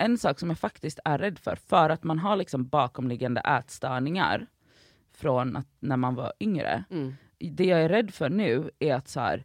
en 0.00 0.18
sak 0.18 0.38
som 0.38 0.48
jag 0.48 0.58
faktiskt 0.58 0.98
är 1.04 1.18
rädd 1.18 1.38
för, 1.38 1.56
för 1.56 1.90
att 1.90 2.04
man 2.04 2.18
har 2.18 2.36
liksom 2.36 2.68
bakomliggande 2.68 3.40
ätstörningar 3.40 4.46
från 5.12 5.56
att, 5.56 5.66
när 5.80 5.96
man 5.96 6.14
var 6.14 6.32
yngre. 6.40 6.84
Mm. 6.90 7.14
Det 7.38 7.64
jag 7.64 7.82
är 7.82 7.88
rädd 7.88 8.14
för 8.14 8.28
nu 8.28 8.70
är 8.78 8.94
att 8.94 9.08
så 9.08 9.20
här, 9.20 9.44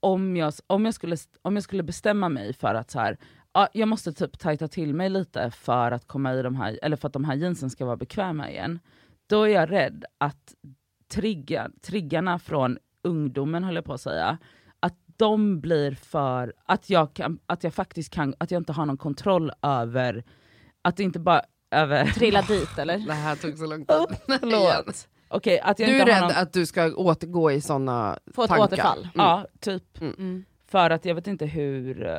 om, 0.00 0.36
jag, 0.36 0.52
om, 0.66 0.84
jag 0.84 0.94
skulle, 0.94 1.16
om 1.42 1.54
jag 1.54 1.64
skulle 1.64 1.82
bestämma 1.82 2.28
mig 2.28 2.52
för 2.52 2.74
att 2.74 2.90
så 2.90 3.00
här, 3.00 3.18
ja, 3.52 3.68
jag 3.72 3.88
måste 3.88 4.12
typ 4.12 4.38
tajta 4.38 4.68
till 4.68 4.94
mig 4.94 5.08
lite 5.10 5.50
för 5.50 5.92
att 5.92 6.06
komma 6.06 6.34
i 6.34 6.42
de 6.42 6.56
här, 6.56 6.78
eller 6.82 6.96
för 6.96 7.06
att 7.06 7.12
de 7.12 7.24
här 7.24 7.34
jeansen 7.34 7.70
ska 7.70 7.84
vara 7.84 7.96
bekväma 7.96 8.50
igen. 8.50 8.78
Då 9.26 9.42
är 9.42 9.48
jag 9.48 9.70
rädd 9.70 10.04
att 10.18 10.54
trigga, 11.08 11.70
triggarna 11.82 12.38
från 12.38 12.78
ungdomen 13.02 13.64
höll 13.64 13.74
jag 13.74 13.84
på 13.84 13.92
att 13.92 14.00
säga, 14.00 14.38
de 15.20 15.60
blir 15.60 15.94
för, 15.94 16.52
att 16.66 16.90
jag, 16.90 17.14
kan, 17.14 17.38
att 17.46 17.64
jag 17.64 17.74
faktiskt 17.74 18.10
kan, 18.12 18.34
att 18.38 18.50
jag 18.50 18.60
inte 18.60 18.72
har 18.72 18.86
någon 18.86 18.96
kontroll 18.96 19.52
över, 19.62 20.24
att 20.82 20.96
det 20.96 21.02
inte 21.02 21.18
bara 21.20 21.42
över... 21.70 22.06
Trilla 22.06 22.42
dit 22.48 22.78
eller? 22.78 22.98
Det 22.98 23.12
här 23.12 23.36
tog 23.36 23.58
så 23.58 23.66
lång 23.66 23.84
tid. 23.86 24.16
Förlåt. 24.40 25.08
Okej, 25.28 25.60
att 25.60 25.78
jag 25.78 25.88
Du 25.88 25.94
är 25.94 26.00
inte 26.00 26.12
har 26.12 26.20
rädd 26.20 26.28
någon, 26.28 26.42
att 26.42 26.52
du 26.52 26.66
ska 26.66 26.94
återgå 26.94 27.50
i 27.52 27.60
såna 27.60 28.18
Få 28.34 28.42
ett 28.42 28.48
tankar? 28.48 28.64
återfall. 28.64 28.98
Mm. 28.98 29.10
Ja, 29.14 29.46
typ. 29.60 30.00
Mm. 30.00 30.44
För 30.66 30.90
att 30.90 31.04
jag 31.04 31.14
vet 31.14 31.26
inte 31.26 31.46
hur, 31.46 32.06
eh, 32.06 32.14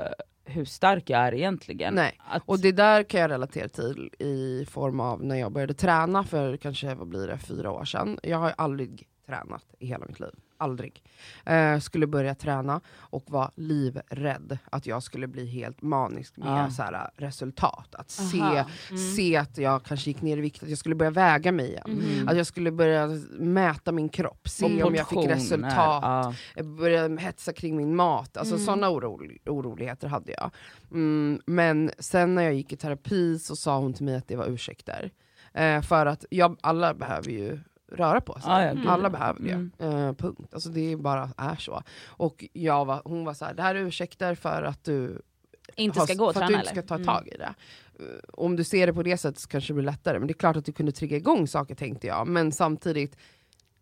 hur 0.45 0.65
stark 0.65 1.09
jag 1.09 1.21
är 1.21 1.33
egentligen. 1.33 1.93
Nej. 1.95 2.17
Att, 2.29 2.43
Och 2.45 2.59
det 2.59 2.71
där 2.71 3.03
kan 3.03 3.21
jag 3.21 3.31
relatera 3.31 3.69
till 3.69 4.09
i 4.19 4.65
form 4.69 4.99
av 4.99 5.23
när 5.23 5.35
jag 5.35 5.51
började 5.51 5.73
träna 5.73 6.23
för 6.23 6.57
kanske, 6.57 6.95
vad 6.95 7.07
blir 7.07 7.27
det, 7.27 7.37
fyra 7.37 7.71
år 7.71 7.85
sedan. 7.85 8.19
Jag 8.23 8.37
har 8.37 8.53
aldrig 8.57 9.07
tränat 9.27 9.65
i 9.79 9.85
hela 9.87 10.05
mitt 10.05 10.19
liv. 10.19 10.33
Aldrig. 10.61 11.03
Eh, 11.45 11.79
skulle 11.79 12.07
börja 12.07 12.35
träna 12.35 12.81
och 12.99 13.23
var 13.27 13.51
livrädd 13.55 14.57
att 14.71 14.85
jag 14.85 15.03
skulle 15.03 15.27
bli 15.27 15.45
helt 15.45 15.81
manisk 15.81 16.37
med 16.37 16.65
Ah. 16.65 16.69
så 16.69 16.83
här, 16.83 17.09
resultat. 17.15 17.95
Att 17.95 18.09
se. 18.11 18.39
Mm. 18.39 18.65
se 19.15 19.37
att 19.37 19.57
jag 19.57 19.83
kanske 19.83 20.09
gick 20.09 20.21
ner 20.21 20.37
i 20.37 20.41
vikt, 20.41 20.63
att 20.63 20.69
jag 20.69 20.77
skulle 20.77 20.95
börja 20.95 21.11
väga 21.11 21.51
mig 21.51 21.67
igen. 21.69 21.83
Mhm. 22.17 22.27
Att 22.27 22.37
jag 22.37 22.45
skulle 22.47 22.71
börja 22.71 23.07
mäta 23.31 23.91
min 23.91 24.09
kropp, 24.09 24.49
se 24.49 24.83
om 24.83 24.95
jag 24.95 25.09
fick 25.09 25.25
resultat. 25.27 25.99
ja. 26.03 26.33
Jag 26.55 26.65
började 26.67 27.21
hetsa 27.21 27.53
kring 27.53 27.77
min 27.77 27.95
mat, 27.95 28.37
alltså 28.37 28.55
Mm. 28.55 28.65
sådana 28.65 28.89
oro, 28.89 29.19
oroligheter 29.45 30.07
hade 30.07 30.31
jag. 30.31 30.51
Mm, 30.91 31.41
men 31.45 31.91
sen 31.99 32.35
när 32.35 32.43
jag 32.43 32.53
gick 32.53 32.73
i 32.73 32.77
terapi 32.77 33.39
så 33.39 33.55
sa 33.55 33.77
hon 33.79 33.93
till 33.93 34.05
mig 34.05 34.15
att 34.15 34.27
det 34.27 34.35
var 34.35 34.45
ursäkter. 34.45 35.11
Eh, 35.53 35.81
för 35.81 36.05
att 36.05 36.25
jag, 36.29 36.57
alla 36.61 36.93
behöver 36.93 37.29
ju 37.29 37.59
röra 37.91 38.21
på 38.21 38.33
sig. 38.33 38.43
Ja, 38.51 38.73
ja, 38.83 38.89
alla 38.91 39.09
behöver 39.09 39.39
det. 39.41 39.51
Mm. 39.51 39.71
Eh, 39.79 40.13
punkt. 40.13 40.53
Alltså 40.53 40.69
det 40.69 40.91
är 40.91 40.97
bara 40.97 41.29
är 41.37 41.55
så. 41.55 41.83
Och 42.07 42.45
jag 42.53 42.85
var, 42.85 43.01
hon 43.05 43.25
var 43.25 43.33
så 43.33 43.45
här, 43.45 43.53
det 43.53 43.61
här 43.61 43.75
är 43.75 43.79
ursäkter 43.79 44.35
för 44.35 44.63
att 44.63 44.83
du 44.83 45.21
Inte 45.75 45.99
har- 45.99 46.05
ska 46.07 46.15
gå 46.15 46.25
och 46.25 46.33
för 46.33 46.41
att 46.41 46.47
du 46.47 46.53
inte 46.53 46.67
ska 46.69 46.81
ta 46.81 46.95
Mm. 46.95 47.05
tag 47.07 47.27
i 47.27 47.37
det. 47.37 47.53
Eh, 47.99 48.05
Om 48.33 48.55
du 48.55 48.63
ser 48.63 48.87
det 48.87 48.93
på 48.93 49.03
det 49.03 49.17
sättet 49.17 49.39
så 49.41 49.47
kanske 49.47 49.69
det 49.73 49.75
blir 49.75 49.85
lättare, 49.85 50.19
men 50.19 50.27
det 50.27 50.31
är 50.31 50.35
klart 50.39 50.55
att 50.55 50.65
du 50.65 50.71
kunde 50.71 50.91
trigga 50.91 51.17
igång 51.17 51.47
saker 51.47 51.75
tänkte 51.75 52.07
jag. 52.07 52.27
Men 52.27 52.51
samtidigt, 52.51 53.17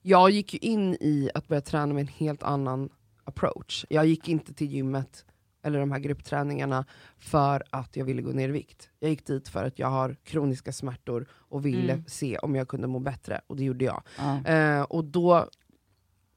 jag 0.01 0.29
gick 0.29 0.53
ju 0.53 0.59
in 0.59 0.93
i 0.93 1.29
att 1.33 1.47
börja 1.47 1.61
träna 1.61 1.93
med 1.93 2.01
en 2.01 2.07
helt 2.07 2.43
annan 2.43 2.89
approach. 3.23 3.85
Jag 3.89 4.05
gick 4.05 4.27
inte 4.29 4.53
till 4.53 4.67
gymmet 4.67 5.25
eller 5.63 5.79
de 5.79 5.91
här 5.91 5.99
gruppträningarna 5.99 6.85
för 7.17 7.63
att 7.69 7.95
jag 7.95 8.05
ville 8.05 8.21
gå 8.21 8.31
ner 8.31 8.49
i 8.49 8.51
vikt. 8.51 8.89
Jag 8.99 9.09
gick 9.09 9.25
dit 9.25 9.49
för 9.49 9.63
att 9.63 9.79
jag 9.79 9.87
har 9.87 10.15
kroniska 10.23 10.71
smärtor 10.71 11.27
och 11.31 11.65
ville 11.65 11.93
Mm. 11.93 12.05
se 12.07 12.37
om 12.37 12.55
jag 12.55 12.67
kunde 12.67 12.87
må 12.87 12.99
bättre, 12.99 13.41
och 13.47 13.55
det 13.55 13.63
gjorde 13.63 13.85
jag. 13.85 14.03
Ja. 14.17 14.45
Eh, 14.53 14.81
och 14.81 15.03
då 15.05 15.47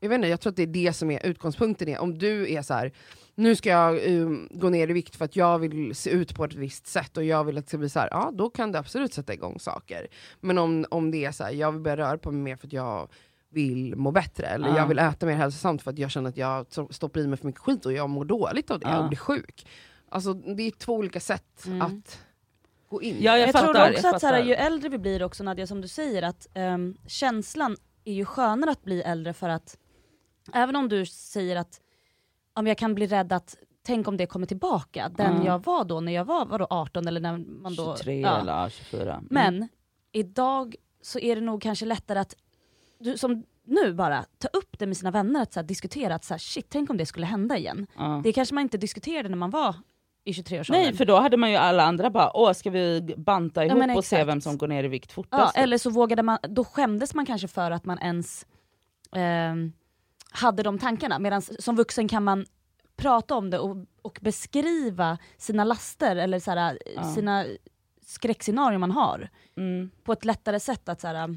jag 0.00 0.08
vet 0.08 0.16
inte, 0.16 0.28
jag 0.28 0.40
tror 0.40 0.50
att 0.50 0.56
det 0.56 0.62
är 0.62 0.66
det 0.66 0.92
som 0.92 1.10
är 1.10 1.26
utgångspunkten. 1.26 1.88
Är, 1.88 1.98
om 1.98 2.18
du 2.18 2.52
är 2.52 2.62
så 2.62 2.74
här, 2.74 2.92
nu 3.34 3.56
ska 3.56 3.68
jag 3.68 4.06
um, 4.06 4.48
gå 4.50 4.68
ner 4.68 4.90
i 4.90 4.92
vikt 4.92 5.16
för 5.16 5.24
att 5.24 5.36
jag 5.36 5.58
vill 5.58 5.94
se 5.94 6.10
ut 6.10 6.34
på 6.34 6.44
ett 6.44 6.54
visst 6.54 6.86
sätt 6.86 7.16
och 7.16 7.24
jag 7.24 7.44
vill 7.44 7.58
att 7.58 7.64
det 7.64 7.68
ska 7.68 7.78
bli 7.78 7.88
så 7.88 7.98
här, 8.00 8.08
ja 8.10 8.30
då 8.34 8.50
kan 8.50 8.72
du 8.72 8.78
absolut 8.78 9.14
sätta 9.14 9.34
igång 9.34 9.58
saker. 9.60 10.06
Men 10.40 10.58
om, 10.58 10.84
om 10.90 11.10
det 11.10 11.24
är 11.24 11.32
så 11.32 11.44
här, 11.44 11.50
jag 11.52 11.72
vill 11.72 11.80
börja 11.80 11.96
röra 11.96 12.18
på 12.18 12.30
mig 12.32 12.40
mer 12.42 12.56
för 12.56 12.66
att 12.66 12.72
jag 12.72 13.08
vill 13.52 13.96
må 13.96 14.10
bättre, 14.10 14.46
eller 14.46 14.68
Ja. 14.68 14.76
jag 14.76 14.86
vill 14.86 14.98
äta 14.98 15.26
mer 15.26 15.34
hälsosamt 15.34 15.82
för 15.82 15.90
att 15.90 15.98
jag 15.98 16.10
känner 16.10 16.28
att 16.28 16.36
jag 16.36 16.66
sto- 16.66 16.92
stoppar 16.92 17.20
i 17.20 17.26
mig 17.26 17.38
för 17.38 17.46
mycket 17.46 17.60
skit 17.60 17.86
och 17.86 17.92
jag 17.92 18.10
mår 18.10 18.24
dåligt 18.24 18.70
av 18.70 18.80
det, 18.80 18.86
Ja. 18.88 18.94
jag 18.96 19.08
blir 19.08 19.18
sjuk. 19.18 19.66
Alltså 20.08 20.32
det 20.34 20.62
är 20.62 20.70
två 20.70 20.94
olika 20.94 21.20
sätt 21.20 21.66
Mm. 21.66 21.82
att 21.82 22.18
gå 22.88 23.02
in. 23.02 23.16
Ja, 23.20 23.38
jag, 23.38 23.48
Jag, 23.48 23.52
fattar. 23.52 23.74
tror 23.74 23.90
också 23.92 24.06
jag 24.06 24.14
att 24.14 24.20
så 24.20 24.26
här, 24.26 24.34
fattar. 24.34 24.46
ju 24.48 24.54
äldre 24.54 24.88
vi 24.88 24.98
blir 24.98 25.22
också 25.22 25.44
Nadja, 25.44 25.66
som 25.66 25.80
du 25.80 25.88
säger, 25.88 26.22
att 26.22 26.46
ehm, 26.54 26.96
känslan 27.06 27.76
är 28.04 28.12
ju 28.12 28.24
skönare 28.24 28.70
att 28.70 28.84
bli 28.84 29.02
äldre 29.02 29.32
för 29.32 29.48
att 29.48 29.78
även 30.54 30.76
om 30.76 30.88
du 30.88 31.06
säger 31.06 31.56
att 31.56 31.80
om 32.54 32.66
jag 32.66 32.78
kan 32.78 32.94
bli 32.94 33.06
rädd 33.06 33.32
att 33.32 33.56
tänk 33.86 34.08
om 34.08 34.16
det 34.16 34.26
kommer 34.26 34.46
tillbaka, 34.46 35.08
den 35.16 35.32
Mm. 35.32 35.46
jag 35.46 35.64
var 35.64 35.84
då 35.84 36.00
när 36.00 36.12
jag 36.12 36.24
var 36.24 36.46
vadå, 36.46 36.66
18 36.70 37.08
eller 37.08 37.20
när 37.20 37.36
man 37.38 37.74
då... 37.74 37.96
23 37.96 38.20
ja. 38.20 38.40
eller 38.40 38.52
ja, 38.52 38.70
24. 38.70 39.12
Mm. 39.14 39.26
Men 39.30 39.68
idag 40.12 40.76
så 41.02 41.18
är 41.18 41.34
det 41.34 41.40
nog 41.42 41.62
kanske 41.62 41.84
lättare 41.86 42.18
att, 42.18 42.34
du, 43.02 43.18
som 43.18 43.44
nu 43.64 43.94
bara, 43.94 44.24
ta 44.38 44.48
upp 44.48 44.78
det 44.78 44.86
med 44.86 44.96
sina 44.96 45.10
vänner, 45.10 45.42
att 45.42 45.52
så 45.52 45.60
här, 45.60 45.66
diskutera 45.66 46.14
att 46.14 46.24
så 46.24 46.34
här, 46.34 46.38
shit, 46.38 46.66
tänk 46.68 46.90
om 46.90 46.96
det 46.96 47.06
skulle 47.06 47.26
hända 47.26 47.56
igen. 47.56 47.86
Ja. 47.96 48.20
Det 48.24 48.32
kanske 48.32 48.54
man 48.54 48.62
inte 48.62 48.78
diskuterade 48.78 49.28
när 49.28 49.36
man 49.36 49.50
var 49.50 49.74
i 50.24 50.32
23-årsåldern. 50.32 50.82
Nej 50.82 50.94
för 50.94 51.04
då 51.04 51.16
hade 51.16 51.36
man 51.36 51.50
ju 51.50 51.56
alla 51.56 51.82
andra 51.82 52.10
bara, 52.10 52.36
åh 52.36 52.52
ska 52.52 52.70
vi 52.70 53.14
banta 53.16 53.64
ihop 53.64 53.78
men 53.78 53.90
och 53.90 54.04
se 54.04 54.24
vem 54.24 54.40
som 54.40 54.58
går 54.58 54.68
ner 54.68 54.84
i 54.84 54.88
vikt 54.88 55.10
Ja, 55.10 55.14
fortast? 55.14 55.56
eller 55.56 55.78
så 55.78 55.90
vågade 55.90 56.22
man, 56.22 56.38
då 56.42 56.64
skämdes 56.64 57.14
man 57.14 57.26
kanske 57.26 57.48
för 57.48 57.70
att 57.70 57.84
man 57.84 57.98
ens 57.98 58.46
ehm, 59.12 59.72
hade 60.30 60.62
de 60.62 60.78
tankarna. 60.78 61.18
Medan 61.18 61.42
som 61.42 61.76
vuxen 61.76 62.08
kan 62.08 62.24
man 62.24 62.46
prata 62.96 63.34
om 63.34 63.50
det 63.50 63.58
och, 63.58 63.76
och 64.02 64.18
beskriva 64.22 65.18
sina 65.36 65.64
laster 65.64 66.16
eller 66.16 66.38
så 66.38 66.50
här, 66.50 66.78
Ja. 66.96 67.14
sina 67.14 67.44
skräckscenarier 68.06 68.78
man 68.78 68.90
har 68.90 69.28
mm. 69.56 69.90
på 70.04 70.12
ett 70.12 70.24
lättare 70.24 70.60
sätt 70.60 70.88
att 70.88 71.00
så 71.00 71.06
här, 71.06 71.36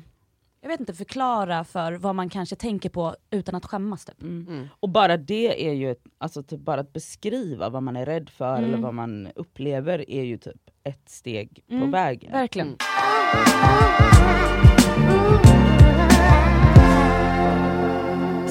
jag 0.66 0.70
vet 0.70 0.80
inte, 0.80 0.94
förklara 0.94 1.64
för 1.64 1.94
vad 1.94 2.16
man 2.16 2.30
kanske 2.30 2.56
tänker 2.56 2.90
på 2.90 3.16
utan 3.32 3.56
att 3.56 3.66
skämmas. 3.66 4.06
Typ. 4.06 4.22
Mm. 4.22 4.48
Mm. 4.50 4.68
Och 4.80 4.90
bara 4.90 5.18
det 5.18 5.68
är 5.70 5.74
ju, 5.74 5.92
ett- 5.92 6.04
alltså 6.18 6.44
typ 6.44 6.60
bara 6.60 6.82
att 6.82 6.94
beskriva 6.94 7.70
vad 7.70 7.84
man 7.84 7.96
är 7.96 8.06
rädd 8.06 8.30
för 8.30 8.58
Mm. 8.58 8.64
eller 8.70 8.78
vad 8.78 8.94
man 8.94 9.28
upplever 9.36 10.10
är 10.10 10.24
ju 10.24 10.38
typ 10.38 10.70
ett 10.84 11.10
steg 11.10 11.62
på 11.68 11.74
Mm, 11.76 11.92
vägen. 11.92 12.32
Verkligen. 12.32 12.68
Mm. 12.68 12.78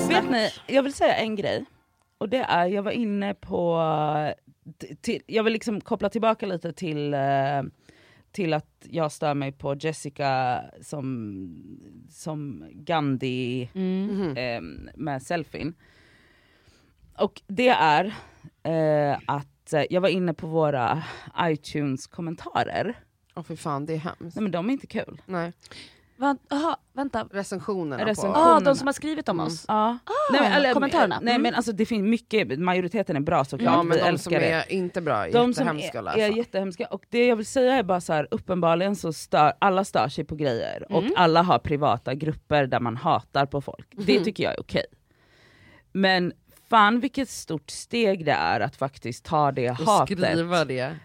Vet 0.09 0.31
ni, 0.31 0.51
jag 0.67 0.83
vill 0.83 0.95
säga 0.95 1.15
en 1.17 1.37
grej. 1.37 1.65
Och 2.19 2.29
det 2.29 2.39
är, 2.39 2.67
jag 2.67 2.83
var 2.83 2.91
inne 2.91 3.35
på, 3.35 3.83
till, 5.01 5.23
jag 5.27 5.43
vill 5.45 5.53
liksom 5.53 5.81
koppla 5.81 6.09
tillbaka 6.09 6.47
lite 6.47 6.73
till, 6.73 7.15
eh, 7.15 7.63
till 8.35 8.55
att 8.55 8.87
jag 8.91 9.13
stör 9.13 9.35
mig 9.35 9.53
på 9.53 9.75
Jessica 9.75 10.63
som, 10.81 11.07
som 12.11 12.69
Gandhi 12.73 13.71
Mm. 13.75 14.37
Eh, 14.37 14.61
med 14.95 15.23
selfien. 15.23 15.75
Och 17.19 17.43
det 17.47 17.69
är 17.69 18.05
eh, 18.63 19.19
att 19.27 19.73
eh, 19.73 19.85
jag 19.91 20.01
var 20.01 20.09
inne 20.09 20.35
på 20.35 20.47
våra 20.47 21.03
iTunes-kommentarer. 21.41 22.95
Åh 23.35 23.43
fy 23.43 23.57
fan, 23.57 23.87
det 23.87 23.93
är 23.95 23.99
hemskt. 23.99 24.37
Nej 24.37 24.43
men 24.43 24.53
de 24.53 24.69
är 24.69 24.73
inte 24.73 24.87
kul. 24.87 25.23
Nej. 25.27 25.53
Va, 26.17 26.37
aha, 26.51 26.77
vänta. 26.93 27.29
Recensionerna 27.33 28.05
Recension- 28.05 28.33
på... 28.35 28.39
Ah, 28.41 28.61
de 28.61 28.77
som 28.77 28.87
har 28.87 28.93
skrivit 28.93 29.29
om 29.29 29.37
Mm. 29.41 29.47
oss? 29.47 29.65
Ja. 29.69 29.99
Ah, 30.05 30.73
kommentarerna? 30.73 31.19
Nej 31.23 31.35
Mm. 31.35 31.43
men 31.43 31.55
alltså 31.55 31.73
det 31.73 31.87
finns 31.87 32.03
mycket, 32.09 32.59
majoriteten 32.59 33.17
är 33.17 33.21
bra 33.21 33.45
såklart, 33.45 33.75
Ja 33.75 33.83
men 33.83 33.99
vi 33.99 34.03
de 34.11 34.19
som 34.19 34.33
det. 34.33 34.51
är 34.51 34.73
inte 34.73 35.01
bra 35.01 35.27
är 35.27 35.33
De 35.33 35.55
som 35.55 35.67
jättehemska 35.67 36.01
att 36.01 36.07
är, 36.17 36.19
läsa. 36.19 36.33
är 36.33 36.37
jättehemska, 36.37 36.87
och 36.87 37.05
det 37.11 37.27
jag 37.27 37.37
vill 37.37 37.47
säga 37.47 37.75
är 37.75 37.83
bara 37.83 38.01
så 38.01 38.13
här, 38.13 38.29
uppenbarligen 38.31 38.97
så 38.97 39.13
stör 39.13 39.53
alla 39.59 39.85
stör 39.85 40.09
sig 40.09 40.25
på 40.25 40.35
grejer 40.37 40.87
och 40.93 41.03
Mm. 41.03 41.13
alla 41.17 41.43
har 41.43 41.59
privata 41.59 42.15
grupper 42.15 42.67
där 42.67 42.81
man 42.81 42.97
hatar 42.97 43.47
på 43.47 43.61
folk. 43.61 43.87
Det 43.91 44.15
Mhm. 44.17 44.25
tycker 44.25 44.45
jag 44.45 44.53
är 44.53 44.61
okej. 44.61 44.85
Men 45.93 46.33
fan 46.71 47.01
vilket 47.01 47.29
stort 47.29 47.71
steg 47.71 48.25
det 48.25 48.33
är 48.33 48.61
att 48.61 48.77
faktiskt 48.77 49.25
ta 49.25 49.53
det 49.53 49.71
Och 49.71 49.77
hatet, 49.77 50.19
skriva 50.19 50.65
det. 50.65 50.97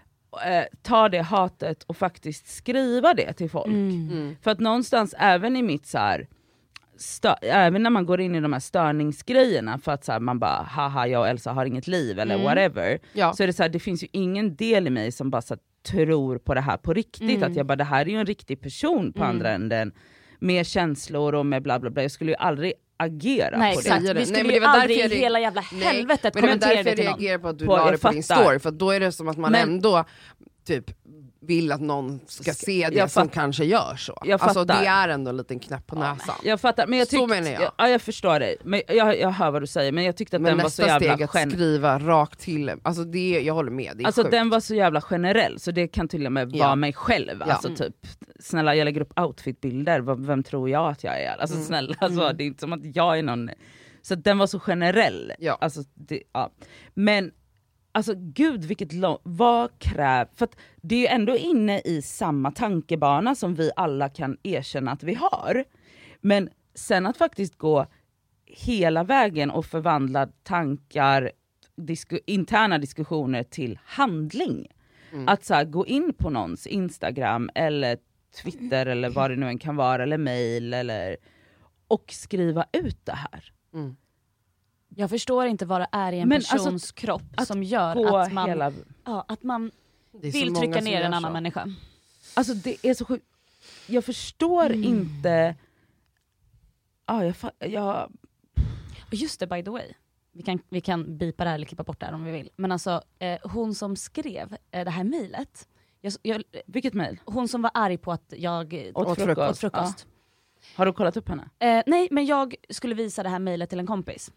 Eh, 0.46 0.64
ta 0.82 1.10
det 1.10 1.22
hatet 1.22 1.84
och 1.84 1.98
faktiskt 1.98 2.48
skriva 2.48 3.14
det 3.14 3.34
till 3.34 3.50
folk. 3.50 3.68
Mm. 3.68 4.10
Mm. 4.12 4.36
För 4.42 4.52
att 4.52 4.60
någonstans 4.60 5.16
även 5.18 5.56
i 5.56 5.64
mitt 5.64 5.86
så 5.86 5.98
här, 5.98 6.28
även 7.42 7.84
när 7.84 7.90
man 7.90 8.06
går 8.06 8.22
in 8.22 8.36
i 8.36 8.42
de 8.42 8.54
här 8.54 8.60
störningsgrejerna 8.60 9.78
för 9.78 9.92
att 9.92 10.04
så 10.06 10.12
här, 10.12 10.20
man 10.20 10.40
bara 10.40 10.62
haha 10.62 11.08
jag 11.08 11.22
och 11.22 11.28
Elsa 11.28 11.52
har 11.52 11.66
inget 11.66 11.88
liv 11.88 12.20
eller 12.20 12.36
Mm. 12.36 12.46
whatever. 12.46 13.00
Ja. 13.14 13.34
Så 13.34 13.44
är 13.44 13.48
det 13.48 13.54
så 13.54 13.64
här, 13.64 13.70
det 13.70 13.80
finns 13.80 14.04
ju 14.04 14.08
ingen 14.12 14.56
del 14.56 14.88
i 14.88 14.90
mig 14.90 15.12
som 15.12 15.30
bara 15.30 15.42
så 15.42 15.54
här, 15.54 15.62
tror 15.92 16.38
på 16.38 16.54
det 16.54 16.62
här 16.62 16.78
på 16.78 16.94
riktigt. 16.94 17.22
Mm. 17.38 17.44
Att 17.52 17.56
jag 17.56 17.66
bara 17.66 17.76
det 17.76 17.84
här 17.84 18.02
är 18.06 18.10
ju 18.10 18.18
en 18.20 18.26
riktig 18.26 18.62
person 18.62 19.14
på 19.14 19.20
Mm. 19.24 19.30
andra 19.36 19.50
änden. 19.52 19.92
Med 20.40 20.66
känslor 20.68 21.36
och 21.36 21.46
med 21.46 21.64
bla 21.64 21.80
bla 21.80 21.90
bla. 21.90 22.02
Jag 22.02 22.12
skulle 22.12 22.32
ju 22.32 22.38
aldrig 22.38 22.74
agera 23.00 23.58
Nej 23.58 23.74
på 23.74 23.80
exakt, 23.80 24.06
det. 24.06 24.14
vi 24.14 24.26
skulle 24.26 24.38
Nej, 24.38 24.44
men 24.44 24.54
ju 24.54 24.60
det 24.60 24.66
var 24.68 24.74
därför 24.74 24.82
aldrig 24.82 25.00
jag 25.00 25.12
i 25.12 25.16
hela 25.16 25.40
jävla 25.40 25.64
Nej, 25.72 25.82
helvetet 25.96 26.34
Men 26.36 26.44
det 26.44 26.48
var 26.48 26.54
kommentera 26.54 26.84
därför 26.84 26.84
det 26.84 26.90
jag 26.90 26.98
till 26.98 27.06
någon. 27.06 27.20
reagerar 27.20 27.38
på 27.40 27.48
att 27.48 27.60
du 27.60 27.66
På- 27.66 27.72
la 27.78 27.86
jag 27.86 27.94
det 27.94 27.98
på 27.98 28.12
din 28.12 28.24
story, 28.24 28.60
för 28.60 28.72
då 28.72 28.92
är 28.92 29.00
det 29.00 29.12
som 29.12 29.28
att 29.28 29.38
man 29.38 29.52
Men- 29.52 29.70
ändå 29.70 30.06
typ 30.74 30.92
vill 31.42 31.72
att 31.72 31.82
någon 31.82 32.20
ska 32.28 32.54
se 32.54 32.90
det 32.92 33.10
som 33.12 33.30
kanske 33.30 33.66
gör 33.66 33.96
så. 33.96 34.18
Jag 34.24 34.42
alltså 34.42 34.60
fattar. 34.60 34.82
det 34.82 34.88
är 34.88 35.10
ändå 35.10 35.30
en 35.30 35.38
liten 35.38 35.60
knäpp 35.60 35.88
på 35.88 35.96
näsan. 35.96 36.36
Jag 36.44 36.62
fattar, 36.62 36.88
men 36.88 37.00
jag 37.00 37.08
Så 37.08 37.12
tyckte, 37.28 37.42
menar 37.42 37.62
jag. 37.62 37.72
Ja, 37.78 37.90
jag 37.90 38.02
förstår 38.02 38.40
dig. 38.40 38.56
Men 38.64 38.82
jag, 38.88 39.20
jag 39.20 39.30
hör 39.32 39.52
vad 39.52 39.62
du 39.62 39.68
säger, 39.68 39.92
men 39.92 40.04
jag 40.04 40.16
tyckte 40.18 40.36
att 40.38 40.42
Men 40.42 40.50
den 40.58 40.64
var 40.64 40.70
så 40.70 40.82
nästa 40.82 40.94
jävla 41.06 41.16
steg 41.16 41.24
att 41.24 41.36
gen- 41.36 41.52
skriva 41.52 42.00
rakt 42.00 42.40
till, 42.40 42.72
alltså 42.84 43.04
det, 43.04 43.30
jag 43.30 43.54
håller 43.54 43.72
med, 43.72 43.92
det 43.98 44.04
är 44.04 44.06
Alltså 44.06 44.22
sjukt. 44.24 44.32
den 44.32 44.50
var 44.50 44.60
så 44.60 44.76
jävla 44.76 45.02
generell 45.02 45.60
så 45.60 45.72
det 45.72 45.88
kan 45.88 46.08
till 46.08 46.26
och 46.26 46.32
med 46.32 46.56
Ja. 46.56 46.66
vara 46.66 46.76
mig 46.76 46.94
själv. 46.94 47.44
Ja. 47.48 47.54
Alltså 47.54 47.68
Mm. 47.68 47.78
typ, 47.78 47.96
snälla 48.40 48.76
jag 48.76 48.86
lägger 48.86 49.02
upp 49.02 49.20
outfitbilder, 49.20 50.00
v- 50.00 50.16
vem 50.28 50.44
tror 50.44 50.70
jag 50.70 50.92
att 50.92 51.04
jag 51.04 51.22
är? 51.22 51.38
Alltså 51.38 51.56
Mm. 51.56 51.68
snälla, 51.68 51.96
alltså, 52.00 52.22
Mm. 52.24 52.38
det 52.38 52.44
är 52.44 52.46
inte 52.46 52.60
som 52.62 52.74
att 52.74 52.96
jag 52.96 53.18
är 53.20 53.24
någon... 53.24 53.50
Så 54.02 54.16
den 54.16 54.38
var 54.38 54.48
så 54.48 54.60
generell. 54.60 55.34
Ja. 55.40 55.58
Alltså, 55.62 55.82
det, 55.96 56.22
ja. 56.34 56.52
Men 56.94 57.32
alltså 57.92 58.14
gud 58.18 58.66
vilket 58.66 58.94
långt, 58.94 59.22
vad 59.24 59.80
kräv... 59.80 60.28
För 60.36 60.48
det 60.82 60.96
är 60.96 61.00
ju 61.00 61.08
ändå 61.08 61.38
inne 61.38 61.80
i 61.80 62.02
samma 62.02 62.52
tankebana 62.52 63.36
som 63.36 63.56
vi 63.56 63.72
alla 63.76 64.10
kan 64.10 64.38
erkänna 64.44 64.92
att 64.92 65.04
vi 65.04 65.14
har. 65.14 65.64
Men 66.22 66.50
sen 66.74 67.06
att 67.06 67.18
faktiskt 67.18 67.58
gå 67.58 67.86
hela 68.46 69.04
vägen 69.04 69.52
och 69.52 69.66
förvandla 69.66 70.28
tankar, 70.44 71.32
disku, 71.76 72.20
interna 72.26 72.78
diskussioner 72.78 73.44
till 73.44 73.80
handling. 73.84 74.68
Mm. 75.12 75.28
Att 75.28 75.46
så 75.46 75.54
här, 75.54 75.66
gå 75.66 75.88
in 75.88 76.14
på 76.14 76.30
någons 76.30 76.68
Instagram 76.68 77.50
eller 77.56 77.98
Twitter 78.44 78.86
eller 78.86 79.10
vad 79.10 79.32
det 79.32 79.36
nu 79.36 79.48
än 79.48 79.58
kan 79.60 79.76
vara, 79.76 80.04
eller 80.04 80.18
mail 80.18 80.74
eller 80.74 81.18
och 81.88 82.06
skriva 82.08 82.66
ut 82.72 83.06
det 83.06 83.16
här. 83.16 83.54
Mm. 83.74 83.96
Jag 84.96 85.10
förstår 85.10 85.46
inte 85.46 85.66
vad 85.66 85.82
det 85.82 85.88
är 85.92 86.12
i 86.14 86.20
en 86.20 86.28
Men 86.30 86.42
persons 86.42 86.68
alltså, 86.68 86.94
kropp 86.96 87.22
som 87.48 87.64
gör 87.64 88.20
att 88.22 88.34
man, 88.34 88.50
hela... 88.50 88.72
ja, 89.06 89.26
att 89.28 89.44
man 89.44 89.72
vill 90.22 90.56
trycka 90.56 90.82
ner 90.82 91.02
en 91.02 91.14
annan 91.14 91.30
så. 91.30 91.34
människa. 91.34 91.68
Alltså 92.34 92.54
det 92.54 92.86
är 92.86 92.94
så 92.94 93.06
sjukt. 93.06 93.26
Jag 93.88 94.06
förstår 94.06 94.66
Mm. 94.66 94.84
inte... 94.84 95.56
Ah, 97.06 97.24
jag, 97.24 97.36
fa- 97.36 97.68
jag, 97.68 98.12
just 99.12 99.40
det 99.40 99.48
by 99.48 99.64
the 99.64 99.70
way, 99.70 99.94
vi 100.32 100.44
kan, 100.44 100.60
vi 100.70 100.82
kan 100.82 101.18
bipa 101.18 101.44
det 101.44 101.50
här 101.50 101.56
eller 101.56 101.66
klippa 101.66 101.84
bort 101.84 102.00
det 102.00 102.06
här 102.06 102.14
om 102.14 102.24
vi 102.24 102.32
vill. 102.32 102.50
Men 102.56 102.72
alltså 102.72 103.02
eh, 103.20 103.40
hon 103.44 103.76
som 103.76 103.96
skrev 103.96 104.58
eh, 104.72 104.86
det 104.86 104.92
här 104.92 105.04
mejlet, 105.04 105.68
jag, 106.02 106.14
jag, 106.22 106.44
vilket 106.66 106.94
mejl? 106.94 107.20
hon 107.26 107.48
som 107.48 107.62
var 107.62 107.72
arg 107.74 107.98
på 107.98 108.12
att 108.12 108.34
jag 108.38 108.92
Åt 108.96 109.08
Åt 109.08 109.18
frukost? 109.22 109.50
åt 109.52 109.58
frukost. 109.60 110.08
Har 110.76 110.86
du 110.86 110.94
kollat 110.94 111.18
upp 111.18 111.30
henne? 111.30 111.50
Eh, 111.60 111.84
nej, 111.88 112.08
men 112.12 112.26
jag 112.26 112.56
skulle 112.70 112.96
visa 112.96 113.24
det 113.24 113.30
här 113.30 113.40
mejlet 113.40 113.70
till 113.70 113.80
en 113.80 113.88
kompis. 113.88 114.32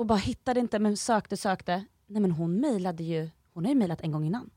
Och 0.00 0.06
bara 0.06 0.18
hittade 0.18 0.60
inte, 0.60 0.78
men 0.78 0.96
sökte, 0.96 1.36
sökte. 1.36 1.84
Nej 2.06 2.22
men 2.22 2.30
hon 2.30 2.60
mejlade 2.60 3.02
ju, 3.02 3.30
hon 3.54 3.64
har 3.64 3.72
ju 3.72 3.78
mejlat 3.78 4.00
en 4.00 4.12
gång 4.12 4.24
innan. 4.24 4.50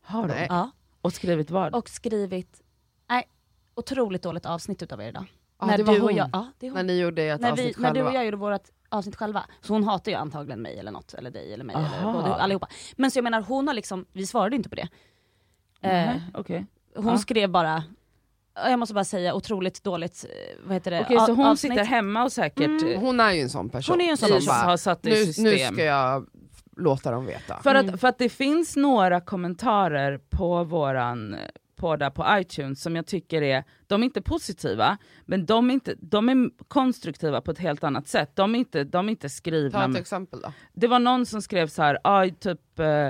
Har 0.00 0.22
du? 0.22 0.34
Nej. 0.34 0.46
Ja. 0.50 0.70
Och 1.00 1.12
skrivit 1.12 1.50
vad? 1.50 1.74
Och 1.74 1.88
skrivit, 1.88 2.62
nej, 3.08 3.28
otroligt 3.74 4.22
dåligt 4.22 4.46
avsnitt 4.46 4.82
utav 4.82 5.00
er 5.00 5.08
idag. 5.08 5.24
Ja, 5.58 5.66
när 5.66 5.78
det 5.78 5.84
var 5.84 5.94
du 5.94 6.00
och 6.00 6.08
hon. 6.08 6.16
jag, 6.16 6.28
ja, 6.32 6.52
det 6.58 6.66
är 6.66 6.70
hon. 6.70 6.76
När 6.76 6.82
ni 6.82 7.00
gjorde 7.00 7.22
ett 7.22 7.40
när, 7.40 7.56
vi, 7.56 7.62
avsnitt 7.62 7.78
när 7.78 7.88
du 7.90 7.94
själva. 7.94 8.10
och 8.10 8.16
jag 8.16 8.24
gjorde 8.24 8.36
vårt 8.36 8.68
avsnitt 8.88 9.16
själva. 9.16 9.44
Så 9.60 9.72
hon 9.72 9.84
hatar 9.84 10.12
ju 10.12 10.18
antagligen 10.18 10.62
mig 10.62 10.78
eller 10.78 10.90
något, 10.92 11.14
eller 11.14 11.30
dig 11.30 11.52
eller 11.54 11.64
mig, 11.64 11.76
eller 11.76 11.86
Aha. 11.86 12.12
både, 12.12 12.34
allihopa. 12.34 12.68
Men 12.96 13.10
så 13.10 13.18
jag 13.18 13.24
menar 13.24 13.42
hon 13.42 13.66
har 13.66 13.74
liksom, 13.74 14.06
vi 14.12 14.26
svarade 14.26 14.56
inte 14.56 14.68
på 14.68 14.74
det. 14.76 14.82
Eh, 14.82 14.88
Nej, 15.80 16.22
Okej, 16.34 16.66
hon 16.96 17.06
Ja. 17.06 17.18
skrev 17.18 17.50
bara, 17.50 17.84
jag 18.54 18.78
måste 18.78 18.94
bara 18.94 19.04
säga 19.04 19.34
otroligt 19.34 19.84
dåligt, 19.84 20.24
eh, 20.28 20.58
vad 20.64 20.74
heter 20.74 20.90
det, 20.90 21.00
Okej, 21.00 21.16
så 21.18 21.32
hon 21.32 21.46
avsnitt. 21.46 21.72
sitter 21.72 21.84
hemma 21.84 22.24
och 22.24 22.32
säkert 22.32 22.66
Mm. 22.82 22.92
eh, 22.92 23.00
Hon 23.00 23.20
är 23.20 23.32
ju 23.32 23.40
en 23.40 23.50
sån 23.50 23.68
person. 23.68 23.92
Hon 23.92 24.00
är 24.00 24.04
ju 24.04 24.10
en 24.10 24.16
sån 24.16 24.28
som 24.28 24.46
bara, 24.46 24.56
har 24.56 24.76
satt 24.76 25.04
nu, 25.04 25.10
i 25.10 25.26
nu 25.26 25.32
system. 25.32 25.74
ska 25.74 25.84
jag 25.84 26.26
låta 26.76 27.10
dem 27.10 27.26
veta. 27.26 27.60
För, 27.62 27.74
Mm. 27.74 27.94
att, 27.94 28.00
för 28.00 28.08
att 28.08 28.18
det 28.18 28.28
finns 28.28 28.76
några 28.76 29.20
kommentarer 29.20 30.20
på 30.30 30.64
våran, 30.64 31.36
på 31.76 31.96
där 31.96 32.10
på 32.10 32.26
iTunes 32.30 32.82
som 32.82 32.96
jag 32.96 33.06
tycker 33.06 33.42
är, 33.42 33.64
de 33.86 34.00
är 34.02 34.04
inte 34.04 34.22
positiva, 34.22 34.98
men 35.24 35.46
de 35.46 35.70
är, 35.70 35.74
inte, 35.74 35.94
de 35.98 36.28
är 36.28 36.50
konstruktiva 36.68 37.40
på 37.40 37.50
ett 37.50 37.58
helt 37.58 37.84
annat 37.84 38.08
sätt. 38.08 38.30
De 38.36 38.54
är 38.54 38.58
inte, 38.58 38.84
de 38.84 39.06
är 39.06 39.10
inte 39.10 39.28
skrivna... 39.28 39.84
Ta 39.84 39.90
ett 39.90 39.96
exempel 39.96 40.40
då. 40.40 40.52
det 40.72 40.86
var 40.86 40.98
någon 40.98 41.26
som 41.26 41.42
skrev 41.42 41.66
så 41.68 41.82
här, 41.82 41.98
ah, 42.04 42.26
typ 42.40 42.78
eh, 42.78 43.08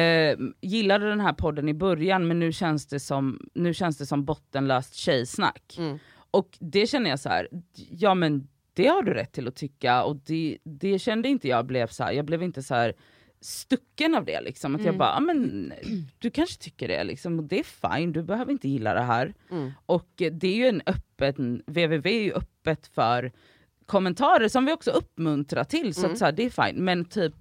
eh, 0.00 0.38
gillade 0.60 1.08
den 1.08 1.20
här 1.20 1.32
podden 1.32 1.68
i 1.68 1.74
början 1.74 2.26
men 2.28 2.38
nu 2.38 2.52
känns 2.52 2.86
det 2.86 3.00
som, 3.00 3.48
nu 3.54 3.74
känns 3.74 3.98
det 3.98 4.06
som 4.06 4.24
bottenlöst 4.24 4.94
tjejsnack. 4.94 5.74
Mm. 5.78 5.98
Och 6.30 6.56
det 6.60 6.86
känner 6.86 7.10
jag 7.10 7.20
så 7.20 7.28
här, 7.28 7.48
ja 7.90 8.14
men 8.14 8.48
det 8.74 8.86
har 8.86 9.02
du 9.02 9.14
rätt 9.14 9.32
till 9.32 9.48
att 9.48 9.56
tycka 9.56 10.02
och 10.04 10.16
det, 10.16 10.58
det 10.64 10.98
kände 10.98 11.28
inte 11.28 11.48
jag 11.48 11.66
blev 11.66 11.86
så 11.86 12.04
här, 12.04 12.12
jag 12.12 12.24
blev 12.24 12.42
inte 12.42 12.62
så 12.62 12.74
här 12.74 12.94
stucken 13.40 14.14
av 14.14 14.24
det 14.24 14.40
liksom. 14.40 14.74
Att 14.74 14.80
jag 14.80 14.88
Mm. 14.88 14.98
bara, 14.98 15.12
ah, 15.16 15.20
men 15.20 15.72
du 16.18 16.30
kanske 16.30 16.62
tycker 16.62 16.88
det 16.88 17.04
liksom, 17.04 17.38
och 17.38 17.44
det 17.44 17.58
är 17.60 17.96
fine, 17.96 18.12
du 18.12 18.22
behöver 18.22 18.52
inte 18.52 18.68
gilla 18.68 18.94
det 18.94 19.02
här. 19.02 19.34
Mm. 19.50 19.72
Och 19.86 20.08
det 20.32 20.48
är 20.48 20.56
ju 20.56 20.66
en 20.66 20.82
öppen, 20.86 21.62
www 21.66 22.08
är 22.18 22.22
ju 22.22 22.32
öppet 22.32 22.86
för 22.86 23.32
kommentarer 23.86 24.48
som 24.48 24.64
vi 24.64 24.72
också 24.72 24.90
uppmuntrar 24.90 25.64
till, 25.64 25.94
så, 25.94 26.00
Mm. 26.00 26.12
att, 26.12 26.18
så 26.18 26.24
här, 26.24 26.32
det 26.32 26.42
är 26.42 26.66
fine. 26.66 26.84
Men 26.84 27.04
typ, 27.04 27.34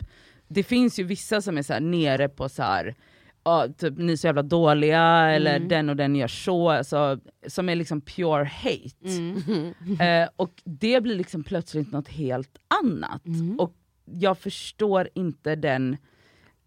det 0.48 0.64
finns 0.64 1.00
ju 1.00 1.04
vissa 1.04 1.42
som 1.42 1.58
är 1.58 1.62
så 1.62 1.74
här, 1.74 1.80
nere 1.80 2.30
på 2.30 2.50
så 2.50 2.64
här, 2.64 2.96
ja, 3.44 3.68
typ 3.78 3.98
ni 3.98 4.12
är 4.12 4.16
så 4.18 4.28
jävla 4.28 4.42
dåliga, 4.42 5.02
eller 5.32 5.56
Mm. 5.56 5.68
den 5.68 5.90
och 5.90 5.96
den 5.96 6.16
gör 6.16 6.28
så, 6.28 6.70
alltså, 6.70 7.20
som 7.48 7.70
är 7.70 7.76
liksom 7.76 8.02
pure 8.02 8.46
hate. 8.64 9.18
Mm. 9.18 9.74
Eh, 10.02 10.30
och 10.36 10.62
det 10.66 11.02
blir 11.02 11.16
liksom 11.16 11.44
plötsligt 11.44 11.92
något 11.92 12.08
helt 12.08 12.58
annat. 12.84 13.26
Mm. 13.26 13.60
Och 13.60 13.74
jag 14.06 14.38
förstår 14.38 15.10
inte 15.16 15.56
den... 15.56 15.98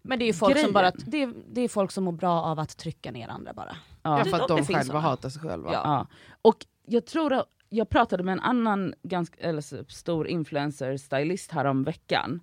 Men 0.01 0.19
det 0.19 0.25
är 0.25 0.27
ju 0.27 0.33
folk 0.33 0.53
Grejen. 0.53 0.65
som 0.67 0.73
bara, 0.73 0.91
det 0.91 1.23
är, 1.23 1.33
det 1.53 1.61
är 1.61 1.67
folk 1.67 1.91
som 1.91 2.03
mår 2.03 2.11
bra 2.11 2.41
av 2.43 2.59
att 2.59 2.77
trycka 2.77 3.11
ner 3.11 3.27
andra 3.27 3.53
bara. 3.53 3.75
Ja. 4.03 4.17
Ja, 4.19 4.25
för 4.25 4.39
att 4.41 4.47
de 4.47 4.57
finns 4.57 4.67
själva 4.67 4.83
såna. 4.83 4.99
hatar 4.99 5.29
sig 5.29 5.41
själva. 5.41 5.69
Ja. 5.73 5.81
Ja. 5.83 6.07
Och 6.41 6.65
jag 6.87 7.05
tror 7.05 7.33
att 7.33 7.45
jag 7.69 7.89
pratade 7.89 8.23
med 8.23 8.31
en 8.31 8.39
annan 8.39 8.93
ganska, 9.03 9.41
eller 9.41 9.91
stor 9.91 10.27
influencer-stylist 10.27 11.51
härom 11.51 11.83
veckan 11.83 12.39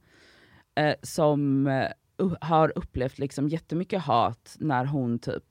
eh, 0.76 0.94
som 1.02 1.66
eh, 1.66 1.88
u- 2.18 2.36
har 2.40 2.72
upplevt 2.76 3.18
liksom 3.18 3.48
jättemycket 3.48 4.02
hat 4.02 4.56
när 4.60 4.84
hon 4.84 5.18
typ 5.18 5.42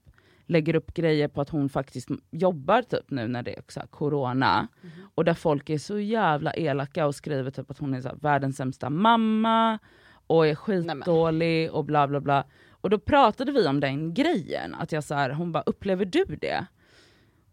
lägger 0.47 0.76
upp 0.76 0.93
grejer 0.93 1.28
på 1.28 1.41
att 1.41 1.49
hon 1.49 1.69
faktiskt 1.69 2.09
jobbar 2.32 2.82
typ 2.82 3.09
nu 3.09 3.28
när 3.28 3.43
det 3.43 3.57
är 3.57 3.63
så 3.67 3.82
corona. 3.89 4.67
Och 5.15 5.26
där 5.26 5.34
folk 5.34 5.69
är 5.69 5.78
så 5.78 5.99
jävla 5.99 6.53
elaka 6.53 7.05
och 7.07 7.15
skriver 7.15 7.51
typ 7.51 7.71
att 7.71 7.78
hon 7.78 7.93
är 7.93 8.01
så 8.01 8.07
här, 8.07 8.15
världens 8.21 8.57
sämsta 8.57 8.89
mamma 8.89 9.80
och 10.28 10.47
är 10.47 10.55
skitdålig 10.55 11.71
och 11.71 11.86
bla 11.86 12.07
bla 12.07 12.19
bla. 12.19 12.43
Och 12.71 12.89
då 12.89 12.99
pratade 12.99 13.51
vi 13.51 13.67
om 13.67 13.80
den 13.80 14.13
grejen, 14.13 14.76
att 14.76 14.91
jag 14.91 15.03
så 15.03 15.13
här, 15.15 15.30
hon 15.30 15.51
bara 15.51 15.63
upplever 15.65 16.05
du 16.05 16.26
det? 16.41 16.65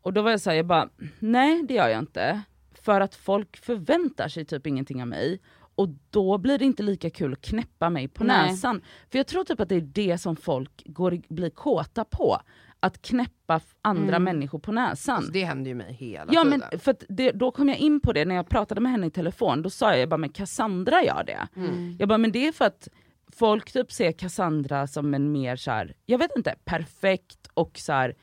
Och 0.02 0.12
då 0.12 0.22
var 0.22 0.30
jag 0.30 0.40
såhär, 0.40 0.56
jag 0.56 0.66
bara, 0.66 0.88
nej 1.18 1.62
det 1.68 1.74
gör 1.74 1.88
jag 1.88 1.98
inte. 1.98 2.40
För 2.72 3.00
att 3.00 3.14
folk 3.14 3.56
förväntar 3.56 4.28
sig 4.28 4.44
typ 4.44 4.66
ingenting 4.66 5.02
av 5.02 5.08
mig. 5.08 5.40
Och 5.74 5.88
då 6.10 6.38
blir 6.38 6.58
det 6.58 6.64
inte 6.64 6.82
lika 6.82 7.10
kul 7.10 7.32
att 7.32 7.40
knäppa 7.40 7.90
mig 7.90 8.08
på 8.08 8.24
Nej. 8.24 8.50
näsan. 8.50 8.80
För 9.10 9.18
jag 9.18 9.26
tror 9.26 9.44
typ 9.44 9.60
att 9.60 9.68
det 9.68 9.74
är 9.74 9.80
det 9.80 10.18
som 10.18 10.36
folk 10.36 10.82
går, 10.86 11.20
blir 11.28 11.50
kåta 11.50 12.04
på. 12.04 12.40
Att 12.80 13.02
knäppa 13.02 13.60
andra 13.82 14.16
Mm. 14.16 14.24
människor 14.24 14.58
på 14.58 14.72
näsan. 14.72 15.16
Alltså, 15.16 15.32
det 15.32 15.44
händer 15.44 15.68
ju 15.68 15.74
mig 15.74 15.92
hela 15.92 16.32
Ja 16.32 16.44
tiden. 16.44 16.62
men 16.70 16.80
för 16.80 16.96
det, 17.08 17.30
då 17.32 17.50
kom 17.50 17.68
jag 17.68 17.78
in 17.78 18.00
på 18.00 18.12
det 18.12 18.24
när 18.24 18.34
jag 18.34 18.48
pratade 18.48 18.80
med 18.80 18.92
henne 18.92 19.06
i 19.06 19.10
telefon, 19.10 19.62
då 19.62 19.70
sa 19.70 19.90
jag, 19.90 19.98
jag 20.00 20.08
bara, 20.08 20.16
men 20.16 20.30
Cassandra 20.30 21.04
gör 21.04 21.24
det. 21.26 21.48
Mm. 21.56 21.96
Jag 21.98 22.08
bara, 22.08 22.18
men 22.18 22.32
det 22.32 22.46
är 22.48 22.52
för 22.52 22.64
att 22.64 22.88
folk 23.32 23.72
typ 23.72 23.92
ser 23.92 24.12
Cassandra 24.12 24.86
som 24.86 25.14
en 25.14 25.32
mer 25.32 25.56
så 25.56 25.70
här, 25.70 25.94
jag 26.06 26.18
vet 26.18 26.30
inte, 26.36 26.54
perfekt 26.64 27.48
och 27.54 27.78
så 27.78 27.92
här, 27.92 28.14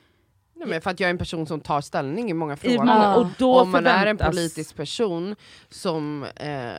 Nej, 0.60 0.68
men 0.68 0.82
för 0.82 0.90
att 0.90 1.00
jag 1.00 1.08
är 1.08 1.12
en 1.12 1.18
person 1.18 1.46
som 1.48 1.60
tar 1.62 1.82
ställning 1.82 2.30
i 2.30 2.34
många 2.34 2.58
frågor. 2.58 2.78
många, 2.78 3.16
och 3.16 3.28
då 3.38 3.60
Om 3.60 3.72
man 3.72 3.88
är 3.88 4.06
en 4.06 4.18
förväntas- 4.18 4.30
politisk 4.30 4.76
person 4.76 5.36
som 5.70 6.24
eh, 6.24 6.48
Nej 6.48 6.74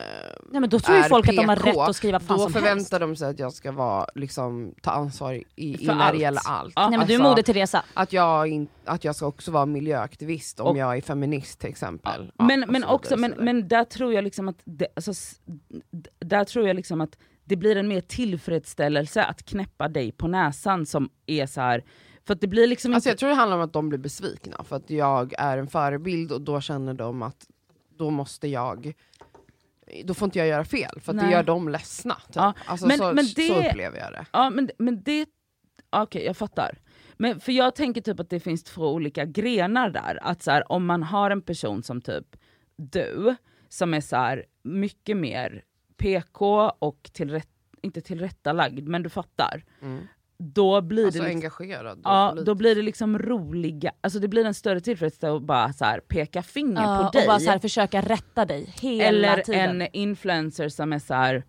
men 0.51 0.69
då 0.69 0.79
tror 0.79 0.97
ju 0.97 1.03
folk 1.03 1.29
att 1.29 1.35
de 1.35 1.49
har 1.49 1.55
PK, 1.55 1.69
rätt 1.69 1.77
att 1.89 1.95
skriva 1.95 2.19
fan 2.19 2.37
då 2.37 2.43
som 2.43 2.53
förväntar 2.53 2.75
helst. 2.75 2.91
de 2.99 3.15
sig 3.15 3.29
att 3.29 3.39
jag 3.39 3.53
ska 3.53 3.71
vara, 3.71 4.05
liksom, 4.15 4.75
ta 4.81 4.91
ansvar 4.91 5.33
i, 5.33 5.43
i 5.55 5.85
när 5.87 5.93
allt. 5.99 6.11
det 6.13 6.17
gäller 6.21 6.41
allt. 6.45 6.73
Ja. 6.75 6.89
Nej 6.89 6.97
men 6.97 7.07
du 7.07 7.13
är 7.13 7.17
Alltså, 7.17 7.29
Moder 7.29 7.43
Teresa. 7.43 7.83
att, 7.93 8.13
jag 8.13 8.47
in, 8.47 8.67
att 8.85 9.03
jag 9.03 9.15
ska 9.15 9.25
också 9.25 9.51
vara 9.51 9.65
miljöaktivist 9.65 10.59
om 10.59 10.67
Och- 10.67 10.77
jag 10.77 10.97
är 10.97 11.01
feminist 11.01 11.59
till 11.59 11.69
exempel. 11.69 12.31
Ja, 12.37 12.43
men, 12.45 12.65
men 12.67 12.83
också, 12.83 13.09
så 13.09 13.17
men, 13.17 13.31
men 13.37 13.67
där 13.67 13.83
tror 13.83 14.13
jag 14.13 14.23
liksom 14.23 14.47
att, 14.49 14.57
det, 14.63 14.87
alltså, 14.95 15.11
där 16.19 16.43
tror 16.43 16.67
jag 16.67 16.75
liksom 16.75 17.01
att 17.01 17.17
det 17.43 17.55
blir 17.55 17.75
en 17.75 17.87
mer 17.87 18.01
tillfredsställelse 18.01 19.23
att 19.23 19.45
knäppa 19.45 19.87
dig 19.87 20.11
på 20.11 20.27
näsan 20.27 20.85
som 20.85 21.09
är 21.25 21.45
så 21.45 21.61
här. 21.61 21.83
För 22.25 22.33
att 22.33 22.41
det 22.41 22.47
blir 22.47 22.67
liksom 22.67 22.93
Alltså 22.93 23.09
inte... 23.09 23.13
jag 23.13 23.17
tror 23.19 23.29
det 23.29 23.35
handlar 23.35 23.57
om 23.57 23.63
att 23.63 23.73
de 23.73 23.89
blir 23.89 23.99
besvikna 23.99 24.63
för 24.63 24.75
att 24.75 24.89
jag 24.89 25.33
är 25.37 25.57
en 25.57 25.67
förebild 25.67 26.31
och 26.31 26.41
då 26.41 26.61
känner 26.61 26.93
de 26.93 27.21
att 27.21 27.47
då 27.97 28.09
måste 28.09 28.47
jag 28.47 28.93
då 30.05 30.13
får 30.13 30.25
inte 30.25 30.39
jag 30.39 30.47
göra 30.47 30.65
fel 30.65 30.99
för 31.01 31.13
det 31.13 31.31
gör 31.31 31.43
dem 31.43 31.69
ledsna. 31.69 32.15
Typ. 32.15 32.35
Ja, 32.35 32.53
Alltså, 32.65 32.87
men- 32.87 32.97
så, 32.97 33.13
men 33.13 33.25
så 33.25 33.33
det- 33.35 33.69
upplever 33.69 33.97
jag 33.99 34.11
det. 34.11 34.25
Ja 34.31 34.49
men, 34.49 34.69
men 34.77 35.03
det, 35.03 35.25
okej 35.89 36.25
jag 36.25 36.37
fattar. 36.37 36.77
Men 37.17 37.39
för 37.39 37.51
jag 37.51 37.75
tänker 37.75 38.01
typ 38.01 38.19
att 38.19 38.29
det 38.29 38.39
finns 38.39 38.63
två 38.63 38.93
olika 38.93 39.25
grenar 39.25 39.89
där. 39.89 40.19
Att 40.21 40.43
så 40.43 40.51
här, 40.51 40.71
om 40.71 40.85
man 40.85 41.03
har 41.03 41.31
en 41.31 41.41
person 41.41 41.83
som 41.83 42.01
typ 42.01 42.35
du, 42.75 43.35
som 43.69 43.93
är 43.93 44.01
så 44.01 44.15
här, 44.15 44.45
mycket 44.63 45.17
mer 45.17 45.63
PK 45.97 46.69
och 46.79 47.09
tillrätt, 47.13 47.49
inte 47.81 48.01
tillrättalagd, 48.01 48.87
men 48.87 49.03
du 49.03 49.09
fattar. 49.09 49.63
Mm. 49.81 50.07
Då 50.43 50.81
blir 50.81 51.05
Alltså 51.05 51.21
det 51.21 51.27
liksom, 51.27 51.37
engagerad. 51.65 51.97
och 51.97 52.03
Ja, 52.03 52.35
då 52.45 52.55
blir 52.55 52.75
det 52.75 52.81
liksom 52.81 53.19
roliga, 53.19 53.91
alltså 54.01 54.19
det 54.19 54.27
blir 54.27 54.45
en 54.45 54.53
större 54.53 54.79
tillfredsställelse 54.79 55.37
att 55.37 55.47
bara 55.47 55.73
så 55.73 55.85
här 55.85 55.99
peka 55.99 56.43
finger 56.43 56.81
Ja, 56.81 56.97
på 56.97 57.05
och 57.05 57.11
dig. 57.13 57.27
bara 57.27 57.39
så 57.39 57.51
här, 57.51 57.59
försöka 57.59 58.01
rätta 58.01 58.45
dig 58.45 58.73
hela 58.81 59.07
Eller 59.07 59.43
tiden. 59.43 59.81
en 59.81 59.87
influencer 59.93 60.69
som 60.69 60.93
är 60.93 60.99
så 60.99 61.13
här, 61.13 61.43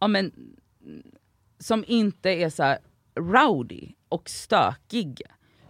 ja 0.00 0.08
men, 0.08 0.32
som 1.58 1.84
inte 1.86 2.30
är 2.30 2.50
så 2.50 2.62
här 2.62 2.78
rowdy 3.18 3.88
och 4.08 4.30
stökig. 4.30 5.22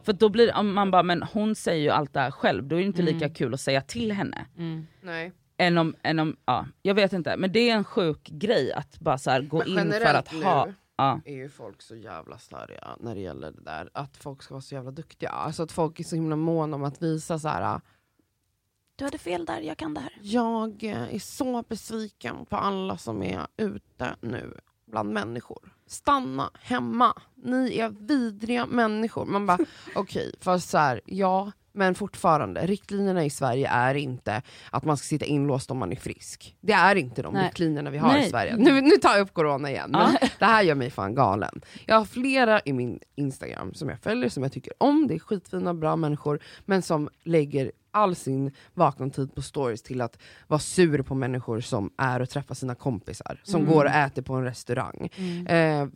För 0.03 0.12
då 0.12 0.29
blir 0.29 0.55
om 0.57 0.75
man 0.75 0.91
bara, 0.91 1.03
men 1.03 1.23
hon 1.23 1.55
säger 1.55 1.83
ju 1.83 1.91
allt 1.91 2.12
det 2.14 2.21
här 2.21 2.31
själv, 2.31 2.64
då 2.68 2.77
är 2.77 2.81
det 2.81 2.87
inte 2.87 3.03
lika 3.03 3.29
kul 3.29 3.55
att 3.55 3.61
säga 3.61 3.81
till 3.81 4.12
henne. 4.12 4.47
Mm. 4.59 4.87
Nej. 5.03 5.33
Än 5.57 5.79
om, 5.79 5.95
än 6.03 6.18
om, 6.18 6.37
ja, 6.45 6.66
jag 6.83 6.95
vet 6.95 7.12
inte, 7.12 7.37
men 7.37 7.53
det 7.53 7.71
är 7.71 7.75
en 7.75 7.85
sjuk 7.85 8.29
grej 8.29 8.73
att 8.73 8.99
bara 9.01 9.18
så 9.18 9.31
här 9.31 9.43
gå 9.43 9.59
Men 9.66 9.87
in 9.87 9.93
för 9.93 10.14
att 10.14 10.29
ha, 10.29 10.66
nu 10.66 10.75
ja. 11.01 11.20
är 11.24 11.34
ju 11.34 11.48
folk 11.48 11.82
så 11.82 11.96
jävla 11.96 12.38
störiga 12.38 12.96
när 13.01 13.14
det 13.14 13.20
gäller 13.20 13.51
det 13.51 13.62
där. 13.62 13.90
Att 13.94 14.16
folk 14.16 14.42
ska 14.42 14.55
vara 14.55 14.62
så 14.62 14.74
jävla 14.74 14.90
duktiga. 14.90 15.30
Alltså 15.30 15.62
att 15.62 15.72
folk 15.72 16.01
är 16.01 16.05
så 16.05 16.14
himla 16.14 16.36
måna 16.36 16.76
om 16.76 16.84
att 16.84 17.03
visa 17.03 17.38
så 17.38 17.48
här. 17.48 17.80
Du 18.96 19.05
hade 19.05 19.18
fel 19.18 19.44
där, 19.44 19.61
jag 19.61 19.76
kan 19.76 19.94
det 19.94 20.01
här. 20.01 20.18
Jag 20.22 20.84
eh, 20.84 21.14
är 21.14 21.18
så 21.18 21.62
besviken 21.68 22.46
på 22.46 22.57
alla 22.57 22.98
som 22.98 23.22
är 23.22 23.46
ute 23.57 24.16
nu 24.20 24.55
bland 24.86 25.12
människor. 25.12 25.74
Stanna 25.86 26.51
hemma. 26.61 27.22
Ni 27.34 27.78
är 27.78 27.88
vidriga 27.88 28.66
människor. 28.66 29.26
Man 29.26 29.46
bara, 29.46 29.59
okej, 29.94 30.34
fast 30.40 30.70
så 30.70 30.78
här, 30.78 31.01
ja, 31.05 31.53
men 31.73 31.95
fortfarande, 31.95 32.66
riktlinjerna 32.66 33.25
i 33.25 33.31
Sverige 33.31 33.68
är 33.68 33.95
inte 33.95 34.43
att 34.71 34.85
man 34.85 34.97
ska 34.97 35.05
sitta 35.05 35.25
inlåst 35.25 35.71
om 35.71 35.79
man 35.79 35.93
är 35.93 35.97
frisk. 35.97 36.57
Det 36.61 36.73
är 36.73 36.97
inte 36.97 37.23
de 37.23 37.35
Nej. 37.35 37.45
riktlinjerna 37.47 37.91
vi 37.91 37.99
har 37.99 38.09
Nej. 38.12 38.27
i 38.27 38.31
Sverige. 38.31 38.57
Nu, 38.57 38.81
nu 38.81 38.91
tar 38.91 39.11
jag 39.11 39.21
upp 39.21 39.35
corona 39.35 39.71
igen, 39.71 39.91
men 39.91 40.16
det 40.39 40.45
här 40.45 40.62
gör 40.62 40.75
mig 40.75 40.91
fan 40.91 41.14
galen. 41.14 41.61
Jag 41.87 41.97
har 41.97 42.05
flera 42.05 42.61
i 42.64 42.73
min 42.73 42.99
Instagram 43.16 43.75
som 43.75 43.89
jag 43.89 43.99
följer, 44.01 44.29
som 44.29 44.43
jag 44.43 44.53
tycker 44.53 44.73
om, 44.79 45.07
det 45.07 45.14
är 45.14 45.18
skitfina, 45.18 45.75
bra 45.75 45.97
människor, 45.97 46.41
men 46.64 46.83
som 46.83 47.09
lägger 47.25 47.73
all 47.93 48.16
sin 48.16 48.53
vakna 48.75 49.11
tid 49.11 49.35
på 49.35 49.43
stories 49.43 49.83
till 49.83 50.01
att 50.01 50.18
vara 50.47 50.59
sur 50.61 51.03
på 51.03 51.14
människor 51.14 51.61
som 51.61 51.91
är 51.99 52.21
och 52.23 52.31
träffar 52.31 52.55
sina 52.55 52.75
kompisar, 52.75 53.41
som 53.45 53.61
Mm. 53.62 53.73
går 53.73 53.85
och 53.85 53.91
äter 53.91 54.23
på 54.23 54.35
en 54.35 54.45
restaurang. 54.45 55.07
Eh, 55.49 55.87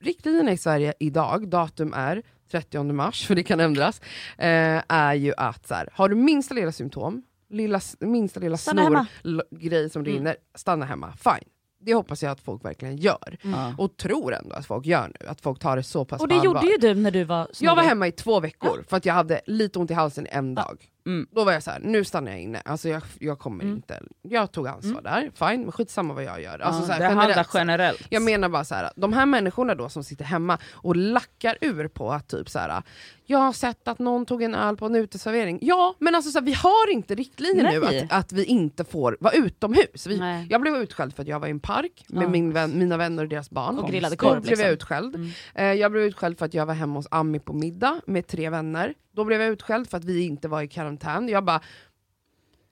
riktlinjerna 0.00 0.52
i 0.52 0.56
Sverige 0.56 0.94
idag, 1.00 1.48
datum 1.48 1.92
är 1.96 2.22
30 2.50 2.82
mars, 2.92 3.26
för 3.26 3.34
det 3.34 3.42
kan 3.42 3.60
ändras, 3.60 4.00
eh, 4.38 4.82
är 4.88 5.14
ju 5.14 5.32
att 5.36 5.68
så 5.68 5.74
här, 5.74 5.88
har 5.92 6.08
du 6.08 6.14
minsta 6.14 6.54
lilla 6.54 6.72
symptom, 6.72 7.22
lilla, 7.50 7.80
minsta 8.00 8.40
lilla 8.40 8.56
snorgrej 8.56 9.90
som 9.90 10.02
Mm. 10.02 10.12
rinner, 10.14 10.36
stanna 10.54 10.84
hemma, 10.86 11.12
fine. 11.12 11.48
Det 11.80 11.94
hoppas 11.94 12.22
jag 12.22 12.32
att 12.32 12.40
folk 12.40 12.64
verkligen 12.64 12.96
gör. 12.96 13.38
Ja. 13.42 13.74
Och 13.78 13.96
tror 13.96 14.34
ändå 14.34 14.54
att 14.54 14.66
folk 14.66 14.86
gör 14.86 15.12
nu, 15.20 15.26
att 15.28 15.40
folk 15.40 15.58
tar 15.58 15.76
det 15.76 15.82
så 15.82 16.04
pass 16.04 16.20
Och 16.20 16.28
det 16.28 16.34
allvar. 16.34 16.44
gjorde 16.44 16.66
ju 16.66 16.76
du 16.94 16.94
när 17.00 17.10
du 17.10 17.24
var 17.24 17.36
Jag 17.36 17.46
var 17.46 17.52
snorig. 17.54 17.88
hemma 17.88 18.06
i 18.08 18.12
två 18.12 18.40
veckor 18.40 18.84
för 18.88 18.96
att 18.96 19.04
jag 19.06 19.14
hade 19.14 19.40
lite 19.46 19.78
ont 19.78 19.90
i 19.90 19.94
halsen 19.94 20.26
en 20.30 20.54
dag. 20.54 20.84
Mm. 21.08 21.26
Då 21.30 21.44
var 21.44 21.52
jag 21.52 21.62
så 21.62 21.70
här, 21.70 21.80
nu 21.80 22.04
stannar 22.04 22.30
jag 22.30 22.40
inne. 22.40 22.62
Alltså 22.64 22.88
jag, 22.88 23.02
jag 23.18 23.38
kommer 23.38 23.64
Mm. 23.64 23.76
inte. 23.76 24.02
Jag 24.22 24.52
tog 24.52 24.68
ansvar 24.68 25.02
där, 25.02 25.30
fine, 25.34 25.60
men 25.62 25.72
skitsamma 25.72 26.14
vad 26.14 26.24
jag 26.24 26.42
gör. 26.42 26.58
Alltså 26.58 26.82
ja, 26.82 26.86
så 26.86 26.92
här, 26.92 26.98
det 27.00 27.06
handlar 27.06 27.26
generellt. 27.28 27.54
generellt. 27.54 28.06
Jag 28.10 28.22
menar 28.22 28.48
bara 28.48 28.64
så 28.64 28.74
här, 28.74 28.90
de 28.96 29.12
här 29.12 29.26
människorna 29.26 29.74
då 29.74 29.88
som 29.88 30.04
sitter 30.04 30.24
hemma 30.24 30.58
och 30.72 30.96
lackar 30.96 31.58
ur 31.60 31.88
på 31.88 32.12
att 32.12 32.28
typ 32.28 32.48
så 32.50 32.58
här, 32.58 32.82
jag 33.26 33.38
har 33.38 33.52
sett 33.52 33.88
att 33.88 33.98
någon 33.98 34.26
tog 34.26 34.42
en 34.42 34.54
öl 34.54 34.76
på 34.76 34.86
en 34.86 34.94
uteservering. 34.96 35.58
Ja, 35.62 35.94
men 35.98 36.14
alltså 36.14 36.30
så 36.30 36.38
här, 36.38 36.46
vi 36.46 36.52
har 36.52 36.90
inte 36.92 37.14
riktlinjer 37.14 37.70
nu 37.72 37.80
Nej. 37.80 37.98
att, 38.10 38.12
att 38.12 38.32
vi 38.32 38.44
inte 38.44 38.84
får 38.84 39.16
vara 39.20 39.34
utomhus. 39.34 40.06
Vi, 40.06 40.18
Nej. 40.18 40.46
jag 40.50 40.60
blev 40.60 40.76
utskälld 40.76 41.14
för 41.14 41.22
att 41.22 41.28
jag 41.28 41.40
var 41.40 41.46
i 41.48 41.50
en 41.50 41.60
park 41.60 42.04
med 42.08 42.24
Ja. 42.24 42.28
min 42.28 42.52
vän, 42.52 42.78
mina 42.78 42.96
vänner 42.96 43.22
och 43.22 43.28
deras 43.28 43.50
barn. 43.50 43.78
Och 43.78 43.90
grillade 43.90 44.16
korv, 44.16 44.40
blev 44.40 44.44
liksom. 44.50 44.64
jag 44.64 44.72
utskälld. 44.72 45.14
Mm. 45.14 45.30
Eh, 45.54 45.64
jag 45.64 45.90
blev 45.92 46.04
utskälld 46.04 46.38
för 46.38 46.44
att 46.46 46.54
jag 46.54 46.66
var 46.66 46.74
hemma 46.74 46.94
hos 46.98 47.08
Ami 47.10 47.38
på 47.40 47.52
middag 47.52 48.00
med 48.06 48.26
tre 48.26 48.50
vänner. 48.50 48.94
Då 49.18 49.24
blev 49.24 49.40
jag 49.40 49.50
utskälld 49.50 49.90
för 49.90 49.96
att 49.96 50.04
vi 50.04 50.22
inte 50.26 50.48
var 50.48 50.62
i 50.62 50.68
karantän. 50.68 51.28
Jag 51.28 51.44
bara, 51.44 51.60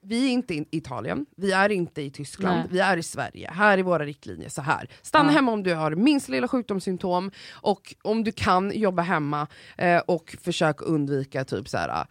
vi 0.01 0.25
är 0.25 0.29
inte 0.31 0.53
i 0.53 0.67
Italien, 0.71 1.25
vi 1.37 1.51
är 1.51 1.69
inte 1.69 2.01
i 2.01 2.11
Tyskland, 2.11 2.55
Nej. 2.59 2.67
vi 2.71 2.79
är 2.79 2.97
i 2.97 3.03
Sverige. 3.03 3.51
Här 3.51 3.77
är 3.77 3.83
våra 3.83 4.05
riktlinjer 4.05 4.49
så 4.49 4.61
här. 4.61 4.89
Stanna 5.01 5.29
Ja. 5.29 5.35
hemma 5.35 5.51
om 5.51 5.63
du 5.63 5.73
har 5.73 5.91
minst 5.95 6.29
lilla 6.29 6.47
sjukdomssymptom 6.47 7.31
och 7.53 7.95
om 8.01 8.23
du 8.23 8.31
kan 8.31 8.71
jobba 8.79 9.01
hemma 9.01 9.47
eh, 9.77 9.97
och 10.07 10.35
försök 10.41 10.81
undvika 10.81 11.45
typ 11.45 11.69
så 11.69 11.77
här. 11.77 12.05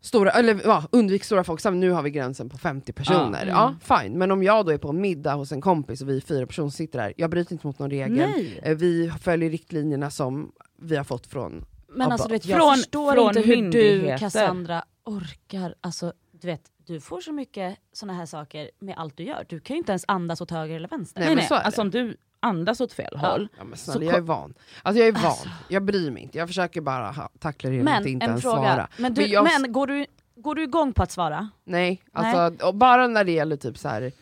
Stora, 0.00 0.30
eller 0.30 0.60
ja, 0.64 0.84
undvik 0.92 1.24
stora 1.24 1.44
folksamlingar, 1.44 1.86
nu 1.88 1.92
har 1.94 2.02
vi 2.02 2.10
gränsen 2.10 2.48
på 2.48 2.58
50 2.58 2.92
personer. 2.92 3.46
Ja. 3.46 3.76
Ja, 3.88 3.98
fine. 4.00 4.18
Men 4.18 4.30
om 4.30 4.42
jag 4.42 4.66
då 4.66 4.72
är 4.72 4.78
på 4.78 4.88
en 4.88 5.00
middag 5.00 5.34
hos 5.34 5.52
en 5.52 5.60
kompis 5.60 6.00
och 6.02 6.08
vi 6.08 6.16
är 6.16 6.20
fyra 6.20 6.46
personer 6.46 6.70
sitter 6.70 6.98
där, 6.98 7.12
jag 7.16 7.30
bryter 7.30 7.52
inte 7.52 7.66
mot 7.66 7.78
någon 7.78 7.90
regel. 7.90 8.12
Nej. 8.16 8.60
Eh, 8.62 8.76
Vi 8.76 9.12
följer 9.20 9.50
riktlinjerna 9.50 10.10
som 10.10 10.52
vi 10.78 10.96
har 10.96 11.04
fått 11.04 11.26
från... 11.26 11.64
Men 11.96 12.06
Ja, 12.08 12.12
alltså 12.12 12.28
du 12.28 12.34
vet, 12.34 12.46
jag 12.46 12.58
Från- 12.60 12.76
förstår 12.76 13.12
från 13.14 13.28
inte 13.28 13.40
hur 13.78 14.02
du. 14.12 14.18
Cassandra 14.18 14.84
orkar, 15.04 15.74
alltså 15.80 16.12
du 16.32 16.46
vet, 16.46 16.62
du 16.86 17.00
får 17.00 17.20
så 17.20 17.32
mycket 17.32 17.76
såna 17.92 18.12
här 18.12 18.26
saker 18.26 18.70
med 18.78 18.94
allt 18.98 19.16
du 19.16 19.22
gör. 19.24 19.46
Du 19.48 19.60
kan 19.60 19.74
ju 19.74 19.78
inte 19.78 19.92
ens 19.92 20.04
andas 20.08 20.40
åt 20.40 20.50
höger 20.50 20.76
eller 20.76 20.88
vänster. 20.88 21.20
Nej, 21.20 21.26
Nej, 21.28 21.34
men 21.36 21.42
nej. 21.42 21.48
så. 21.48 21.54
Alltså 21.54 21.80
om 21.80 21.90
du 21.90 22.16
andas 22.40 22.80
åt 22.80 22.92
fel 22.92 23.16
håll. 23.16 23.48
Ja, 23.58 23.64
men 23.64 23.78
Så 23.78 23.92
snälla, 23.92 24.06
jag 24.06 24.14
är 24.16 24.20
van. 24.20 24.54
Alltså 24.82 24.98
jag 25.00 25.08
är 25.08 25.12
van, 25.12 25.24
Alltså. 25.24 25.48
jag 25.68 25.82
bryr 25.82 26.10
mig 26.10 26.22
inte. 26.22 26.38
Jag 26.38 26.48
försöker 26.48 26.80
bara 26.80 27.10
ha, 27.10 27.28
tackla 27.38 27.70
det 27.70 27.82
Men 27.82 28.06
inte 28.08 28.24
en 28.24 28.30
ens 28.30 28.42
fråga, 28.42 28.56
svara. 28.56 28.88
men, 28.98 29.14
du, 29.14 29.20
Men 29.20 29.30
jag- 29.30 29.44
men 29.60 29.72
går, 29.72 29.86
du, 29.86 30.06
går 30.36 30.54
du 30.54 30.62
igång 30.62 30.92
på 30.92 31.02
att 31.02 31.10
svara? 31.10 31.48
Nej, 31.64 32.02
alltså, 32.12 32.66
Och 32.66 32.74
bara 32.74 33.06
när 33.06 33.24
det 33.24 33.32
gäller 33.32 33.56
typ 33.56 33.78
så 33.78 33.88
här, 33.88 34.12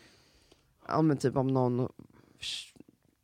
ja, 0.87 1.01
men 1.01 1.17
typ 1.17 1.35
om 1.37 1.47
någon 1.47 1.89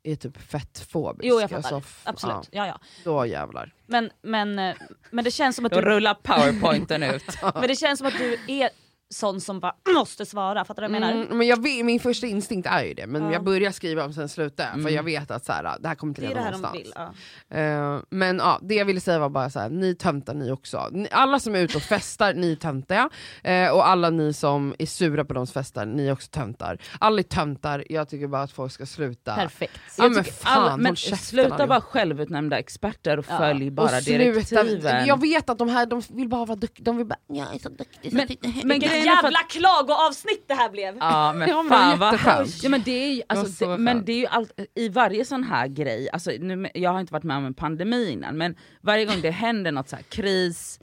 är 0.04 0.16
typ 0.16 0.38
fettfobisk. 0.38 1.24
Jo 1.26 1.40
jag 1.42 1.50
fattar, 1.50 1.76
Alltså, 1.76 1.82
absolut. 2.04 2.50
Ja, 2.52 2.66
Ja, 2.66 2.68
ja. 2.68 2.80
då 3.04 3.26
jävlar. 3.26 3.74
Men, 3.86 4.10
men, 4.22 4.60
eh, 4.60 4.76
men 5.12 5.24
det 5.24 5.32
känns 5.32 5.56
som 5.56 5.66
att 5.66 5.72
Då 5.72 5.82
du, 5.82 5.86
rullar 5.88 6.14
powerpointen 6.14 7.04
ut. 7.04 7.24
men 7.54 7.68
det 7.68 7.76
känns 7.76 7.98
som 8.00 8.08
att 8.08 8.18
du 8.18 8.38
är 8.48 8.70
sån 9.12 9.42
som 9.42 9.60
bara 9.60 9.74
måste 9.94 10.26
svara, 10.26 10.66
fattar 10.66 10.82
du 10.82 10.88
vad 10.88 10.96
jag 10.96 11.02
menar? 11.02 11.24
Mm, 11.26 11.38
men 11.38 11.48
jag 11.48 11.64
vet, 11.64 11.86
min 11.86 12.00
första 12.00 12.28
instinkt 12.28 12.68
är 12.68 12.84
ju 12.84 12.94
det, 12.94 13.08
men 13.08 13.24
Ja. 13.24 13.32
jag 13.34 13.44
börjar 13.44 13.72
skriva 13.72 14.06
och 14.06 14.14
sen 14.14 14.30
slutar 14.30 14.64
jag, 14.64 14.72
för 14.74 14.80
Mm. 14.80 14.94
jag 14.96 15.04
vet 15.04 15.32
att 15.32 15.46
så 15.46 15.52
här, 15.54 15.78
det 15.80 15.88
här 15.88 15.96
kommer 15.96 16.12
inte 16.12 16.22
leda 16.22 16.44
någonstans. 16.44 16.76
vill. 16.76 16.94
Ja. 16.96 17.14
Eh, 17.58 18.00
men 18.10 18.38
ja, 18.38 18.60
det 18.62 18.76
jag 18.76 18.86
ville 18.86 19.00
säga 19.00 19.20
var 19.20 19.30
bara 19.30 19.50
så 19.50 19.60
här, 19.60 19.70
ni 19.70 19.96
töntar 19.96 20.34
ni 20.34 20.52
också. 20.52 20.90
Ni, 20.92 21.08
alla 21.12 21.40
som 21.40 21.56
är 21.56 21.60
ute 21.60 21.78
och 21.78 21.84
festar, 21.84 22.34
ni 22.34 22.52
är 22.52 22.56
töntiga. 22.56 23.10
Eh, 23.44 23.70
och 23.70 23.88
alla 23.88 24.10
ni 24.10 24.34
som 24.34 24.76
är 24.80 24.86
sura 24.86 25.26
på 25.26 25.34
de 25.34 25.48
festar, 25.48 25.86
ni 25.86 26.12
också 26.12 26.30
töntar. 26.32 26.78
Alla 27.00 27.20
är 27.20 27.24
töntar, 27.24 27.86
jag 27.90 28.10
tycker 28.10 28.28
bara 28.28 28.42
att 28.42 28.52
folk 28.52 28.72
ska 28.72 28.86
sluta. 28.86 29.36
Perfekt. 29.36 29.80
Ja, 29.98 30.04
Jag 30.04 30.12
men 30.16 30.24
fan, 30.24 30.64
alla- 30.64 30.78
men 30.78 30.96
käften 30.96 31.18
sluta 31.18 31.66
vara 31.66 31.82
självutnämnda 31.82 32.60
experter 32.60 33.20
och 33.20 33.26
Ja. 33.30 33.38
följ 33.38 33.72
bara 33.72 33.98
och 33.98 34.04
sluta, 34.04 34.18
direktiven. 34.24 35.06
jag 35.06 35.22
vet 35.22 35.50
att 35.50 35.58
de 35.58 35.70
här 35.70 35.86
de 35.86 36.02
vill 36.10 36.28
bara 36.30 36.46
vara 36.46 36.56
duktiga, 36.56 36.84
de 36.84 36.98
vill 36.98 37.06
bara 37.06 37.20
jag 37.28 37.56
är 37.56 37.60
så 37.60 37.70
duktig 37.70 38.12
så 38.12 38.18
Men- 38.18 38.20
jag 38.20 38.28
sitter 38.30 38.50
hemma." 38.50 38.62
men 38.68 38.80
Jävla 39.06 39.40
klagoavsnitt 39.40 40.44
det 40.48 40.54
här 40.54 40.70
blev! 40.70 40.98
Ja 40.98 41.34
men 41.34 41.50
Ja, 41.50 41.66
fan 41.70 42.00
vad 42.00 42.20
sjukt. 42.20 42.64
Ja, 42.64 42.70
men 42.70 42.82
det 42.84 42.92
är 42.92 43.14
ju, 43.14 43.22
alltså, 43.28 43.54
så 43.54 43.72
det, 43.72 43.78
men 43.78 43.96
skönt. 43.96 44.06
det 44.06 44.12
är 44.12 44.20
ju 44.20 44.26
allt, 44.26 44.60
i 44.76 44.90
varje 44.90 45.26
sån 45.26 45.44
här 45.44 45.68
grej, 45.68 46.10
alltså, 46.10 46.32
nu, 46.40 46.70
jag 46.74 46.92
har 46.92 47.00
inte 47.00 47.14
varit 47.14 47.24
med 47.24 47.38
om 47.38 47.46
en 47.46 47.54
pandemi 47.54 48.10
innan, 48.10 48.38
men 48.38 48.56
varje 48.82 49.06
gång 49.06 49.22
det 49.22 49.32
händer 49.32 49.72
något 49.72 49.90
så 49.90 49.96
här 49.96 50.04
kris 50.04 50.80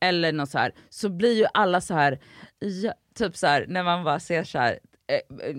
eller 0.00 0.32
något 0.32 0.50
så 0.50 0.58
här, 0.58 0.74
så 0.88 1.08
blir 1.08 1.38
ju 1.38 1.46
alla 1.54 1.80
så 1.80 1.94
här, 1.94 2.18
ja, 2.58 2.92
typ 3.14 3.36
så 3.36 3.46
här 3.46 3.64
när 3.68 3.84
man 3.84 4.04
bara 4.04 4.20
ser 4.20 4.44
så 4.44 4.58
här, 4.58 4.78
eh, 5.08 5.48
eh, 5.48 5.56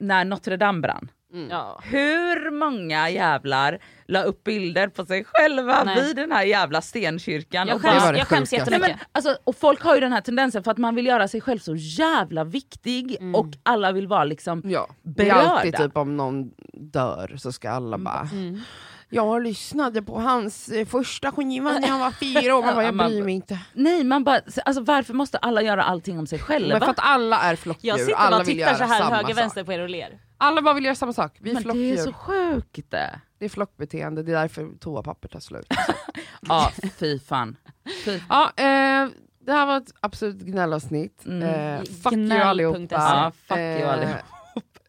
när 0.00 0.24
Notre 0.24 0.56
Dame 0.56 0.80
brann. 0.80 1.10
Ja. 1.50 1.80
Hur 1.84 2.50
många 2.50 3.10
jävlar 3.10 3.78
la 4.06 4.22
upp 4.22 4.44
bilder 4.44 4.88
på 4.88 5.06
sig 5.06 5.24
själva 5.24 5.84
Nej. 5.84 6.02
vid 6.04 6.16
den 6.16 6.32
här 6.32 6.42
jävla 6.44 6.80
stenkyrkan? 6.82 7.68
Jag 7.68 7.80
skäms, 7.82 8.04
det 8.04 8.18
jag 8.18 8.26
skäms 8.28 8.50
sjukaste. 8.50 8.70
Nej, 8.70 8.78
jättemycket. 8.80 8.96
men, 8.96 9.06
alltså, 9.12 9.36
och 9.44 9.56
folk 9.56 9.82
har 9.82 9.94
ju 9.94 10.00
den 10.00 10.12
här 10.12 10.20
tendensen 10.20 10.62
för 10.64 10.70
att 10.70 10.78
man 10.78 10.94
vill 10.94 11.06
göra 11.06 11.28
sig 11.28 11.40
själv 11.40 11.58
så 11.58 11.74
jävla 11.76 12.44
viktig 12.44 13.16
Mm. 13.20 13.34
och 13.34 13.46
alla 13.62 13.92
vill 13.92 14.08
vara 14.08 14.24
liksom 14.24 14.62
Ja, 14.64 14.88
det 15.02 15.22
är 15.22 15.26
berörda. 15.34 15.48
alltid 15.50 15.76
typ 15.76 15.96
om 15.96 16.16
någon 16.16 16.50
dör 16.72 17.34
så 17.36 17.52
ska 17.52 17.70
alla 17.70 17.98
bara 17.98 18.28
Mm. 18.32 18.60
Jag 19.08 19.42
lyssnade 19.42 20.02
på 20.02 20.20
hans 20.20 20.68
eh, 20.68 20.86
första 20.86 21.32
skiva 21.32 21.72
när 21.78 21.88
han 21.88 22.00
var 22.00 22.10
fyra 22.10 22.56
år, 22.56 22.62
man 22.66 22.74
bara, 22.74 22.84
jag 22.84 22.96
bryr 22.96 23.22
mig 23.22 23.34
inte. 23.34 23.58
Nej 23.72 24.04
man 24.04 24.24
bara, 24.24 24.40
alltså 24.64 24.82
varför 24.82 25.14
måste 25.14 25.38
alla 25.38 25.62
göra 25.62 25.82
allting 25.82 26.18
om 26.18 26.26
sig 26.26 26.38
själva? 26.38 26.68
Men 26.68 26.80
för 26.80 26.90
att 26.90 26.98
alla 26.98 27.38
är 27.40 27.50
Jag 27.50 27.58
flockdjur, 27.58 27.96
sitter 27.96 28.14
alla 28.14 28.30
bara 28.30 28.40
och 28.40 28.46
tittar 28.46 28.74
så 28.74 28.84
här 28.84 29.02
höger 29.02 29.28
sak. 29.28 29.38
vänster 29.38 29.64
på 29.64 29.72
er 29.72 29.80
och 29.80 29.88
ler. 29.88 30.18
Alla 30.38 30.62
bara 30.62 30.74
vill 30.74 30.84
göra 30.84 30.94
samma 30.94 31.12
sak, 31.12 31.36
vi 31.40 31.50
är 31.50 31.54
men 31.54 31.62
det 31.62 31.68
är 31.68 31.72
flockdjur. 31.72 31.96
så 31.96 32.12
sjukt 32.12 32.90
det. 32.90 33.20
Det 33.38 33.44
är 33.44 33.48
flockbeteende, 33.48 34.22
det 34.22 34.32
är 34.32 34.36
därför 34.40 34.68
toapapper 34.80 35.28
tar 35.28 35.40
slut. 35.40 35.66
Ja 36.48 36.70
fy 36.98 37.18
fan. 37.18 37.56
Fy. 38.04 38.20
ja, 38.28 38.44
eh, 38.56 39.08
det 39.40 39.52
här 39.52 39.66
var 39.66 39.76
ett 39.76 39.92
absolut 40.00 40.36
gnällavsnitt. 40.36 41.26
Mm. 41.26 41.42
Eh, 41.42 41.82
fuck 41.82 42.12
you 42.12 42.24
Gnäll.se. 42.24 42.42
allihopa. 42.42 42.86
Ja, 42.90 43.32
fuck 43.48 43.58
you 43.58 43.80
Eh, 43.82 43.92
allihopa. 43.92 44.18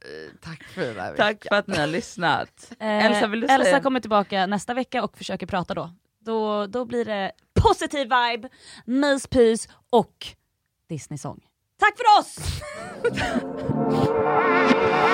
Eh, 0.07 0.31
Tack 0.41 0.63
för 0.63 0.81
den 0.81 0.99
här 0.99 1.15
Tack 1.15 1.29
veckan. 1.29 1.47
för 1.49 1.55
att 1.55 1.67
ni 1.67 1.77
har 1.77 1.87
lyssnat. 1.87 2.71
Eh, 2.79 3.05
Elsa, 3.05 3.27
vill 3.27 3.41
du 3.41 3.47
Elsa 3.47 3.63
säga? 3.65 3.81
kommer 3.81 3.99
tillbaka 3.99 4.45
nästa 4.45 4.73
vecka 4.73 5.03
och 5.03 5.17
försöker 5.17 5.45
prata 5.47 5.73
då. 5.73 5.91
Då, 6.19 6.67
då 6.67 6.85
blir 6.85 7.05
det 7.05 7.31
positiv 7.53 8.09
vibe, 8.09 8.49
myspys 8.85 9.67
och 9.89 10.27
Disney-sång. 10.89 11.41
Tack 11.79 11.93
för 11.97 12.19
oss! 12.19 12.37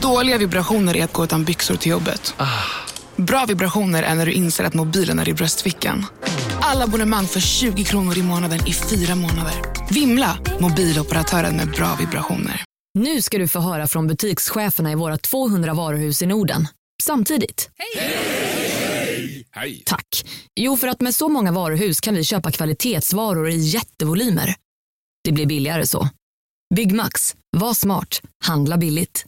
Dåliga 0.00 0.38
vibrationer 0.38 0.96
är 0.96 1.04
att 1.04 1.12
gå 1.12 1.24
utan 1.24 1.44
byxor 1.44 1.76
till 1.76 1.90
jobbet. 1.90 2.34
Bra 3.16 3.44
vibrationer 3.48 4.02
är 4.02 4.14
när 4.14 4.26
du 4.26 4.32
inser 4.32 4.64
att 4.64 4.74
mobilen 4.74 5.18
är 5.18 5.28
i 5.28 5.34
bröstfickan. 5.34 6.06
Alla 6.60 6.84
abonnemang 6.84 7.26
för 7.26 7.40
20 7.40 7.84
kronor 7.84 8.18
i 8.18 8.22
månaden 8.22 8.66
i 8.66 8.72
fyra 8.72 9.14
månader. 9.14 9.54
Vimla! 9.90 10.38
Mobiloperatören 10.60 11.56
med 11.56 11.70
bra 11.70 11.96
vibrationer. 12.00 12.64
Nu 12.98 13.22
ska 13.22 13.38
du 13.38 13.48
få 13.48 13.60
höra 13.60 13.86
från 13.86 14.06
butikscheferna 14.06 14.92
i 14.92 14.94
våra 14.94 15.18
200 15.18 15.74
varuhus 15.74 16.22
i 16.22 16.26
Norden. 16.26 16.68
Samtidigt. 17.02 17.70
Hej! 19.52 19.82
Tack. 19.84 20.24
Jo, 20.56 20.76
för 20.76 20.88
att 20.88 21.00
med 21.00 21.14
så 21.14 21.28
många 21.28 21.52
varuhus 21.52 22.00
kan 22.00 22.14
vi 22.14 22.24
köpa 22.24 22.50
kvalitetsvaror 22.50 23.48
i 23.50 23.56
jättevolymer. 23.56 24.54
Det 25.24 25.32
blir 25.32 25.46
billigare 25.46 25.86
så. 25.86 26.08
Byggmax. 26.74 27.34
Var 27.60 27.74
smart. 27.74 28.20
Handla 28.44 28.76
billigt. 28.76 29.24